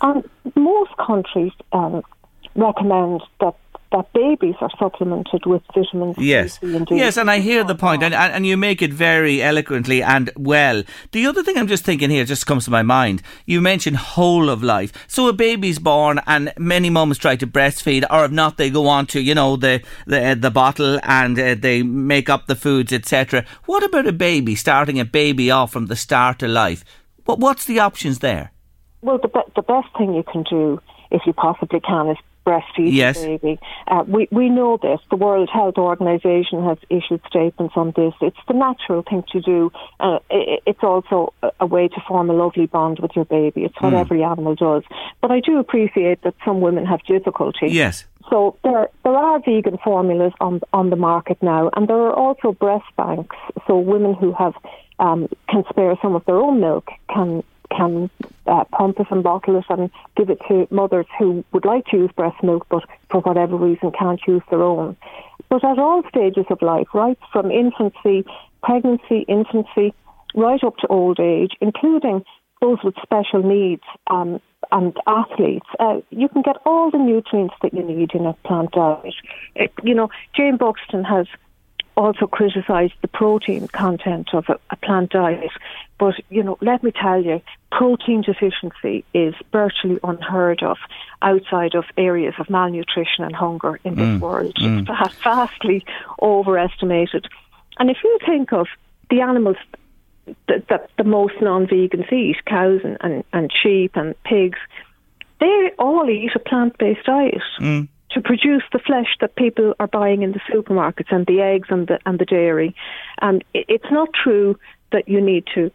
And 0.00 0.28
most 0.56 0.96
countries 0.96 1.52
um, 1.72 2.02
recommend 2.54 3.22
that, 3.40 3.54
that 3.92 4.12
babies 4.12 4.54
are 4.60 4.70
supplemented 4.78 5.46
with 5.46 5.62
vitamins 5.74 6.16
Yes. 6.18 6.58
C 6.60 6.74
and 6.74 6.86
D. 6.86 6.96
Yes, 6.96 7.16
and 7.16 7.30
I 7.30 7.38
hear 7.40 7.62
the 7.64 7.74
point, 7.74 8.02
and, 8.02 8.14
and 8.14 8.46
you 8.46 8.56
make 8.56 8.82
it 8.82 8.92
very 8.92 9.42
eloquently 9.42 10.02
and 10.02 10.30
well. 10.36 10.82
The 11.12 11.26
other 11.26 11.42
thing 11.42 11.56
I'm 11.56 11.68
just 11.68 11.84
thinking 11.84 12.10
here 12.10 12.24
just 12.24 12.46
comes 12.46 12.64
to 12.64 12.70
my 12.70 12.82
mind. 12.82 13.22
You 13.46 13.60
mentioned 13.60 13.96
whole 13.96 14.48
of 14.50 14.62
life. 14.62 14.92
So 15.08 15.28
a 15.28 15.32
baby's 15.32 15.78
born, 15.78 16.20
and 16.26 16.52
many 16.58 16.90
mums 16.90 17.18
try 17.18 17.36
to 17.36 17.46
breastfeed, 17.46 18.04
or 18.10 18.24
if 18.24 18.30
not, 18.30 18.56
they 18.56 18.70
go 18.70 18.88
on 18.88 19.06
to 19.08 19.20
you 19.20 19.34
know 19.34 19.56
the 19.56 19.82
the 20.06 20.30
uh, 20.30 20.34
the 20.34 20.50
bottle 20.50 20.98
and 21.02 21.38
uh, 21.38 21.54
they 21.58 21.82
make 21.82 22.28
up 22.28 22.46
the 22.46 22.56
foods, 22.56 22.92
etc. 22.92 23.44
What 23.66 23.82
about 23.84 24.06
a 24.06 24.12
baby 24.12 24.54
starting 24.54 24.98
a 24.98 25.04
baby 25.04 25.50
off 25.50 25.72
from 25.72 25.86
the 25.86 25.96
start 25.96 26.42
of 26.42 26.50
life? 26.50 26.84
What 27.24 27.38
what's 27.38 27.64
the 27.66 27.78
options 27.78 28.18
there? 28.18 28.52
Well, 29.02 29.18
the, 29.18 29.28
be- 29.28 29.52
the 29.56 29.62
best 29.62 29.88
thing 29.98 30.14
you 30.14 30.22
can 30.22 30.44
do, 30.44 30.80
if 31.10 31.22
you 31.26 31.32
possibly 31.32 31.80
can, 31.80 32.08
is 32.08 32.16
breastfeed 32.44 32.92
Yes. 32.92 33.20
the 33.20 33.38
baby. 33.38 33.58
Uh, 33.86 34.04
we, 34.06 34.28
we 34.30 34.48
know 34.48 34.78
this. 34.80 35.00
The 35.10 35.16
World 35.16 35.48
Health 35.52 35.78
Organization 35.78 36.64
has 36.64 36.78
issued 36.90 37.20
statements 37.26 37.74
on 37.76 37.92
this. 37.96 38.14
It's 38.20 38.36
the 38.48 38.54
natural 38.54 39.02
thing 39.02 39.24
to 39.32 39.40
do. 39.40 39.72
Uh, 40.00 40.18
i 40.30 40.58
it's 40.66 40.82
also 40.82 41.32
a, 41.60 41.66
way 41.66 41.88
to 41.88 42.00
form 42.06 42.30
a 42.30 42.32
lovely 42.32 42.66
bond 42.66 42.98
with 43.00 43.12
your 43.14 43.24
baby. 43.24 43.64
It's 43.64 43.80
what 43.80 43.94
every 43.94 44.22
animal 44.22 44.54
does. 44.54 44.82
But 45.20 45.30
I 45.30 45.40
do 45.40 45.58
appreciate 45.58 46.22
that 46.22 46.34
some 46.44 46.60
women 46.60 46.84
have 46.86 47.02
difficulty. 47.04 47.68
Yes. 47.68 48.04
So 48.30 48.56
there, 48.62 48.88
there 49.04 49.14
are 49.14 49.40
vegan 49.40 49.78
formulas 49.82 50.32
on 50.40 50.60
on 50.72 50.90
the 50.90 50.96
market 50.96 51.38
now, 51.42 51.70
and 51.74 51.88
there 51.88 51.96
are 51.96 52.14
also 52.14 52.52
breast 52.52 52.84
banks. 52.96 53.36
So 53.66 53.78
women 53.78 54.14
who 54.14 54.32
have 54.32 54.54
um, 54.98 55.28
can 55.48 55.64
spare 55.68 55.96
some 56.00 56.14
of 56.14 56.24
their 56.24 56.36
own 56.36 56.60
milk 56.60 56.88
can 57.12 57.42
can 57.76 58.10
uh, 58.46 58.64
pump 58.72 59.00
it 59.00 59.06
and 59.10 59.22
bottle 59.22 59.58
it 59.58 59.64
and 59.68 59.90
give 60.16 60.30
it 60.30 60.40
to 60.48 60.66
mothers 60.70 61.06
who 61.18 61.44
would 61.52 61.64
like 61.64 61.86
to 61.86 61.96
use 61.96 62.10
breast 62.16 62.42
milk, 62.42 62.66
but 62.68 62.84
for 63.10 63.20
whatever 63.20 63.56
reason 63.56 63.92
can't 63.92 64.20
use 64.26 64.42
their 64.50 64.62
own. 64.62 64.96
But 65.48 65.64
at 65.64 65.78
all 65.78 66.02
stages 66.08 66.46
of 66.50 66.62
life, 66.62 66.88
right 66.94 67.18
from 67.32 67.50
infancy, 67.50 68.24
pregnancy, 68.62 69.24
infancy, 69.28 69.94
right 70.34 70.62
up 70.64 70.76
to 70.78 70.86
old 70.88 71.20
age, 71.20 71.52
including 71.60 72.24
those 72.60 72.78
with 72.84 72.94
special 73.02 73.42
needs 73.42 73.82
um, 74.08 74.40
and 74.70 74.96
athletes, 75.06 75.66
uh, 75.80 76.00
you 76.10 76.28
can 76.28 76.42
get 76.42 76.56
all 76.64 76.90
the 76.90 76.98
nutrients 76.98 77.54
that 77.62 77.74
you 77.74 77.82
need 77.82 78.12
in 78.14 78.24
a 78.24 78.32
plant 78.46 78.70
diet. 78.72 79.14
It, 79.54 79.72
you 79.82 79.94
know, 79.94 80.08
Jayne 80.34 80.56
Buxton 80.56 81.04
has 81.04 81.26
also 81.96 82.26
criticised 82.26 82.94
the 83.02 83.08
protein 83.08 83.68
content 83.68 84.28
of 84.32 84.44
a, 84.48 84.58
a 84.70 84.76
plant 84.76 85.10
diet. 85.10 85.50
But, 85.98 86.14
you 86.30 86.42
know, 86.42 86.58
let 86.60 86.82
me 86.82 86.90
tell 86.90 87.22
you, 87.22 87.40
protein 87.70 88.22
deficiency 88.22 89.04
is 89.14 89.34
virtually 89.52 89.98
unheard 90.02 90.62
of 90.62 90.78
outside 91.20 91.74
of 91.74 91.84
areas 91.96 92.34
of 92.38 92.50
malnutrition 92.50 93.24
and 93.24 93.34
hunger 93.34 93.78
in 93.84 93.94
this 93.94 94.04
mm, 94.04 94.20
world. 94.20 94.54
It's 94.56 94.88
mm. 94.88 95.22
vastly 95.22 95.84
overestimated. 96.20 97.28
And 97.78 97.90
if 97.90 97.98
you 98.02 98.18
think 98.26 98.52
of 98.52 98.66
the 99.10 99.20
animals 99.20 99.56
that, 100.48 100.68
that 100.68 100.90
the 100.96 101.04
most 101.04 101.34
non-vegans 101.40 102.12
eat, 102.12 102.36
cows 102.46 102.80
and, 102.84 102.96
and, 103.00 103.24
and 103.32 103.52
sheep 103.62 103.92
and 103.94 104.14
pigs, 104.24 104.58
they 105.40 105.72
all 105.78 106.08
eat 106.08 106.30
a 106.34 106.38
plant-based 106.38 107.04
diet 107.04 107.42
mm. 107.58 107.88
To 108.14 108.20
produce 108.20 108.62
the 108.72 108.78
flesh 108.78 109.16
that 109.20 109.36
people 109.36 109.74
are 109.80 109.86
buying 109.86 110.22
in 110.22 110.32
the 110.32 110.40
supermarkets 110.52 111.10
and 111.10 111.26
the 111.26 111.40
eggs 111.40 111.68
and 111.70 111.86
the 111.86 111.98
and 112.06 112.18
the 112.18 112.24
dairy. 112.24 112.74
And 113.20 113.44
it, 113.54 113.66
it's 113.68 113.90
not 113.90 114.10
true 114.12 114.58
that 114.92 115.08
you 115.08 115.20
need 115.20 115.44
to 115.54 115.70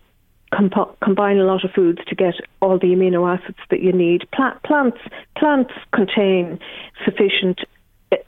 compo- 0.54 0.96
combine 1.04 1.38
a 1.38 1.44
lot 1.44 1.64
of 1.64 1.72
foods 1.72 2.00
to 2.08 2.16
get 2.16 2.36
all 2.62 2.78
the 2.78 2.88
amino 2.88 3.28
acids 3.28 3.58
that 3.70 3.82
you 3.82 3.92
need. 3.92 4.28
Pla- 4.32 4.58
plants 4.64 5.00
plants 5.38 5.74
contain 5.94 6.60
sufficient 7.04 7.62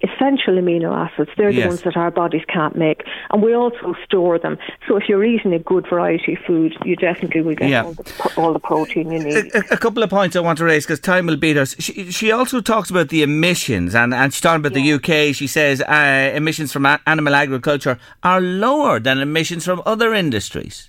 essential 0.02 0.56
amino 0.56 0.94
acids. 0.94 1.30
They're 1.38 1.52
the 1.52 1.60
Yes. 1.60 1.68
ones 1.68 1.82
that 1.84 1.96
our 1.96 2.12
bodies 2.12 2.42
can't 2.54 2.76
make, 2.76 3.04
and 3.32 3.42
we 3.42 3.54
also 3.54 3.96
store 4.06 4.38
them. 4.38 4.58
So 4.88 4.98
if 4.98 5.08
you're 5.08 5.24
eating 5.24 5.54
a 5.54 5.60
good 5.60 5.88
variety 5.90 6.34
of 6.34 6.40
food, 6.46 6.76
you 6.84 6.96
definitely 6.98 7.42
will 7.42 7.56
get 7.56 7.70
Yeah. 7.70 7.84
all, 7.84 7.94
the, 7.94 8.34
all 8.38 8.54
the 8.54 8.60
protein 8.60 9.12
you 9.12 9.20
need. 9.20 9.56
a, 9.56 9.74
a 9.74 9.78
couple 9.78 10.04
of 10.04 10.10
points 10.10 10.36
I 10.36 10.42
want 10.42 10.58
to 10.60 10.66
raise 10.66 10.86
because 10.86 11.00
time 11.00 11.28
will 11.28 11.38
beat 11.38 11.56
us. 11.58 11.76
She, 11.80 12.12
she 12.12 12.32
also 12.32 12.60
talks 12.62 12.90
about 12.90 13.08
the 13.10 13.24
emissions, 13.24 13.96
and, 13.96 14.14
and 14.14 14.34
she's 14.34 14.42
talking 14.42 14.60
about 14.66 14.74
the 14.74 14.94
UK. 14.94 15.34
She 15.34 15.48
says 15.48 15.82
uh, 15.82 16.32
emissions 16.36 16.74
from 16.74 16.86
a- 16.86 17.00
animal 17.08 17.34
agriculture 17.36 17.98
are 18.24 18.42
lower 18.42 19.00
than 19.00 19.20
emissions 19.20 19.64
from 19.66 19.82
other 19.86 20.14
industries. 20.14 20.89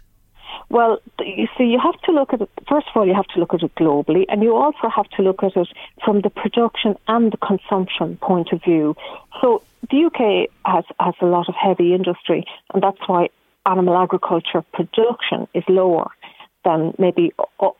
Well, 0.71 1.01
you 1.19 1.49
see, 1.59 1.65
you 1.65 1.81
have 1.81 2.01
to 2.03 2.13
look 2.13 2.33
at 2.33 2.43
it. 2.43 2.49
First 2.69 2.87
of 2.89 2.97
all, 2.97 3.07
you 3.07 3.15
have 3.15 3.27
to 3.35 3.41
look 3.41 3.53
at 3.53 3.63
it 3.63 3.75
globally, 3.75 4.25
and 4.29 4.41
you 4.41 4.55
also 4.55 4.89
have 4.89 5.11
to 5.17 5.23
look 5.23 5.43
at 5.43 5.57
it 5.57 5.69
from 6.05 6.21
the 6.21 6.31
production 6.31 6.95
and 7.09 7.33
the 7.33 7.37
consumption 7.39 8.17
point 8.19 8.53
of 8.53 8.63
view. 8.63 8.97
So 9.41 9.65
the 9.91 10.05
UK 10.05 10.49
has 10.65 10.85
has 11.01 11.15
a 11.21 11.27
lot 11.27 11.49
of 11.49 11.57
heavy 11.57 11.93
industry, 11.93 12.45
and 12.73 12.83
that's 12.83 13.01
why 13.09 13.31
animal 13.67 13.97
agriculture 13.99 14.63
production 14.73 15.49
is 15.55 15.65
lower 15.69 16.09
than 16.65 16.95
maybe 16.99 17.33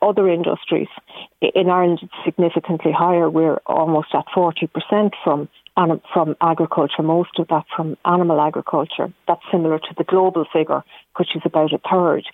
other 0.03 0.29
industries. 0.29 0.89
In 1.41 1.71
Ireland, 1.71 2.01
it's 2.03 2.25
significantly 2.25 2.91
higher. 2.91 3.31
We're 3.31 3.61
almost 3.67 4.09
at 4.15 4.25
forty 4.35 4.67
percent 4.67 5.15
from 5.23 5.49
from 6.13 6.37
agriculture, 6.41 7.03
most 7.03 7.39
of 7.39 7.47
that 7.49 7.65
from 7.75 7.97
animal 8.05 8.41
agriculture. 8.41 9.13
That's 9.29 9.43
similar 9.53 9.79
to 9.79 9.95
the 9.97 10.05
global 10.05 10.45
figure, 10.53 10.83
which 11.17 11.37
is 11.37 11.43
about 11.45 11.73
a 11.73 11.79
third. 11.79 12.25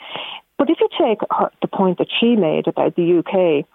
But 0.58 0.70
if 0.70 0.78
you 0.80 0.88
take 0.98 1.18
her, 1.30 1.50
the 1.60 1.68
point 1.68 1.98
that 1.98 2.08
she 2.18 2.36
made 2.36 2.66
about 2.66 2.96
the 2.96 3.18
UK, 3.18 3.66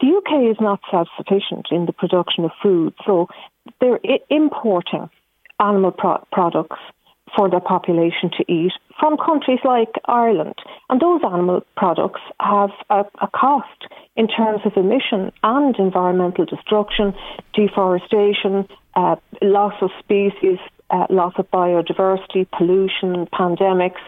The 0.00 0.08
UK 0.08 0.50
is 0.50 0.56
not 0.60 0.80
self 0.90 1.08
sufficient 1.16 1.68
in 1.70 1.86
the 1.86 1.92
production 1.92 2.44
of 2.44 2.50
food, 2.62 2.94
so 3.06 3.28
they're 3.80 4.00
importing 4.28 5.08
animal 5.60 5.92
pro- 5.92 6.24
products 6.32 6.78
for 7.36 7.48
their 7.48 7.60
population 7.60 8.30
to 8.36 8.44
eat 8.52 8.72
from 8.98 9.16
countries 9.16 9.60
like 9.64 9.94
Ireland. 10.06 10.56
And 10.90 11.00
those 11.00 11.20
animal 11.24 11.62
products 11.76 12.20
have 12.40 12.70
a, 12.90 13.04
a 13.22 13.28
cost 13.28 13.86
in 14.16 14.28
terms 14.28 14.60
of 14.64 14.76
emission 14.76 15.32
and 15.42 15.74
environmental 15.78 16.44
destruction, 16.44 17.14
deforestation, 17.54 18.68
uh, 18.94 19.16
loss 19.42 19.74
of 19.80 19.90
species, 20.00 20.58
uh, 20.90 21.06
loss 21.08 21.34
of 21.38 21.50
biodiversity, 21.50 22.46
pollution, 22.56 23.26
pandemics. 23.32 24.02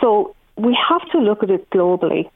So 0.00 0.34
we 0.56 0.76
have 0.88 1.08
to 1.10 1.18
look 1.18 1.42
at 1.42 1.50
it 1.50 1.68
globally. 1.70 2.30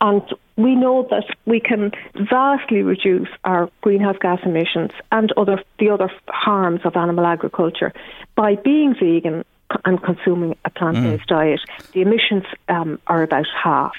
And 0.00 0.22
we 0.56 0.74
know 0.74 1.06
that 1.10 1.24
we 1.46 1.58
can 1.60 1.92
vastly 2.28 2.82
reduce 2.82 3.28
our 3.44 3.70
greenhouse 3.80 4.16
gas 4.20 4.40
emissions 4.44 4.90
and 5.10 5.32
other 5.36 5.62
the 5.78 5.90
other 5.90 6.10
harms 6.28 6.80
of 6.84 6.96
animal 6.96 7.24
agriculture 7.24 7.92
by 8.34 8.56
being 8.56 8.94
vegan 8.94 9.44
and 9.84 10.02
consuming 10.02 10.56
a 10.64 10.70
plant-based 10.70 11.24
mm. 11.24 11.26
diet. 11.26 11.60
The 11.92 12.02
emissions 12.02 12.44
um, 12.68 13.00
are 13.06 13.22
about 13.22 13.46
half. 13.62 13.94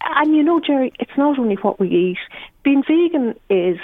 And 0.00 0.34
you 0.34 0.42
know, 0.42 0.60
Jerry, 0.60 0.92
it's 0.98 1.16
not 1.16 1.38
only 1.38 1.56
what 1.56 1.78
we 1.80 1.88
eat. 1.88 2.18
Being 2.62 2.82
vegan 2.82 3.34
is 3.48 3.78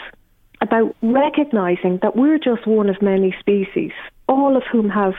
about 0.61 0.95
recognizing 1.03 1.99
that 2.03 2.17
we're 2.17 2.39
just 2.39 2.67
one 2.67 2.89
of 2.89 3.01
many 3.03 3.35
species, 3.41 3.93
all 4.29 4.57
of 4.57 4.63
whom 4.71 4.89
have 4.89 5.15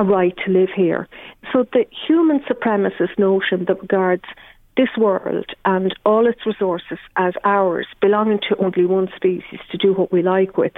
a 0.00 0.04
right 0.04 0.34
to 0.44 0.50
live 0.50 0.70
here. 0.74 1.06
So 1.52 1.66
the 1.72 1.84
human 2.06 2.40
supremacist 2.40 3.18
notion 3.18 3.66
that 3.66 3.82
regards 3.82 4.24
this 4.76 4.88
world 4.96 5.44
and 5.66 5.94
all 6.06 6.26
its 6.26 6.46
resources 6.46 6.98
as 7.16 7.34
ours, 7.44 7.86
belonging 8.00 8.40
to 8.48 8.56
only 8.56 8.86
one 8.86 9.08
species 9.14 9.60
to 9.70 9.76
do 9.76 9.92
what 9.92 10.10
we 10.10 10.22
like 10.22 10.56
with, 10.56 10.72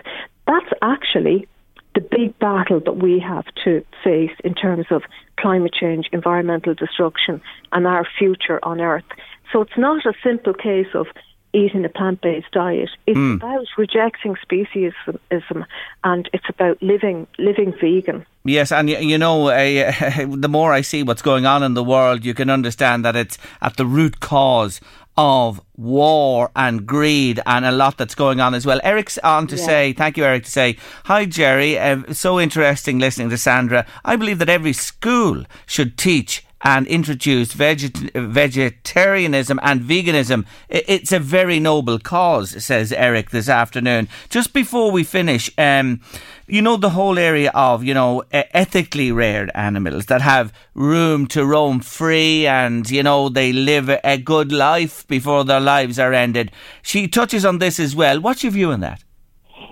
that's 0.49 0.73
actually 0.83 1.47
the 1.95 2.01
big 2.01 2.37
battle 2.41 2.81
that 2.81 2.97
we 2.97 3.21
have 3.21 3.45
to 3.65 3.85
face 4.03 4.33
in 4.43 4.55
terms 4.55 4.87
of 4.91 5.03
climate 5.39 5.73
change, 5.73 6.09
environmental 6.13 6.75
destruction, 6.75 7.41
and 7.71 7.87
our 7.87 8.05
future 8.19 8.59
on 8.65 8.81
Earth. 8.81 9.05
So 9.53 9.61
it's 9.61 9.79
not 9.79 10.05
a 10.05 10.15
simple 10.25 10.55
case 10.55 10.89
of 10.95 11.07
eating 11.53 11.85
a 11.85 11.89
plant-based 11.89 12.51
diet. 12.53 12.91
It's 13.07 13.19
mm. 13.19 13.37
about 13.37 13.67
rejecting 13.77 14.37
speciesism, 14.37 15.67
and 16.05 16.31
it's 16.33 16.49
about 16.49 16.83
living 16.83 17.27
living 17.39 17.73
vegan. 17.81 18.27
Yes, 18.45 18.73
and 18.73 18.91
you 18.91 19.19
know, 19.19 19.49
uh, 19.49 20.27
the 20.27 20.49
more 20.49 20.73
I 20.73 20.81
see 20.81 21.03
what's 21.03 21.23
going 21.23 21.47
on 21.47 21.63
in 21.63 21.75
the 21.75 21.85
world, 21.85 22.25
you 22.25 22.35
can 22.35 22.51
understand 22.51 23.05
that 23.05 23.17
it's 23.17 23.39
at 23.61 23.77
the 23.77 23.87
root 23.87 24.21
cause 24.21 24.81
of 25.17 25.61
war 25.77 26.51
and 26.57 26.87
greed 26.87 27.39
and 27.45 27.65
a 27.67 27.71
lot 27.71 27.99
that's 27.99 28.15
going 28.15 28.41
on 28.41 28.55
as 28.55 28.65
well. 28.65 28.81
Eric's 28.83 29.19
on 29.19 29.47
to 29.47 29.57
yeah. 29.57 29.67
say, 29.67 29.93
thank 29.93 30.17
you, 30.17 30.25
Eric, 30.25 30.45
to 30.45 30.51
say, 30.51 30.77
hi, 31.05 31.27
Jerry. 31.27 31.79
Uh, 31.79 32.13
so 32.13 32.41
interesting 32.41 32.99
listening 32.99 33.29
to 33.31 33.37
Sandra. 33.37 33.87
I 34.05 34.17
believe 34.17 34.39
that 34.39 34.49
every 34.49 34.73
school 34.73 35.45
should 35.67 35.99
teach 35.99 36.47
and 36.63 36.87
introduced 36.87 37.57
veget- 37.57 38.11
vegetarianism 38.15 39.59
and 39.63 39.81
veganism. 39.81 40.47
It's 40.69 41.13
a 41.13 41.19
very 41.19 41.59
noble 41.59 41.99
cause, 41.99 42.65
says 42.65 42.93
Eric 42.93 43.31
this 43.31 43.49
afternoon. 43.49 44.09
Just 44.29 44.53
before 44.53 44.91
we 44.91 45.05
finish, 45.05 45.51
um, 45.59 46.01
you 46.47 46.63
know, 46.63 46.77
the 46.77 46.91
whole 46.91 47.19
area 47.19 47.51
of, 47.55 47.83
you 47.83 47.95
know, 47.95 48.23
ethically 48.33 49.11
reared 49.11 49.51
animals 49.55 50.07
that 50.07 50.21
have 50.21 50.53
room 50.75 51.27
to 51.29 51.45
roam 51.45 51.81
free 51.81 52.47
and, 52.47 52.89
you 52.91 53.03
know, 53.03 53.29
they 53.29 53.53
live 53.53 53.91
a 54.05 54.19
good 54.19 54.53
life 54.53 55.07
before 55.09 55.45
their 55.45 55.61
lives 55.61 55.99
are 55.99 56.13
ended. 56.13 56.53
She 56.83 57.09
touches 57.09 57.45
on 57.45 57.59
this 57.59 57.81
as 57.81 57.97
well. 57.97 58.21
What's 58.21 58.45
your 58.45 58.53
view 58.53 58.71
on 58.71 58.81
that? 58.81 59.03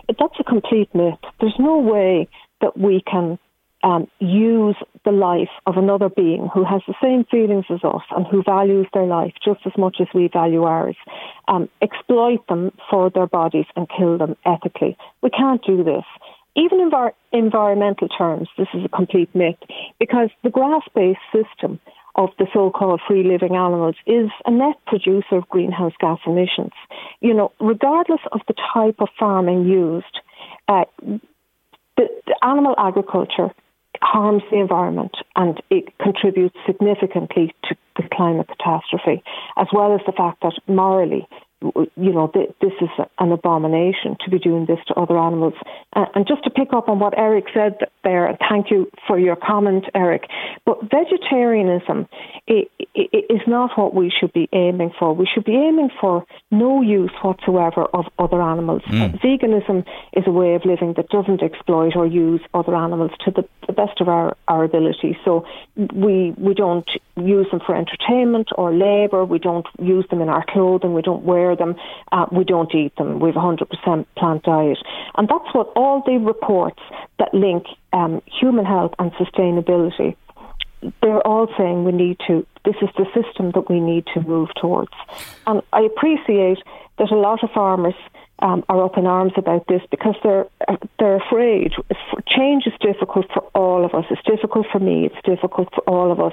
That's 0.08 0.40
a 0.40 0.44
complete 0.44 0.92
myth. 0.94 1.18
There's 1.40 1.54
no 1.58 1.78
way 1.78 2.28
that 2.60 2.76
we 2.76 3.02
can 3.10 3.38
um, 3.82 4.08
use 4.18 4.76
the 5.04 5.12
life 5.12 5.48
of 5.66 5.76
another 5.76 6.08
being 6.08 6.48
who 6.52 6.64
has 6.64 6.82
the 6.86 6.94
same 7.02 7.24
feelings 7.24 7.64
as 7.70 7.82
us 7.82 8.02
and 8.10 8.26
who 8.26 8.42
values 8.42 8.86
their 8.92 9.06
life 9.06 9.32
just 9.42 9.60
as 9.64 9.72
much 9.78 9.96
as 10.00 10.06
we 10.14 10.28
value 10.28 10.64
ours, 10.64 10.96
um, 11.48 11.68
exploit 11.80 12.46
them 12.48 12.72
for 12.90 13.10
their 13.10 13.26
bodies 13.26 13.66
and 13.76 13.88
kill 13.96 14.18
them 14.18 14.36
ethically. 14.44 14.96
We 15.22 15.30
can't 15.30 15.64
do 15.64 15.82
this. 15.82 16.04
Even 16.56 16.80
in 16.80 16.90
envir- 16.90 17.14
environmental 17.32 18.08
terms, 18.08 18.48
this 18.58 18.68
is 18.74 18.84
a 18.84 18.88
complete 18.88 19.34
myth 19.34 19.56
because 19.98 20.30
the 20.42 20.50
grass 20.50 20.82
based 20.94 21.20
system 21.32 21.80
of 22.16 22.30
the 22.38 22.46
so-called 22.52 23.00
free 23.06 23.22
living 23.22 23.54
animals 23.54 23.94
is 24.04 24.28
a 24.44 24.50
net 24.50 24.76
producer 24.86 25.36
of 25.36 25.48
greenhouse 25.48 25.92
gas 26.00 26.18
emissions. 26.26 26.72
You 27.20 27.34
know, 27.34 27.52
regardless 27.60 28.20
of 28.32 28.40
the 28.48 28.54
type 28.74 28.96
of 28.98 29.08
farming 29.18 29.64
used, 29.66 30.20
uh, 30.68 30.84
the, 31.96 32.08
the 32.26 32.36
animal 32.42 32.74
agriculture 32.76 33.50
harms 34.02 34.42
the 34.50 34.58
environment 34.58 35.16
and 35.36 35.60
it 35.70 35.96
contributes 35.98 36.56
significantly 36.66 37.54
to 37.64 37.76
the 37.96 38.08
climate 38.12 38.48
catastrophe, 38.48 39.22
as 39.56 39.66
well 39.72 39.94
as 39.94 40.00
the 40.06 40.12
fact 40.12 40.42
that 40.42 40.54
morally 40.66 41.28
you 41.62 42.12
know, 42.12 42.30
this 42.34 42.72
is 42.80 42.88
an 43.18 43.32
abomination 43.32 44.16
to 44.24 44.30
be 44.30 44.38
doing 44.38 44.66
this 44.66 44.78
to 44.88 44.94
other 44.94 45.18
animals. 45.18 45.54
and 45.94 46.26
just 46.26 46.42
to 46.44 46.50
pick 46.50 46.72
up 46.72 46.88
on 46.88 46.98
what 46.98 47.16
Eric 47.18 47.46
said 47.52 47.78
there, 48.02 48.26
and 48.26 48.38
thank 48.48 48.70
you 48.70 48.90
for 49.06 49.18
your 49.18 49.36
comment, 49.36 49.84
Eric, 49.94 50.24
but 50.64 50.78
vegetarianism 50.90 52.08
is 52.46 53.40
not 53.46 53.70
what 53.76 53.94
we 53.94 54.10
should 54.10 54.32
be 54.32 54.48
aiming 54.52 54.92
for. 54.98 55.14
We 55.14 55.28
should 55.32 55.44
be 55.44 55.54
aiming 55.54 55.90
for 56.00 56.24
no 56.50 56.80
use 56.80 57.12
whatsoever 57.22 57.84
of 57.92 58.06
other 58.18 58.40
animals. 58.40 58.82
Mm. 58.88 59.20
veganism 59.20 59.84
is 60.14 60.24
a 60.26 60.30
way 60.30 60.54
of 60.54 60.64
living 60.64 60.94
that 60.96 61.08
doesn't 61.10 61.42
exploit 61.42 61.94
or 61.94 62.06
use 62.06 62.40
other 62.54 62.74
animals 62.74 63.10
to 63.24 63.30
the, 63.30 63.46
the 63.66 63.72
best 63.72 64.00
of 64.00 64.08
our, 64.08 64.36
our 64.48 64.64
ability. 64.64 65.18
So 65.24 65.44
we, 65.76 66.34
we 66.38 66.54
don't 66.54 66.88
use 67.16 67.46
them 67.50 67.60
for 67.64 67.76
entertainment 67.76 68.48
or 68.56 68.72
labour, 68.72 69.24
we 69.24 69.38
don't 69.38 69.66
use 69.78 70.06
them 70.10 70.20
in 70.20 70.28
our 70.28 70.44
clothing, 70.48 70.94
we 70.94 71.02
don't 71.02 71.24
wear 71.24 71.49
them, 71.56 71.76
uh, 72.12 72.26
we 72.32 72.44
don't 72.44 72.74
eat 72.74 72.94
them. 72.96 73.20
We 73.20 73.28
have 73.30 73.36
a 73.36 73.40
100% 73.40 74.06
plant 74.16 74.42
diet. 74.42 74.78
And 75.16 75.28
that's 75.28 75.54
what 75.54 75.72
all 75.76 76.02
the 76.06 76.18
reports 76.18 76.80
that 77.18 77.32
link 77.34 77.66
um, 77.92 78.22
human 78.26 78.64
health 78.64 78.94
and 78.98 79.12
sustainability 79.12 80.16
they're 81.02 81.26
all 81.26 81.46
saying 81.58 81.84
we 81.84 81.92
need 81.92 82.18
to, 82.26 82.46
this 82.64 82.76
is 82.80 82.88
the 82.96 83.04
system 83.14 83.52
that 83.52 83.68
we 83.68 83.80
need 83.80 84.06
to 84.14 84.20
move 84.22 84.48
towards. 84.60 84.92
And 85.46 85.62
I 85.72 85.82
appreciate 85.82 86.58
that 86.98 87.10
a 87.10 87.16
lot 87.16 87.42
of 87.42 87.50
farmers 87.50 87.94
um, 88.42 88.64
are 88.68 88.84
up 88.84 88.96
in 88.96 89.06
arms 89.06 89.32
about 89.36 89.66
this 89.68 89.82
because 89.90 90.14
they're 90.22 90.46
they're 90.98 91.16
afraid. 91.16 91.72
Change 92.26 92.66
is 92.66 92.72
difficult 92.80 93.26
for 93.32 93.42
all 93.54 93.84
of 93.84 93.94
us. 93.94 94.04
It's 94.10 94.22
difficult 94.22 94.66
for 94.72 94.78
me. 94.78 95.06
It's 95.06 95.26
difficult 95.26 95.68
for 95.74 95.82
all 95.88 96.10
of 96.10 96.20
us. 96.20 96.32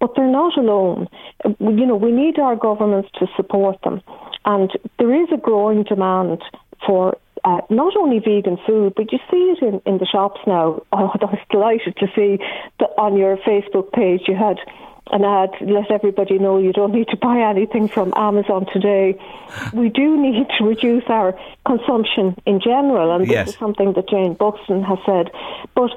But 0.00 0.14
they're 0.16 0.30
not 0.30 0.56
alone. 0.56 1.08
You 1.44 1.86
know, 1.86 1.96
we 1.96 2.12
need 2.12 2.38
our 2.38 2.56
governments 2.56 3.08
to 3.18 3.26
support 3.36 3.80
them, 3.82 4.02
and 4.44 4.70
there 4.98 5.14
is 5.14 5.28
a 5.32 5.38
growing 5.38 5.82
demand 5.84 6.42
for 6.86 7.16
uh, 7.44 7.60
not 7.70 7.96
only 7.96 8.18
vegan 8.18 8.58
food, 8.66 8.92
but 8.96 9.12
you 9.12 9.18
see 9.30 9.54
it 9.54 9.62
in, 9.62 9.80
in 9.86 9.98
the 9.98 10.06
shops 10.06 10.40
now. 10.46 10.82
Oh, 10.92 11.10
I 11.12 11.24
was 11.24 11.38
delighted 11.50 11.96
to 11.98 12.06
see 12.16 12.42
that 12.80 12.90
on 12.96 13.16
your 13.16 13.36
Facebook 13.38 13.92
page 13.92 14.22
you 14.26 14.34
had 14.34 14.56
an 15.12 15.24
ad 15.24 15.50
let 15.60 15.90
everybody 15.90 16.38
know 16.38 16.58
you 16.58 16.72
don't 16.72 16.92
need 16.92 17.08
to 17.08 17.16
buy 17.16 17.38
anything 17.38 17.88
from 17.88 18.12
Amazon 18.16 18.66
today. 18.72 19.18
We 19.72 19.88
do 19.88 20.20
need 20.20 20.46
to 20.58 20.64
reduce 20.64 21.04
our 21.08 21.38
consumption 21.64 22.36
in 22.44 22.60
general, 22.60 23.14
and 23.14 23.26
yes. 23.26 23.46
this 23.46 23.54
is 23.54 23.58
something 23.58 23.92
that 23.92 24.08
Jayne 24.08 24.34
Buxton 24.34 24.82
has 24.82 24.98
said. 25.06 25.30
But 25.74 25.90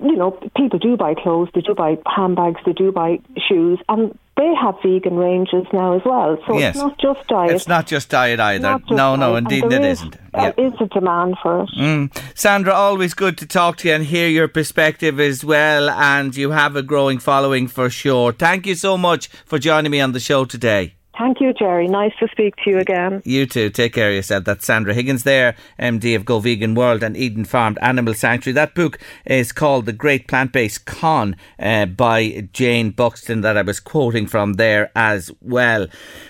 you 0.00 0.16
know, 0.16 0.32
people 0.56 0.78
do 0.78 0.96
buy 0.96 1.14
clothes, 1.14 1.48
they 1.54 1.60
do 1.60 1.74
buy 1.74 1.98
handbags, 2.06 2.60
they 2.64 2.72
do 2.72 2.92
buy 2.92 3.20
shoes, 3.48 3.80
and 3.88 4.16
they 4.36 4.54
have 4.54 4.76
vegan 4.82 5.16
ranges 5.16 5.66
now 5.72 5.94
as 5.94 6.02
well. 6.04 6.38
So 6.46 6.58
yes. 6.58 6.74
it's 6.74 6.82
not 6.82 6.98
just 6.98 7.28
diet. 7.28 7.52
It's 7.52 7.68
not 7.68 7.86
just 7.86 8.08
diet 8.08 8.40
either. 8.40 8.78
Just 8.78 8.90
no, 8.90 9.16
diet. 9.16 9.20
no, 9.20 9.36
indeed 9.36 9.64
it 9.64 9.84
is, 9.84 9.98
isn't. 9.98 10.16
There 10.32 10.54
is 10.56 10.72
a 10.80 10.86
demand 10.86 11.36
for 11.42 11.64
it. 11.64 11.70
Mm. 11.78 12.22
Sandra, 12.34 12.72
always 12.72 13.12
good 13.12 13.36
to 13.38 13.46
talk 13.46 13.76
to 13.78 13.88
you 13.88 13.94
and 13.94 14.04
hear 14.04 14.28
your 14.28 14.48
perspective 14.48 15.20
as 15.20 15.44
well. 15.44 15.90
And 15.90 16.34
you 16.34 16.50
have 16.50 16.76
a 16.76 16.82
growing 16.82 17.18
following 17.18 17.68
for 17.68 17.90
sure. 17.90 18.32
Thank 18.32 18.66
you 18.66 18.74
so 18.74 18.96
much 18.96 19.28
for 19.44 19.58
joining 19.58 19.92
me 19.92 20.00
on 20.00 20.12
the 20.12 20.20
show 20.20 20.46
today. 20.46 20.94
Thank 21.18 21.42
you, 21.42 21.52
Jerry. 21.52 21.88
Nice 21.88 22.12
to 22.20 22.28
speak 22.28 22.56
to 22.64 22.70
you 22.70 22.78
again. 22.78 23.20
You 23.26 23.44
too. 23.44 23.68
Take 23.68 23.92
care 23.92 24.08
of 24.08 24.14
yourself. 24.14 24.44
That's 24.44 24.64
Sandra 24.64 24.94
Higgins 24.94 25.24
there, 25.24 25.56
MD 25.78 26.16
of 26.16 26.24
Go 26.24 26.40
Vegan 26.40 26.74
World 26.74 27.02
and 27.02 27.18
Eden 27.18 27.44
Farmed 27.44 27.78
Animal 27.82 28.14
Sanctuary. 28.14 28.54
That 28.54 28.74
book 28.74 28.98
is 29.26 29.52
called 29.52 29.84
The 29.84 29.92
Great 29.92 30.26
Plant 30.26 30.52
Based 30.52 30.86
Con 30.86 31.36
uh, 31.58 31.84
by 31.84 32.48
Jayne 32.54 32.92
Buxton 32.92 33.42
that 33.42 33.58
I 33.58 33.62
was 33.62 33.78
quoting 33.78 34.26
from 34.26 34.54
there 34.54 34.90
as 34.96 35.30
well. 35.42 35.86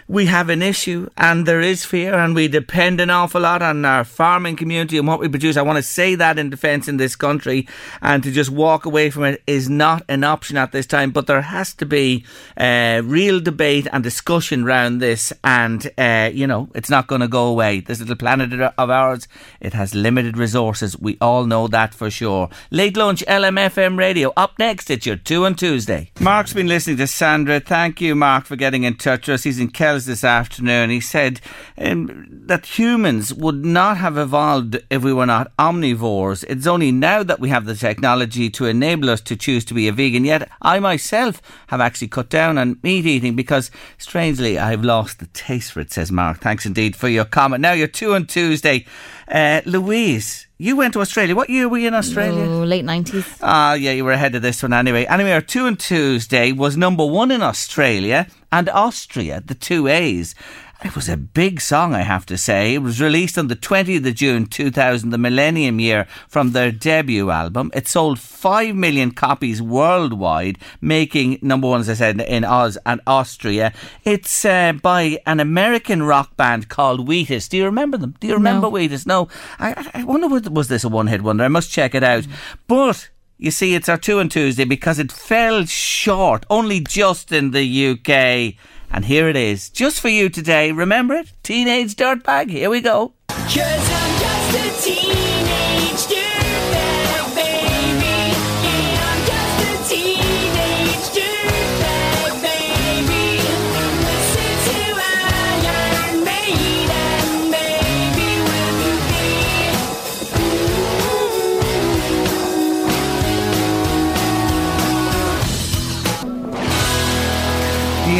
We 0.08 0.26
have 0.26 0.48
an 0.48 0.62
issue 0.62 1.08
and 1.16 1.46
there 1.46 1.60
is 1.60 1.84
fear 1.84 2.14
and 2.14 2.34
we 2.34 2.48
depend 2.48 3.00
an 3.00 3.08
awful 3.08 3.42
lot 3.42 3.62
on 3.62 3.84
our 3.84 4.02
farming 4.02 4.56
community 4.56 4.98
and 4.98 5.06
what 5.06 5.20
we 5.20 5.28
produce. 5.28 5.56
I 5.56 5.62
want 5.62 5.76
to 5.76 5.82
say 5.82 6.16
that 6.16 6.40
in 6.40 6.50
defence 6.50 6.88
in 6.88 6.96
this 6.96 7.14
country 7.14 7.68
and 8.00 8.20
to 8.24 8.32
just 8.32 8.50
walk 8.50 8.84
away 8.84 9.10
from 9.10 9.24
it 9.24 9.42
is 9.46 9.70
not 9.70 10.02
an 10.08 10.24
option 10.24 10.56
at 10.56 10.72
this 10.72 10.86
time, 10.86 11.12
but 11.12 11.28
there 11.28 11.40
has 11.40 11.72
to 11.74 11.86
be 11.86 12.24
uh, 12.56 13.00
real 13.04 13.38
debate 13.38 13.86
and 13.92 14.02
discussion 14.02 14.64
around 14.72 14.98
this, 14.98 15.32
and 15.44 15.90
uh, 15.98 16.30
you 16.32 16.46
know 16.46 16.68
it's 16.74 16.90
not 16.90 17.06
going 17.06 17.20
to 17.20 17.28
go 17.28 17.46
away. 17.46 17.80
This 17.80 18.00
little 18.00 18.16
planet 18.16 18.52
of 18.52 18.90
ours, 18.90 19.28
it 19.60 19.74
has 19.74 19.94
limited 19.94 20.36
resources. 20.38 20.98
We 20.98 21.18
all 21.20 21.44
know 21.44 21.68
that 21.68 21.94
for 21.94 22.10
sure. 22.10 22.48
Late 22.70 22.96
lunch, 22.96 23.22
LMFM 23.28 23.98
radio. 23.98 24.32
Up 24.36 24.58
next, 24.58 24.90
it's 24.90 25.06
your 25.06 25.16
two 25.16 25.44
on 25.44 25.54
Tuesday. 25.54 26.10
Mark's 26.20 26.54
been 26.54 26.68
listening 26.68 26.96
to 26.96 27.06
Sandra. 27.06 27.60
Thank 27.60 28.00
you, 28.00 28.14
Mark, 28.14 28.46
for 28.46 28.56
getting 28.56 28.84
in 28.84 28.96
touch 28.96 29.28
with 29.28 29.34
us. 29.34 29.44
He's 29.44 29.60
in 29.60 29.70
Kells 29.70 30.06
this 30.06 30.24
afternoon. 30.24 30.90
He 30.90 31.00
said 31.00 31.40
um, 31.76 32.26
that 32.46 32.78
humans 32.78 33.34
would 33.34 33.64
not 33.64 33.98
have 33.98 34.16
evolved 34.16 34.82
if 34.88 35.02
we 35.04 35.12
were 35.12 35.26
not 35.26 35.54
omnivores. 35.58 36.44
It's 36.48 36.66
only 36.66 36.92
now 36.92 37.22
that 37.22 37.40
we 37.40 37.50
have 37.50 37.66
the 37.66 37.74
technology 37.74 38.48
to 38.50 38.66
enable 38.66 39.10
us 39.10 39.20
to 39.22 39.36
choose 39.36 39.64
to 39.66 39.74
be 39.74 39.88
a 39.88 39.92
vegan. 39.92 40.24
Yet 40.24 40.50
I 40.62 40.78
myself 40.78 41.42
have 41.68 41.80
actually 41.80 42.08
cut 42.08 42.30
down 42.30 42.56
on 42.58 42.78
meat 42.82 43.06
eating 43.06 43.36
because, 43.36 43.70
strangely, 43.98 44.58
I've 44.62 44.84
lost 44.84 45.18
the 45.18 45.26
taste 45.26 45.72
for 45.72 45.80
it, 45.80 45.92
says 45.92 46.12
Mark. 46.12 46.38
Thanks 46.38 46.64
indeed 46.64 46.94
for 46.94 47.08
your 47.08 47.24
comment. 47.24 47.60
Now 47.60 47.72
you're 47.72 47.88
two 47.88 48.14
on 48.14 48.26
Tuesday. 48.26 48.86
Uh, 49.26 49.60
Louise, 49.66 50.46
you 50.56 50.76
went 50.76 50.92
to 50.94 51.00
Australia. 51.00 51.34
What 51.34 51.50
year 51.50 51.68
were 51.68 51.78
you 51.78 51.88
in 51.88 51.94
Australia? 51.94 52.44
Oh, 52.44 52.62
late 52.62 52.84
90s. 52.84 53.38
Ah, 53.42 53.74
yeah, 53.74 53.90
you 53.90 54.04
were 54.04 54.12
ahead 54.12 54.36
of 54.36 54.42
this 54.42 54.62
one 54.62 54.72
anyway. 54.72 55.04
Anyway, 55.06 55.32
our 55.32 55.40
two 55.40 55.66
on 55.66 55.76
Tuesday 55.76 56.52
was 56.52 56.76
number 56.76 57.04
one 57.04 57.32
in 57.32 57.42
Australia 57.42 58.28
and 58.52 58.68
Austria, 58.68 59.42
the 59.44 59.54
two 59.54 59.88
A's. 59.88 60.36
It 60.84 60.96
was 60.96 61.08
a 61.08 61.16
big 61.16 61.60
song, 61.60 61.94
I 61.94 62.00
have 62.02 62.26
to 62.26 62.36
say. 62.36 62.74
It 62.74 62.78
was 62.82 63.00
released 63.00 63.38
on 63.38 63.46
the 63.46 63.54
20th 63.54 64.04
of 64.06 64.14
June 64.16 64.46
2000, 64.46 65.10
the 65.10 65.18
millennium 65.18 65.78
year, 65.78 66.08
from 66.28 66.50
their 66.52 66.72
debut 66.72 67.30
album. 67.30 67.70
It 67.72 67.86
sold 67.86 68.18
5 68.18 68.74
million 68.74 69.12
copies 69.12 69.62
worldwide, 69.62 70.58
making 70.80 71.38
number 71.40 71.68
one, 71.68 71.80
as 71.80 71.88
I 71.88 71.94
said, 71.94 72.20
in 72.20 72.44
Oz 72.44 72.78
and 72.84 73.00
Austria. 73.06 73.72
It's 74.04 74.44
uh, 74.44 74.72
by 74.72 75.18
an 75.24 75.38
American 75.38 76.02
rock 76.02 76.36
band 76.36 76.68
called 76.68 77.06
Wheatus. 77.06 77.48
Do 77.48 77.56
you 77.56 77.64
remember 77.64 77.96
them? 77.96 78.16
Do 78.18 78.26
you 78.26 78.34
remember 78.34 78.66
No. 78.66 78.70
Wheatus? 78.72 79.06
No. 79.06 79.28
I, 79.60 79.88
I 79.94 80.02
wonder, 80.02 80.26
was- 80.26 80.50
was 80.50 80.66
this 80.66 80.82
a 80.82 80.88
one 80.88 81.06
hit 81.06 81.22
wonder? 81.22 81.44
I 81.44 81.48
must 81.48 81.70
check 81.70 81.94
it 81.94 82.02
out. 82.02 82.26
But. 82.66 83.08
You 83.38 83.50
see, 83.50 83.74
it's 83.74 83.88
our 83.88 83.98
two 83.98 84.20
on 84.20 84.28
Tuesday 84.28 84.64
because 84.64 85.00
it 85.00 85.10
fell 85.10 85.64
short, 85.64 86.46
only 86.48 86.78
just 86.78 87.32
in 87.32 87.50
the 87.50 87.88
UK. 87.88 88.54
And 88.92 89.06
here 89.06 89.28
it 89.28 89.36
is, 89.36 89.70
just 89.70 90.00
for 90.00 90.08
you 90.08 90.28
today. 90.28 90.70
Remember 90.70 91.14
it? 91.14 91.32
Teenage 91.42 91.96
Dirtbag. 91.96 92.50
Here 92.50 92.68
we 92.68 92.82
go. 92.82 93.14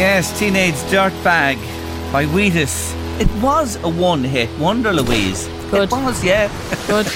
Yes, 0.03 0.37
Teenage 0.37 0.75
Dirtbag 0.91 1.55
by 2.11 2.25
Wheatus. 2.25 2.93
It 3.21 3.31
was 3.41 3.77
a 3.83 3.87
one 3.87 4.21
hit 4.21 4.49
wonder, 4.59 4.91
Louise. 4.91 5.47
Good. 5.73 5.91
It 5.91 6.05
was, 6.05 6.23
yeah. 6.23 6.51
Good. 6.85 7.07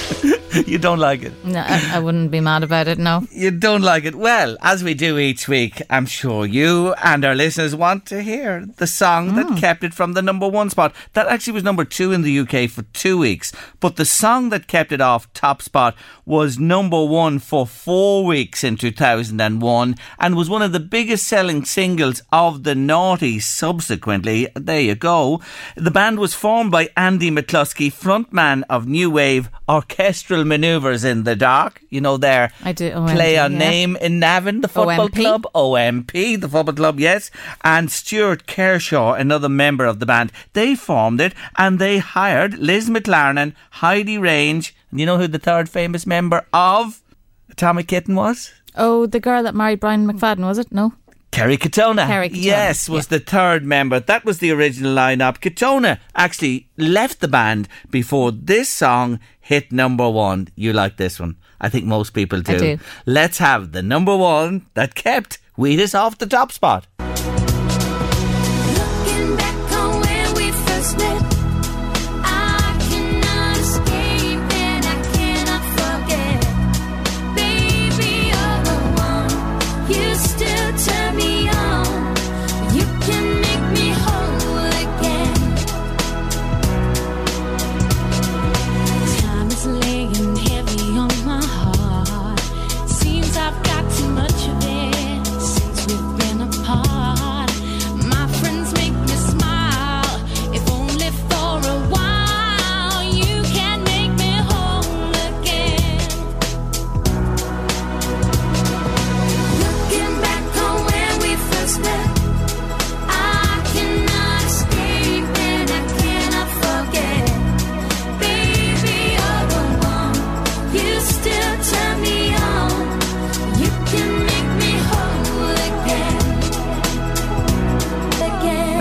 you 0.66 0.78
don't 0.78 0.98
like 0.98 1.22
it. 1.22 1.32
No, 1.44 1.60
I, 1.60 1.92
I 1.94 1.98
wouldn't 2.00 2.32
be 2.32 2.40
mad 2.40 2.64
about 2.64 2.88
it, 2.88 2.98
no. 2.98 3.24
You 3.30 3.52
don't 3.52 3.82
like 3.82 4.04
it. 4.04 4.16
Well, 4.16 4.56
as 4.62 4.82
we 4.82 4.94
do 4.94 5.16
each 5.16 5.46
week, 5.46 5.80
I'm 5.88 6.06
sure 6.06 6.44
you 6.44 6.92
and 6.94 7.24
our 7.24 7.36
listeners 7.36 7.76
want 7.76 8.04
to 8.06 8.20
hear 8.20 8.66
the 8.78 8.88
song 8.88 9.36
that 9.36 9.46
hmm. 9.46 9.54
kept 9.56 9.84
it 9.84 9.94
from 9.94 10.14
the 10.14 10.22
number 10.22 10.48
one 10.48 10.70
spot. 10.70 10.92
That 11.12 11.28
actually 11.28 11.52
was 11.52 11.62
number 11.62 11.84
two 11.84 12.12
in 12.12 12.22
the 12.22 12.40
UK 12.40 12.68
for 12.68 12.82
two 12.92 13.16
weeks. 13.16 13.52
But 13.78 13.94
the 13.94 14.04
song 14.04 14.48
that 14.48 14.66
kept 14.66 14.90
it 14.90 15.00
off 15.00 15.32
top 15.34 15.62
spot 15.62 15.94
was 16.24 16.58
number 16.58 17.04
one 17.04 17.38
for 17.38 17.64
four 17.64 18.24
weeks 18.24 18.64
in 18.64 18.76
2001 18.76 19.94
and 20.18 20.36
was 20.36 20.50
one 20.50 20.62
of 20.62 20.72
the 20.72 20.80
biggest 20.80 21.28
selling 21.28 21.64
singles 21.64 22.22
of 22.32 22.64
the 22.64 22.74
noughties 22.74 23.42
subsequently. 23.42 24.48
There 24.56 24.80
you 24.80 24.96
go. 24.96 25.40
The 25.76 25.92
band 25.92 26.18
was 26.18 26.34
formed 26.34 26.72
by 26.72 26.88
Andy 26.96 27.30
McCluskey, 27.30 27.92
frontman 27.92 28.47
of 28.68 28.86
New 28.86 29.10
Wave 29.10 29.50
Orchestral 29.68 30.44
Manoeuvres 30.44 31.04
in 31.04 31.24
the 31.24 31.36
Dark. 31.36 31.82
You 31.90 32.00
know, 32.00 32.16
their 32.16 32.52
I 32.62 32.72
do, 32.72 32.90
play 32.90 33.36
OMP, 33.36 33.44
on 33.44 33.52
yeah. 33.52 33.58
name 33.58 33.96
in 33.96 34.18
Navan, 34.18 34.60
the 34.60 34.68
football 34.68 35.08
OMP. 35.08 35.14
club. 35.14 35.46
OMP, 35.54 36.12
the 36.12 36.48
football 36.48 36.74
club, 36.74 37.00
yes. 37.00 37.30
And 37.62 37.90
Stuart 37.90 38.46
Kershaw, 38.46 39.12
another 39.12 39.48
member 39.48 39.84
of 39.84 40.00
the 40.00 40.06
band. 40.06 40.32
They 40.52 40.74
formed 40.74 41.20
it 41.20 41.34
and 41.56 41.78
they 41.78 41.98
hired 41.98 42.58
Liz 42.58 42.88
McClarnon, 42.88 43.54
Heidi 43.70 44.18
Range. 44.18 44.74
And 44.90 45.00
you 45.00 45.06
know 45.06 45.18
who 45.18 45.28
the 45.28 45.38
third 45.38 45.68
famous 45.68 46.06
member 46.06 46.46
of 46.52 47.02
Atomic 47.50 47.88
Kitten 47.88 48.14
was? 48.14 48.52
Oh, 48.76 49.06
the 49.06 49.20
girl 49.20 49.42
that 49.42 49.54
married 49.54 49.80
Brian 49.80 50.06
McFadden, 50.06 50.40
was 50.40 50.58
it? 50.58 50.72
No? 50.72 50.92
Kerry 51.30 51.56
Katona. 51.56 52.06
Kerry 52.06 52.30
Katona, 52.30 52.42
Yes, 52.42 52.88
was 52.88 53.08
the 53.08 53.20
third 53.20 53.64
member. 53.64 54.00
That 54.00 54.24
was 54.24 54.38
the 54.38 54.50
original 54.50 54.94
lineup. 54.94 55.38
Katona 55.38 55.98
actually 56.14 56.68
left 56.76 57.20
the 57.20 57.28
band 57.28 57.68
before 57.90 58.32
this 58.32 58.68
song 58.68 59.20
hit 59.40 59.70
number 59.70 60.08
one. 60.08 60.48
You 60.56 60.72
like 60.72 60.96
this 60.96 61.20
one? 61.20 61.36
I 61.60 61.68
think 61.68 61.84
most 61.84 62.10
people 62.10 62.40
do. 62.40 62.54
I 62.54 62.58
do. 62.58 62.78
Let's 63.06 63.38
have 63.38 63.72
the 63.72 63.82
number 63.82 64.16
one 64.16 64.66
that 64.74 64.94
kept 64.94 65.38
Wheatus 65.56 65.94
off 65.94 66.18
the 66.18 66.26
top 66.26 66.52
spot. 66.52 66.86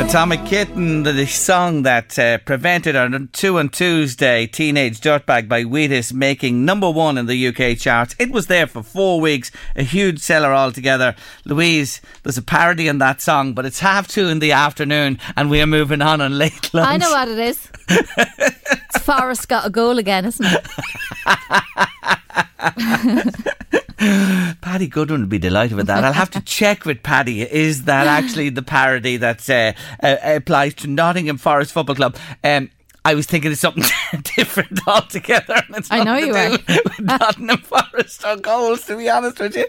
Atomic 0.07 0.45
Kitten, 0.45 1.03
the 1.03 1.25
song 1.25 1.83
that 1.83 2.17
uh, 2.17 2.37
prevented 2.37 2.95
our 2.95 3.09
two 3.33 3.59
on 3.59 3.67
Tuesday 3.67 4.47
Teenage 4.47 5.01
Dirtbag 5.01 5.49
by 5.49 5.63
Wheatus 5.65 6.13
making 6.13 6.63
number 6.63 6.89
one 6.89 7.17
in 7.17 7.25
the 7.25 7.47
UK 7.47 7.77
charts. 7.77 8.15
It 8.17 8.31
was 8.31 8.47
there 8.47 8.67
for 8.67 8.81
four 8.83 9.19
weeks, 9.19 9.51
a 9.75 9.83
huge 9.83 10.19
seller 10.19 10.53
altogether. 10.53 11.13
Louise, 11.43 11.99
there's 12.23 12.37
a 12.37 12.41
parody 12.41 12.87
in 12.87 12.99
that 12.99 13.19
song, 13.19 13.51
but 13.53 13.65
it's 13.65 13.81
half 13.81 14.07
two 14.07 14.29
in 14.29 14.39
the 14.39 14.53
afternoon 14.53 15.19
and 15.35 15.49
we 15.49 15.59
are 15.61 15.67
moving 15.67 16.01
on 16.01 16.21
on 16.21 16.37
late 16.37 16.73
lunch. 16.73 16.87
I 16.87 16.95
know 16.95 17.11
what 17.11 17.27
it 17.27 17.37
is. 17.39 17.67
it's 17.89 18.99
Forrest 19.03 19.49
got 19.49 19.67
a 19.67 19.69
goal 19.69 19.97
again, 19.97 20.23
isn't 20.23 20.47
it? 20.47 20.65
Paddy 24.77 24.89
Goodwin 24.89 25.21
would 25.21 25.29
be 25.29 25.39
delighted 25.39 25.75
with 25.75 25.87
that. 25.87 26.03
I'll 26.03 26.13
have 26.13 26.29
to 26.29 26.41
check 26.41 26.85
with 26.85 27.01
Paddy. 27.01 27.41
Is 27.41 27.85
that 27.85 28.05
actually 28.23 28.49
the 28.49 28.61
parody 28.61 29.17
that 29.17 29.49
uh, 29.49 29.73
uh, 30.05 30.17
applies 30.21 30.75
to 30.75 30.87
Nottingham 30.87 31.39
Forest 31.39 31.71
Football 31.71 31.95
Club? 31.95 32.15
Um, 32.43 32.69
I 33.07 33.13
was 33.15 33.25
thinking 33.25 33.53
of 33.53 33.57
something 33.57 33.85
different 34.35 34.85
altogether. 34.85 35.53
And 35.55 35.75
it's 35.77 35.89
I 35.89 36.03
know 36.03 36.17
you 36.17 36.33
were. 36.33 36.57
do 36.57 36.63
with 36.67 36.99
Nottingham 36.99 37.59
Forest 37.59 38.25
or 38.25 38.35
goals, 38.35 38.85
to 38.87 38.97
be 38.97 39.09
honest 39.09 39.39
with 39.39 39.55
you. 39.55 39.65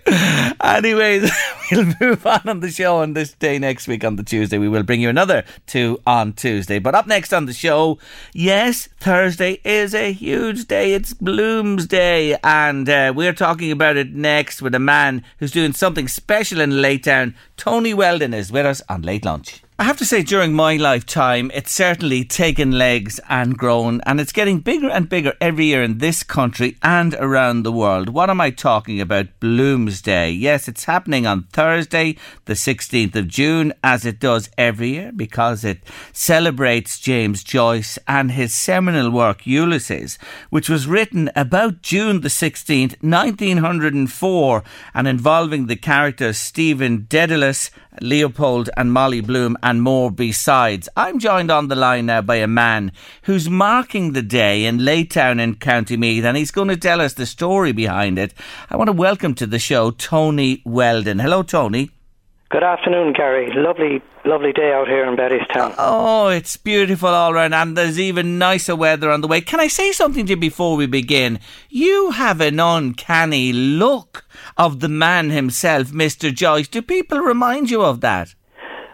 Anyways, 0.61 1.31
we'll 1.71 1.95
move 2.01 2.27
on 2.27 2.49
on 2.49 2.59
the 2.59 2.69
show 2.69 2.97
on 2.97 3.13
this 3.13 3.35
day 3.35 3.61
next 3.61 3.87
week 3.87 4.03
on 4.03 4.17
the 4.17 4.25
Tuesday. 4.25 4.59
We 4.59 4.69
will 4.69 4.83
bring 4.83 5.01
you 5.01 5.09
another 5.09 5.45
two 5.69 6.01
on 6.05 6.33
Tuesday. 6.33 6.81
But 6.81 6.97
up 6.97 7.07
next 7.07 7.33
on 7.33 7.47
the 7.47 7.53
show, 7.53 8.01
yes, 8.35 8.89
Thursday 8.99 9.61
is 9.63 9.95
a 9.95 10.11
huge 10.13 10.67
day. 10.67 10.95
It's 10.95 11.15
Bloomsday, 11.15 12.37
And 12.43 12.89
uh, 12.89 13.13
we're 13.15 13.33
talking 13.33 13.71
about 13.71 13.97
it 13.97 14.13
next 14.13 14.61
with 14.61 14.75
a 14.75 14.81
man 14.81 15.23
who's 15.39 15.53
doing 15.53 15.75
something 15.75 16.09
special 16.09 16.61
in 16.61 16.71
Laytown. 16.71 17.35
Tony 17.57 17.95
Weldon 17.95 18.35
is 18.35 18.51
with 18.51 18.67
us 18.67 18.83
on 18.89 19.03
Late 19.03 19.25
Lunch. 19.25 19.63
I 19.81 19.85
have 19.85 19.97
to 19.99 20.05
say, 20.05 20.25
during 20.25 20.55
my 20.55 20.75
lifetime, 20.75 21.53
it's 21.55 21.71
certainly 21.71 22.25
taken 22.25 22.73
legs 22.73 23.21
and 23.29 23.57
grown, 23.57 24.01
and 24.05 24.21
it's 24.21 24.33
getting 24.33 24.59
bigger 24.59 24.91
and 24.91 25.09
bigger 25.09 25.35
every 25.41 25.67
year 25.67 25.85
in 25.85 25.99
this 25.99 26.25
country 26.25 26.77
and 26.83 27.15
around 27.15 27.63
the 27.63 27.71
world. 27.71 28.09
What 28.09 28.29
am 28.29 28.41
I 28.41 28.51
talking 28.51 29.01
about? 29.01 29.39
Bloomsday. 29.39 30.37
Yes, 30.37 30.67
it's 30.67 30.87
happening 30.87 31.29
on 31.29 31.45
Thursday, 31.53 32.17
the 32.47 32.55
16th 32.55 33.15
of 33.15 33.29
June, 33.29 33.73
as 33.85 34.05
it 34.05 34.19
does 34.19 34.51
every 34.59 34.95
year, 34.95 35.13
because 35.15 35.63
it 35.63 35.85
celebrates 36.13 36.99
James 36.99 37.45
Joyce 37.45 38.01
and 38.09 38.33
his 38.33 38.53
seminal 38.53 39.13
work, 39.13 39.47
Ulysses, 39.47 40.19
which 40.51 40.69
was 40.69 40.89
written 40.89 41.31
about 41.37 41.83
June 41.83 42.23
the 42.23 42.29
16th, 42.29 43.01
1904, 43.01 44.65
and 44.93 45.07
involving 45.07 45.69
the 45.69 45.77
characters 45.77 46.37
Stephen 46.37 47.07
Dedalus 47.09 47.71
Leopold 48.01 48.71
and 48.77 48.93
Molly 48.93 49.21
Bloom, 49.21 49.57
and 49.63 49.83
more 49.83 50.11
besides. 50.11 50.89
I'm 50.97 51.19
joined 51.19 51.51
on 51.51 51.69
the 51.69 51.77
line 51.77 52.07
now 52.07 52.23
by 52.23 52.37
a 52.37 52.47
man 52.47 52.93
who's 53.23 53.49
marking 53.49 54.13
the 54.13 54.23
day 54.23 54.65
in 54.65 54.79
Laytown 54.79 55.41
in 55.41 55.57
County 55.57 55.97
Meath, 55.97 56.25
and 56.25 56.37
he's 56.37 56.51
going 56.51 56.69
to 56.69 56.77
tell 56.77 57.01
us 57.01 57.15
the 57.15 57.27
story 57.27 57.73
behind 57.73 58.19
it. 58.19 58.35
I 58.71 58.77
want 58.77 58.89
to 58.89 58.93
welcome 58.93 59.35
to 59.35 59.47
the 59.47 59.59
show 59.59 59.91
Tony 59.91 60.63
Weldon. 60.65 61.19
Hello, 61.19 61.43
Tony. 61.43 61.91
Good 62.51 62.63
afternoon, 62.65 63.13
Gary. 63.13 63.53
Lovely, 63.55 64.01
lovely 64.25 64.55
day 64.55 64.73
out 64.73 64.89
here 64.89 65.05
in 65.05 65.17
Bettystown. 65.17 65.75
Oh, 65.77 66.29
it's 66.29 66.57
beautiful 66.57 67.11
all 67.11 67.35
round, 67.35 67.55
and 67.55 67.77
there's 67.77 68.01
even 68.01 68.39
nicer 68.39 68.75
weather 68.75 69.11
on 69.11 69.21
the 69.21 69.29
way. 69.29 69.43
Can 69.43 69.61
I 69.61 69.69
say 69.69 69.93
something 69.93 70.25
to 70.25 70.31
you 70.31 70.37
before 70.39 70.75
we 70.75 70.87
begin? 70.87 71.41
You 71.69 72.13
have 72.13 72.41
an 72.41 72.59
uncanny 72.59 73.53
look 73.53 74.25
of 74.57 74.81
the 74.81 74.89
man 74.89 75.29
himself, 75.29 75.89
Mr. 75.89 76.35
Joyce. 76.35 76.69
Do 76.69 76.81
people 76.81 77.19
remind 77.19 77.69
you 77.69 77.83
of 77.83 78.01
that? 78.01 78.35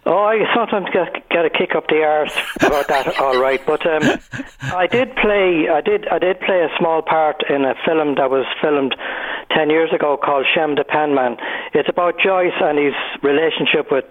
Oh, 0.07 0.25
I 0.25 0.45
sometimes 0.55 0.87
get, 0.93 1.29
get 1.31 1.47
a 1.47 1.51
kick 1.51 1.75
up 1.75 1.89
the 1.89 2.03
arse 2.03 2.37
about 2.61 2.89
that. 2.89 3.19
all 3.21 3.41
right, 3.41 3.65
but 3.65 3.87
um, 3.87 4.03
I 4.61 4.87
did 4.87 5.17
play. 5.17 5.69
I 5.73 5.81
did. 5.81 6.07
I 6.09 6.19
did 6.19 6.41
play 6.41 6.61
a 6.61 6.69
small 6.79 7.01
part 7.01 7.43
in 7.49 7.65
a 7.65 7.75
film 7.87 8.17
that 8.17 8.31
was 8.31 8.45
filmed 8.61 8.95
ten 9.51 9.71
years 9.71 9.91
ago 9.95 10.19
called 10.23 10.45
Shem 10.55 10.75
the 10.75 10.85
Penman. 10.85 11.39
It's 11.73 11.89
about 11.89 12.19
Joyce 12.19 12.53
and 12.61 12.79
his 12.79 12.95
relationship 13.23 13.91
with 13.91 14.05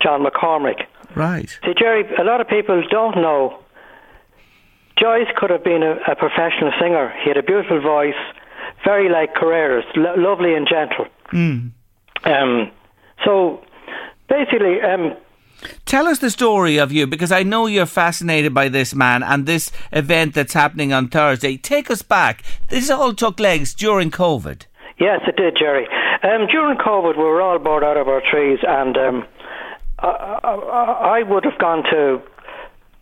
John 0.00 0.24
McCormack. 0.24 0.86
Right. 1.16 1.50
See, 1.64 1.74
Jerry, 1.76 2.04
a 2.16 2.22
lot 2.22 2.40
of 2.40 2.46
people 2.46 2.82
don't 2.88 3.16
know. 3.16 3.58
Joyce 5.00 5.28
could 5.36 5.50
have 5.50 5.64
been 5.64 5.82
a, 5.82 5.96
a 6.12 6.14
professional 6.14 6.72
singer. 6.80 7.12
He 7.22 7.30
had 7.30 7.36
a 7.36 7.42
beautiful 7.42 7.80
voice, 7.80 8.14
very 8.84 9.08
like 9.08 9.34
Carreras, 9.34 9.84
lo- 9.96 10.14
lovely 10.16 10.54
and 10.54 10.68
gentle. 10.68 11.06
Mm. 11.32 11.72
Um, 12.24 12.70
so 13.24 13.64
basically, 14.28 14.80
um, 14.82 15.16
Tell 15.84 16.06
us 16.08 16.18
the 16.18 16.30
story 16.30 16.78
of 16.78 16.90
you 16.92 17.06
because 17.06 17.32
I 17.32 17.42
know 17.42 17.66
you're 17.66 17.86
fascinated 17.86 18.54
by 18.54 18.68
this 18.68 18.94
man 18.94 19.22
and 19.22 19.46
this 19.46 19.70
event 19.92 20.34
that's 20.34 20.54
happening 20.54 20.92
on 20.92 21.08
Thursday. 21.08 21.56
Take 21.56 21.90
us 21.90 22.02
back. 22.02 22.42
This 22.68 22.90
all 22.90 23.12
took 23.14 23.38
legs 23.40 23.74
during 23.74 24.10
COVID. 24.10 24.62
Yes, 24.98 25.20
it 25.26 25.36
did, 25.36 25.56
Jerry. 25.56 25.86
Um, 26.22 26.46
during 26.46 26.76
COVID, 26.78 27.16
we 27.16 27.22
were 27.24 27.40
all 27.42 27.58
bored 27.58 27.84
out 27.84 27.96
of 27.96 28.06
our 28.08 28.20
trees, 28.20 28.58
and 28.66 28.96
um, 28.98 29.26
I, 29.98 30.38
I, 30.44 31.18
I 31.18 31.22
would 31.22 31.44
have 31.44 31.58
gone 31.58 31.82
to 31.84 32.20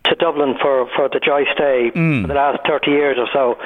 to 0.05 0.15
Dublin 0.15 0.55
for, 0.63 0.89
for 0.97 1.09
the 1.09 1.21
Joyce 1.21 1.49
Day 1.59 1.91
Mm. 1.95 2.23
for 2.23 2.29
the 2.29 2.35
last 2.35 2.61
30 2.67 2.91
years 2.93 3.19
or 3.19 3.29
so. 3.33 3.59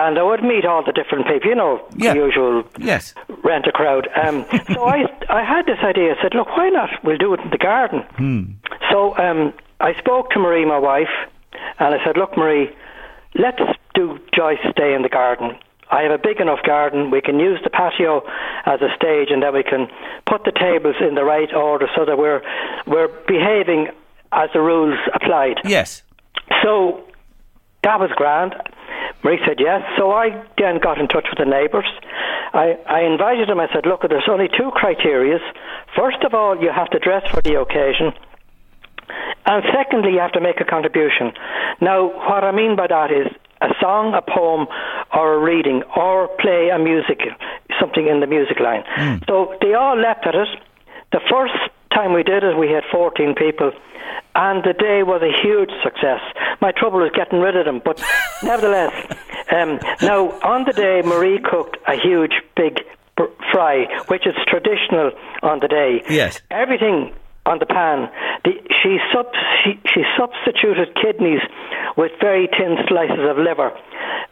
And 0.00 0.18
I 0.18 0.22
would 0.22 0.42
meet 0.42 0.64
all 0.64 0.82
the 0.82 0.92
different 0.92 1.26
people, 1.26 1.48
you 1.50 1.54
know, 1.54 1.82
Yeah. 1.96 2.14
the 2.14 2.20
usual 2.20 2.64
Yes. 2.78 3.12
Rent 3.44 3.66
a 3.66 3.72
crowd. 3.72 4.08
Um, 4.16 4.46
so 4.72 4.84
I, 4.84 5.04
I 5.28 5.44
had 5.44 5.66
this 5.66 5.78
idea. 5.84 6.14
I 6.18 6.22
said, 6.22 6.34
look, 6.34 6.48
why 6.48 6.70
not? 6.70 6.90
We'll 7.04 7.18
do 7.18 7.34
it 7.34 7.40
in 7.40 7.50
the 7.50 7.58
garden. 7.58 8.58
So 8.90 9.16
um, 9.18 9.52
I 9.80 9.94
spoke 9.98 10.30
to 10.30 10.38
Marie, 10.38 10.64
my 10.64 10.78
wife, 10.78 11.12
and 11.78 11.94
I 11.94 12.04
said, 12.04 12.16
look, 12.16 12.36
Marie, 12.36 12.74
let's 13.34 13.60
do 13.94 14.18
Joyce 14.34 14.58
Day 14.76 14.94
in 14.94 15.02
the 15.02 15.08
garden. 15.08 15.56
I 15.90 16.02
have 16.02 16.12
a 16.12 16.18
big 16.18 16.40
enough 16.40 16.62
garden. 16.64 17.10
We 17.10 17.20
can 17.20 17.38
use 17.38 17.60
the 17.62 17.70
patio 17.70 18.22
as 18.64 18.80
a 18.80 18.88
stage, 18.96 19.28
and 19.30 19.42
then 19.42 19.52
we 19.54 19.62
can 19.62 19.86
put 20.26 20.44
the 20.44 20.50
tables 20.52 20.96
in 21.06 21.14
the 21.14 21.24
right 21.24 21.52
order 21.54 21.86
so 21.94 22.04
that 22.06 22.16
we're 22.18 22.42
we're 22.86 23.08
behaving 23.28 23.88
as 24.32 24.48
the 24.54 24.60
rules 24.60 24.98
applied. 25.14 25.58
Yes. 25.64 26.02
So 26.62 27.04
that 27.82 28.00
was 28.00 28.10
grand. 28.16 28.54
Marie 29.24 29.40
said 29.46 29.56
yes. 29.58 29.82
So 29.96 30.12
I 30.12 30.44
then 30.58 30.78
got 30.78 30.98
in 30.98 31.08
touch 31.08 31.26
with 31.30 31.38
the 31.38 31.50
neighbours. 31.50 31.88
I, 32.52 32.78
I 32.86 33.00
invited 33.00 33.48
them. 33.48 33.58
I 33.58 33.68
said, 33.72 33.86
look, 33.86 34.02
there's 34.06 34.28
only 34.28 34.48
two 34.48 34.70
criterias. 34.70 35.40
First 35.96 36.22
of 36.24 36.34
all, 36.34 36.60
you 36.60 36.70
have 36.70 36.90
to 36.90 36.98
dress 36.98 37.24
for 37.32 37.40
the 37.42 37.58
occasion. 37.58 38.12
And 39.46 39.64
secondly, 39.72 40.12
you 40.12 40.20
have 40.20 40.32
to 40.32 40.40
make 40.40 40.60
a 40.60 40.64
contribution. 40.64 41.32
Now, 41.80 42.12
what 42.28 42.44
I 42.44 42.52
mean 42.52 42.76
by 42.76 42.86
that 42.86 43.10
is 43.10 43.26
a 43.60 43.68
song, 43.80 44.14
a 44.14 44.22
poem, 44.22 44.66
or 45.12 45.34
a 45.34 45.38
reading, 45.38 45.82
or 45.96 46.28
play 46.38 46.68
a 46.68 46.78
music, 46.78 47.20
something 47.80 48.06
in 48.06 48.20
the 48.20 48.26
music 48.26 48.60
line. 48.60 48.84
Hmm. 48.86 49.16
So 49.26 49.56
they 49.60 49.74
all 49.74 49.98
leapt 49.98 50.26
at 50.26 50.34
it. 50.34 50.48
The 51.12 51.20
first 51.30 51.54
time 51.94 52.12
we 52.12 52.22
did 52.22 52.42
it, 52.42 52.58
we 52.58 52.68
had 52.68 52.84
14 52.90 53.34
people, 53.34 53.72
and 54.34 54.64
the 54.64 54.72
day 54.72 55.02
was 55.02 55.22
a 55.22 55.32
huge 55.42 55.70
success. 55.82 56.20
My 56.60 56.72
trouble 56.72 56.98
was 57.00 57.12
getting 57.14 57.38
rid 57.40 57.56
of 57.56 57.64
them, 57.64 57.80
but 57.84 58.02
nevertheless, 58.42 58.92
um, 59.52 59.78
now 60.02 60.30
on 60.42 60.64
the 60.64 60.72
day, 60.72 61.02
Marie 61.04 61.38
cooked 61.38 61.76
a 61.86 61.96
huge, 61.96 62.32
big 62.56 62.80
br- 63.16 63.32
fry, 63.52 63.86
which 64.08 64.26
is 64.26 64.34
traditional 64.46 65.12
on 65.42 65.60
the 65.60 65.68
day. 65.68 66.02
Yes. 66.08 66.40
Everything 66.50 67.14
on 67.46 67.58
the 67.58 67.66
pan. 67.66 68.10
The, 68.44 68.52
she, 68.82 68.98
sub, 69.12 69.26
she, 69.62 69.78
she 69.92 70.02
substituted 70.18 70.94
kidneys 70.96 71.40
with 71.96 72.12
very 72.20 72.48
thin 72.48 72.76
slices 72.88 73.24
of 73.28 73.38
liver, 73.38 73.70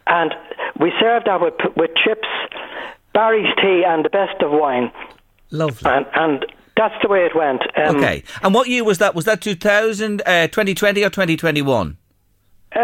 and 0.07 0.33
we 0.79 0.91
served 0.99 1.27
that 1.27 1.39
with, 1.39 1.53
with 1.77 1.91
chips, 1.95 2.27
Barry's 3.13 3.53
tea, 3.61 3.83
and 3.87 4.03
the 4.03 4.09
best 4.09 4.41
of 4.41 4.51
wine. 4.51 4.91
Lovely. 5.51 5.91
And, 5.91 6.05
and 6.15 6.45
that's 6.77 6.95
the 7.01 7.07
way 7.09 7.25
it 7.25 7.35
went. 7.35 7.61
Um, 7.77 7.97
okay. 7.97 8.23
And 8.41 8.53
what 8.53 8.67
year 8.67 8.83
was 8.83 8.97
that? 8.99 9.13
Was 9.15 9.25
that 9.25 9.41
2000, 9.41 10.21
uh, 10.25 10.47
2020 10.47 11.03
or 11.03 11.09
2021? 11.09 11.97
Uh, 12.75 12.79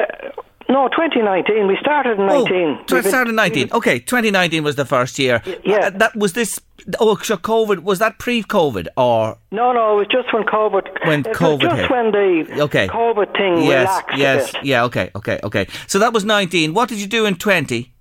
No, 0.71 0.87
2019. 0.89 1.65
We 1.67 1.77
started 1.81 2.19
in 2.19 2.27
19. 2.27 2.29
Oh, 2.37 2.83
so 2.87 2.95
We've 2.95 2.99
it 2.99 3.03
been- 3.03 3.09
started 3.11 3.29
in 3.31 3.35
19. 3.35 3.69
Okay, 3.73 3.97
2019 3.99 4.63
was 4.63 4.75
the 4.75 4.85
first 4.85 5.17
year. 5.17 5.41
yeah. 5.65 5.87
Uh, 5.87 5.89
that 5.89 6.15
was 6.15 6.33
this. 6.33 6.59
Oh, 6.99 7.15
so 7.17 7.37
COVID 7.37 7.79
was 7.79 7.97
that 7.97 8.19
pre-COVID 8.19 8.87
or 8.95 9.37
No, 9.51 9.71
no, 9.73 9.93
it 9.93 9.97
was 10.01 10.07
just 10.11 10.31
when 10.31 10.43
COVID. 10.43 10.85
When 11.07 11.23
COVID 11.23 11.61
just 11.61 11.75
hit. 11.75 11.89
when 11.89 12.11
the 12.11 12.61
Okay. 12.61 12.87
COVID 12.87 13.33
thing 13.35 13.63
yes, 13.63 13.87
relaxed 13.89 14.17
yes, 14.17 14.51
bit. 14.51 14.63
yeah, 14.65 14.83
okay, 14.83 15.09
okay, 15.15 15.39
okay. 15.43 15.65
So 15.87 15.97
that 15.97 16.13
was 16.13 16.23
19. 16.23 16.75
What 16.75 16.87
did 16.87 16.99
you 16.99 17.07
do 17.07 17.25
in 17.25 17.33
20? 17.35 17.91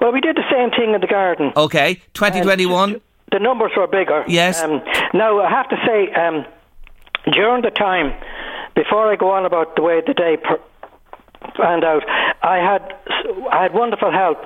Well, 0.00 0.10
we 0.12 0.20
did 0.22 0.36
the 0.36 0.48
same 0.50 0.70
thing 0.70 0.94
in 0.94 1.00
the 1.02 1.06
garden. 1.06 1.52
Okay, 1.56 2.00
2021. 2.14 3.00
The 3.32 3.38
numbers 3.38 3.72
were 3.76 3.86
bigger. 3.86 4.24
Yes. 4.28 4.62
Um, 4.62 4.82
now, 5.12 5.40
I 5.40 5.50
have 5.50 5.68
to 5.70 5.76
say, 5.86 6.12
um, 6.12 6.44
during 7.32 7.62
the 7.62 7.70
time, 7.70 8.12
before 8.74 9.10
I 9.10 9.16
go 9.16 9.30
on 9.30 9.44
about 9.46 9.76
the 9.76 9.82
way 9.82 10.00
the 10.06 10.14
day 10.14 10.36
per- 10.36 10.60
panned 11.56 11.84
out, 11.84 12.02
I 12.42 12.56
had 12.58 12.82
I 13.50 13.62
had 13.62 13.74
wonderful 13.74 14.12
help. 14.12 14.38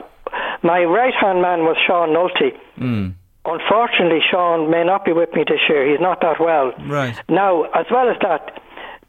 My 0.62 0.84
right 0.84 1.14
hand 1.14 1.42
man 1.42 1.60
was 1.64 1.76
Sean 1.86 2.10
Nolte. 2.10 2.56
Mm. 2.78 3.14
Unfortunately, 3.44 4.20
Sean 4.30 4.70
may 4.70 4.84
not 4.84 5.04
be 5.04 5.12
with 5.12 5.32
me 5.32 5.44
this 5.48 5.60
year. 5.68 5.88
He's 5.90 6.00
not 6.00 6.20
that 6.20 6.38
well. 6.40 6.72
Right. 6.86 7.18
Now, 7.28 7.62
as 7.74 7.86
well 7.90 8.08
as 8.10 8.16
that, 8.20 8.60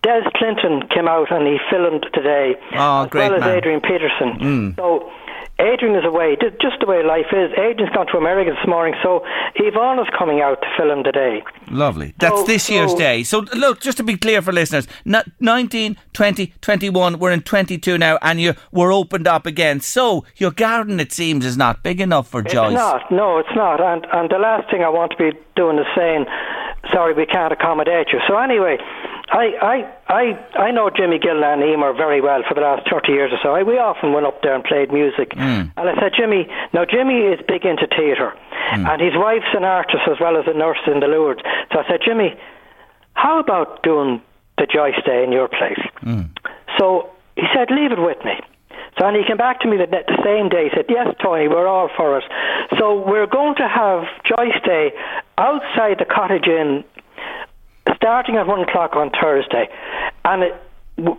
Des 0.01 0.21
Clinton 0.35 0.87
came 0.93 1.07
out 1.09 1.29
and 1.31 1.45
he 1.45 1.57
filmed 1.69 2.05
today, 2.13 2.55
Oh, 2.73 3.03
as 3.03 3.09
great 3.09 3.29
well 3.29 3.35
as 3.35 3.41
man. 3.41 3.57
Adrian 3.57 3.81
Peterson. 3.81 4.39
Mm. 4.39 4.75
So 4.77 5.11
Adrian 5.59 5.95
is 5.95 6.05
away, 6.05 6.37
just 6.61 6.79
the 6.79 6.85
way 6.87 7.03
life 7.03 7.27
is. 7.33 7.51
Adrian's 7.57 7.93
gone 7.93 8.07
to 8.07 8.17
America 8.17 8.51
this 8.51 8.67
morning, 8.67 8.95
so 9.03 9.23
Yvonne 9.55 9.99
is 9.99 10.07
coming 10.17 10.41
out 10.41 10.61
to 10.61 10.67
film 10.77 11.03
today. 11.03 11.43
Lovely. 11.69 12.13
That's 12.19 12.39
So- 12.41 12.45
this 12.45 12.69
year's 12.69 12.91
so- 12.91 12.97
day. 12.97 13.23
So, 13.23 13.43
look, 13.55 13.81
just 13.81 13.97
to 13.97 14.03
be 14.03 14.15
clear 14.15 14.41
for 14.41 14.53
listeners, 14.53 14.87
not 15.05 15.25
19, 15.39 15.97
20, 16.13 16.53
21, 16.61 17.19
we're 17.19 17.31
in 17.31 17.41
22 17.41 17.97
now, 17.97 18.17
and 18.21 18.39
you 18.39 18.53
we're 18.71 18.93
opened 18.93 19.27
up 19.27 19.45
again. 19.45 19.81
So, 19.81 20.23
your 20.37 20.51
garden, 20.51 20.99
it 20.99 21.11
seems, 21.11 21.45
is 21.45 21.57
not 21.57 21.83
big 21.83 21.99
enough 21.99 22.27
for 22.29 22.41
Joyce. 22.41 22.71
It's 22.71 22.79
not. 22.79 23.11
No, 23.11 23.37
it's 23.39 23.55
not. 23.55 23.81
And 23.81 24.07
and 24.13 24.29
the 24.29 24.39
last 24.39 24.69
thing 24.71 24.83
I 24.83 24.89
want 24.89 25.11
to 25.11 25.17
be 25.17 25.37
doing 25.55 25.77
is 25.77 25.85
saying, 25.95 26.25
sorry, 26.91 27.13
we 27.13 27.25
can't 27.25 27.51
accommodate 27.51 28.07
you. 28.13 28.19
So 28.27 28.37
anyway, 28.37 28.77
I 29.31 29.45
I 29.61 29.75
I, 30.07 30.23
I 30.67 30.71
know 30.71 30.89
Jimmy 30.89 31.19
Gilna 31.19 31.53
and 31.53 31.63
Emer 31.63 31.93
very 31.93 32.21
well 32.21 32.41
for 32.47 32.53
the 32.55 32.61
last 32.61 32.89
thirty 32.89 33.11
years 33.11 33.31
or 33.31 33.39
so. 33.41 33.55
I, 33.55 33.63
we 33.63 33.77
often 33.77 34.13
went 34.13 34.25
up 34.25 34.41
there 34.41 34.55
and 34.55 34.63
played 34.63 34.91
music. 34.91 35.31
Mm. 35.31 35.71
And 35.77 35.89
I 35.89 35.93
said, 35.99 36.13
Jimmy, 36.17 36.47
now 36.73 36.85
Jimmy 36.85 37.19
is 37.21 37.39
big 37.47 37.65
into 37.65 37.87
theatre, 37.87 38.33
and 38.71 39.01
his 39.01 39.13
wife's 39.15 39.53
an 39.53 39.63
artist 39.63 40.03
as 40.09 40.19
well 40.19 40.37
as 40.37 40.45
a 40.47 40.53
nurse 40.53 40.79
in 40.87 40.99
the 40.99 41.07
Lourdes. 41.07 41.41
So 41.71 41.79
I 41.79 41.87
said, 41.87 42.01
Jimmy, 42.03 42.37
how 43.13 43.39
about 43.39 43.83
doing 43.83 44.21
the 44.57 44.65
Joyce 44.65 45.01
Day 45.05 45.23
in 45.23 45.31
your 45.31 45.47
place? 45.47 45.79
So 46.77 47.09
he 47.35 47.43
said, 47.53 47.69
leave 47.71 47.91
it 47.91 47.99
with 47.99 48.23
me. 48.25 48.33
So 48.97 49.05
and 49.05 49.15
he 49.15 49.23
came 49.23 49.37
back 49.37 49.61
to 49.61 49.67
me 49.67 49.77
the, 49.77 49.85
the 49.87 50.21
same 50.23 50.49
day. 50.49 50.65
He 50.65 50.71
said, 50.75 50.85
yes, 50.89 51.15
Tony, 51.21 51.47
we're 51.47 51.67
all 51.67 51.89
for 51.95 52.17
it. 52.17 52.23
So 52.77 52.99
we're 53.07 53.27
going 53.27 53.55
to 53.55 53.67
have 53.67 54.03
Joyce 54.25 54.59
Day 54.65 54.91
outside 55.37 55.99
the 55.99 56.05
Cottage 56.05 56.47
Inn 56.47 56.83
starting 57.95 58.35
at 58.35 58.47
one 58.47 58.61
o'clock 58.61 58.95
on 58.95 59.11
Thursday, 59.21 59.69
and 60.25 60.43
it, 60.43 60.53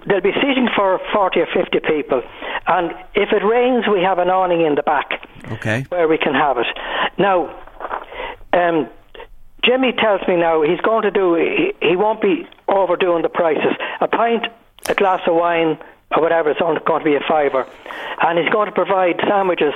there'll 0.07 0.23
be 0.23 0.33
seating 0.35 0.68
for 0.77 1.01
forty 1.12 1.41
or 1.41 1.47
fifty 1.53 1.81
people. 1.81 2.23
And 2.66 2.93
if 3.14 3.33
it 3.33 3.45
rains, 3.45 3.87
we 3.91 4.03
have 4.03 4.18
an 4.18 4.29
awning 4.31 4.61
in 4.64 4.75
the 4.75 4.83
back 4.83 5.27
Okay. 5.53 5.87
where 5.89 6.07
we 6.09 6.18
can 6.18 6.35
have 6.35 6.59
it. 6.59 6.66
Now, 7.18 7.49
um, 8.53 8.89
Jimmy 9.64 9.93
tells 9.93 10.21
me 10.29 10.37
now 10.37 10.62
he's 10.62 10.81
going 10.81 11.03
to 11.03 11.11
do. 11.11 11.35
He, 11.35 11.73
he 11.81 11.97
won't 11.97 12.21
be 12.21 12.47
overdoing 12.68 13.23
the 13.23 13.29
prices. 13.29 13.75
A 14.01 14.09
pint, 14.09 14.47
a 14.89 14.95
glass 14.95 15.21
of 15.27 15.35
wine, 15.35 15.79
or 16.14 16.23
whatever 16.23 16.51
is 16.51 16.57
only 16.62 16.81
going 16.87 17.01
to 17.01 17.05
be 17.05 17.16
a 17.16 17.21
fiver, 17.27 17.66
and 18.23 18.39
he's 18.39 18.49
going 18.53 18.66
to 18.66 18.73
provide 18.75 19.16
sandwiches 19.29 19.75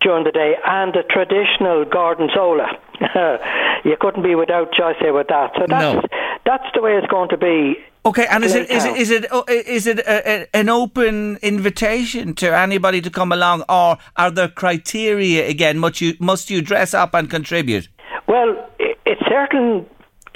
during 0.00 0.24
the 0.24 0.32
day 0.32 0.54
and 0.66 0.94
a 0.96 1.02
traditional 1.04 1.84
gorgonzola. 1.84 2.78
you 3.84 3.96
couldn't 4.00 4.22
be 4.22 4.34
without 4.34 4.72
Joyce 4.74 4.96
here 5.00 5.12
with 5.12 5.28
that. 5.28 5.52
So 5.56 5.66
that's 5.68 5.94
No. 5.94 6.02
that's 6.44 6.64
the 6.74 6.80
way 6.82 6.92
it's 6.96 7.06
going 7.08 7.28
to 7.30 7.36
be. 7.36 7.76
Okay, 8.06 8.26
and 8.30 8.44
is 8.44 8.54
it 8.54 8.70
is 8.70 8.84
it 8.84 8.96
is 8.96 9.10
it 9.10 9.26
oh, 9.30 9.44
is 9.48 9.86
it 9.86 9.98
a, 10.00 10.30
a, 10.42 10.46
an 10.52 10.68
open 10.68 11.38
invitation 11.42 12.34
to 12.34 12.54
anybody 12.56 13.00
to 13.00 13.10
come 13.10 13.32
along, 13.32 13.64
or 13.68 13.96
are 14.16 14.30
there 14.30 14.48
criteria 14.48 15.48
again? 15.48 15.78
Must 15.78 16.00
you 16.00 16.14
must 16.20 16.50
you 16.50 16.60
dress 16.60 16.92
up 16.92 17.14
and 17.14 17.30
contribute? 17.30 17.88
Well, 18.28 18.50
i- 18.78 18.94
it's 19.06 19.22
certain. 19.28 19.86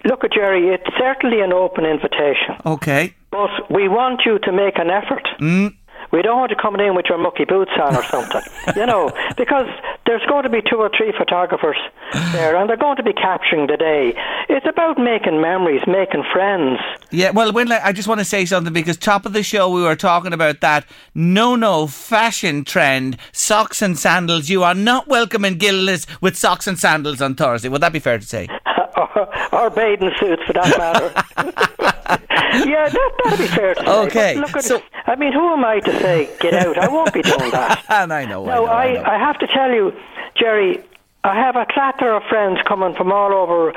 Look 0.05 0.25
at 0.25 0.33
Jerry. 0.33 0.69
It's 0.69 0.89
certainly 0.97 1.41
an 1.41 1.53
open 1.53 1.85
invitation. 1.85 2.57
Okay. 2.65 3.15
But 3.31 3.51
we 3.71 3.89
want 3.89 4.23
you 4.25 4.39
to 4.39 4.53
make 4.53 4.79
an 4.79 4.89
effort. 4.91 5.29
Mm. 5.41 5.75
We 6.11 6.23
don't 6.23 6.39
want 6.39 6.51
you 6.51 6.57
coming 6.57 6.87
in 6.87 6.95
with 6.95 7.07
your 7.09 7.19
mucky 7.19 7.45
boots 7.45 7.73
on 7.81 7.97
or 7.97 8.03
something, 8.05 8.43
you 8.75 8.87
know, 8.87 9.11
because 9.37 9.69
there's 10.07 10.25
going 10.27 10.45
to 10.45 10.49
be 10.49 10.63
two 10.63 10.77
or 10.77 10.91
three 10.97 11.13
photographers 11.17 11.77
there, 12.33 12.57
and 12.57 12.69
they're 12.69 12.77
going 12.77 12.97
to 12.97 13.03
be 13.03 13.13
capturing 13.13 13.67
the 13.67 13.77
day. 13.77 14.15
It's 14.49 14.67
about 14.67 14.99
making 14.99 15.41
memories, 15.41 15.83
making 15.87 16.25
friends. 16.33 16.79
Yeah, 17.11 17.31
well, 17.31 17.53
when 17.53 17.71
I 17.71 17.93
just 17.93 18.09
want 18.09 18.21
to 18.21 18.25
say 18.25 18.47
something 18.47 18.73
because 18.73 18.97
top 18.97 19.27
of 19.27 19.33
the 19.35 19.43
show 19.43 19.71
we 19.71 19.83
were 19.83 19.97
talking 19.97 20.33
about 20.33 20.61
that 20.61 20.87
no 21.15 21.57
no 21.57 21.87
fashion 21.87 22.65
trend 22.65 23.19
socks 23.33 23.83
and 23.83 23.99
sandals. 23.99 24.49
You 24.49 24.63
are 24.63 24.75
not 24.75 25.09
welcome 25.09 25.45
in 25.45 25.59
Gilna's 25.59 26.07
with 26.21 26.37
socks 26.37 26.67
and 26.67 26.79
sandals 26.79 27.21
on 27.21 27.35
Thursday. 27.35 27.69
Would 27.69 27.83
that 27.83 27.93
be 27.93 27.99
fair 27.99 28.19
to 28.19 28.27
say? 28.27 28.49
or, 29.17 29.55
or 29.55 29.71
bathing 29.71 30.11
suits, 30.19 30.43
for 30.45 30.53
that 30.55 30.77
matter. 30.79 31.13
yeah, 32.69 32.89
that, 32.89 33.11
that'd 33.25 33.39
be 33.39 33.47
fair 33.47 33.75
to 33.75 33.81
say. 33.85 33.91
Okay, 34.07 34.35
look 34.37 34.57
at 34.57 34.65
so- 34.65 34.77
it. 34.77 34.85
I 35.07 35.17
mean, 35.17 35.33
who 35.33 35.53
am 35.53 35.65
I 35.65 35.81
to 35.81 35.93
say 36.01 36.29
get 36.41 36.55
out? 36.55 36.77
I 36.79 36.89
won't 36.89 37.13
be 37.13 37.23
doing 37.23 37.51
that. 37.51 37.85
And 37.89 38.13
I 38.13 38.25
know. 38.27 38.45
No, 38.45 38.67
I, 38.67 38.85
I, 38.85 38.93
know, 38.93 39.01
I 39.01 39.03
know. 39.03 39.11
I 39.11 39.19
have 39.19 39.39
to 39.39 39.47
tell 39.47 39.71
you, 39.73 39.93
Jerry, 40.37 40.83
I 41.25 41.35
have 41.37 41.57
a 41.57 41.67
clatter 41.71 42.13
of 42.13 42.23
friends 42.29 42.59
coming 42.67 42.95
from 42.95 43.13
all 43.13 43.33
over. 43.33 43.73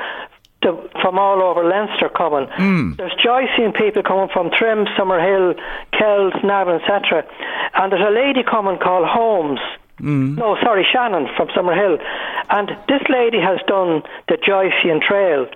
The, 0.62 0.88
from 1.02 1.18
all 1.18 1.42
over 1.42 1.64
Leinster 1.64 2.08
coming. 2.08 2.46
Hmm. 2.54 2.92
There's 2.92 3.10
Joycean 3.14 3.74
people 3.76 4.04
coming 4.04 4.28
from 4.32 4.48
Trim, 4.56 4.84
Summerhill, 4.96 5.58
Kells, 5.90 6.34
Navan, 6.44 6.80
etc. 6.80 7.26
And 7.74 7.90
there's 7.90 8.06
a 8.06 8.12
lady 8.14 8.44
coming 8.48 8.78
called 8.78 9.04
Holmes. 9.08 9.58
Hmm. 10.02 10.34
No, 10.34 10.56
sorry, 10.60 10.84
Shannon 10.90 11.28
from 11.36 11.46
Summerhill. 11.48 12.02
And 12.50 12.70
this 12.88 13.02
lady 13.08 13.38
has 13.38 13.60
done 13.68 14.02
the 14.26 14.36
Joycean 14.36 15.00
Trail 15.00 15.46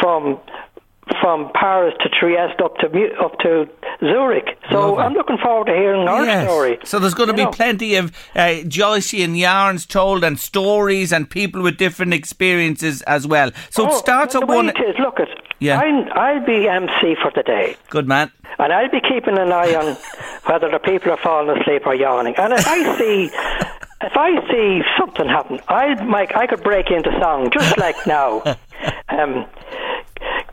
from 0.00 0.38
from 1.20 1.50
Paris 1.54 1.94
to 2.00 2.08
Trieste 2.08 2.60
up 2.62 2.76
to 2.78 2.86
up 3.22 3.38
to 3.40 3.68
Zurich. 4.00 4.58
So 4.70 4.98
I'm 4.98 5.12
looking 5.12 5.36
forward 5.38 5.66
to 5.66 5.72
hearing 5.74 6.06
her 6.06 6.24
Yes. 6.24 6.44
story. 6.46 6.78
So 6.84 6.98
there's 6.98 7.14
going 7.14 7.28
to 7.28 7.34
You 7.34 7.36
be 7.38 7.44
know. 7.44 7.50
plenty 7.50 7.96
of 7.96 8.10
uh, 8.34 8.62
Joycean 8.64 9.36
yarns 9.38 9.84
told 9.86 10.24
and 10.24 10.38
stories 10.38 11.12
and 11.12 11.28
people 11.28 11.62
with 11.62 11.76
different 11.76 12.14
experiences 12.14 13.02
as 13.02 13.26
well. 13.26 13.50
So 13.70 13.84
it 13.86 13.90
Oh, 13.92 13.96
starts 13.98 14.32
the 14.34 14.40
at 14.40 14.48
one. 14.48 14.68
It 14.70 14.78
is, 14.80 14.96
look 14.98 15.20
it. 15.20 15.28
Yeah. 15.60 15.78
I'm, 15.78 16.10
I'll 16.12 16.44
be 16.44 16.66
MC 16.68 17.16
for 17.22 17.30
the 17.34 17.42
day, 17.42 17.76
Good 17.90 18.08
man. 18.08 18.30
and 18.58 18.72
I'll 18.72 18.90
be 18.90 19.00
keeping 19.00 19.38
an 19.38 19.52
eye 19.52 19.74
on 19.74 19.96
whether 20.46 20.70
the 20.70 20.78
people 20.78 21.12
are 21.12 21.18
falling 21.18 21.56
asleep 21.58 21.86
or 21.86 21.94
yawning. 21.94 22.34
And 22.36 22.52
if 22.52 22.66
I 22.66 22.98
see, 22.98 23.24
if 24.02 24.16
I 24.16 24.50
see 24.50 24.82
something 24.98 25.28
happen, 25.28 25.60
I'll 25.68 26.02
make. 26.04 26.34
I 26.36 26.46
could 26.46 26.62
break 26.62 26.90
into 26.90 27.10
song 27.20 27.50
just 27.50 27.76
like 27.78 28.06
now. 28.06 28.42
Um, 29.08 29.46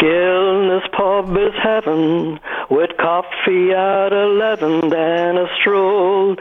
Gilna's 0.01 0.87
pub 0.93 1.37
is 1.37 1.53
heaven 1.61 2.39
with 2.71 2.89
coffee 2.97 3.71
at 3.71 4.11
eleven, 4.11 4.89
then 4.89 5.37
a 5.37 5.45
stroll 5.59 6.35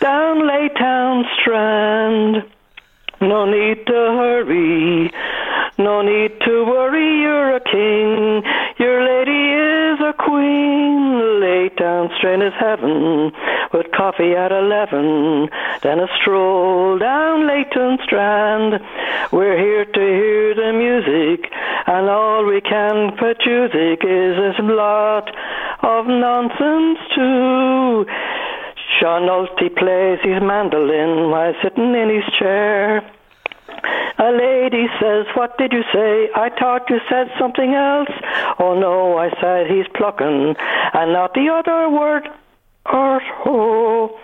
down 0.00 0.38
Laytown 0.40 1.22
Strand. 1.40 2.42
No 3.20 3.46
need 3.46 3.84
to 3.86 3.92
hurry, 3.92 5.10
no 5.76 6.02
need 6.02 6.38
to 6.40 6.64
worry, 6.64 7.20
you're 7.20 7.56
a 7.56 7.60
king. 7.60 8.42
Your 8.78 9.02
lady 9.04 9.52
is 9.54 10.00
a 10.00 10.12
queen. 10.12 11.40
Lay 11.40 11.68
down 11.70 12.10
straight 12.16 12.42
is 12.42 12.52
heaven, 12.58 13.32
with 13.72 13.90
coffee 13.92 14.34
at 14.34 14.52
eleven. 14.52 15.48
Then 15.82 15.98
a 15.98 16.06
stroll 16.20 16.98
down 16.98 17.46
Laytown 17.48 18.02
Strand. 18.04 18.80
We're 19.32 19.58
here 19.58 19.84
to 19.84 20.00
hear 20.00 20.54
the 20.54 20.72
music, 20.72 21.50
and 21.86 22.08
all 22.08 22.46
we 22.46 22.60
can 22.60 23.16
produce 23.16 23.74
is 23.74 24.58
a 24.58 24.62
lot 24.62 25.28
of 25.82 26.06
nonsense 26.06 26.98
too. 27.14 28.06
Sean 28.98 29.22
Nolte 29.22 29.74
plays 29.76 30.18
his 30.22 30.42
mandolin 30.42 31.30
while 31.30 31.54
sitting 31.62 31.94
in 31.94 32.08
his 32.08 32.24
chair. 32.38 32.98
A 34.18 34.30
lady 34.32 34.86
says, 35.00 35.26
What 35.34 35.56
did 35.58 35.72
you 35.72 35.82
say? 35.92 36.28
I 36.34 36.50
thought 36.58 36.90
you 36.90 36.98
said 37.08 37.30
something 37.38 37.74
else. 37.74 38.10
Oh 38.58 38.74
no, 38.78 39.16
I 39.16 39.30
said 39.40 39.70
he's 39.70 39.86
plucking, 39.94 40.56
and 40.94 41.12
not 41.12 41.34
the 41.34 41.48
other 41.48 41.88
word. 41.88 42.28
Or 42.86 43.20
oh, 43.44 44.18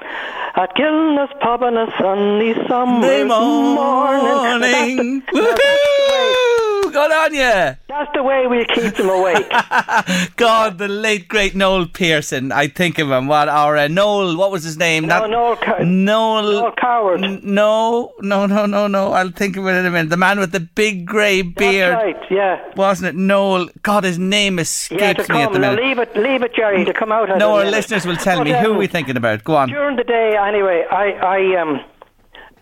at 0.57 0.75
Gilna's 0.75 1.31
pub 1.41 1.63
on 1.63 1.77
a 1.77 1.87
sunny 1.99 2.55
summer's 2.67 3.29
morning. 3.29 3.75
morning. 3.75 4.61
That's 4.61 5.33
the, 5.33 5.43
that's 5.43 5.61
the 5.61 6.74
Good 6.95 7.11
on 7.11 7.35
you. 7.35 7.77
that's 7.89 8.11
the 8.15 8.23
way 8.23 8.47
we 8.47 8.65
keep 8.67 8.95
them 8.95 9.09
awake. 9.09 9.49
God, 10.37 10.79
the 10.79 10.87
late 10.87 11.27
great 11.27 11.57
Noel 11.57 11.87
Pearson. 11.89 12.53
I 12.53 12.69
think 12.69 13.01
of 13.01 13.11
him. 13.11 13.27
What? 13.27 13.49
Or 13.49 13.77
uh, 13.77 13.89
Noel? 13.89 14.37
What 14.37 14.53
was 14.53 14.63
his 14.63 14.77
name? 14.77 15.07
No, 15.07 15.27
Noel 15.27 15.57
Ca- 15.57 15.79
Noel. 15.83 16.43
Noel 16.53 16.73
Coward. 16.81 17.25
N- 17.25 17.41
No, 17.43 18.13
no, 18.21 18.47
no, 18.47 18.67
no, 18.67 18.87
no. 18.87 19.13
I'll 19.13 19.31
think 19.33 19.57
of 19.57 19.67
it 19.67 19.71
in 19.71 19.87
a 19.87 19.91
minute. 19.91 20.11
The 20.11 20.17
man 20.17 20.39
with 20.39 20.53
the 20.53 20.61
big 20.61 21.05
grey 21.05 21.43
beard. 21.43 21.95
That's 21.95 22.05
right, 22.05 22.31
yeah. 22.31 22.73
Wasn't 22.77 23.09
it 23.09 23.17
Noel? 23.17 23.69
God, 23.83 24.05
his 24.05 24.19
name 24.19 24.61
escapes 24.61 25.01
Yeah, 25.03 25.13
to 25.15 25.33
me 25.33 25.43
at 25.43 25.53
the 25.53 25.59
Now 25.59 25.71
minute. 25.75 25.85
leave 25.85 25.99
it, 25.99 26.17
leave 26.17 26.43
it, 26.45 26.55
Jerry, 26.55 26.85
to 26.85 26.93
come 26.95 27.11
out. 27.11 27.29
No, 27.39 27.57
our 27.57 27.65
listeners 27.65 28.07
will 28.07 28.17
tell 28.17 28.39
But, 28.39 28.45
me. 28.45 28.51
Who 28.53 28.69
are 28.69 28.73
um, 28.75 28.77
we 28.77 28.87
thinking 28.87 29.17
about? 29.17 29.43
Go 29.43 29.57
on. 29.57 29.69
During 29.69 29.97
the 29.97 30.05
day, 30.05 30.37
anyway, 30.41 30.85
I, 30.93 31.11
I, 31.11 31.61
um, 31.61 31.81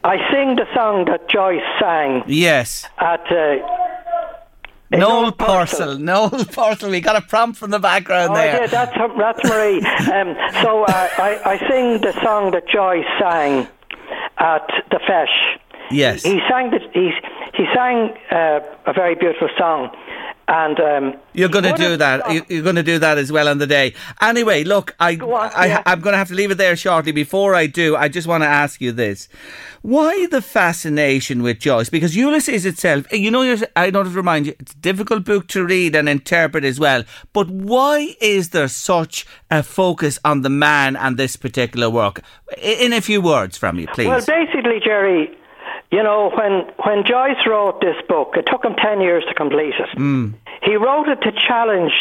I 0.04 0.16
sing 0.32 0.56
the 0.56 0.66
song 0.74 1.04
that 1.04 1.28
Joyce 1.28 1.60
sang 1.78 2.22
Yes. 2.26 2.86
at. 2.98 3.30
Uh, 3.30 3.56
Noel 5.00 5.24
Old 5.26 5.38
Purcell. 5.38 5.98
Noel 6.10 6.30
Purcell. 6.30 6.90
We 6.90 7.00
got 7.00 7.16
a 7.16 7.22
prompt 7.22 7.58
from 7.58 7.70
the 7.70 7.78
background 7.78 8.30
Oh, 8.32 8.34
there. 8.34 8.62
yeah, 8.62 8.66
that's 8.66 8.92
that's 9.18 9.44
Marie. 9.48 9.80
um, 10.12 10.36
so 10.62 10.84
uh, 10.84 11.08
I, 11.18 11.40
I 11.44 11.58
sing 11.68 12.00
the 12.00 12.12
song 12.22 12.50
that 12.52 12.68
Joyce 12.68 13.04
sang 13.20 13.66
at 14.38 14.66
the 14.90 14.98
Feis. 15.08 15.26
Yes. 15.90 16.22
He 16.22 16.40
sang 16.48 16.70
the, 16.70 16.78
he 16.94 17.10
he 17.54 17.64
sang 17.74 18.14
uh, 18.30 18.60
a 18.86 18.92
very 18.94 19.14
beautiful 19.14 19.48
song, 19.58 19.90
and 20.52 20.78
um, 20.80 21.20
You're 21.32 21.48
going 21.48 21.64
to 21.64 21.72
do 21.72 21.96
that. 21.96 22.50
You're 22.50 22.62
going 22.62 22.76
to 22.76 22.82
do 22.82 22.98
that 22.98 23.16
as 23.16 23.32
well 23.32 23.48
on 23.48 23.56
the 23.56 23.66
day. 23.66 23.94
Anyway, 24.20 24.64
look, 24.64 24.94
I, 25.00 25.16
on, 25.16 25.50
I 25.56 25.66
yeah. 25.66 25.82
I'm 25.86 26.00
going 26.00 26.12
to 26.12 26.18
have 26.18 26.28
to 26.28 26.34
leave 26.34 26.50
it 26.50 26.58
there 26.58 26.76
shortly. 26.76 27.10
Before 27.10 27.54
I 27.54 27.66
do, 27.66 27.96
I 27.96 28.08
just 28.08 28.26
want 28.26 28.42
to 28.42 28.48
ask 28.48 28.78
you 28.80 28.92
this: 28.92 29.28
Why 29.80 30.26
the 30.26 30.42
fascination 30.42 31.42
with 31.42 31.58
Joyce? 31.58 31.88
Because 31.88 32.14
Ulysses 32.14 32.66
itself, 32.66 33.10
you 33.10 33.30
know, 33.30 33.56
I 33.74 33.88
don't 33.88 34.04
have 34.04 34.12
to 34.12 34.16
remind 34.16 34.46
you, 34.46 34.54
it's 34.60 34.72
a 34.74 34.76
difficult 34.76 35.24
book 35.24 35.46
to 35.48 35.64
read 35.64 35.96
and 35.96 36.06
interpret 36.06 36.64
as 36.64 36.78
well. 36.78 37.04
But 37.32 37.48
why 37.48 38.14
is 38.20 38.50
there 38.50 38.68
such 38.68 39.26
a 39.50 39.62
focus 39.62 40.18
on 40.22 40.42
the 40.42 40.50
man 40.50 40.96
and 40.96 41.16
this 41.16 41.36
particular 41.36 41.88
work? 41.88 42.20
In 42.60 42.92
a 42.92 43.00
few 43.00 43.22
words 43.22 43.56
from 43.56 43.78
you, 43.78 43.86
please. 43.94 44.08
Well, 44.08 44.20
basically, 44.26 44.80
Jerry, 44.84 45.34
you 45.92 46.02
know, 46.02 46.30
when 46.34 46.64
when 46.84 47.04
Joyce 47.04 47.36
wrote 47.46 47.80
this 47.80 47.96
book, 48.08 48.32
it 48.36 48.46
took 48.50 48.64
him 48.64 48.74
ten 48.74 49.00
years 49.00 49.24
to 49.28 49.34
complete 49.34 49.74
it. 49.78 49.98
Mm. 49.98 50.34
He 50.62 50.74
wrote 50.76 51.08
it 51.08 51.20
to 51.22 51.32
challenge 51.32 51.92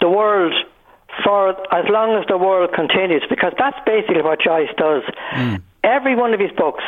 the 0.00 0.08
world 0.08 0.54
for 1.24 1.50
as 1.74 1.86
long 1.88 2.20
as 2.20 2.26
the 2.28 2.36
world 2.36 2.70
continues, 2.74 3.24
because 3.28 3.54
that's 3.58 3.78
basically 3.86 4.22
what 4.22 4.38
Joyce 4.40 4.68
does. 4.76 5.02
Mm. 5.32 5.62
Every 5.82 6.14
one 6.14 6.34
of 6.34 6.40
his 6.40 6.52
books, 6.52 6.84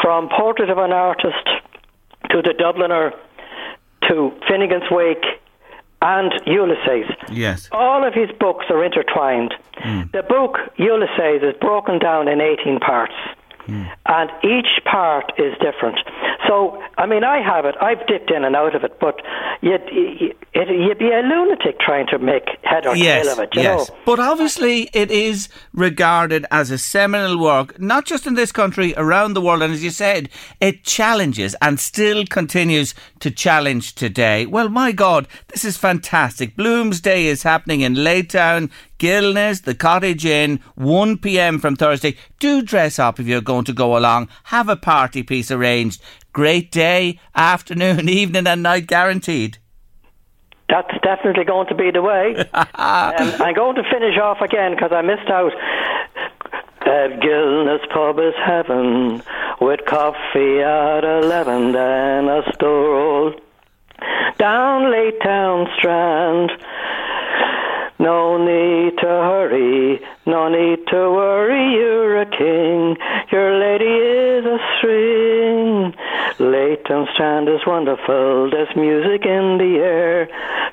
from 0.00 0.28
Portrait 0.30 0.70
of 0.70 0.78
an 0.78 0.92
Artist 0.92 1.46
to 2.30 2.40
The 2.42 2.54
Dubliner 2.58 3.12
to 4.08 4.32
Finnegan's 4.48 4.90
Wake 4.90 5.24
and 6.00 6.32
Ulysses. 6.46 7.10
yes. 7.30 7.68
All 7.72 8.06
of 8.06 8.14
his 8.14 8.30
books 8.38 8.66
are 8.70 8.84
intertwined. 8.84 9.54
The 10.12 10.22
book 10.22 10.58
Ulysses 10.76 11.42
is 11.42 11.54
broken 11.60 11.98
down 11.98 12.28
in 12.28 12.40
18 12.40 12.78
parts. 12.80 13.14
Hmm. 13.66 13.84
And 14.06 14.30
each 14.44 14.84
part 14.84 15.32
is 15.38 15.54
different. 15.58 15.98
So, 16.46 16.82
I 16.98 17.06
mean, 17.06 17.24
I 17.24 17.40
have 17.40 17.64
it. 17.64 17.74
I've 17.80 18.06
dipped 18.06 18.30
in 18.30 18.44
and 18.44 18.54
out 18.54 18.74
of 18.74 18.84
it, 18.84 19.00
but 19.00 19.22
you'd, 19.62 19.82
you'd, 19.90 20.36
you'd 20.54 20.98
be 20.98 21.10
a 21.10 21.22
lunatic 21.22 21.80
trying 21.80 22.06
to 22.08 22.18
make 22.18 22.44
head 22.62 22.86
or 22.86 22.94
yes, 22.94 23.24
tail 23.24 23.32
of 23.32 23.38
it, 23.38 23.54
you 23.54 23.62
yes. 23.62 23.88
know. 23.88 23.96
But 24.04 24.20
obviously, 24.20 24.90
it 24.92 25.10
is 25.10 25.48
regarded 25.72 26.44
as 26.50 26.70
a 26.70 26.76
seminal 26.76 27.38
work, 27.38 27.80
not 27.80 28.04
just 28.04 28.26
in 28.26 28.34
this 28.34 28.52
country, 28.52 28.92
around 28.96 29.32
the 29.32 29.40
world. 29.40 29.62
And 29.62 29.72
as 29.72 29.82
you 29.82 29.90
said, 29.90 30.28
it 30.60 30.84
challenges 30.84 31.56
and 31.62 31.80
still 31.80 32.26
continues 32.26 32.94
to 33.20 33.30
challenge 33.30 33.94
today. 33.94 34.44
Well, 34.44 34.68
my 34.68 34.92
God, 34.92 35.26
this 35.48 35.64
is 35.64 35.78
fantastic. 35.78 36.56
Bloomsday 36.56 37.24
is 37.24 37.42
happening 37.42 37.80
in 37.80 37.94
Laytown. 37.94 38.70
Gilna's, 39.04 39.60
the 39.60 39.74
Cottage 39.74 40.24
Inn, 40.24 40.60
1 40.76 41.18
pm 41.18 41.58
from 41.58 41.76
Thursday. 41.76 42.16
Do 42.40 42.62
dress 42.62 42.98
up 42.98 43.20
if 43.20 43.26
you're 43.26 43.42
going 43.42 43.66
to 43.66 43.74
go 43.74 43.98
along. 43.98 44.30
Have 44.44 44.70
a 44.70 44.76
party 44.76 45.22
piece 45.22 45.50
arranged. 45.50 46.02
Great 46.32 46.72
day, 46.72 47.20
afternoon, 47.34 48.08
evening, 48.08 48.46
and 48.46 48.62
night 48.62 48.86
guaranteed. 48.86 49.58
That's 50.70 50.96
definitely 51.02 51.44
going 51.44 51.66
to 51.66 51.74
be 51.74 51.90
the 51.90 52.00
way. 52.00 52.34
um, 52.54 52.72
I'm 52.74 53.54
going 53.54 53.74
to 53.76 53.82
finish 53.92 54.18
off 54.18 54.40
again 54.40 54.74
because 54.74 54.90
I 54.90 55.02
missed 55.02 55.28
out. 55.28 55.52
Uh, 56.86 57.08
Gilna's 57.20 57.86
pub 57.92 58.18
is 58.18 58.32
heaven 58.42 59.22
with 59.60 59.80
coffee 59.84 60.62
at 60.62 61.04
11 61.04 61.76
and 61.76 62.30
a 62.30 62.42
stroll 62.54 63.34
down 64.38 64.84
Laytown 64.84 65.66
Strand. 65.76 66.52
No 68.04 68.36
need 68.36 68.98
to 68.98 69.06
hurry, 69.06 69.98
no 70.26 70.50
need 70.50 70.86
to 70.88 70.96
worry, 71.10 71.72
you're 71.72 72.20
a 72.20 72.26
king. 72.26 72.98
Your 73.32 73.58
lady 73.58 73.96
is 74.36 74.44
a 74.44 74.58
string. 74.76 75.94
Laytown 76.38 77.12
Strand 77.14 77.48
is 77.48 77.60
wonderful, 77.66 78.50
there's 78.50 78.74
music 78.76 79.24
in 79.24 79.58
the 79.58 79.80
air. 79.82 80.28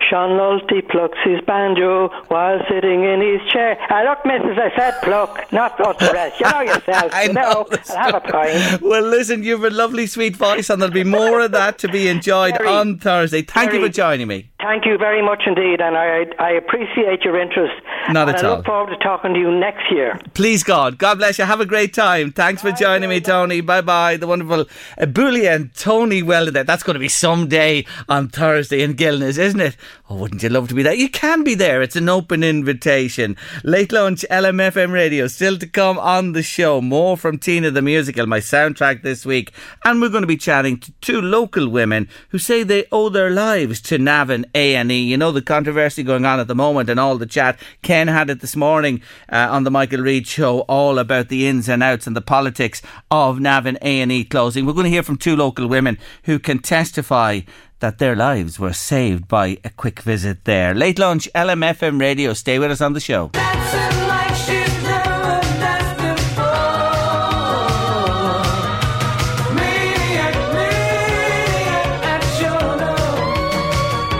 Sean 0.10 0.32
Nolte 0.32 0.88
plucks 0.89 1.20
his 1.24 1.39
banjo 1.41 2.10
while 2.28 2.60
sitting 2.70 3.04
in 3.04 3.22
his 3.22 3.41
chair. 3.52 3.78
Ah, 3.89 4.02
look, 4.04 4.26
missus, 4.26 4.58
I 4.58 4.76
said 4.76 5.02
pluck, 5.04 5.52
not 5.52 5.80
rest. 5.80 6.39
You 6.39 6.49
know 6.49 6.62
yourself, 6.62 7.12
I 7.14 7.24
you 7.24 7.34
know 7.34 7.41
know. 7.41 7.68
I'll 7.89 7.97
have 7.97 8.16
a 8.16 8.20
pint. 8.22 8.82
Well, 8.82 9.04
listen, 9.04 9.43
you've 9.43 9.64
a 9.64 9.70
lovely, 9.70 10.08
sweet 10.08 10.36
voice, 10.36 10.70
and 10.70 10.82
there'll 10.82 10.93
be 10.93 11.04
more 11.04 11.41
of 11.41 11.52
that 11.52 11.78
to 11.80 11.88
be 11.88 12.08
enjoyed 12.08 12.58
Very, 12.58 12.70
on 12.70 12.97
Thursday. 12.97 13.41
Thank 13.41 13.74
you 13.74 13.82
for 13.82 13.89
joining 13.89 14.28
me. 14.28 14.49
Thank 14.62 14.86
you 14.86 14.97
very 14.97 15.24
much 15.24 15.43
indeed, 15.45 15.82
and 15.82 15.97
I, 15.97 16.26
I 16.39 16.52
appreciate 16.52 17.24
your 17.24 17.39
interest. 17.39 17.74
Not 18.10 18.30
at 18.30 18.43
I 18.43 18.47
all. 18.47 18.58
look 18.58 18.66
forward 18.66 18.91
to 18.91 18.97
talking 19.04 19.34
to 19.34 19.39
you 19.39 19.52
next 19.52 19.91
year. 19.91 20.20
Please, 20.34 20.64
God. 20.64 20.97
God 20.97 21.18
bless 21.18 21.39
you. 21.39 21.45
Have 21.45 21.62
a 21.62 21.66
great 21.66 21.93
time. 21.93 22.32
Thanks 22.32 22.62
for 22.62 22.72
joining 22.72 23.10
me, 23.10 23.22
Tony. 23.22 23.62
Bye 23.62 23.82
bye. 23.82 24.18
The 24.18 24.28
wonderful 24.28 24.66
uh, 24.97 25.06
And 25.47 25.73
Tony 25.75 26.21
Weldon 26.23 26.53
there. 26.53 26.63
That's 26.63 26.83
going 26.83 26.95
to 26.95 26.99
be 26.99 27.09
someday 27.09 27.85
on 28.07 28.29
Thursday 28.29 28.81
in 28.81 28.93
Gilna's, 28.93 29.37
isn't 29.37 29.59
it? 29.59 29.77
Oh, 30.09 30.15
wouldn't 30.15 30.43
you 30.43 30.49
love 30.49 30.67
to 30.69 30.75
be 30.75 30.83
there? 30.83 30.93
You 30.93 31.09
can 31.09 31.43
be 31.43 31.55
there. 31.55 31.81
It's 31.81 31.95
an 31.95 32.09
open 32.09 32.43
invitation. 32.43 33.37
Late 33.63 33.91
lunch, 33.91 34.25
LMFM 34.29 34.91
radio, 34.91 35.27
still 35.27 35.57
to 35.57 35.67
come 35.67 35.97
on 35.99 36.33
the 36.33 36.43
show. 36.43 36.81
More 36.81 37.15
from 37.17 37.37
Tina 37.37 37.71
the 37.71 37.81
Musical, 37.81 38.27
my 38.27 38.39
soundtrack 38.39 39.01
this 39.01 39.25
week. 39.25 39.53
And 39.85 40.01
we're 40.01 40.09
going 40.09 40.23
to 40.23 40.27
be 40.27 40.37
chatting 40.37 40.79
to 40.79 40.91
two 41.01 41.21
local 41.21 41.69
women 41.69 42.09
who 42.29 42.37
say 42.37 42.63
they 42.63 42.85
owe 42.91 43.09
their 43.09 43.29
lives 43.29 43.81
to 43.81 43.97
Navan 43.97 44.45
A&E. 44.53 45.01
You 45.01 45.17
know 45.17 45.31
the 45.31 45.41
controversy 45.41 46.03
going 46.03 46.25
on 46.25 46.39
at 46.39 46.47
the 46.47 46.55
moment 46.55 46.89
and 46.89 46.99
all 46.99 47.17
the 47.17 47.25
chat. 47.25 47.59
Ken 47.81 48.07
had 48.07 48.29
it 48.29 48.41
this 48.41 48.55
morning 48.55 49.01
uh, 49.31 49.47
on 49.49 49.63
the 49.63 49.71
Michael 49.71 50.01
Reade 50.01 50.27
show 50.27 50.59
all 50.61 50.99
about 50.99 51.29
the 51.29 51.47
ins 51.47 51.69
and 51.69 51.81
outs 51.81 52.07
and 52.07 52.15
the 52.15 52.21
politics 52.21 52.81
of 53.09 53.39
Navan 53.39 53.77
A&E 53.81 54.25
closing. 54.25 54.65
We're 54.65 54.73
going 54.73 54.85
to 54.85 54.89
hear 54.89 55.03
from 55.03 55.17
two 55.17 55.30
local 55.36 55.67
women 55.67 55.97
who 56.23 56.39
can 56.39 56.59
testify 56.59 57.41
that 57.79 57.97
their 57.97 58.15
lives 58.15 58.59
were 58.59 58.73
saved 58.73 59.27
by 59.27 59.57
a 59.63 59.69
quick 59.69 60.01
visit 60.01 60.45
there. 60.45 60.73
Late 60.73 60.99
lunch, 60.99 61.27
LMFM 61.36 61.99
radio. 61.99 62.34
Stay 62.34 62.59
with 62.59 62.71
us 62.71 62.82
on 62.82 62.93
the 62.93 62.99
show. 62.99 63.32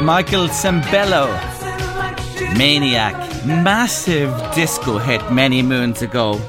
Michael 0.04 0.48
Sembello, 0.48 1.28
Maniac, 2.58 3.14
massive 3.46 4.32
disco 4.54 4.98
hit 4.98 5.32
many 5.32 5.62
moons 5.62 6.02
ago. 6.02 6.42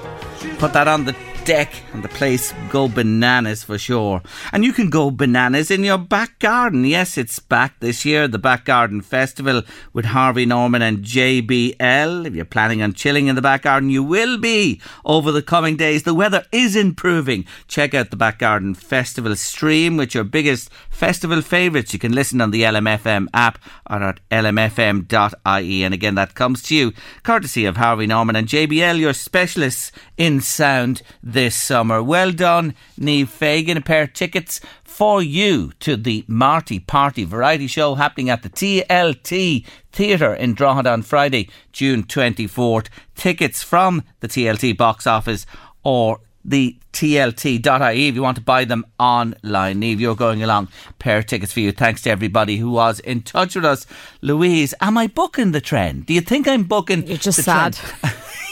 Put 0.58 0.72
that 0.72 0.88
on 0.88 1.04
the 1.04 1.14
deck 1.44 1.82
and 1.92 2.02
the 2.02 2.08
place 2.08 2.54
go 2.70 2.88
bananas 2.88 3.64
for 3.64 3.78
sure. 3.78 4.22
And 4.52 4.64
you 4.64 4.72
can 4.72 4.90
go 4.90 5.10
bananas 5.10 5.70
in 5.70 5.82
your 5.82 5.98
back 5.98 6.38
garden. 6.38 6.84
Yes, 6.84 7.18
it's 7.18 7.38
back 7.38 7.80
this 7.80 8.04
year, 8.04 8.28
the 8.28 8.38
Back 8.38 8.64
Garden 8.64 9.00
Festival 9.00 9.62
with 9.92 10.06
Harvey 10.06 10.46
Norman 10.46 10.82
and 10.82 10.98
JBL. 10.98 12.26
If 12.26 12.34
you're 12.34 12.44
planning 12.44 12.82
on 12.82 12.92
chilling 12.92 13.26
in 13.26 13.34
the 13.34 13.42
back 13.42 13.62
garden, 13.62 13.90
you 13.90 14.02
will 14.02 14.38
be 14.38 14.80
over 15.04 15.32
the 15.32 15.42
coming 15.42 15.76
days. 15.76 16.04
The 16.04 16.14
weather 16.14 16.44
is 16.52 16.76
improving. 16.76 17.44
Check 17.66 17.94
out 17.94 18.10
the 18.10 18.16
Back 18.16 18.38
Garden 18.38 18.74
Festival 18.74 19.34
stream 19.36 19.96
with 19.96 20.14
your 20.14 20.24
biggest 20.24 20.70
festival 20.90 21.42
favourites. 21.42 21.92
You 21.92 21.98
can 21.98 22.12
listen 22.12 22.40
on 22.40 22.52
the 22.52 22.62
LMFM 22.62 23.26
app 23.34 23.58
or 23.90 24.02
at 24.02 24.20
lmfm.ie. 24.30 25.84
And 25.84 25.94
again, 25.94 26.14
that 26.14 26.34
comes 26.34 26.62
to 26.64 26.76
you 26.76 26.92
courtesy 27.22 27.64
of 27.64 27.76
Harvey 27.76 28.06
Norman 28.06 28.36
and 28.36 28.48
JBL, 28.48 28.98
your 28.98 29.12
specialists 29.12 29.92
in 30.16 30.40
sound 30.40 31.02
this 31.32 31.60
summer. 31.60 32.02
Well 32.02 32.32
done, 32.32 32.74
Neve 32.96 33.28
Fagan. 33.28 33.76
A 33.76 33.80
pair 33.80 34.04
of 34.04 34.12
tickets 34.12 34.60
for 34.84 35.22
you 35.22 35.72
to 35.80 35.96
the 35.96 36.24
Marty 36.28 36.78
Party 36.78 37.24
Variety 37.24 37.66
Show 37.66 37.94
happening 37.94 38.30
at 38.30 38.42
the 38.42 38.50
TLT 38.50 39.66
Theatre 39.90 40.34
in 40.34 40.54
Drogheda 40.54 40.90
on 40.90 41.02
Friday, 41.02 41.48
June 41.72 42.04
24th. 42.04 42.88
Tickets 43.14 43.62
from 43.62 44.04
the 44.20 44.28
TLT 44.28 44.76
box 44.76 45.06
office 45.06 45.46
or 45.82 46.20
the 46.44 46.76
TLT.ie 46.92 48.08
if 48.08 48.14
you 48.14 48.22
want 48.22 48.36
to 48.36 48.42
buy 48.42 48.64
them 48.64 48.84
online. 48.98 49.78
Neve, 49.78 50.00
you're 50.00 50.14
going 50.14 50.42
along. 50.42 50.68
Pair 50.98 51.18
of 51.18 51.26
tickets 51.26 51.52
for 51.52 51.60
you. 51.60 51.72
Thanks 51.72 52.02
to 52.02 52.10
everybody 52.10 52.56
who 52.56 52.70
was 52.70 53.00
in 53.00 53.22
touch 53.22 53.54
with 53.54 53.64
us. 53.64 53.86
Louise, 54.20 54.74
am 54.80 54.98
I 54.98 55.06
booking 55.06 55.52
the 55.52 55.60
trend? 55.60 56.06
Do 56.06 56.14
you 56.14 56.20
think 56.20 56.46
I'm 56.46 56.64
booking 56.64 57.06
You're 57.06 57.16
just 57.16 57.36
the 57.36 57.42
sad. 57.42 57.78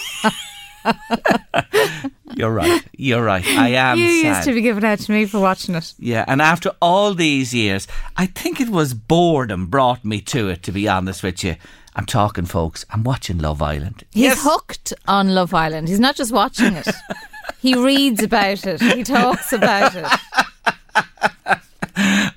trend? 0.82 2.12
You're 2.36 2.52
right. 2.52 2.82
You're 2.96 3.24
right. 3.24 3.44
I 3.46 3.70
am 3.70 3.98
you 3.98 4.22
sad. 4.22 4.28
used 4.28 4.44
to 4.44 4.54
be 4.54 4.60
given 4.60 4.84
out 4.84 5.00
to 5.00 5.12
me 5.12 5.26
for 5.26 5.40
watching 5.40 5.74
it. 5.74 5.92
Yeah, 5.98 6.24
and 6.28 6.40
after 6.40 6.70
all 6.80 7.14
these 7.14 7.52
years, 7.52 7.88
I 8.16 8.26
think 8.26 8.60
it 8.60 8.68
was 8.68 8.94
boredom 8.94 9.66
brought 9.66 10.04
me 10.04 10.20
to 10.22 10.48
it, 10.48 10.62
to 10.64 10.72
be 10.72 10.88
honest 10.88 11.22
with 11.22 11.42
you. 11.42 11.56
I'm 11.96 12.06
talking, 12.06 12.44
folks. 12.44 12.86
I'm 12.90 13.02
watching 13.02 13.38
Love 13.38 13.60
Island. 13.60 14.04
He's 14.12 14.42
hooked 14.42 14.92
on 15.08 15.34
Love 15.34 15.52
Island. 15.52 15.88
He's 15.88 16.00
not 16.00 16.14
just 16.14 16.32
watching 16.32 16.74
it. 16.74 16.88
he 17.60 17.74
reads 17.74 18.22
about 18.22 18.64
it. 18.64 18.80
He 18.80 19.02
talks 19.02 19.52
about 19.52 19.94
it. 19.96 21.60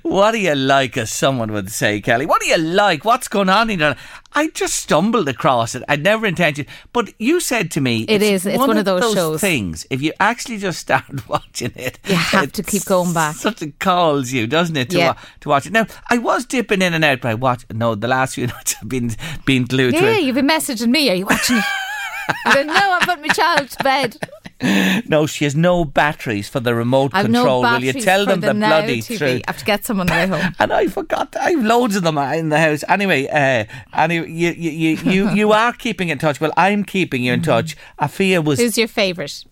What 0.02 0.32
do 0.32 0.38
you 0.40 0.54
like, 0.54 0.96
as 0.96 1.10
someone 1.12 1.52
would 1.52 1.70
say, 1.70 2.00
Kelly? 2.00 2.26
What 2.26 2.40
do 2.40 2.46
you 2.46 2.58
like? 2.58 3.04
What's 3.04 3.26
going 3.28 3.48
on 3.48 3.70
in 3.70 3.78
there? 3.78 3.96
I 4.34 4.48
just 4.48 4.76
stumbled 4.76 5.28
across 5.28 5.74
it. 5.74 5.82
I'd 5.88 6.02
never 6.02 6.26
intended, 6.26 6.66
but 6.92 7.12
you 7.18 7.40
said 7.40 7.70
to 7.72 7.80
me, 7.80 8.02
It 8.08 8.20
is. 8.22 8.46
It's 8.46 8.58
one 8.58 8.76
of 8.76 8.84
those 8.84 9.12
shows. 9.14 9.40
things. 9.40 9.86
If 9.90 10.02
you 10.02 10.12
actually 10.20 10.58
just 10.58 10.78
start 10.80 11.04
watching 11.28 11.72
it, 11.76 11.98
You 12.06 12.16
have 12.16 12.52
to 12.52 12.62
keep 12.62 12.84
going 12.84 13.12
back. 13.14 13.44
Of 13.44 13.62
calls 13.78 14.32
you, 14.32 14.46
doesn't 14.46 14.76
it, 14.76 14.90
to 14.90 14.98
Yeah. 14.98 15.06
wa- 15.08 15.16
to 15.40 15.48
watch 15.48 15.66
it? 15.66 15.72
Now, 15.72 15.86
I 16.10 16.18
was 16.18 16.44
dipping 16.44 16.82
in 16.82 16.94
and 16.94 17.04
out, 17.04 17.20
but 17.20 17.28
I 17.30 17.34
watch. 17.34 17.64
No, 17.72 17.94
the 17.94 18.08
last 18.08 18.34
few 18.34 18.46
nights 18.54 18.76
I've 18.82 18.88
been 18.88 19.14
been 19.44 19.64
glued 19.64 19.92
to 19.92 19.98
it. 19.98 20.02
Yeah, 20.02 20.18
you've 20.18 20.34
been 20.36 20.48
messaging 20.48 20.88
me. 20.88 21.10
Are 21.10 21.14
you 21.14 21.26
watching 21.26 21.56
it? 21.58 21.64
I 22.46 22.62
I'm 23.00 23.00
putting 23.06 23.22
my 23.22 23.28
child 23.34 23.68
to 23.70 23.84
bed. 23.84 24.16
No, 25.06 25.26
she 25.26 25.44
has 25.44 25.54
no 25.54 25.84
batteries 25.84 26.48
for 26.48 26.60
the 26.60 26.74
remote 26.74 27.10
I've 27.14 27.26
control. 27.26 27.62
no 27.62 27.72
Will 27.72 27.84
you 27.84 27.92
tell 27.92 28.24
them 28.24 28.40
the, 28.40 28.48
the, 28.48 28.54
bloody 28.54 29.00
TV. 29.00 29.18
truth? 29.18 29.42
I 29.46 29.50
have 29.50 29.58
to 29.58 29.64
get 29.64 29.84
some 29.84 30.00
on 30.00 30.06
the 30.06 30.12
way 30.12 30.26
home. 30.26 30.54
And 30.58 30.72
I 30.72 30.86
forgot. 30.86 31.36
I 31.36 31.50
have 31.50 31.64
loads 31.64 31.96
of 31.96 32.02
them 32.02 32.16
in 32.18 32.48
the 32.48 32.58
house. 32.58 32.84
Anyway, 32.88 33.26
uh, 33.26 33.64
anyway, 33.92 34.30
you 34.30 34.50
you 34.50 34.70
you 34.70 34.96
you, 35.10 35.30
you 35.34 35.52
are 35.52 35.72
keeping 35.72 36.08
in 36.08 36.18
touch. 36.18 36.40
Well, 36.40 36.52
I'm 36.56 36.84
keeping 36.84 37.22
you 37.24 37.32
in 37.32 37.42
touch. 37.42 37.76
Afia 38.00 38.42
was 38.44 38.58
Who's 38.60 38.78
your 38.78 38.88
favourite? 38.88 39.44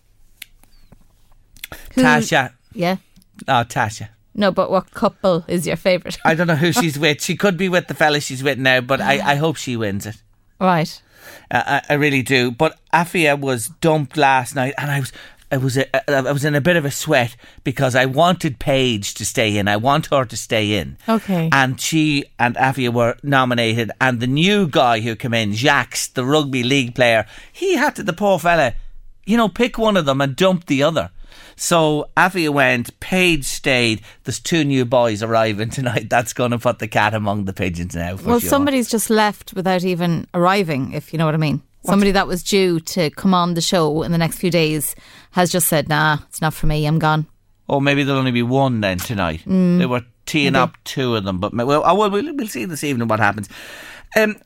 Tasha. 1.91 2.53
Yeah. 2.73 2.97
Oh, 3.47 3.63
Tasha. 3.63 4.09
No, 4.35 4.51
but 4.51 4.71
what 4.71 4.91
couple 4.91 5.45
is 5.47 5.67
your 5.67 5.75
favourite? 5.75 6.17
I 6.25 6.33
don't 6.33 6.47
know 6.47 6.55
who 6.55 6.71
she's 6.71 6.97
with. 6.97 7.21
She 7.21 7.35
could 7.35 7.55
be 7.57 7.69
with 7.69 7.87
the 7.87 7.93
fella 7.93 8.19
she's 8.19 8.41
with 8.43 8.57
now, 8.57 8.81
but 8.81 8.99
I, 8.99 9.19
I 9.33 9.35
hope 9.35 9.57
she 9.57 9.77
wins 9.77 10.05
it. 10.05 10.21
right. 10.59 11.01
Uh, 11.53 11.81
I, 11.89 11.93
I 11.93 11.93
really 11.93 12.23
do. 12.23 12.51
But 12.51 12.77
Afia 12.91 13.39
was 13.39 13.69
dumped 13.79 14.17
last 14.17 14.55
night, 14.55 14.73
and 14.77 14.91
I 14.91 14.99
was. 14.99 15.13
I 15.51 15.57
was 15.57 15.77
a, 15.77 16.11
I 16.11 16.31
was 16.31 16.43
in 16.43 16.55
a 16.55 16.61
bit 16.61 16.77
of 16.77 16.85
a 16.85 16.89
sweat 16.89 17.35
because 17.63 17.93
I 17.93 18.05
wanted 18.05 18.57
Paige 18.57 19.13
to 19.13 19.23
stay 19.23 19.55
in. 19.59 19.67
I 19.67 19.77
want 19.77 20.07
her 20.07 20.25
to 20.25 20.35
stay 20.35 20.73
in. 20.79 20.97
Okay. 21.07 21.47
And 21.51 21.79
she 21.79 22.25
and 22.39 22.55
Afia 22.55 22.91
were 22.91 23.17
nominated, 23.21 23.91
and 24.01 24.19
the 24.19 24.25
new 24.25 24.67
guy 24.67 25.01
who 25.01 25.15
came 25.15 25.35
in, 25.35 25.53
Jacques, 25.53 26.11
the 26.15 26.25
rugby 26.25 26.63
league 26.63 26.95
player, 26.95 27.27
he 27.51 27.75
had 27.75 27.95
to 27.97 28.03
the 28.03 28.13
poor 28.13 28.39
fella, 28.39 28.73
you 29.27 29.37
know, 29.37 29.47
pick 29.47 29.77
one 29.77 29.95
of 29.95 30.05
them 30.07 30.21
and 30.21 30.35
dump 30.35 30.65
the 30.65 30.81
other. 30.81 31.11
So 31.55 32.09
Afia 32.17 32.49
went, 32.49 32.99
Paige 32.99 33.45
stayed. 33.45 34.01
There's 34.23 34.39
two 34.39 34.63
new 34.63 34.85
boys 34.85 35.21
arriving 35.21 35.69
tonight. 35.69 36.09
That's 36.09 36.33
going 36.33 36.51
to 36.51 36.59
put 36.59 36.79
the 36.79 36.87
cat 36.87 37.13
among 37.13 37.45
the 37.45 37.53
pigeons 37.53 37.95
now. 37.95 38.17
For 38.17 38.27
well, 38.27 38.39
sure. 38.39 38.49
somebody's 38.49 38.89
just 38.89 39.09
left 39.09 39.53
without 39.53 39.83
even 39.83 40.27
arriving, 40.33 40.93
if 40.93 41.13
you 41.13 41.19
know 41.19 41.25
what 41.25 41.35
I 41.35 41.37
mean. 41.37 41.61
Somebody 41.85 42.11
that 42.11 42.27
was 42.27 42.43
due 42.43 42.79
to 42.79 43.09
come 43.09 43.33
on 43.33 43.55
the 43.55 43.61
show 43.61 44.03
in 44.03 44.13
the 44.13 44.17
next 44.17 44.37
few 44.37 44.49
days 44.49 44.95
has 45.31 45.51
just 45.51 45.67
said, 45.67 45.89
nah, 45.89 46.19
it's 46.29 46.41
not 46.41 46.53
for 46.53 46.65
me, 46.65 46.85
I'm 46.85 46.97
gone. 46.97 47.27
Or 47.67 47.81
maybe 47.81 48.03
there'll 48.03 48.19
only 48.19 48.31
be 48.31 48.43
one 48.43 48.79
then 48.79 48.99
tonight. 48.99 49.41
Mm. 49.45 49.79
They 49.79 49.85
were 49.85 50.05
teeing 50.25 50.55
up 50.55 50.77
two 50.85 51.15
of 51.15 51.25
them, 51.25 51.39
but 51.39 51.53
well, 51.53 51.83
oh, 51.85 51.95
well, 51.95 52.09
we'll 52.09 52.33
we'll 52.35 52.47
see 52.47 52.65
this 52.65 52.83
evening 52.83 53.07
what 53.07 53.19
happens. 53.19 53.49
Um, 54.15 54.37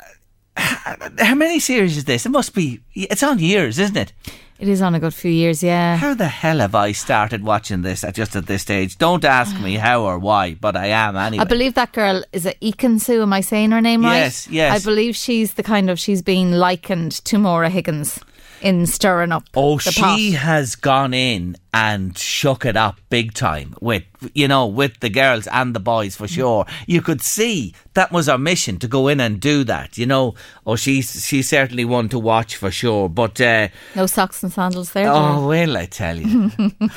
how 0.56 1.36
many 1.36 1.60
series 1.60 1.98
is 1.98 2.06
this? 2.06 2.26
It 2.26 2.30
must 2.30 2.54
be. 2.56 2.82
It's 2.96 3.24
on 3.24 3.40
years, 3.40 3.78
isn't 3.80 3.98
it? 3.98 4.14
It 4.60 4.68
is 4.68 4.82
on 4.82 4.96
a 4.96 5.00
good 5.00 5.14
few 5.14 5.32
years, 5.32 5.62
yeah. 5.62 5.98
How 5.98 6.16
the 6.16 6.28
hell 6.28 6.60
have 6.60 6.74
I 6.74 6.92
started 6.92 7.44
watching 7.44 7.84
this 7.84 8.04
at 8.04 8.16
just 8.16 8.36
at 8.36 8.48
this 8.48 8.64
stage? 8.64 8.98
Don't 8.98 9.24
ask 9.24 9.60
me 9.60 9.76
how 9.88 10.04
or 10.04 10.18
why, 10.18 10.56
but 10.56 10.76
I 10.76 10.88
am 10.88 11.16
anyway. 11.16 11.44
I 11.44 11.46
believe 11.46 11.76
that 11.76 11.94
girl 11.94 12.24
is 12.32 12.46
it 12.46 12.60
Ekin 12.60 12.98
Am 13.08 13.34
I 13.34 13.42
saying 13.42 13.72
her 13.72 13.82
name 13.82 14.04
right? 14.04 14.18
Yes, 14.18 14.48
yes. 14.48 14.82
I 14.82 14.84
believe 14.84 15.16
she's 15.16 15.54
the 15.54 15.64
kind 15.64 15.90
of 15.90 16.00
she's 16.00 16.22
been 16.22 16.54
likened 16.60 17.12
to 17.26 17.38
Maura 17.38 17.70
Higgins 17.70 18.20
in 18.62 18.86
stirring 18.88 19.32
up. 19.32 19.44
Oh, 19.56 19.78
she 19.78 20.02
pot. 20.02 20.20
has 20.40 20.76
gone 20.76 21.14
in 21.14 21.56
and 21.74 22.18
shook 22.18 22.66
it 22.66 22.76
up 22.76 22.98
big 23.10 23.34
time 23.34 23.76
with, 23.82 24.04
you 24.34 24.48
know, 24.48 24.66
with 24.66 25.00
the 25.00 25.10
girls 25.10 25.48
and 25.48 25.76
the 25.76 25.80
boys 25.80 26.16
for 26.16 26.28
sure. 26.28 26.66
You 26.88 27.02
could 27.02 27.22
see 27.22 27.74
that 27.94 28.12
was 28.12 28.28
her 28.28 28.38
mission 28.38 28.80
to 28.80 28.88
go 28.88 29.08
in 29.08 29.20
and 29.20 29.40
do 29.40 29.64
that, 29.66 29.98
you 29.98 30.06
know. 30.06 30.34
Oh, 30.66 30.76
she's 30.76 31.26
she's 31.26 31.48
certainly 31.50 31.86
one 31.86 32.10
to 32.10 32.18
watch 32.20 32.56
for 32.56 32.72
sure. 32.72 33.10
But 33.10 33.40
uh, 33.40 33.68
No 33.96 34.06
socks 34.08 34.42
and 34.44 34.52
sandals 34.52 34.92
there. 34.94 35.08
oh, 35.10 35.48
well, 35.48 35.78
I 35.78 35.86
tell 35.86 36.18
you, 36.18 36.52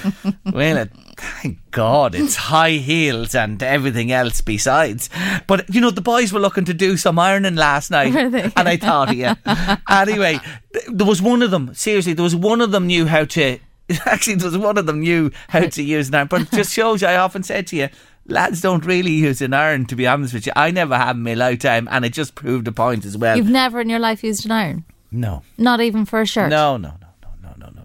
well, 0.52 0.86
thank 1.20 1.58
God, 1.70 2.14
it's 2.14 2.36
high 2.36 2.72
heels 2.72 3.34
and 3.34 3.62
everything 3.62 4.10
else 4.10 4.40
besides. 4.40 5.08
But 5.46 5.72
you 5.74 5.80
know, 5.80 5.90
the 5.90 6.00
boys 6.00 6.32
were 6.32 6.40
looking 6.40 6.64
to 6.64 6.74
do 6.74 6.96
some 6.96 7.18
ironing 7.18 7.56
last 7.56 7.90
night, 7.90 8.14
and 8.14 8.68
I 8.68 8.76
thought, 8.76 9.14
yeah. 9.14 9.34
anyway, 9.90 10.40
th- 10.72 10.84
there 10.88 11.06
was 11.06 11.20
one 11.22 11.42
of 11.42 11.50
them. 11.50 11.74
Seriously, 11.74 12.12
there 12.14 12.22
was 12.22 12.34
one 12.36 12.60
of 12.60 12.70
them 12.72 12.86
knew 12.86 13.06
how 13.06 13.24
to. 13.24 13.58
Actually, 14.06 14.36
there 14.36 14.50
was 14.50 14.58
one 14.58 14.78
of 14.78 14.86
them 14.86 15.00
knew 15.00 15.30
how 15.48 15.66
to 15.66 15.82
use 15.82 16.08
an 16.08 16.14
iron. 16.14 16.28
But 16.28 16.42
it 16.42 16.50
just 16.52 16.72
shows 16.72 17.02
you. 17.02 17.08
I 17.08 17.16
often 17.16 17.42
said 17.42 17.66
to 17.68 17.76
you. 17.76 17.88
Lads 18.26 18.60
don't 18.60 18.84
really 18.84 19.10
use 19.12 19.40
an 19.42 19.54
iron, 19.54 19.86
to 19.86 19.96
be 19.96 20.06
honest 20.06 20.34
with 20.34 20.46
you. 20.46 20.52
I 20.54 20.70
never 20.70 20.96
have 20.96 21.16
in 21.16 21.22
my 21.22 21.34
lifetime, 21.34 21.88
and 21.90 22.04
it 22.04 22.12
just 22.12 22.34
proved 22.36 22.68
a 22.68 22.72
point 22.72 23.04
as 23.04 23.16
well. 23.16 23.36
You've 23.36 23.48
never 23.48 23.80
in 23.80 23.88
your 23.88 23.98
life 23.98 24.22
used 24.22 24.44
an 24.44 24.52
iron? 24.52 24.84
no, 25.10 25.42
Not 25.58 25.80
even 25.80 26.04
for 26.04 26.20
a 26.20 26.26
shirt? 26.26 26.50
no, 26.50 26.76
no, 26.76 26.92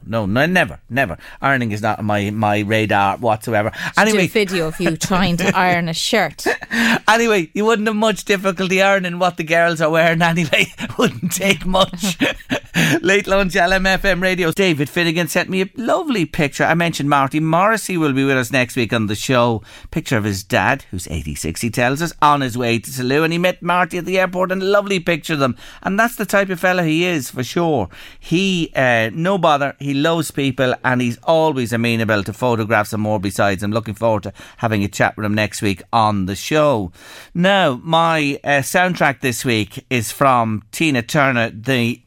no, 0.06 0.26
no, 0.26 0.46
never, 0.46 0.80
never. 0.90 1.18
Ironing 1.42 1.72
is 1.72 1.82
not 1.82 2.04
my 2.04 2.30
my 2.30 2.60
radar 2.60 3.18
whatsoever. 3.18 3.72
Anyway, 3.98 4.28
video 4.28 4.68
of 4.68 4.80
you 4.80 4.96
trying 4.98 5.38
to 5.38 5.56
iron 5.56 5.90
a 5.90 5.94
shirt. 5.94 6.46
anyway, 7.08 7.50
you 7.54 7.66
wouldn't 7.66 7.88
have 7.88 7.96
much 7.96 8.26
difficulty 8.26 8.82
ironing 8.82 9.20
what 9.20 9.38
the 9.38 9.44
girls 9.44 9.82
are 9.82 9.90
wearing 9.90 10.22
anyway. 10.22 10.68
wouldn't 10.98 11.32
take 11.32 11.66
much. 11.66 12.18
Late 13.02 13.26
lunch, 13.26 13.54
LMFM 13.54 14.22
radio. 14.22 14.52
David 14.52 14.90
Finnegan 14.90 15.30
sent 15.30 15.50
me 15.50 15.62
a 15.62 15.70
lovely 15.78 16.26
picture. 16.26 16.66
I 16.66 16.74
mentioned 16.74 17.10
Marty 17.10 17.40
Morrissey 17.40 17.96
will 17.96 18.12
be 18.12 18.26
with 18.26 18.36
us 18.36 18.52
next 18.52 18.76
week 18.76 18.92
on 18.92 19.08
the 19.08 19.16
show. 19.16 19.64
Picture 19.92 20.18
of 20.18 20.26
his 20.26 20.44
dad, 20.44 20.84
who's 20.92 21.08
86, 21.08 21.62
he 21.62 21.70
tells 21.70 22.02
us, 22.02 22.12
on 22.22 22.42
his 22.42 22.58
way 22.58 22.80
to 22.80 22.92
Salou, 22.92 23.24
and 23.24 23.32
he 23.32 23.40
met 23.40 23.62
Marty 23.62 23.98
at 23.98 24.04
the 24.04 24.20
airport, 24.20 24.52
and 24.52 24.62
a 24.62 24.66
lovely 24.66 25.00
picture 25.00 25.34
of 25.34 25.40
them. 25.40 25.56
And 25.84 25.98
that's 25.98 26.18
the 26.18 26.26
type 26.26 26.50
of 26.50 26.60
fella 26.60 26.84
he 26.84 27.06
is, 27.06 27.30
for 27.30 27.46
sure. 27.46 27.88
He, 28.20 28.74
uh, 28.76 29.10
no 29.14 29.38
bother, 29.38 29.78
he 29.80 29.94
loves 29.94 30.32
people, 30.32 30.76
and 30.84 31.02
he's 31.02 31.18
always 31.24 31.72
amenable 31.72 32.24
to 32.24 32.34
photographs 32.34 32.92
and 32.92 33.02
more 33.02 33.22
besides. 33.22 33.64
I'm 33.64 33.72
looking 33.72 33.94
forward 33.94 34.24
to 34.24 34.34
having 34.58 34.84
a 34.84 34.90
chat 34.90 35.16
with 35.16 35.26
him 35.26 35.34
next 35.34 35.62
week 35.62 35.82
on 35.94 36.26
the 36.26 36.36
show. 36.36 36.92
Now, 37.34 37.80
my 37.82 38.38
uh, 38.44 38.60
soundtrack 38.60 39.22
this 39.22 39.46
week 39.46 39.86
is 39.90 40.12
from 40.12 40.64
Tina 40.74 41.04
Turner, 41.04 41.52
the 41.52 42.02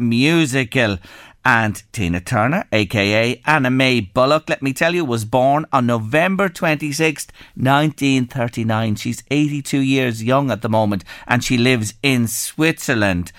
musical. 0.58 0.98
And 1.44 1.82
Tina 1.92 2.20
Turner, 2.20 2.66
aka 2.72 3.40
Anna 3.46 3.70
Mae 3.70 4.00
Bullock, 4.00 4.50
let 4.50 4.60
me 4.60 4.74
tell 4.74 4.94
you, 4.94 5.04
was 5.04 5.24
born 5.24 5.64
on 5.72 5.86
November 5.86 6.48
26th, 6.50 7.28
1939. 7.54 8.96
She's 8.96 9.22
82 9.30 9.78
years 9.78 10.22
young 10.22 10.50
at 10.50 10.60
the 10.60 10.68
moment 10.68 11.04
and 11.26 11.42
she 11.42 11.56
lives 11.56 11.94
in 12.02 12.26
Switzerland. 12.26 13.32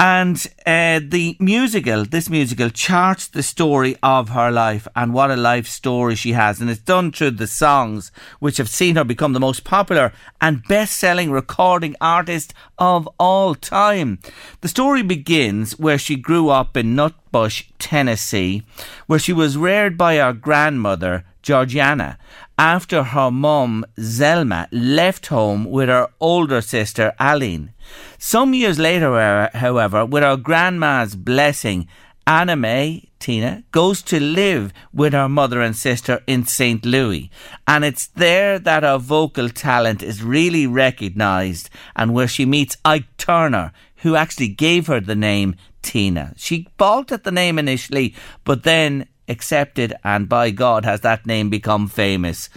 And 0.00 0.46
uh, 0.64 1.00
the 1.02 1.36
musical, 1.40 2.04
this 2.04 2.30
musical, 2.30 2.70
charts 2.70 3.26
the 3.26 3.42
story 3.42 3.96
of 4.00 4.28
her 4.28 4.48
life 4.48 4.86
and 4.94 5.12
what 5.12 5.32
a 5.32 5.36
life 5.36 5.66
story 5.66 6.14
she 6.14 6.32
has. 6.32 6.60
And 6.60 6.70
it's 6.70 6.80
done 6.80 7.10
through 7.10 7.32
the 7.32 7.48
songs, 7.48 8.12
which 8.38 8.58
have 8.58 8.68
seen 8.68 8.94
her 8.94 9.02
become 9.02 9.32
the 9.32 9.40
most 9.40 9.64
popular 9.64 10.12
and 10.40 10.62
best 10.68 10.98
selling 10.98 11.32
recording 11.32 11.96
artist 12.00 12.54
of 12.78 13.08
all 13.18 13.56
time. 13.56 14.20
The 14.60 14.68
story 14.68 15.02
begins 15.02 15.80
where 15.80 15.98
she 15.98 16.14
grew 16.14 16.48
up 16.48 16.76
in 16.76 16.94
Nutbush, 16.94 17.64
Tennessee, 17.80 18.62
where 19.08 19.18
she 19.18 19.32
was 19.32 19.58
reared 19.58 19.98
by 19.98 20.16
her 20.16 20.32
grandmother, 20.32 21.24
Georgiana, 21.42 22.18
after 22.58 23.04
her 23.04 23.30
mum, 23.30 23.86
Zelma, 23.96 24.66
left 24.72 25.28
home 25.28 25.64
with 25.64 25.88
her 25.88 26.08
older 26.20 26.60
sister, 26.60 27.12
Aline. 27.20 27.72
Some 28.18 28.52
years 28.52 28.78
later, 28.78 29.48
however, 29.54 30.04
with 30.04 30.24
her 30.24 30.36
grandma's 30.36 31.14
blessing, 31.14 31.88
Anna 32.26 32.56
Mae, 32.56 33.08
Tina, 33.20 33.64
goes 33.70 34.02
to 34.02 34.20
live 34.20 34.72
with 34.92 35.12
her 35.12 35.28
mother 35.28 35.62
and 35.62 35.74
sister 35.74 36.22
in 36.26 36.44
St. 36.44 36.84
Louis. 36.84 37.30
And 37.66 37.84
it's 37.84 38.08
there 38.08 38.58
that 38.58 38.82
her 38.82 38.98
vocal 38.98 39.48
talent 39.48 40.02
is 40.02 40.22
really 40.22 40.66
recognised 40.66 41.70
and 41.96 42.12
where 42.12 42.28
she 42.28 42.44
meets 42.44 42.76
Ike 42.84 43.06
Turner, 43.16 43.72
who 44.02 44.14
actually 44.14 44.48
gave 44.48 44.88
her 44.88 45.00
the 45.00 45.16
name 45.16 45.54
Tina. 45.80 46.34
She 46.36 46.68
balked 46.76 47.12
at 47.12 47.24
the 47.24 47.32
name 47.32 47.58
initially, 47.58 48.14
but 48.44 48.62
then 48.62 49.06
accepted 49.28 49.94
and 50.02 50.28
by 50.28 50.50
God 50.50 50.84
has 50.84 51.00
that 51.02 51.26
name 51.26 51.50
become 51.50 51.88
famous. 51.88 52.48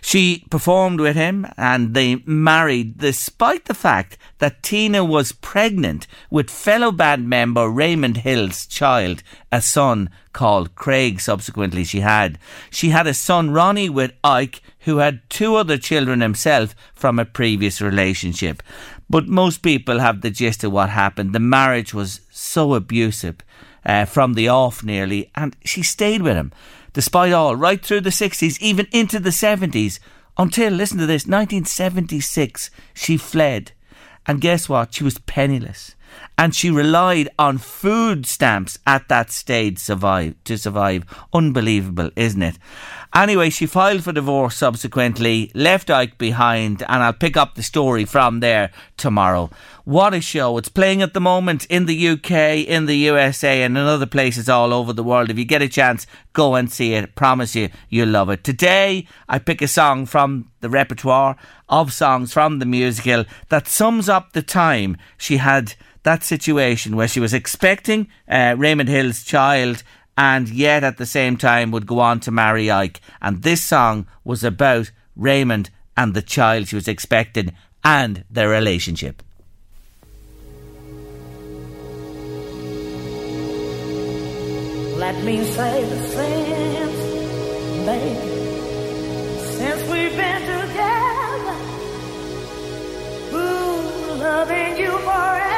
She 0.00 0.44
performed 0.50 1.00
with 1.00 1.16
him 1.16 1.46
and 1.56 1.94
they 1.94 2.22
married 2.26 2.98
despite 2.98 3.64
the 3.64 3.74
fact 3.74 4.18
that 4.38 4.62
Tina 4.62 5.04
was 5.04 5.32
pregnant 5.32 6.06
with 6.30 6.50
fellow 6.50 6.92
band 6.92 7.28
member 7.28 7.68
Raymond 7.68 8.18
Hill's 8.18 8.66
child, 8.66 9.22
a 9.50 9.60
son 9.60 10.10
called 10.32 10.74
Craig 10.74 11.20
subsequently 11.20 11.84
she 11.84 12.00
had. 12.00 12.38
She 12.70 12.90
had 12.90 13.06
a 13.06 13.14
son 13.14 13.50
Ronnie 13.50 13.88
with 13.88 14.12
Ike 14.22 14.62
who 14.80 14.98
had 14.98 15.28
two 15.28 15.56
other 15.56 15.76
children 15.76 16.20
himself 16.20 16.74
from 16.94 17.18
a 17.18 17.24
previous 17.24 17.80
relationship. 17.80 18.62
But 19.10 19.26
most 19.26 19.62
people 19.62 19.98
have 19.98 20.20
the 20.20 20.30
gist 20.30 20.62
of 20.64 20.72
what 20.72 20.90
happened. 20.90 21.32
The 21.32 21.40
marriage 21.40 21.94
was 21.94 22.20
so 22.30 22.74
abusive 22.74 23.36
uh, 23.84 24.04
from 24.04 24.34
the 24.34 24.48
off 24.48 24.82
nearly, 24.82 25.30
and 25.34 25.56
she 25.64 25.82
stayed 25.82 26.22
with 26.22 26.36
him 26.36 26.52
despite 26.92 27.32
all, 27.32 27.54
right 27.54 27.84
through 27.84 28.00
the 28.00 28.10
60s, 28.10 28.60
even 28.60 28.86
into 28.90 29.20
the 29.20 29.30
70s, 29.30 30.00
until, 30.36 30.72
listen 30.72 30.98
to 30.98 31.06
this, 31.06 31.26
1976, 31.26 32.70
she 32.92 33.16
fled. 33.16 33.70
And 34.26 34.40
guess 34.40 34.68
what? 34.68 34.94
She 34.94 35.04
was 35.04 35.18
penniless. 35.18 35.94
And 36.36 36.54
she 36.54 36.70
relied 36.70 37.28
on 37.38 37.58
food 37.58 38.26
stamps 38.26 38.78
at 38.86 39.08
that 39.08 39.30
stage 39.30 39.78
survive, 39.78 40.34
to 40.44 40.56
survive. 40.56 41.04
Unbelievable, 41.32 42.10
isn't 42.16 42.42
it? 42.42 42.58
Anyway, 43.14 43.50
she 43.50 43.66
filed 43.66 44.04
for 44.04 44.12
divorce 44.12 44.56
subsequently, 44.56 45.50
left 45.54 45.90
Ike 45.90 46.18
behind, 46.18 46.82
and 46.88 47.02
I'll 47.02 47.14
pick 47.14 47.36
up 47.36 47.54
the 47.54 47.62
story 47.62 48.04
from 48.04 48.40
there 48.40 48.70
tomorrow. 48.96 49.50
What 49.84 50.12
a 50.12 50.20
show. 50.20 50.58
It's 50.58 50.68
playing 50.68 51.00
at 51.00 51.14
the 51.14 51.20
moment 51.20 51.64
in 51.66 51.86
the 51.86 52.08
UK, 52.08 52.30
in 52.68 52.84
the 52.84 52.96
USA, 52.96 53.62
and 53.62 53.78
in 53.78 53.84
other 53.84 54.04
places 54.04 54.48
all 54.48 54.74
over 54.74 54.92
the 54.92 55.02
world. 55.02 55.30
If 55.30 55.38
you 55.38 55.46
get 55.46 55.62
a 55.62 55.68
chance, 55.68 56.06
go 56.34 56.54
and 56.54 56.70
see 56.70 56.92
it. 56.92 57.14
Promise 57.14 57.56
you, 57.56 57.70
you'll 57.88 58.10
love 58.10 58.28
it. 58.28 58.44
Today, 58.44 59.06
I 59.28 59.38
pick 59.38 59.62
a 59.62 59.68
song 59.68 60.04
from 60.04 60.50
the 60.60 60.68
repertoire 60.68 61.36
of 61.70 61.92
songs 61.92 62.32
from 62.32 62.58
the 62.58 62.66
musical 62.66 63.24
that 63.48 63.66
sums 63.66 64.10
up 64.10 64.32
the 64.32 64.42
time 64.42 64.98
she 65.16 65.38
had 65.38 65.74
that 66.02 66.24
situation 66.24 66.96
where 66.96 67.08
she 67.08 67.20
was 67.20 67.34
expecting 67.34 68.08
uh, 68.28 68.54
Raymond 68.58 68.88
Hill's 68.88 69.24
child 69.24 69.82
and 70.18 70.48
yet 70.48 70.82
at 70.82 70.96
the 70.96 71.06
same 71.06 71.36
time 71.36 71.70
would 71.70 71.86
go 71.86 72.00
on 72.00 72.18
to 72.20 72.32
marry 72.32 72.70
Ike. 72.70 73.00
And 73.22 73.42
this 73.42 73.62
song 73.62 74.08
was 74.24 74.42
about 74.42 74.90
Raymond 75.14 75.70
and 75.96 76.12
the 76.12 76.22
child 76.22 76.66
she 76.66 76.74
was 76.74 76.88
expecting 76.88 77.52
and 77.84 78.24
their 78.28 78.48
relationship. 78.48 79.22
Let 84.96 85.22
me 85.24 85.44
say 85.44 85.84
the 85.84 86.02
same, 86.08 87.86
baby. 87.86 88.38
Since 89.56 89.82
we've 89.88 90.16
been 90.16 90.42
together, 90.42 91.56
ooh, 93.34 94.20
loving 94.20 94.76
you 94.76 94.90
forever 94.90 95.57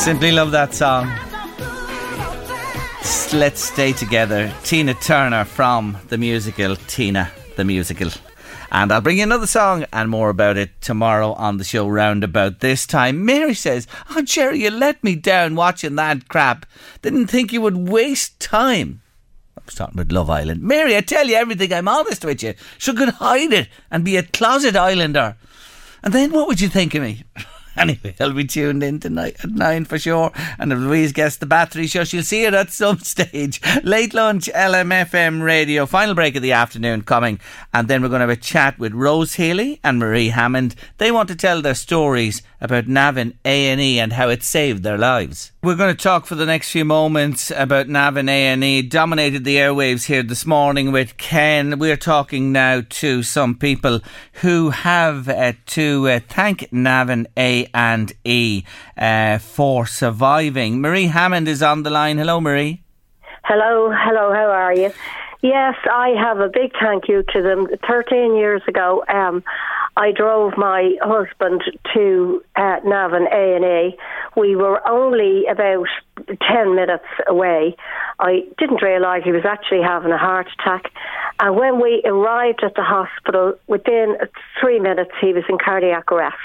Simply 0.00 0.32
love 0.32 0.50
that 0.52 0.72
song. 0.72 1.06
Let's 3.38 3.62
stay 3.62 3.92
together. 3.92 4.52
Tina 4.64 4.94
Turner 4.94 5.44
from 5.44 5.98
the 6.08 6.16
musical 6.16 6.74
Tina 6.76 7.30
the 7.56 7.64
Musical. 7.66 8.10
And 8.72 8.90
I'll 8.90 9.02
bring 9.02 9.18
you 9.18 9.24
another 9.24 9.46
song 9.46 9.84
and 9.92 10.08
more 10.08 10.30
about 10.30 10.56
it 10.56 10.80
tomorrow 10.80 11.34
on 11.34 11.58
the 11.58 11.64
show 11.64 11.86
round 11.86 12.24
about 12.24 12.60
this 12.60 12.86
time. 12.86 13.26
Mary 13.26 13.52
says, 13.52 13.86
Oh, 14.08 14.22
Jerry, 14.22 14.62
you 14.62 14.70
let 14.70 15.04
me 15.04 15.16
down 15.16 15.54
watching 15.54 15.96
that 15.96 16.28
crap. 16.28 16.64
Didn't 17.02 17.26
think 17.26 17.52
you 17.52 17.60
would 17.60 17.76
waste 17.76 18.40
time. 18.40 19.02
I 19.58 19.62
was 19.66 19.74
talking 19.74 20.00
about 20.00 20.12
Love 20.12 20.30
Island. 20.30 20.62
Mary, 20.62 20.96
I 20.96 21.02
tell 21.02 21.26
you 21.26 21.34
everything, 21.34 21.74
I'm 21.74 21.88
honest 21.88 22.24
with 22.24 22.42
you. 22.42 22.54
She 22.78 22.94
could 22.94 23.10
hide 23.10 23.52
it 23.52 23.68
and 23.90 24.02
be 24.02 24.16
a 24.16 24.22
closet 24.22 24.76
islander. 24.76 25.36
And 26.02 26.14
then 26.14 26.32
what 26.32 26.48
would 26.48 26.62
you 26.62 26.68
think 26.70 26.94
of 26.94 27.02
me? 27.02 27.24
Anyway, 27.76 28.14
I'll 28.20 28.32
be 28.32 28.44
tuned 28.44 28.82
in 28.82 29.00
tonight 29.00 29.36
at 29.42 29.50
nine 29.50 29.84
for 29.84 29.98
sure. 29.98 30.32
And 30.58 30.72
if 30.72 30.78
Louise 30.78 31.12
gets 31.12 31.36
the 31.36 31.46
battery 31.46 31.86
show, 31.86 32.04
she'll 32.04 32.22
see 32.22 32.44
it 32.44 32.52
at 32.52 32.72
some 32.72 32.98
stage. 33.00 33.60
Late 33.82 34.12
lunch, 34.12 34.50
LMFM 34.54 35.42
radio. 35.42 35.86
Final 35.86 36.14
break 36.14 36.36
of 36.36 36.42
the 36.42 36.52
afternoon 36.52 37.02
coming. 37.02 37.40
And 37.72 37.88
then 37.88 38.02
we're 38.02 38.08
going 38.08 38.20
to 38.20 38.26
have 38.26 38.30
a 38.30 38.36
chat 38.36 38.78
with 38.78 38.92
Rose 38.92 39.34
Healy 39.34 39.80
and 39.84 39.98
Marie 39.98 40.28
Hammond. 40.28 40.74
They 40.98 41.10
want 41.10 41.28
to 41.28 41.36
tell 41.36 41.62
their 41.62 41.74
stories 41.74 42.42
about 42.60 42.88
Navan 42.88 43.34
A&E 43.44 43.98
and 43.98 44.12
how 44.12 44.28
it 44.28 44.42
saved 44.42 44.82
their 44.82 44.98
lives. 44.98 45.52
We're 45.62 45.76
going 45.76 45.94
to 45.94 46.02
talk 46.02 46.24
for 46.24 46.36
the 46.36 46.46
next 46.46 46.70
few 46.70 46.86
moments 46.86 47.52
about 47.54 47.86
Navan 47.86 48.30
A&E. 48.30 48.80
Dominated 48.80 49.44
the 49.44 49.56
airwaves 49.56 50.06
here 50.06 50.22
this 50.22 50.46
morning 50.46 50.90
with 50.90 51.18
Ken. 51.18 51.78
We're 51.78 51.98
talking 51.98 52.50
now 52.50 52.80
to 52.88 53.22
some 53.22 53.54
people 53.54 54.00
who 54.40 54.70
have 54.70 55.28
uh, 55.28 55.52
to 55.66 56.08
uh, 56.08 56.20
thank 56.26 56.72
Navan 56.72 57.26
A 57.36 57.66
and 57.74 58.10
E 58.24 58.64
uh, 58.96 59.36
for 59.36 59.84
surviving. 59.84 60.80
Marie 60.80 61.08
Hammond 61.08 61.46
is 61.46 61.62
on 61.62 61.82
the 61.82 61.90
line. 61.90 62.16
Hello, 62.16 62.40
Marie. 62.40 62.82
Hello, 63.44 63.92
hello, 63.94 64.32
how 64.32 64.50
are 64.50 64.74
you? 64.74 64.90
Yes, 65.42 65.74
I 65.90 66.14
have 66.18 66.38
a 66.40 66.48
big 66.48 66.72
thank 66.80 67.06
you 67.06 67.22
to 67.34 67.42
them. 67.42 67.66
13 67.86 68.34
years 68.34 68.62
ago, 68.66 69.04
um, 69.08 69.44
I 69.96 70.12
drove 70.12 70.56
my 70.56 70.96
husband 71.02 71.62
to 71.94 72.42
uh, 72.56 72.76
Navan 72.84 73.26
A&A. 73.32 73.96
We 74.36 74.56
were 74.56 74.86
only 74.88 75.46
about 75.46 75.88
10 76.26 76.74
minutes 76.74 77.04
away. 77.28 77.76
I 78.18 78.44
didn't 78.58 78.82
realise 78.82 79.24
he 79.24 79.32
was 79.32 79.44
actually 79.44 79.82
having 79.82 80.12
a 80.12 80.18
heart 80.18 80.48
attack. 80.58 80.92
And 81.38 81.56
when 81.56 81.80
we 81.80 82.02
arrived 82.04 82.62
at 82.62 82.74
the 82.74 82.82
hospital, 82.82 83.54
within 83.66 84.16
three 84.60 84.78
minutes, 84.78 85.12
he 85.20 85.32
was 85.32 85.44
in 85.48 85.58
cardiac 85.58 86.12
arrest. 86.12 86.36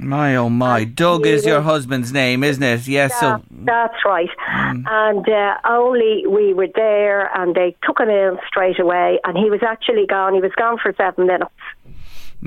My 0.00 0.36
oh 0.36 0.48
my. 0.48 0.84
Doug 0.84 1.26
is 1.26 1.44
your 1.44 1.60
husband's 1.60 2.12
name, 2.12 2.44
isn't 2.44 2.62
it? 2.62 2.86
Yes, 2.86 3.18
so 3.18 3.42
That's 3.50 4.04
right. 4.04 4.28
And 4.46 5.28
uh, 5.28 5.54
only 5.64 6.24
we 6.24 6.54
were 6.54 6.68
there, 6.72 7.36
and 7.36 7.52
they 7.56 7.74
took 7.82 7.98
him 7.98 8.08
in 8.08 8.38
straight 8.46 8.78
away, 8.78 9.18
and 9.24 9.36
he 9.36 9.50
was 9.50 9.60
actually 9.66 10.06
gone. 10.06 10.34
He 10.34 10.40
was 10.40 10.52
gone 10.56 10.78
for 10.80 10.94
seven 10.96 11.26
minutes. 11.26 11.50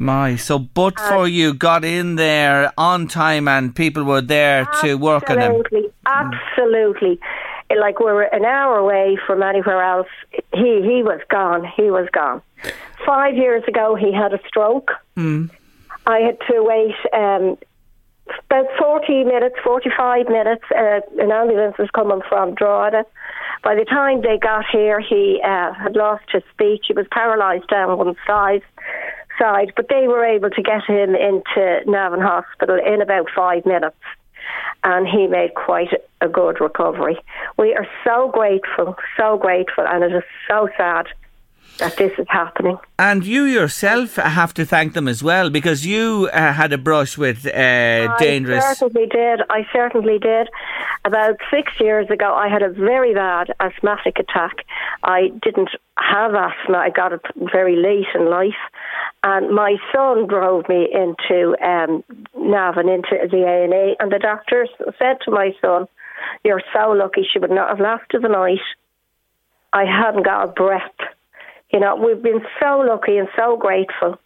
My. 0.02 0.36
So 0.36 0.60
but 0.60 1.00
for 1.00 1.28
you 1.28 1.54
got 1.54 1.86
in 1.86 2.16
there 2.16 2.74
on 2.78 3.08
time 3.08 3.48
and 3.48 3.76
people 3.76 4.04
were 4.04 4.22
there 4.22 4.66
to 4.82 4.96
work 4.96 5.30
on 5.30 5.40
him. 5.40 5.52
Absolutely, 5.52 5.90
absolutely. 6.06 7.20
Like 7.80 8.00
we 8.00 8.06
were 8.06 8.24
an 8.24 8.44
hour 8.44 8.78
away 8.78 9.18
from 9.26 9.42
anywhere 9.44 9.82
else. 9.82 10.08
He 10.54 10.82
he 10.82 11.04
was 11.04 11.22
gone. 11.30 11.66
He 11.78 11.84
was 11.84 12.10
gone. 12.12 12.42
Five 13.06 13.36
years 13.36 13.64
ago, 13.68 13.96
he 13.96 14.14
had 14.14 14.34
a 14.34 14.40
stroke. 14.48 14.92
Mm. 15.16 15.50
I 16.06 16.20
had 16.20 16.38
to 16.50 16.64
wait 16.64 16.96
um, 17.14 17.58
about 18.50 18.68
40 18.78 19.24
minutes, 19.24 19.56
45 19.64 20.28
minutes. 20.28 20.64
Uh, 20.76 21.02
an 21.20 21.32
ambulance 21.32 21.78
was 21.78 21.90
coming 21.92 22.22
from 22.28 22.56
Drogheda. 22.56 23.06
By 23.64 23.76
the 23.76 23.86
time 23.86 24.22
they 24.22 24.38
got 24.38 24.66
here, 24.72 25.00
he 25.00 25.40
uh, 25.44 25.74
had 25.74 25.96
lost 25.96 26.26
his 26.32 26.44
speech. 26.52 26.86
He 26.88 26.94
was 26.94 27.06
paralysed 27.12 27.70
down 27.70 27.96
one 27.98 28.16
side, 28.26 28.64
side, 29.42 29.74
but 29.76 29.88
they 29.90 30.08
were 30.08 30.24
able 30.24 30.50
to 30.50 30.62
get 30.62 30.84
him 30.88 31.16
into 31.16 31.82
Navan 31.86 32.22
Hospital 32.22 32.78
in 32.78 33.02
about 33.02 33.28
five 33.36 33.66
minutes. 33.66 33.98
And 34.84 35.08
he 35.08 35.28
made 35.28 35.54
quite 35.54 35.94
a 36.22 36.28
good 36.28 36.60
recovery. 36.60 37.18
We 37.58 37.76
are 37.76 37.88
so 38.04 38.32
grateful, 38.34 38.96
so 39.16 39.38
grateful, 39.38 39.86
and 39.88 40.04
it 40.04 40.14
is 40.14 40.24
so 40.50 40.68
sad 40.78 41.08
that 41.80 41.98
this 41.98 42.12
is 42.18 42.28
happening. 42.30 42.78
And 43.00 43.26
you 43.26 43.44
yourself 43.44 44.16
have 44.16 44.54
to 44.56 44.66
thank 44.66 44.94
them 44.94 45.08
as 45.08 45.24
well 45.24 45.50
because 45.50 45.86
you 45.86 46.30
uh, 46.34 46.54
had 46.54 46.74
a 46.74 46.78
brush 46.78 47.18
with 47.18 47.46
uh, 47.46 48.18
dangerous. 48.18 48.64
I 48.64 48.74
certainly 48.74 49.08
did. 49.08 49.42
I 49.50 49.66
certainly 49.74 50.20
did. 50.20 50.50
About 51.06 51.38
six 51.50 51.72
years 51.80 52.10
ago, 52.10 52.34
I 52.34 52.48
had 52.48 52.62
a 52.62 52.70
very 52.70 53.14
bad 53.14 53.54
asthmatic 53.60 54.20
attack. 54.20 54.66
I 55.04 55.30
didn't 55.42 55.72
have 55.98 56.34
asthma. 56.36 56.78
I 56.78 56.90
got 56.90 57.14
it 57.14 57.22
very 57.54 57.76
late 57.76 58.08
in 58.14 58.30
life. 58.30 58.62
And 59.24 59.54
my 59.54 59.78
son 59.94 60.28
drove 60.28 60.68
me 60.70 60.88
into 60.92 61.56
um, 61.64 62.04
Navan, 62.36 62.90
into 62.90 63.18
the 63.30 63.44
A&E, 63.46 63.96
and 64.00 64.12
the 64.12 64.20
doctors 64.20 64.70
said 64.98 65.18
to 65.26 65.32
my 65.32 65.56
son, 65.62 65.88
you're 66.44 66.62
so 66.74 66.92
lucky 66.92 67.28
she 67.32 67.40
would 67.40 67.52
not 67.52 67.70
have 67.70 67.80
lasted 67.80 68.22
the 68.22 68.30
night. 68.30 68.60
I 69.74 69.86
hadn't 69.86 70.26
got 70.26 70.50
a 70.50 70.52
breath. 70.52 70.92
You 71.72 71.80
know, 71.80 71.96
we've 71.96 72.22
been 72.22 72.42
so 72.60 72.80
lucky 72.80 73.18
and 73.18 73.28
so 73.36 73.58
grateful. 73.58 74.18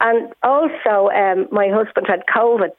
And 0.00 0.32
also, 0.42 1.10
um, 1.10 1.48
my 1.50 1.68
husband 1.68 2.06
had 2.08 2.22
COVID. 2.34 2.72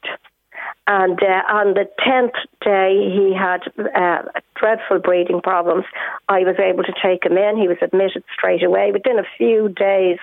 And 0.88 1.22
uh, 1.22 1.44
on 1.50 1.74
the 1.74 1.88
10th 2.00 2.38
day, 2.62 3.12
he 3.14 3.36
had 3.38 3.62
uh, 3.94 4.24
dreadful 4.56 5.00
breathing 5.00 5.42
problems. 5.42 5.84
I 6.30 6.40
was 6.40 6.56
able 6.60 6.84
to 6.84 6.94
take 7.04 7.26
him 7.26 7.38
in. 7.38 7.58
He 7.58 7.68
was 7.68 7.78
admitted 7.82 8.24
straight 8.34 8.64
away. 8.64 8.92
Within 8.92 9.20
a 9.20 9.28
few 9.38 9.70
days, 9.70 10.18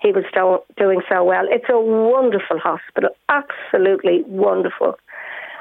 he 0.00 0.12
was 0.12 0.24
do- 0.34 0.62
doing 0.76 1.00
so 1.08 1.24
well. 1.24 1.46
It's 1.48 1.68
a 1.68 1.80
wonderful 1.80 2.58
hospital, 2.58 3.10
absolutely 3.28 4.22
wonderful. 4.26 4.98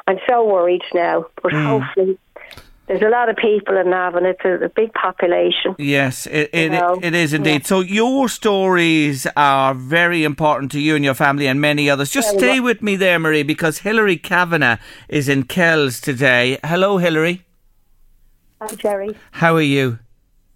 I'm 0.07 0.19
so 0.29 0.45
worried 0.45 0.83
now, 0.93 1.25
but 1.41 1.53
hopefully 1.53 2.19
there's 2.87 3.01
a 3.01 3.09
lot 3.09 3.29
of 3.29 3.37
people 3.37 3.77
in 3.77 3.89
Navan. 3.89 4.25
It's 4.25 4.43
a, 4.43 4.65
a 4.65 4.69
big 4.69 4.93
population. 4.93 5.75
Yes, 5.77 6.27
it, 6.27 6.49
it, 6.51 6.73
it 7.03 7.13
is 7.13 7.33
indeed. 7.33 7.65
So 7.65 7.79
your 7.79 8.27
stories 8.27 9.27
are 9.37 9.73
very 9.73 10.23
important 10.23 10.71
to 10.73 10.79
you 10.79 10.95
and 10.95 11.05
your 11.05 11.13
family 11.13 11.47
and 11.47 11.61
many 11.61 11.89
others. 11.89 12.09
Just 12.09 12.29
Very 12.31 12.39
stay 12.39 12.59
with 12.59 12.81
me 12.81 12.95
there, 12.95 13.19
Marie, 13.19 13.43
because 13.43 13.79
Hilary 13.79 14.17
Kavanagh 14.17 14.77
is 15.07 15.29
in 15.29 15.43
Kells 15.43 16.01
today. 16.01 16.59
Hello, 16.63 16.97
Hilary. 16.97 17.45
Hi, 18.61 18.75
Jerry. 18.75 19.15
How 19.31 19.55
are 19.55 19.61
you? 19.61 19.99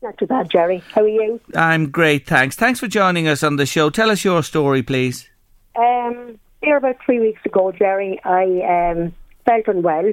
Not 0.01 0.17
too 0.17 0.27
bad, 0.27 0.49
Jerry. 0.51 0.83
How 0.93 1.01
are 1.01 1.07
you? 1.07 1.39
I'm 1.55 1.89
great, 1.89 2.27
thanks. 2.27 2.55
Thanks 2.55 2.79
for 2.79 2.87
joining 2.87 3.27
us 3.27 3.43
on 3.43 3.55
the 3.55 3.65
show. 3.65 3.89
Tell 3.89 4.11
us 4.11 4.23
your 4.23 4.43
story, 4.43 4.83
please. 4.83 5.27
Um, 5.75 6.37
here 6.61 6.77
about 6.77 6.97
three 7.03 7.19
weeks 7.19 7.41
ago, 7.45 7.71
Jerry, 7.71 8.19
I 8.23 8.91
um, 8.91 9.15
felt 9.45 9.67
unwell. 9.67 10.11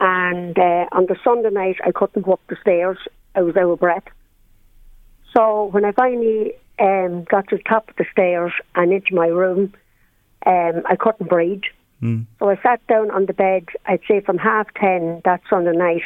And 0.00 0.58
uh, 0.58 0.86
on 0.92 1.06
the 1.06 1.16
Sunday 1.22 1.50
night, 1.50 1.76
I 1.84 1.92
couldn't 1.92 2.22
go 2.22 2.32
up 2.32 2.40
the 2.48 2.56
stairs. 2.60 2.98
I 3.34 3.42
was 3.42 3.56
out 3.56 3.70
of 3.70 3.78
breath. 3.78 4.04
So 5.36 5.66
when 5.66 5.84
I 5.84 5.92
finally 5.92 6.54
um, 6.78 7.24
got 7.24 7.48
to 7.48 7.58
the 7.58 7.62
top 7.62 7.90
of 7.90 7.96
the 7.96 8.06
stairs 8.10 8.52
and 8.74 8.92
into 8.92 9.14
my 9.14 9.26
room, 9.26 9.74
um, 10.46 10.82
I 10.88 10.96
couldn't 10.98 11.28
breathe. 11.28 11.62
Mm. 12.02 12.24
So 12.38 12.48
I 12.48 12.56
sat 12.62 12.84
down 12.86 13.10
on 13.10 13.26
the 13.26 13.34
bed, 13.34 13.66
I'd 13.84 14.00
say 14.08 14.20
from 14.20 14.38
half 14.38 14.72
ten 14.74 15.20
that 15.24 15.42
Sunday 15.50 15.76
night 15.76 16.02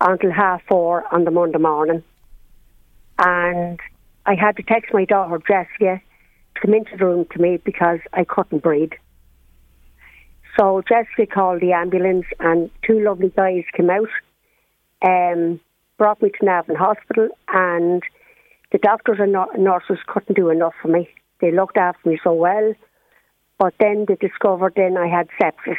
until 0.00 0.32
half 0.32 0.62
four 0.68 1.04
on 1.14 1.24
the 1.24 1.30
Monday 1.30 1.58
morning. 1.58 2.02
And 3.18 3.78
I 4.26 4.34
had 4.34 4.56
to 4.56 4.62
text 4.62 4.92
my 4.92 5.04
daughter, 5.04 5.38
Jessica, 5.46 6.02
to 6.54 6.60
come 6.60 6.74
into 6.74 6.96
the 6.96 7.04
room 7.04 7.26
to 7.32 7.38
me 7.38 7.58
because 7.58 8.00
I 8.12 8.24
couldn't 8.24 8.62
breathe. 8.62 8.92
So 10.58 10.82
Jessica 10.88 11.26
called 11.26 11.60
the 11.60 11.72
ambulance 11.72 12.26
and 12.40 12.70
two 12.86 13.00
lovely 13.00 13.32
guys 13.36 13.64
came 13.76 13.90
out 13.90 14.08
um, 15.02 15.60
brought 15.98 16.22
me 16.22 16.30
to 16.30 16.44
Navan 16.44 16.76
Hospital, 16.76 17.28
and 17.48 18.02
the 18.72 18.78
doctors 18.78 19.18
and 19.20 19.32
nurses 19.62 19.98
couldn't 20.06 20.36
do 20.36 20.50
enough 20.50 20.74
for 20.80 20.88
me. 20.88 21.08
They 21.40 21.52
looked 21.52 21.76
after 21.76 22.08
me 22.08 22.18
so 22.22 22.32
well, 22.32 22.74
but 23.58 23.74
then 23.78 24.06
they 24.08 24.16
discovered 24.16 24.74
then 24.76 24.96
I 24.96 25.08
had 25.08 25.28
sepsis. 25.40 25.76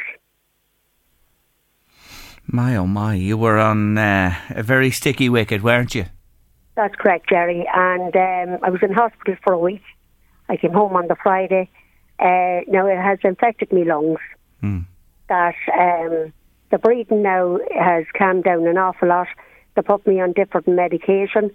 My 2.46 2.76
oh 2.76 2.86
my, 2.86 3.14
you 3.14 3.36
were 3.36 3.58
on 3.58 3.96
uh, 3.96 4.34
a 4.50 4.62
very 4.62 4.90
sticky 4.90 5.28
wicket, 5.28 5.62
weren't 5.62 5.94
you? 5.94 6.06
That's 6.74 6.94
correct, 6.96 7.28
Jerry. 7.28 7.66
And 7.72 8.14
um, 8.16 8.58
I 8.62 8.70
was 8.70 8.82
in 8.82 8.92
hospital 8.92 9.36
for 9.44 9.52
a 9.52 9.58
week. 9.58 9.82
I 10.48 10.56
came 10.56 10.72
home 10.72 10.96
on 10.96 11.06
the 11.06 11.16
Friday. 11.22 11.70
Uh, 12.18 12.60
now 12.68 12.86
it 12.86 12.96
has 12.96 13.18
infected 13.22 13.72
me 13.72 13.84
lungs. 13.84 14.18
Mm. 14.62 14.86
That 15.28 15.54
um, 15.78 16.32
the 16.70 16.78
breathing 16.78 17.22
now 17.22 17.58
has 17.78 18.04
calmed 18.16 18.44
down 18.44 18.66
an 18.66 18.78
awful 18.78 19.08
lot. 19.08 19.28
They 19.74 19.82
put 19.82 20.06
me 20.06 20.20
on 20.20 20.32
different 20.32 20.68
medication, 20.68 21.50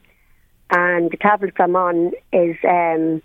and 0.69 1.11
the 1.11 1.17
tablets 1.17 1.57
I'm 1.59 1.75
on 1.75 2.11
is 2.33 2.55
um, 2.67 3.21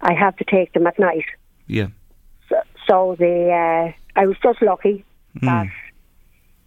I 0.00 0.12
have 0.14 0.36
to 0.36 0.44
take 0.44 0.72
them 0.72 0.86
at 0.86 0.98
night. 0.98 1.24
Yeah. 1.66 1.88
So, 2.48 2.56
so 2.86 3.16
the 3.18 3.50
uh, 3.50 4.20
I 4.20 4.26
was 4.26 4.36
just 4.42 4.62
lucky 4.62 5.04
that 5.42 5.66
Mm. 5.66 5.70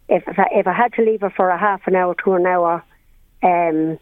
if 0.08 0.24
if 0.28 0.40
I, 0.40 0.48
if 0.52 0.68
I 0.68 0.74
had 0.74 0.94
to 0.94 1.02
leave 1.02 1.22
her 1.22 1.30
for 1.30 1.50
a 1.50 1.58
half 1.58 1.82
an 1.88 1.96
hour 1.96 2.16
to 2.24 2.34
an 2.34 2.46
hour 2.46 2.84
um, 3.44 4.00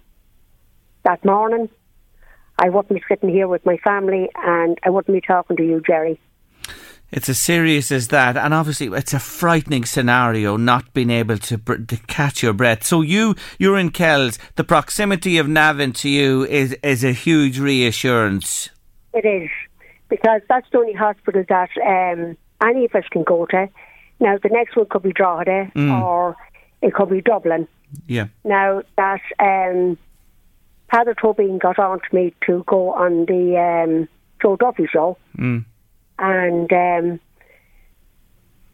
that 1.04 1.24
morning, 1.26 1.70
I 2.58 2.70
wouldn't 2.70 2.94
be 2.94 3.04
sitting 3.08 3.30
here 3.30 3.48
with 3.48 3.66
my 3.66 3.78
family 3.78 4.30
and 4.36 4.78
I 4.84 4.90
wouldn't 4.90 5.16
be 5.16 5.26
talking 5.26 5.56
to 5.58 5.64
you, 5.64 5.82
Jerry. 5.86 6.20
It's 7.12 7.28
as 7.28 7.40
serious 7.40 7.92
as 7.92 8.10
that, 8.10 8.38
and 8.38 8.54
obviously 8.54 8.88
it's 8.96 9.14
a 9.16 9.20
frightening 9.20 9.84
scenario 9.86 10.58
not 10.58 10.94
being 10.94 11.10
able 11.10 11.38
to, 11.40 11.58
br- 11.58 11.78
to 11.88 11.98
catch 12.08 12.44
your 12.44 12.54
breath. 12.54 12.84
So 12.84 13.02
you 13.02 13.36
you're 13.58 13.80
in 13.80 13.90
Kells. 13.90 14.38
The 14.56 14.64
proximity 14.64 15.38
of 15.40 15.48
Navan 15.48 15.94
to 15.94 16.10
you 16.10 16.46
is 16.46 16.74
is 16.84 17.04
a 17.04 17.12
huge 17.12 17.58
reassurance. 17.60 18.70
It 19.14 19.26
is 19.26 19.50
because 20.08 20.42
that's 20.48 20.68
the 20.72 20.78
only 20.78 20.94
hospital 20.94 21.44
that 21.50 21.70
um, 21.84 22.38
any 22.64 22.86
of 22.86 22.94
us 22.94 23.06
can 23.12 23.24
go 23.24 23.46
to. 23.48 23.68
Now 24.20 24.38
the 24.42 24.50
next 24.50 24.76
one 24.76 24.86
could 24.88 25.02
be 25.04 25.12
Drogheda 25.14 25.72
Mm. 25.76 26.02
or 26.02 26.36
it 26.84 26.94
could 26.94 27.10
be 27.10 27.22
Dublin. 27.22 27.68
Yeah. 28.08 28.28
Now 28.44 28.84
that 28.98 29.22
um, 29.40 29.98
Father 30.92 31.16
Tobin 31.20 31.58
got 31.58 31.80
on 31.80 32.00
to 32.00 32.16
me 32.16 32.34
to 32.46 32.64
go 32.68 32.94
on 32.94 33.26
the 33.26 33.58
um, 33.58 34.08
Joe 34.42 34.56
Duffy 34.58 34.88
show, 34.92 35.18
Mm. 35.38 35.66
And 36.20 36.72
um, 36.72 37.20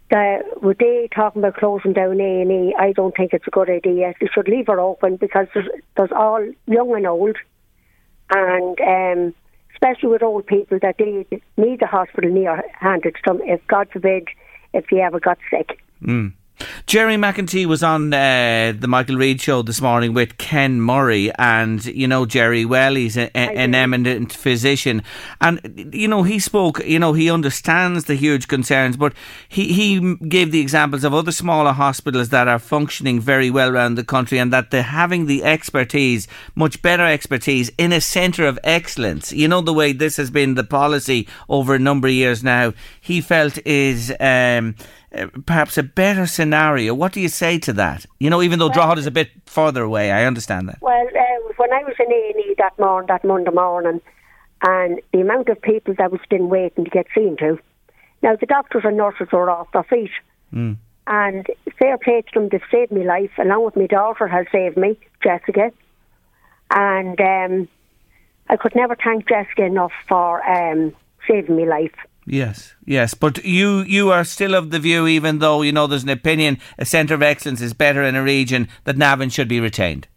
the, 0.09 0.39
with 0.61 0.77
they 0.77 1.09
talking 1.13 1.41
about 1.41 1.57
closing 1.57 1.93
down 1.93 2.19
A 2.19 2.41
and 2.41 2.51
E, 2.51 2.75
I 2.77 2.91
don't 2.91 3.15
think 3.15 3.33
it's 3.33 3.47
a 3.47 3.51
good 3.51 3.69
idea. 3.69 4.13
They 4.19 4.27
should 4.33 4.47
leave 4.47 4.67
her 4.67 4.79
open 4.79 5.17
because 5.17 5.47
there's, 5.53 5.67
there's 5.97 6.11
all 6.11 6.45
young 6.67 6.95
and 6.95 7.07
old, 7.07 7.37
and 8.29 8.79
um, 8.81 9.35
especially 9.73 10.09
with 10.09 10.23
old 10.23 10.47
people 10.47 10.79
that 10.81 10.95
they 10.97 11.25
need 11.57 11.79
the 11.79 11.87
hospital 11.87 12.31
near 12.31 12.63
handed 12.79 13.15
to 13.15 13.21
them. 13.25 13.41
If 13.43 13.65
God 13.67 13.89
forbid, 13.91 14.27
if 14.73 14.85
they 14.91 15.01
ever 15.01 15.19
got 15.19 15.37
sick. 15.49 15.79
Mm. 16.01 16.33
Gerry 16.85 17.15
McEntee 17.15 17.65
was 17.65 17.83
on 17.83 18.13
uh, 18.13 18.73
the 18.77 18.87
Michael 18.87 19.17
Reade 19.17 19.41
show 19.41 19.61
this 19.61 19.81
morning 19.81 20.13
with 20.13 20.37
Ken 20.37 20.79
Murray, 20.79 21.31
and 21.37 21.83
you 21.85 22.07
know 22.07 22.25
Jerry 22.25 22.63
well. 22.63 22.95
He's 22.95 23.17
a, 23.17 23.25
a, 23.35 23.57
an 23.57 23.75
eminent 23.75 24.31
physician, 24.31 25.03
and 25.41 25.89
you 25.93 26.07
know 26.07 26.23
he 26.23 26.39
spoke. 26.39 26.79
You 26.85 26.99
know 26.99 27.13
he 27.13 27.29
understands 27.29 28.05
the 28.05 28.15
huge 28.15 28.47
concerns, 28.47 28.97
but 28.97 29.13
he 29.49 29.73
he 29.73 30.15
gave 30.27 30.51
the 30.51 30.59
examples 30.59 31.03
of 31.03 31.13
other 31.13 31.31
smaller 31.31 31.73
hospitals 31.73 32.29
that 32.29 32.47
are 32.47 32.59
functioning 32.59 33.19
very 33.19 33.49
well 33.49 33.69
around 33.69 33.95
the 33.95 34.03
country, 34.03 34.37
and 34.37 34.53
that 34.53 34.71
they're 34.71 34.83
having 34.83 35.25
the 35.25 35.43
expertise, 35.43 36.27
much 36.55 36.81
better 36.81 37.05
expertise, 37.05 37.71
in 37.77 37.91
a 37.91 38.01
centre 38.01 38.47
of 38.47 38.59
excellence. 38.63 39.33
You 39.33 39.47
know 39.47 39.61
the 39.61 39.73
way 39.73 39.91
this 39.91 40.17
has 40.17 40.29
been 40.29 40.55
the 40.55 40.63
policy 40.63 41.27
over 41.49 41.75
a 41.75 41.79
number 41.79 42.07
of 42.07 42.13
years 42.13 42.43
now. 42.43 42.73
He 43.01 43.21
felt 43.21 43.57
is. 43.65 44.13
Um, 44.19 44.75
uh, 45.15 45.27
perhaps 45.45 45.77
a 45.77 45.83
better 45.83 46.25
scenario. 46.27 46.93
What 46.93 47.13
do 47.13 47.21
you 47.21 47.29
say 47.29 47.57
to 47.59 47.73
that? 47.73 48.05
You 48.19 48.29
know, 48.29 48.41
even 48.41 48.59
though 48.59 48.69
Drogheda 48.69 48.99
is 48.99 49.07
a 49.07 49.11
bit 49.11 49.29
further 49.45 49.81
away, 49.83 50.11
I 50.11 50.25
understand 50.25 50.67
that. 50.69 50.79
Well, 50.81 51.07
uh, 51.07 51.53
when 51.57 51.71
I 51.73 51.83
was 51.83 51.95
in 51.99 52.11
A 52.11 52.31
and 52.35 52.45
E 52.45 52.55
that 52.57 52.77
morning, 52.77 53.07
that 53.07 53.23
Monday 53.23 53.51
morning, 53.51 54.01
and 54.61 55.01
the 55.13 55.21
amount 55.21 55.49
of 55.49 55.61
people 55.61 55.93
that 55.97 56.11
was 56.11 56.21
been 56.29 56.49
waiting 56.49 56.85
to 56.85 56.89
get 56.89 57.07
seen 57.15 57.37
to. 57.37 57.59
Now 58.21 58.35
the 58.35 58.45
doctors 58.45 58.83
and 58.85 58.97
nurses 58.97 59.27
were 59.31 59.49
off 59.49 59.71
their 59.71 59.83
feet, 59.83 60.11
Mm. 60.53 60.77
and 61.07 61.45
fair 61.77 61.97
play 61.97 62.21
to 62.21 62.39
them, 62.39 62.49
they've 62.49 62.61
saved 62.71 62.91
my 62.91 63.01
life. 63.01 63.31
Along 63.37 63.65
with 63.65 63.75
my 63.75 63.87
daughter 63.87 64.27
has 64.27 64.45
saved 64.51 64.77
me, 64.77 64.97
Jessica, 65.23 65.71
and 66.71 67.19
um, 67.19 67.67
I 68.49 68.55
could 68.57 68.75
never 68.75 68.95
thank 68.95 69.27
Jessica 69.27 69.63
enough 69.65 69.91
for 70.07 70.43
um, 70.49 70.93
saving 71.27 71.57
my 71.57 71.63
life. 71.63 71.95
Yes, 72.27 72.73
yes, 72.83 73.13
but 73.13 73.43
you 73.45 73.81
you 73.81 74.11
are 74.11 74.23
still 74.23 74.55
of 74.55 74.71
the 74.71 74.79
view, 74.79 75.05
even 75.05 75.39
though 75.39 75.61
you 75.61 75.71
know 75.71 75.85
there's 75.85 76.03
an 76.03 76.09
opinion, 76.09 76.57
a 76.79 76.85
centre 76.85 77.13
of 77.13 77.21
excellence 77.21 77.61
is 77.61 77.73
better 77.73 78.01
in 78.01 78.15
a 78.15 78.23
region 78.23 78.67
that 78.85 78.97
Navan 78.97 79.29
should 79.29 79.47
be 79.47 79.59
retained. 79.59 80.07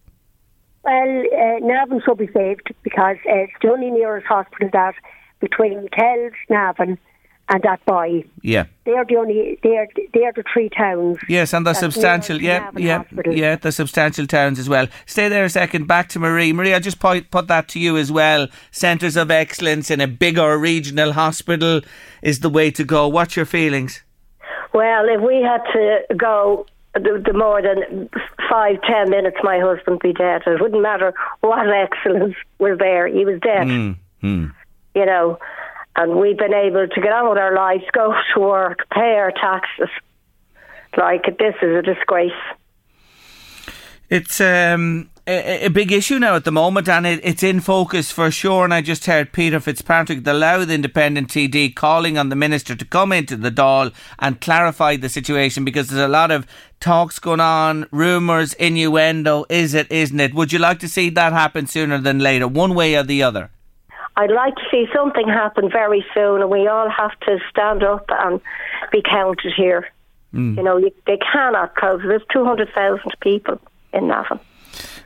Well, 0.83 0.93
uh, 0.93 1.59
Navan 1.59 2.01
should 2.03 2.17
be 2.17 2.29
saved 2.33 2.73
because 2.81 3.17
uh, 3.27 3.45
it's 3.45 3.53
the 3.61 3.69
only 3.69 3.91
nearest 3.91 4.25
hospital 4.25 4.69
that 4.73 4.95
between 5.39 5.87
Kells, 5.89 6.33
Navan, 6.49 6.97
and 7.49 7.63
Athboy. 7.63 8.27
Yeah. 8.41 8.65
They're 8.85 9.05
the 9.05 9.15
only. 9.17 9.59
They're 9.63 9.87
they're 10.13 10.31
the 10.33 10.43
three 10.51 10.69
towns. 10.69 11.17
Yes, 11.27 11.53
and 11.53 11.65
the 11.65 11.71
that's 11.71 11.79
substantial, 11.79 12.41
yeah, 12.41 12.71
yeah, 12.75 12.99
Hospital. 12.99 13.35
yeah, 13.35 13.55
the 13.55 13.71
substantial 13.71 14.27
towns 14.27 14.59
as 14.59 14.69
well. 14.69 14.87
Stay 15.05 15.29
there 15.29 15.45
a 15.45 15.49
second. 15.49 15.87
Back 15.87 16.09
to 16.09 16.19
Marie. 16.19 16.53
Marie, 16.53 16.73
I 16.73 16.79
just 16.79 16.99
put, 16.99 17.29
put 17.31 17.47
that 17.47 17.67
to 17.69 17.79
you 17.79 17.97
as 17.97 18.11
well. 18.11 18.47
Centres 18.71 19.17
of 19.17 19.31
excellence 19.31 19.91
in 19.91 20.01
a 20.01 20.07
bigger 20.07 20.57
regional 20.57 21.13
hospital 21.13 21.81
is 22.21 22.39
the 22.39 22.49
way 22.49 22.71
to 22.71 22.83
go. 22.83 23.07
What's 23.07 23.35
your 23.35 23.45
feelings? 23.45 24.03
Well, 24.73 25.07
if 25.09 25.21
we 25.21 25.41
had 25.41 25.61
to 25.73 26.15
go 26.15 26.65
the, 26.93 27.21
the 27.25 27.33
more 27.33 27.61
than 27.61 28.09
five, 28.49 28.81
ten 28.83 29.09
minutes, 29.09 29.37
my 29.43 29.59
husband 29.59 29.95
would 29.95 29.99
be 30.01 30.13
dead. 30.13 30.43
It 30.45 30.61
wouldn't 30.61 30.81
matter 30.81 31.13
what 31.41 31.67
excellence 31.73 32.35
was 32.59 32.77
there; 32.79 33.07
he 33.07 33.25
was 33.25 33.39
dead. 33.41 33.67
Mm, 33.67 33.95
mm. 34.23 34.53
You 34.95 35.05
know, 35.05 35.39
and 35.95 36.15
we've 36.15 36.37
been 36.37 36.53
able 36.53 36.87
to 36.87 37.01
get 37.01 37.11
on 37.11 37.29
with 37.29 37.37
our 37.37 37.55
lives, 37.55 37.83
go 37.93 38.13
to 38.33 38.39
work, 38.39 38.87
pay 38.91 39.15
our 39.15 39.31
taxes. 39.31 39.89
Like 40.97 41.23
this 41.37 41.55
is 41.61 41.75
a 41.75 41.81
disgrace. 41.81 42.31
It's 44.09 44.41
um, 44.41 45.11
a, 45.27 45.65
a 45.65 45.69
big 45.69 45.91
issue 45.91 46.17
now 46.17 46.35
at 46.35 46.43
the 46.43 46.51
moment, 46.51 46.89
and 46.89 47.05
it, 47.05 47.19
it's 47.23 47.43
in 47.43 47.59
focus 47.59 48.11
for 48.11 48.31
sure. 48.31 48.63
And 48.63 48.73
I 48.73 48.81
just 48.81 49.05
heard 49.05 49.31
Peter 49.31 49.59
Fitzpatrick, 49.59 50.23
the 50.23 50.33
Louth 50.33 50.69
Independent 50.69 51.27
TD, 51.27 51.75
calling 51.75 52.17
on 52.17 52.29
the 52.29 52.35
minister 52.35 52.75
to 52.75 52.85
come 52.85 53.11
into 53.11 53.37
the 53.37 53.51
Dáil 53.51 53.93
and 54.17 54.41
clarify 54.41 54.95
the 54.95 55.09
situation 55.09 55.63
because 55.63 55.89
there's 55.89 56.01
a 56.01 56.07
lot 56.07 56.31
of 56.31 56.47
talks 56.79 57.19
going 57.19 57.39
on, 57.39 57.85
rumours, 57.91 58.53
innuendo. 58.53 59.45
Is 59.47 59.75
it? 59.75 59.91
Isn't 59.91 60.19
it? 60.19 60.33
Would 60.33 60.51
you 60.51 60.59
like 60.59 60.79
to 60.79 60.89
see 60.89 61.11
that 61.11 61.31
happen 61.31 61.67
sooner 61.67 61.99
than 61.99 62.17
later, 62.17 62.47
one 62.47 62.73
way 62.73 62.95
or 62.95 63.03
the 63.03 63.21
other? 63.21 63.51
I'd 64.19 64.31
like 64.31 64.55
to 64.55 64.63
see 64.69 64.85
something 64.93 65.29
happen 65.29 65.71
very 65.71 66.05
soon, 66.13 66.41
and 66.41 66.49
we 66.49 66.67
all 66.67 66.89
have 66.89 67.17
to 67.21 67.39
stand 67.49 67.83
up 67.83 68.05
and 68.09 68.41
be 68.91 69.01
counted 69.01 69.53
here. 69.55 69.87
Mm. 70.33 70.57
You 70.57 70.63
know, 70.63 70.75
you, 70.75 70.91
they 71.07 71.17
cannot 71.31 71.73
cope. 71.77 72.01
There's 72.01 72.21
200,000 72.33 73.01
people 73.21 73.61
in 73.93 74.09
Navan. 74.09 74.41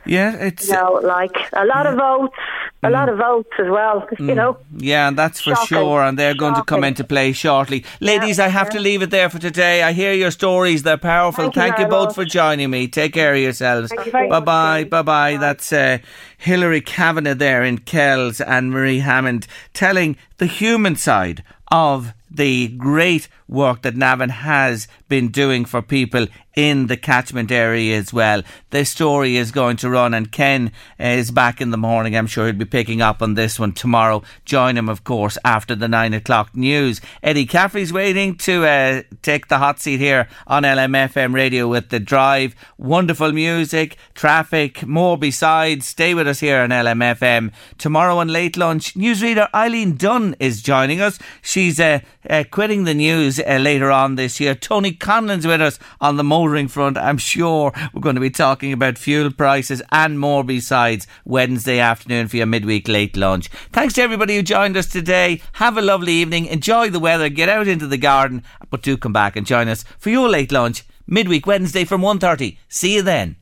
Yeah, 0.06 0.34
it's 0.36 0.68
You 0.68 0.74
know, 0.74 1.00
like 1.02 1.36
a 1.54 1.64
lot 1.64 1.86
of 1.86 1.96
votes, 1.96 2.36
a 2.82 2.90
lot 2.90 3.08
of 3.08 3.16
votes 3.18 3.50
as 3.58 3.68
well. 3.68 4.06
You 4.18 4.34
know, 4.34 4.58
Yeah, 4.76 5.08
and 5.08 5.16
that's 5.16 5.40
for 5.40 5.54
Shocking. 5.54 5.66
sure, 5.66 6.02
and 6.02 6.18
they're 6.18 6.34
going 6.34 6.54
to 6.56 6.62
come 6.62 6.84
into 6.84 7.04
play 7.04 7.32
shortly. 7.32 7.84
Ladies, 8.00 8.38
I 8.38 8.48
have 8.48 8.68
to 8.70 8.80
leave 8.80 9.00
it 9.02 9.10
there 9.10 9.30
for 9.30 9.38
today. 9.38 9.82
I 9.82 9.92
hear 9.92 10.12
your 10.12 10.30
stories; 10.30 10.82
they're 10.82 10.98
powerful. 10.98 11.44
Thank 11.44 11.56
you 11.56 11.62
Thank 11.62 11.78
you 11.78 11.84
very 11.84 11.90
both 11.90 12.08
much. 12.08 12.14
for 12.16 12.24
joining 12.26 12.70
me. 12.70 12.86
Take 12.88 13.14
care 13.14 13.32
of 13.34 13.40
yourselves. 13.40 13.88
Thank 13.90 14.06
you 14.06 14.12
very 14.12 14.28
bye 14.28 14.40
much, 14.40 14.44
bye, 14.44 14.84
bye 14.84 15.02
bye. 15.02 15.36
That's 15.38 15.72
uh, 15.72 15.98
Hilary 16.38 16.80
Kavanagh 16.82 17.34
there 17.34 17.62
in 17.64 17.78
Kells 17.78 18.40
and 18.40 18.70
Marie 18.70 18.98
Hammond 19.00 19.46
telling 19.72 20.16
the 20.38 20.46
human 20.46 20.96
side 20.96 21.42
of 21.72 22.12
the 22.34 22.68
great 22.68 23.28
work 23.48 23.82
that 23.82 23.96
Navan 23.96 24.30
has 24.30 24.88
been 25.08 25.28
doing 25.28 25.64
for 25.64 25.82
people 25.82 26.26
in 26.54 26.86
the 26.86 26.96
catchment 26.96 27.50
area 27.50 27.96
as 27.96 28.12
well. 28.12 28.42
This 28.70 28.90
story 28.90 29.36
is 29.36 29.50
going 29.50 29.76
to 29.78 29.90
run, 29.90 30.14
and 30.14 30.30
Ken 30.30 30.72
is 30.98 31.30
back 31.30 31.60
in 31.60 31.70
the 31.70 31.76
morning. 31.76 32.16
I'm 32.16 32.26
sure 32.26 32.46
he'll 32.46 32.54
be 32.54 32.64
picking 32.64 33.02
up 33.02 33.22
on 33.22 33.34
this 33.34 33.58
one 33.58 33.72
tomorrow. 33.72 34.22
Join 34.44 34.76
him, 34.76 34.88
of 34.88 35.04
course, 35.04 35.36
after 35.44 35.74
the 35.74 35.88
nine 35.88 36.14
o'clock 36.14 36.54
news. 36.54 37.00
Eddie 37.22 37.46
Caffrey's 37.46 37.92
waiting 37.92 38.36
to 38.38 38.64
uh, 38.64 39.02
take 39.22 39.48
the 39.48 39.58
hot 39.58 39.80
seat 39.80 39.98
here 40.00 40.28
on 40.46 40.62
LMFM 40.62 41.34
radio 41.34 41.68
with 41.68 41.88
the 41.88 42.00
drive. 42.00 42.54
Wonderful 42.78 43.32
music, 43.32 43.96
traffic, 44.14 44.86
more 44.86 45.18
besides. 45.18 45.86
Stay 45.86 46.14
with 46.14 46.28
us 46.28 46.40
here 46.40 46.60
on 46.60 46.70
LMFM. 46.70 47.52
Tomorrow 47.78 48.18
on 48.18 48.28
late 48.28 48.56
lunch, 48.56 48.94
newsreader 48.94 49.48
Eileen 49.52 49.96
Dunn 49.96 50.36
is 50.38 50.62
joining 50.62 51.00
us. 51.00 51.18
She's 51.42 51.80
uh, 51.80 52.00
uh, 52.28 52.44
quitting 52.50 52.84
the 52.84 52.94
news 52.94 53.38
uh, 53.40 53.58
later 53.60 53.90
on 53.90 54.14
this 54.14 54.40
year. 54.40 54.54
Tony 54.54 54.92
Conlon's 54.92 55.46
with 55.46 55.60
us 55.60 55.78
on 56.00 56.16
the 56.16 56.24
motoring 56.24 56.68
front. 56.68 56.96
I'm 56.98 57.18
sure 57.18 57.72
we're 57.92 58.00
going 58.00 58.14
to 58.14 58.20
be 58.20 58.30
talking 58.30 58.72
about 58.72 58.98
fuel 58.98 59.30
prices 59.30 59.82
and 59.90 60.18
more 60.18 60.44
besides 60.44 61.06
Wednesday 61.24 61.78
afternoon 61.78 62.28
for 62.28 62.36
your 62.36 62.46
midweek 62.46 62.88
late 62.88 63.16
lunch. 63.16 63.48
Thanks 63.72 63.94
to 63.94 64.02
everybody 64.02 64.36
who 64.36 64.42
joined 64.42 64.76
us 64.76 64.86
today. 64.86 65.40
Have 65.54 65.76
a 65.76 65.82
lovely 65.82 66.12
evening. 66.12 66.46
Enjoy 66.46 66.90
the 66.90 67.00
weather. 67.00 67.28
Get 67.28 67.48
out 67.48 67.68
into 67.68 67.86
the 67.86 67.98
garden, 67.98 68.42
but 68.70 68.82
do 68.82 68.96
come 68.96 69.12
back 69.12 69.36
and 69.36 69.46
join 69.46 69.68
us 69.68 69.84
for 69.98 70.10
your 70.10 70.28
late 70.28 70.52
lunch 70.52 70.84
midweek 71.06 71.46
Wednesday 71.46 71.84
from 71.84 72.00
1.30. 72.00 72.58
See 72.68 72.94
you 72.94 73.02
then. 73.02 73.36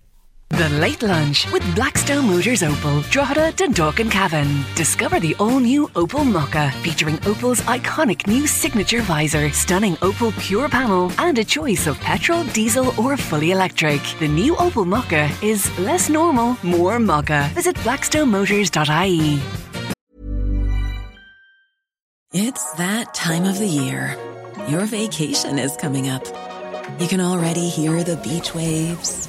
The 0.52 0.68
Late 0.68 1.02
Lunch 1.02 1.50
with 1.50 1.64
Blackstone 1.74 2.26
Motors 2.26 2.60
Opel, 2.60 3.02
Drogheda, 3.10 3.52
Dundalk 3.52 4.00
and 4.00 4.10
Cavan. 4.10 4.66
Discover 4.74 5.18
the 5.18 5.34
all-new 5.36 5.88
Opel 5.94 6.30
Mokka, 6.30 6.70
featuring 6.82 7.16
Opel's 7.24 7.62
iconic 7.62 8.26
new 8.26 8.46
signature 8.46 9.00
visor, 9.00 9.48
stunning 9.48 9.94
Opel 10.02 10.30
Pure 10.38 10.68
panel, 10.68 11.10
and 11.16 11.38
a 11.38 11.44
choice 11.44 11.86
of 11.86 11.98
petrol, 12.00 12.44
diesel 12.52 12.92
or 13.00 13.16
fully 13.16 13.52
electric. 13.52 14.02
The 14.20 14.28
new 14.28 14.54
Opel 14.56 14.84
Mokka 14.84 15.42
is 15.42 15.66
less 15.78 16.10
normal, 16.10 16.58
more 16.62 16.98
Mokka. 16.98 17.48
Visit 17.52 17.74
blackstonemotors.ie. 17.76 19.40
It's 22.34 22.72
that 22.74 23.14
time 23.14 23.44
of 23.44 23.58
the 23.58 23.66
year. 23.66 24.18
Your 24.68 24.84
vacation 24.84 25.58
is 25.58 25.74
coming 25.78 26.10
up. 26.10 26.26
You 27.00 27.08
can 27.08 27.22
already 27.22 27.70
hear 27.70 28.04
the 28.04 28.16
beach 28.16 28.54
waves, 28.54 29.28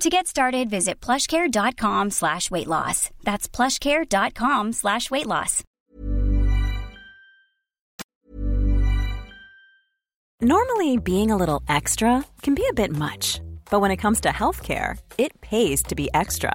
To 0.00 0.08
get 0.08 0.26
started, 0.26 0.70
visit 0.70 0.98
plushcare.com 0.98 2.08
slash 2.08 2.50
weight 2.50 2.66
loss. 2.66 3.10
That's 3.22 3.46
plushcare.com 3.46 4.72
slash 4.72 5.10
weight 5.10 5.26
loss. 5.26 5.62
Normally, 10.40 10.96
being 10.96 11.30
a 11.30 11.36
little 11.36 11.62
extra 11.68 12.24
can 12.40 12.54
be 12.54 12.64
a 12.70 12.72
bit 12.72 12.90
much, 12.96 13.42
but 13.70 13.82
when 13.82 13.90
it 13.90 13.98
comes 13.98 14.22
to 14.22 14.30
healthcare, 14.30 14.96
it 15.18 15.38
pays 15.42 15.82
to 15.82 15.94
be 15.94 16.08
extra. 16.14 16.54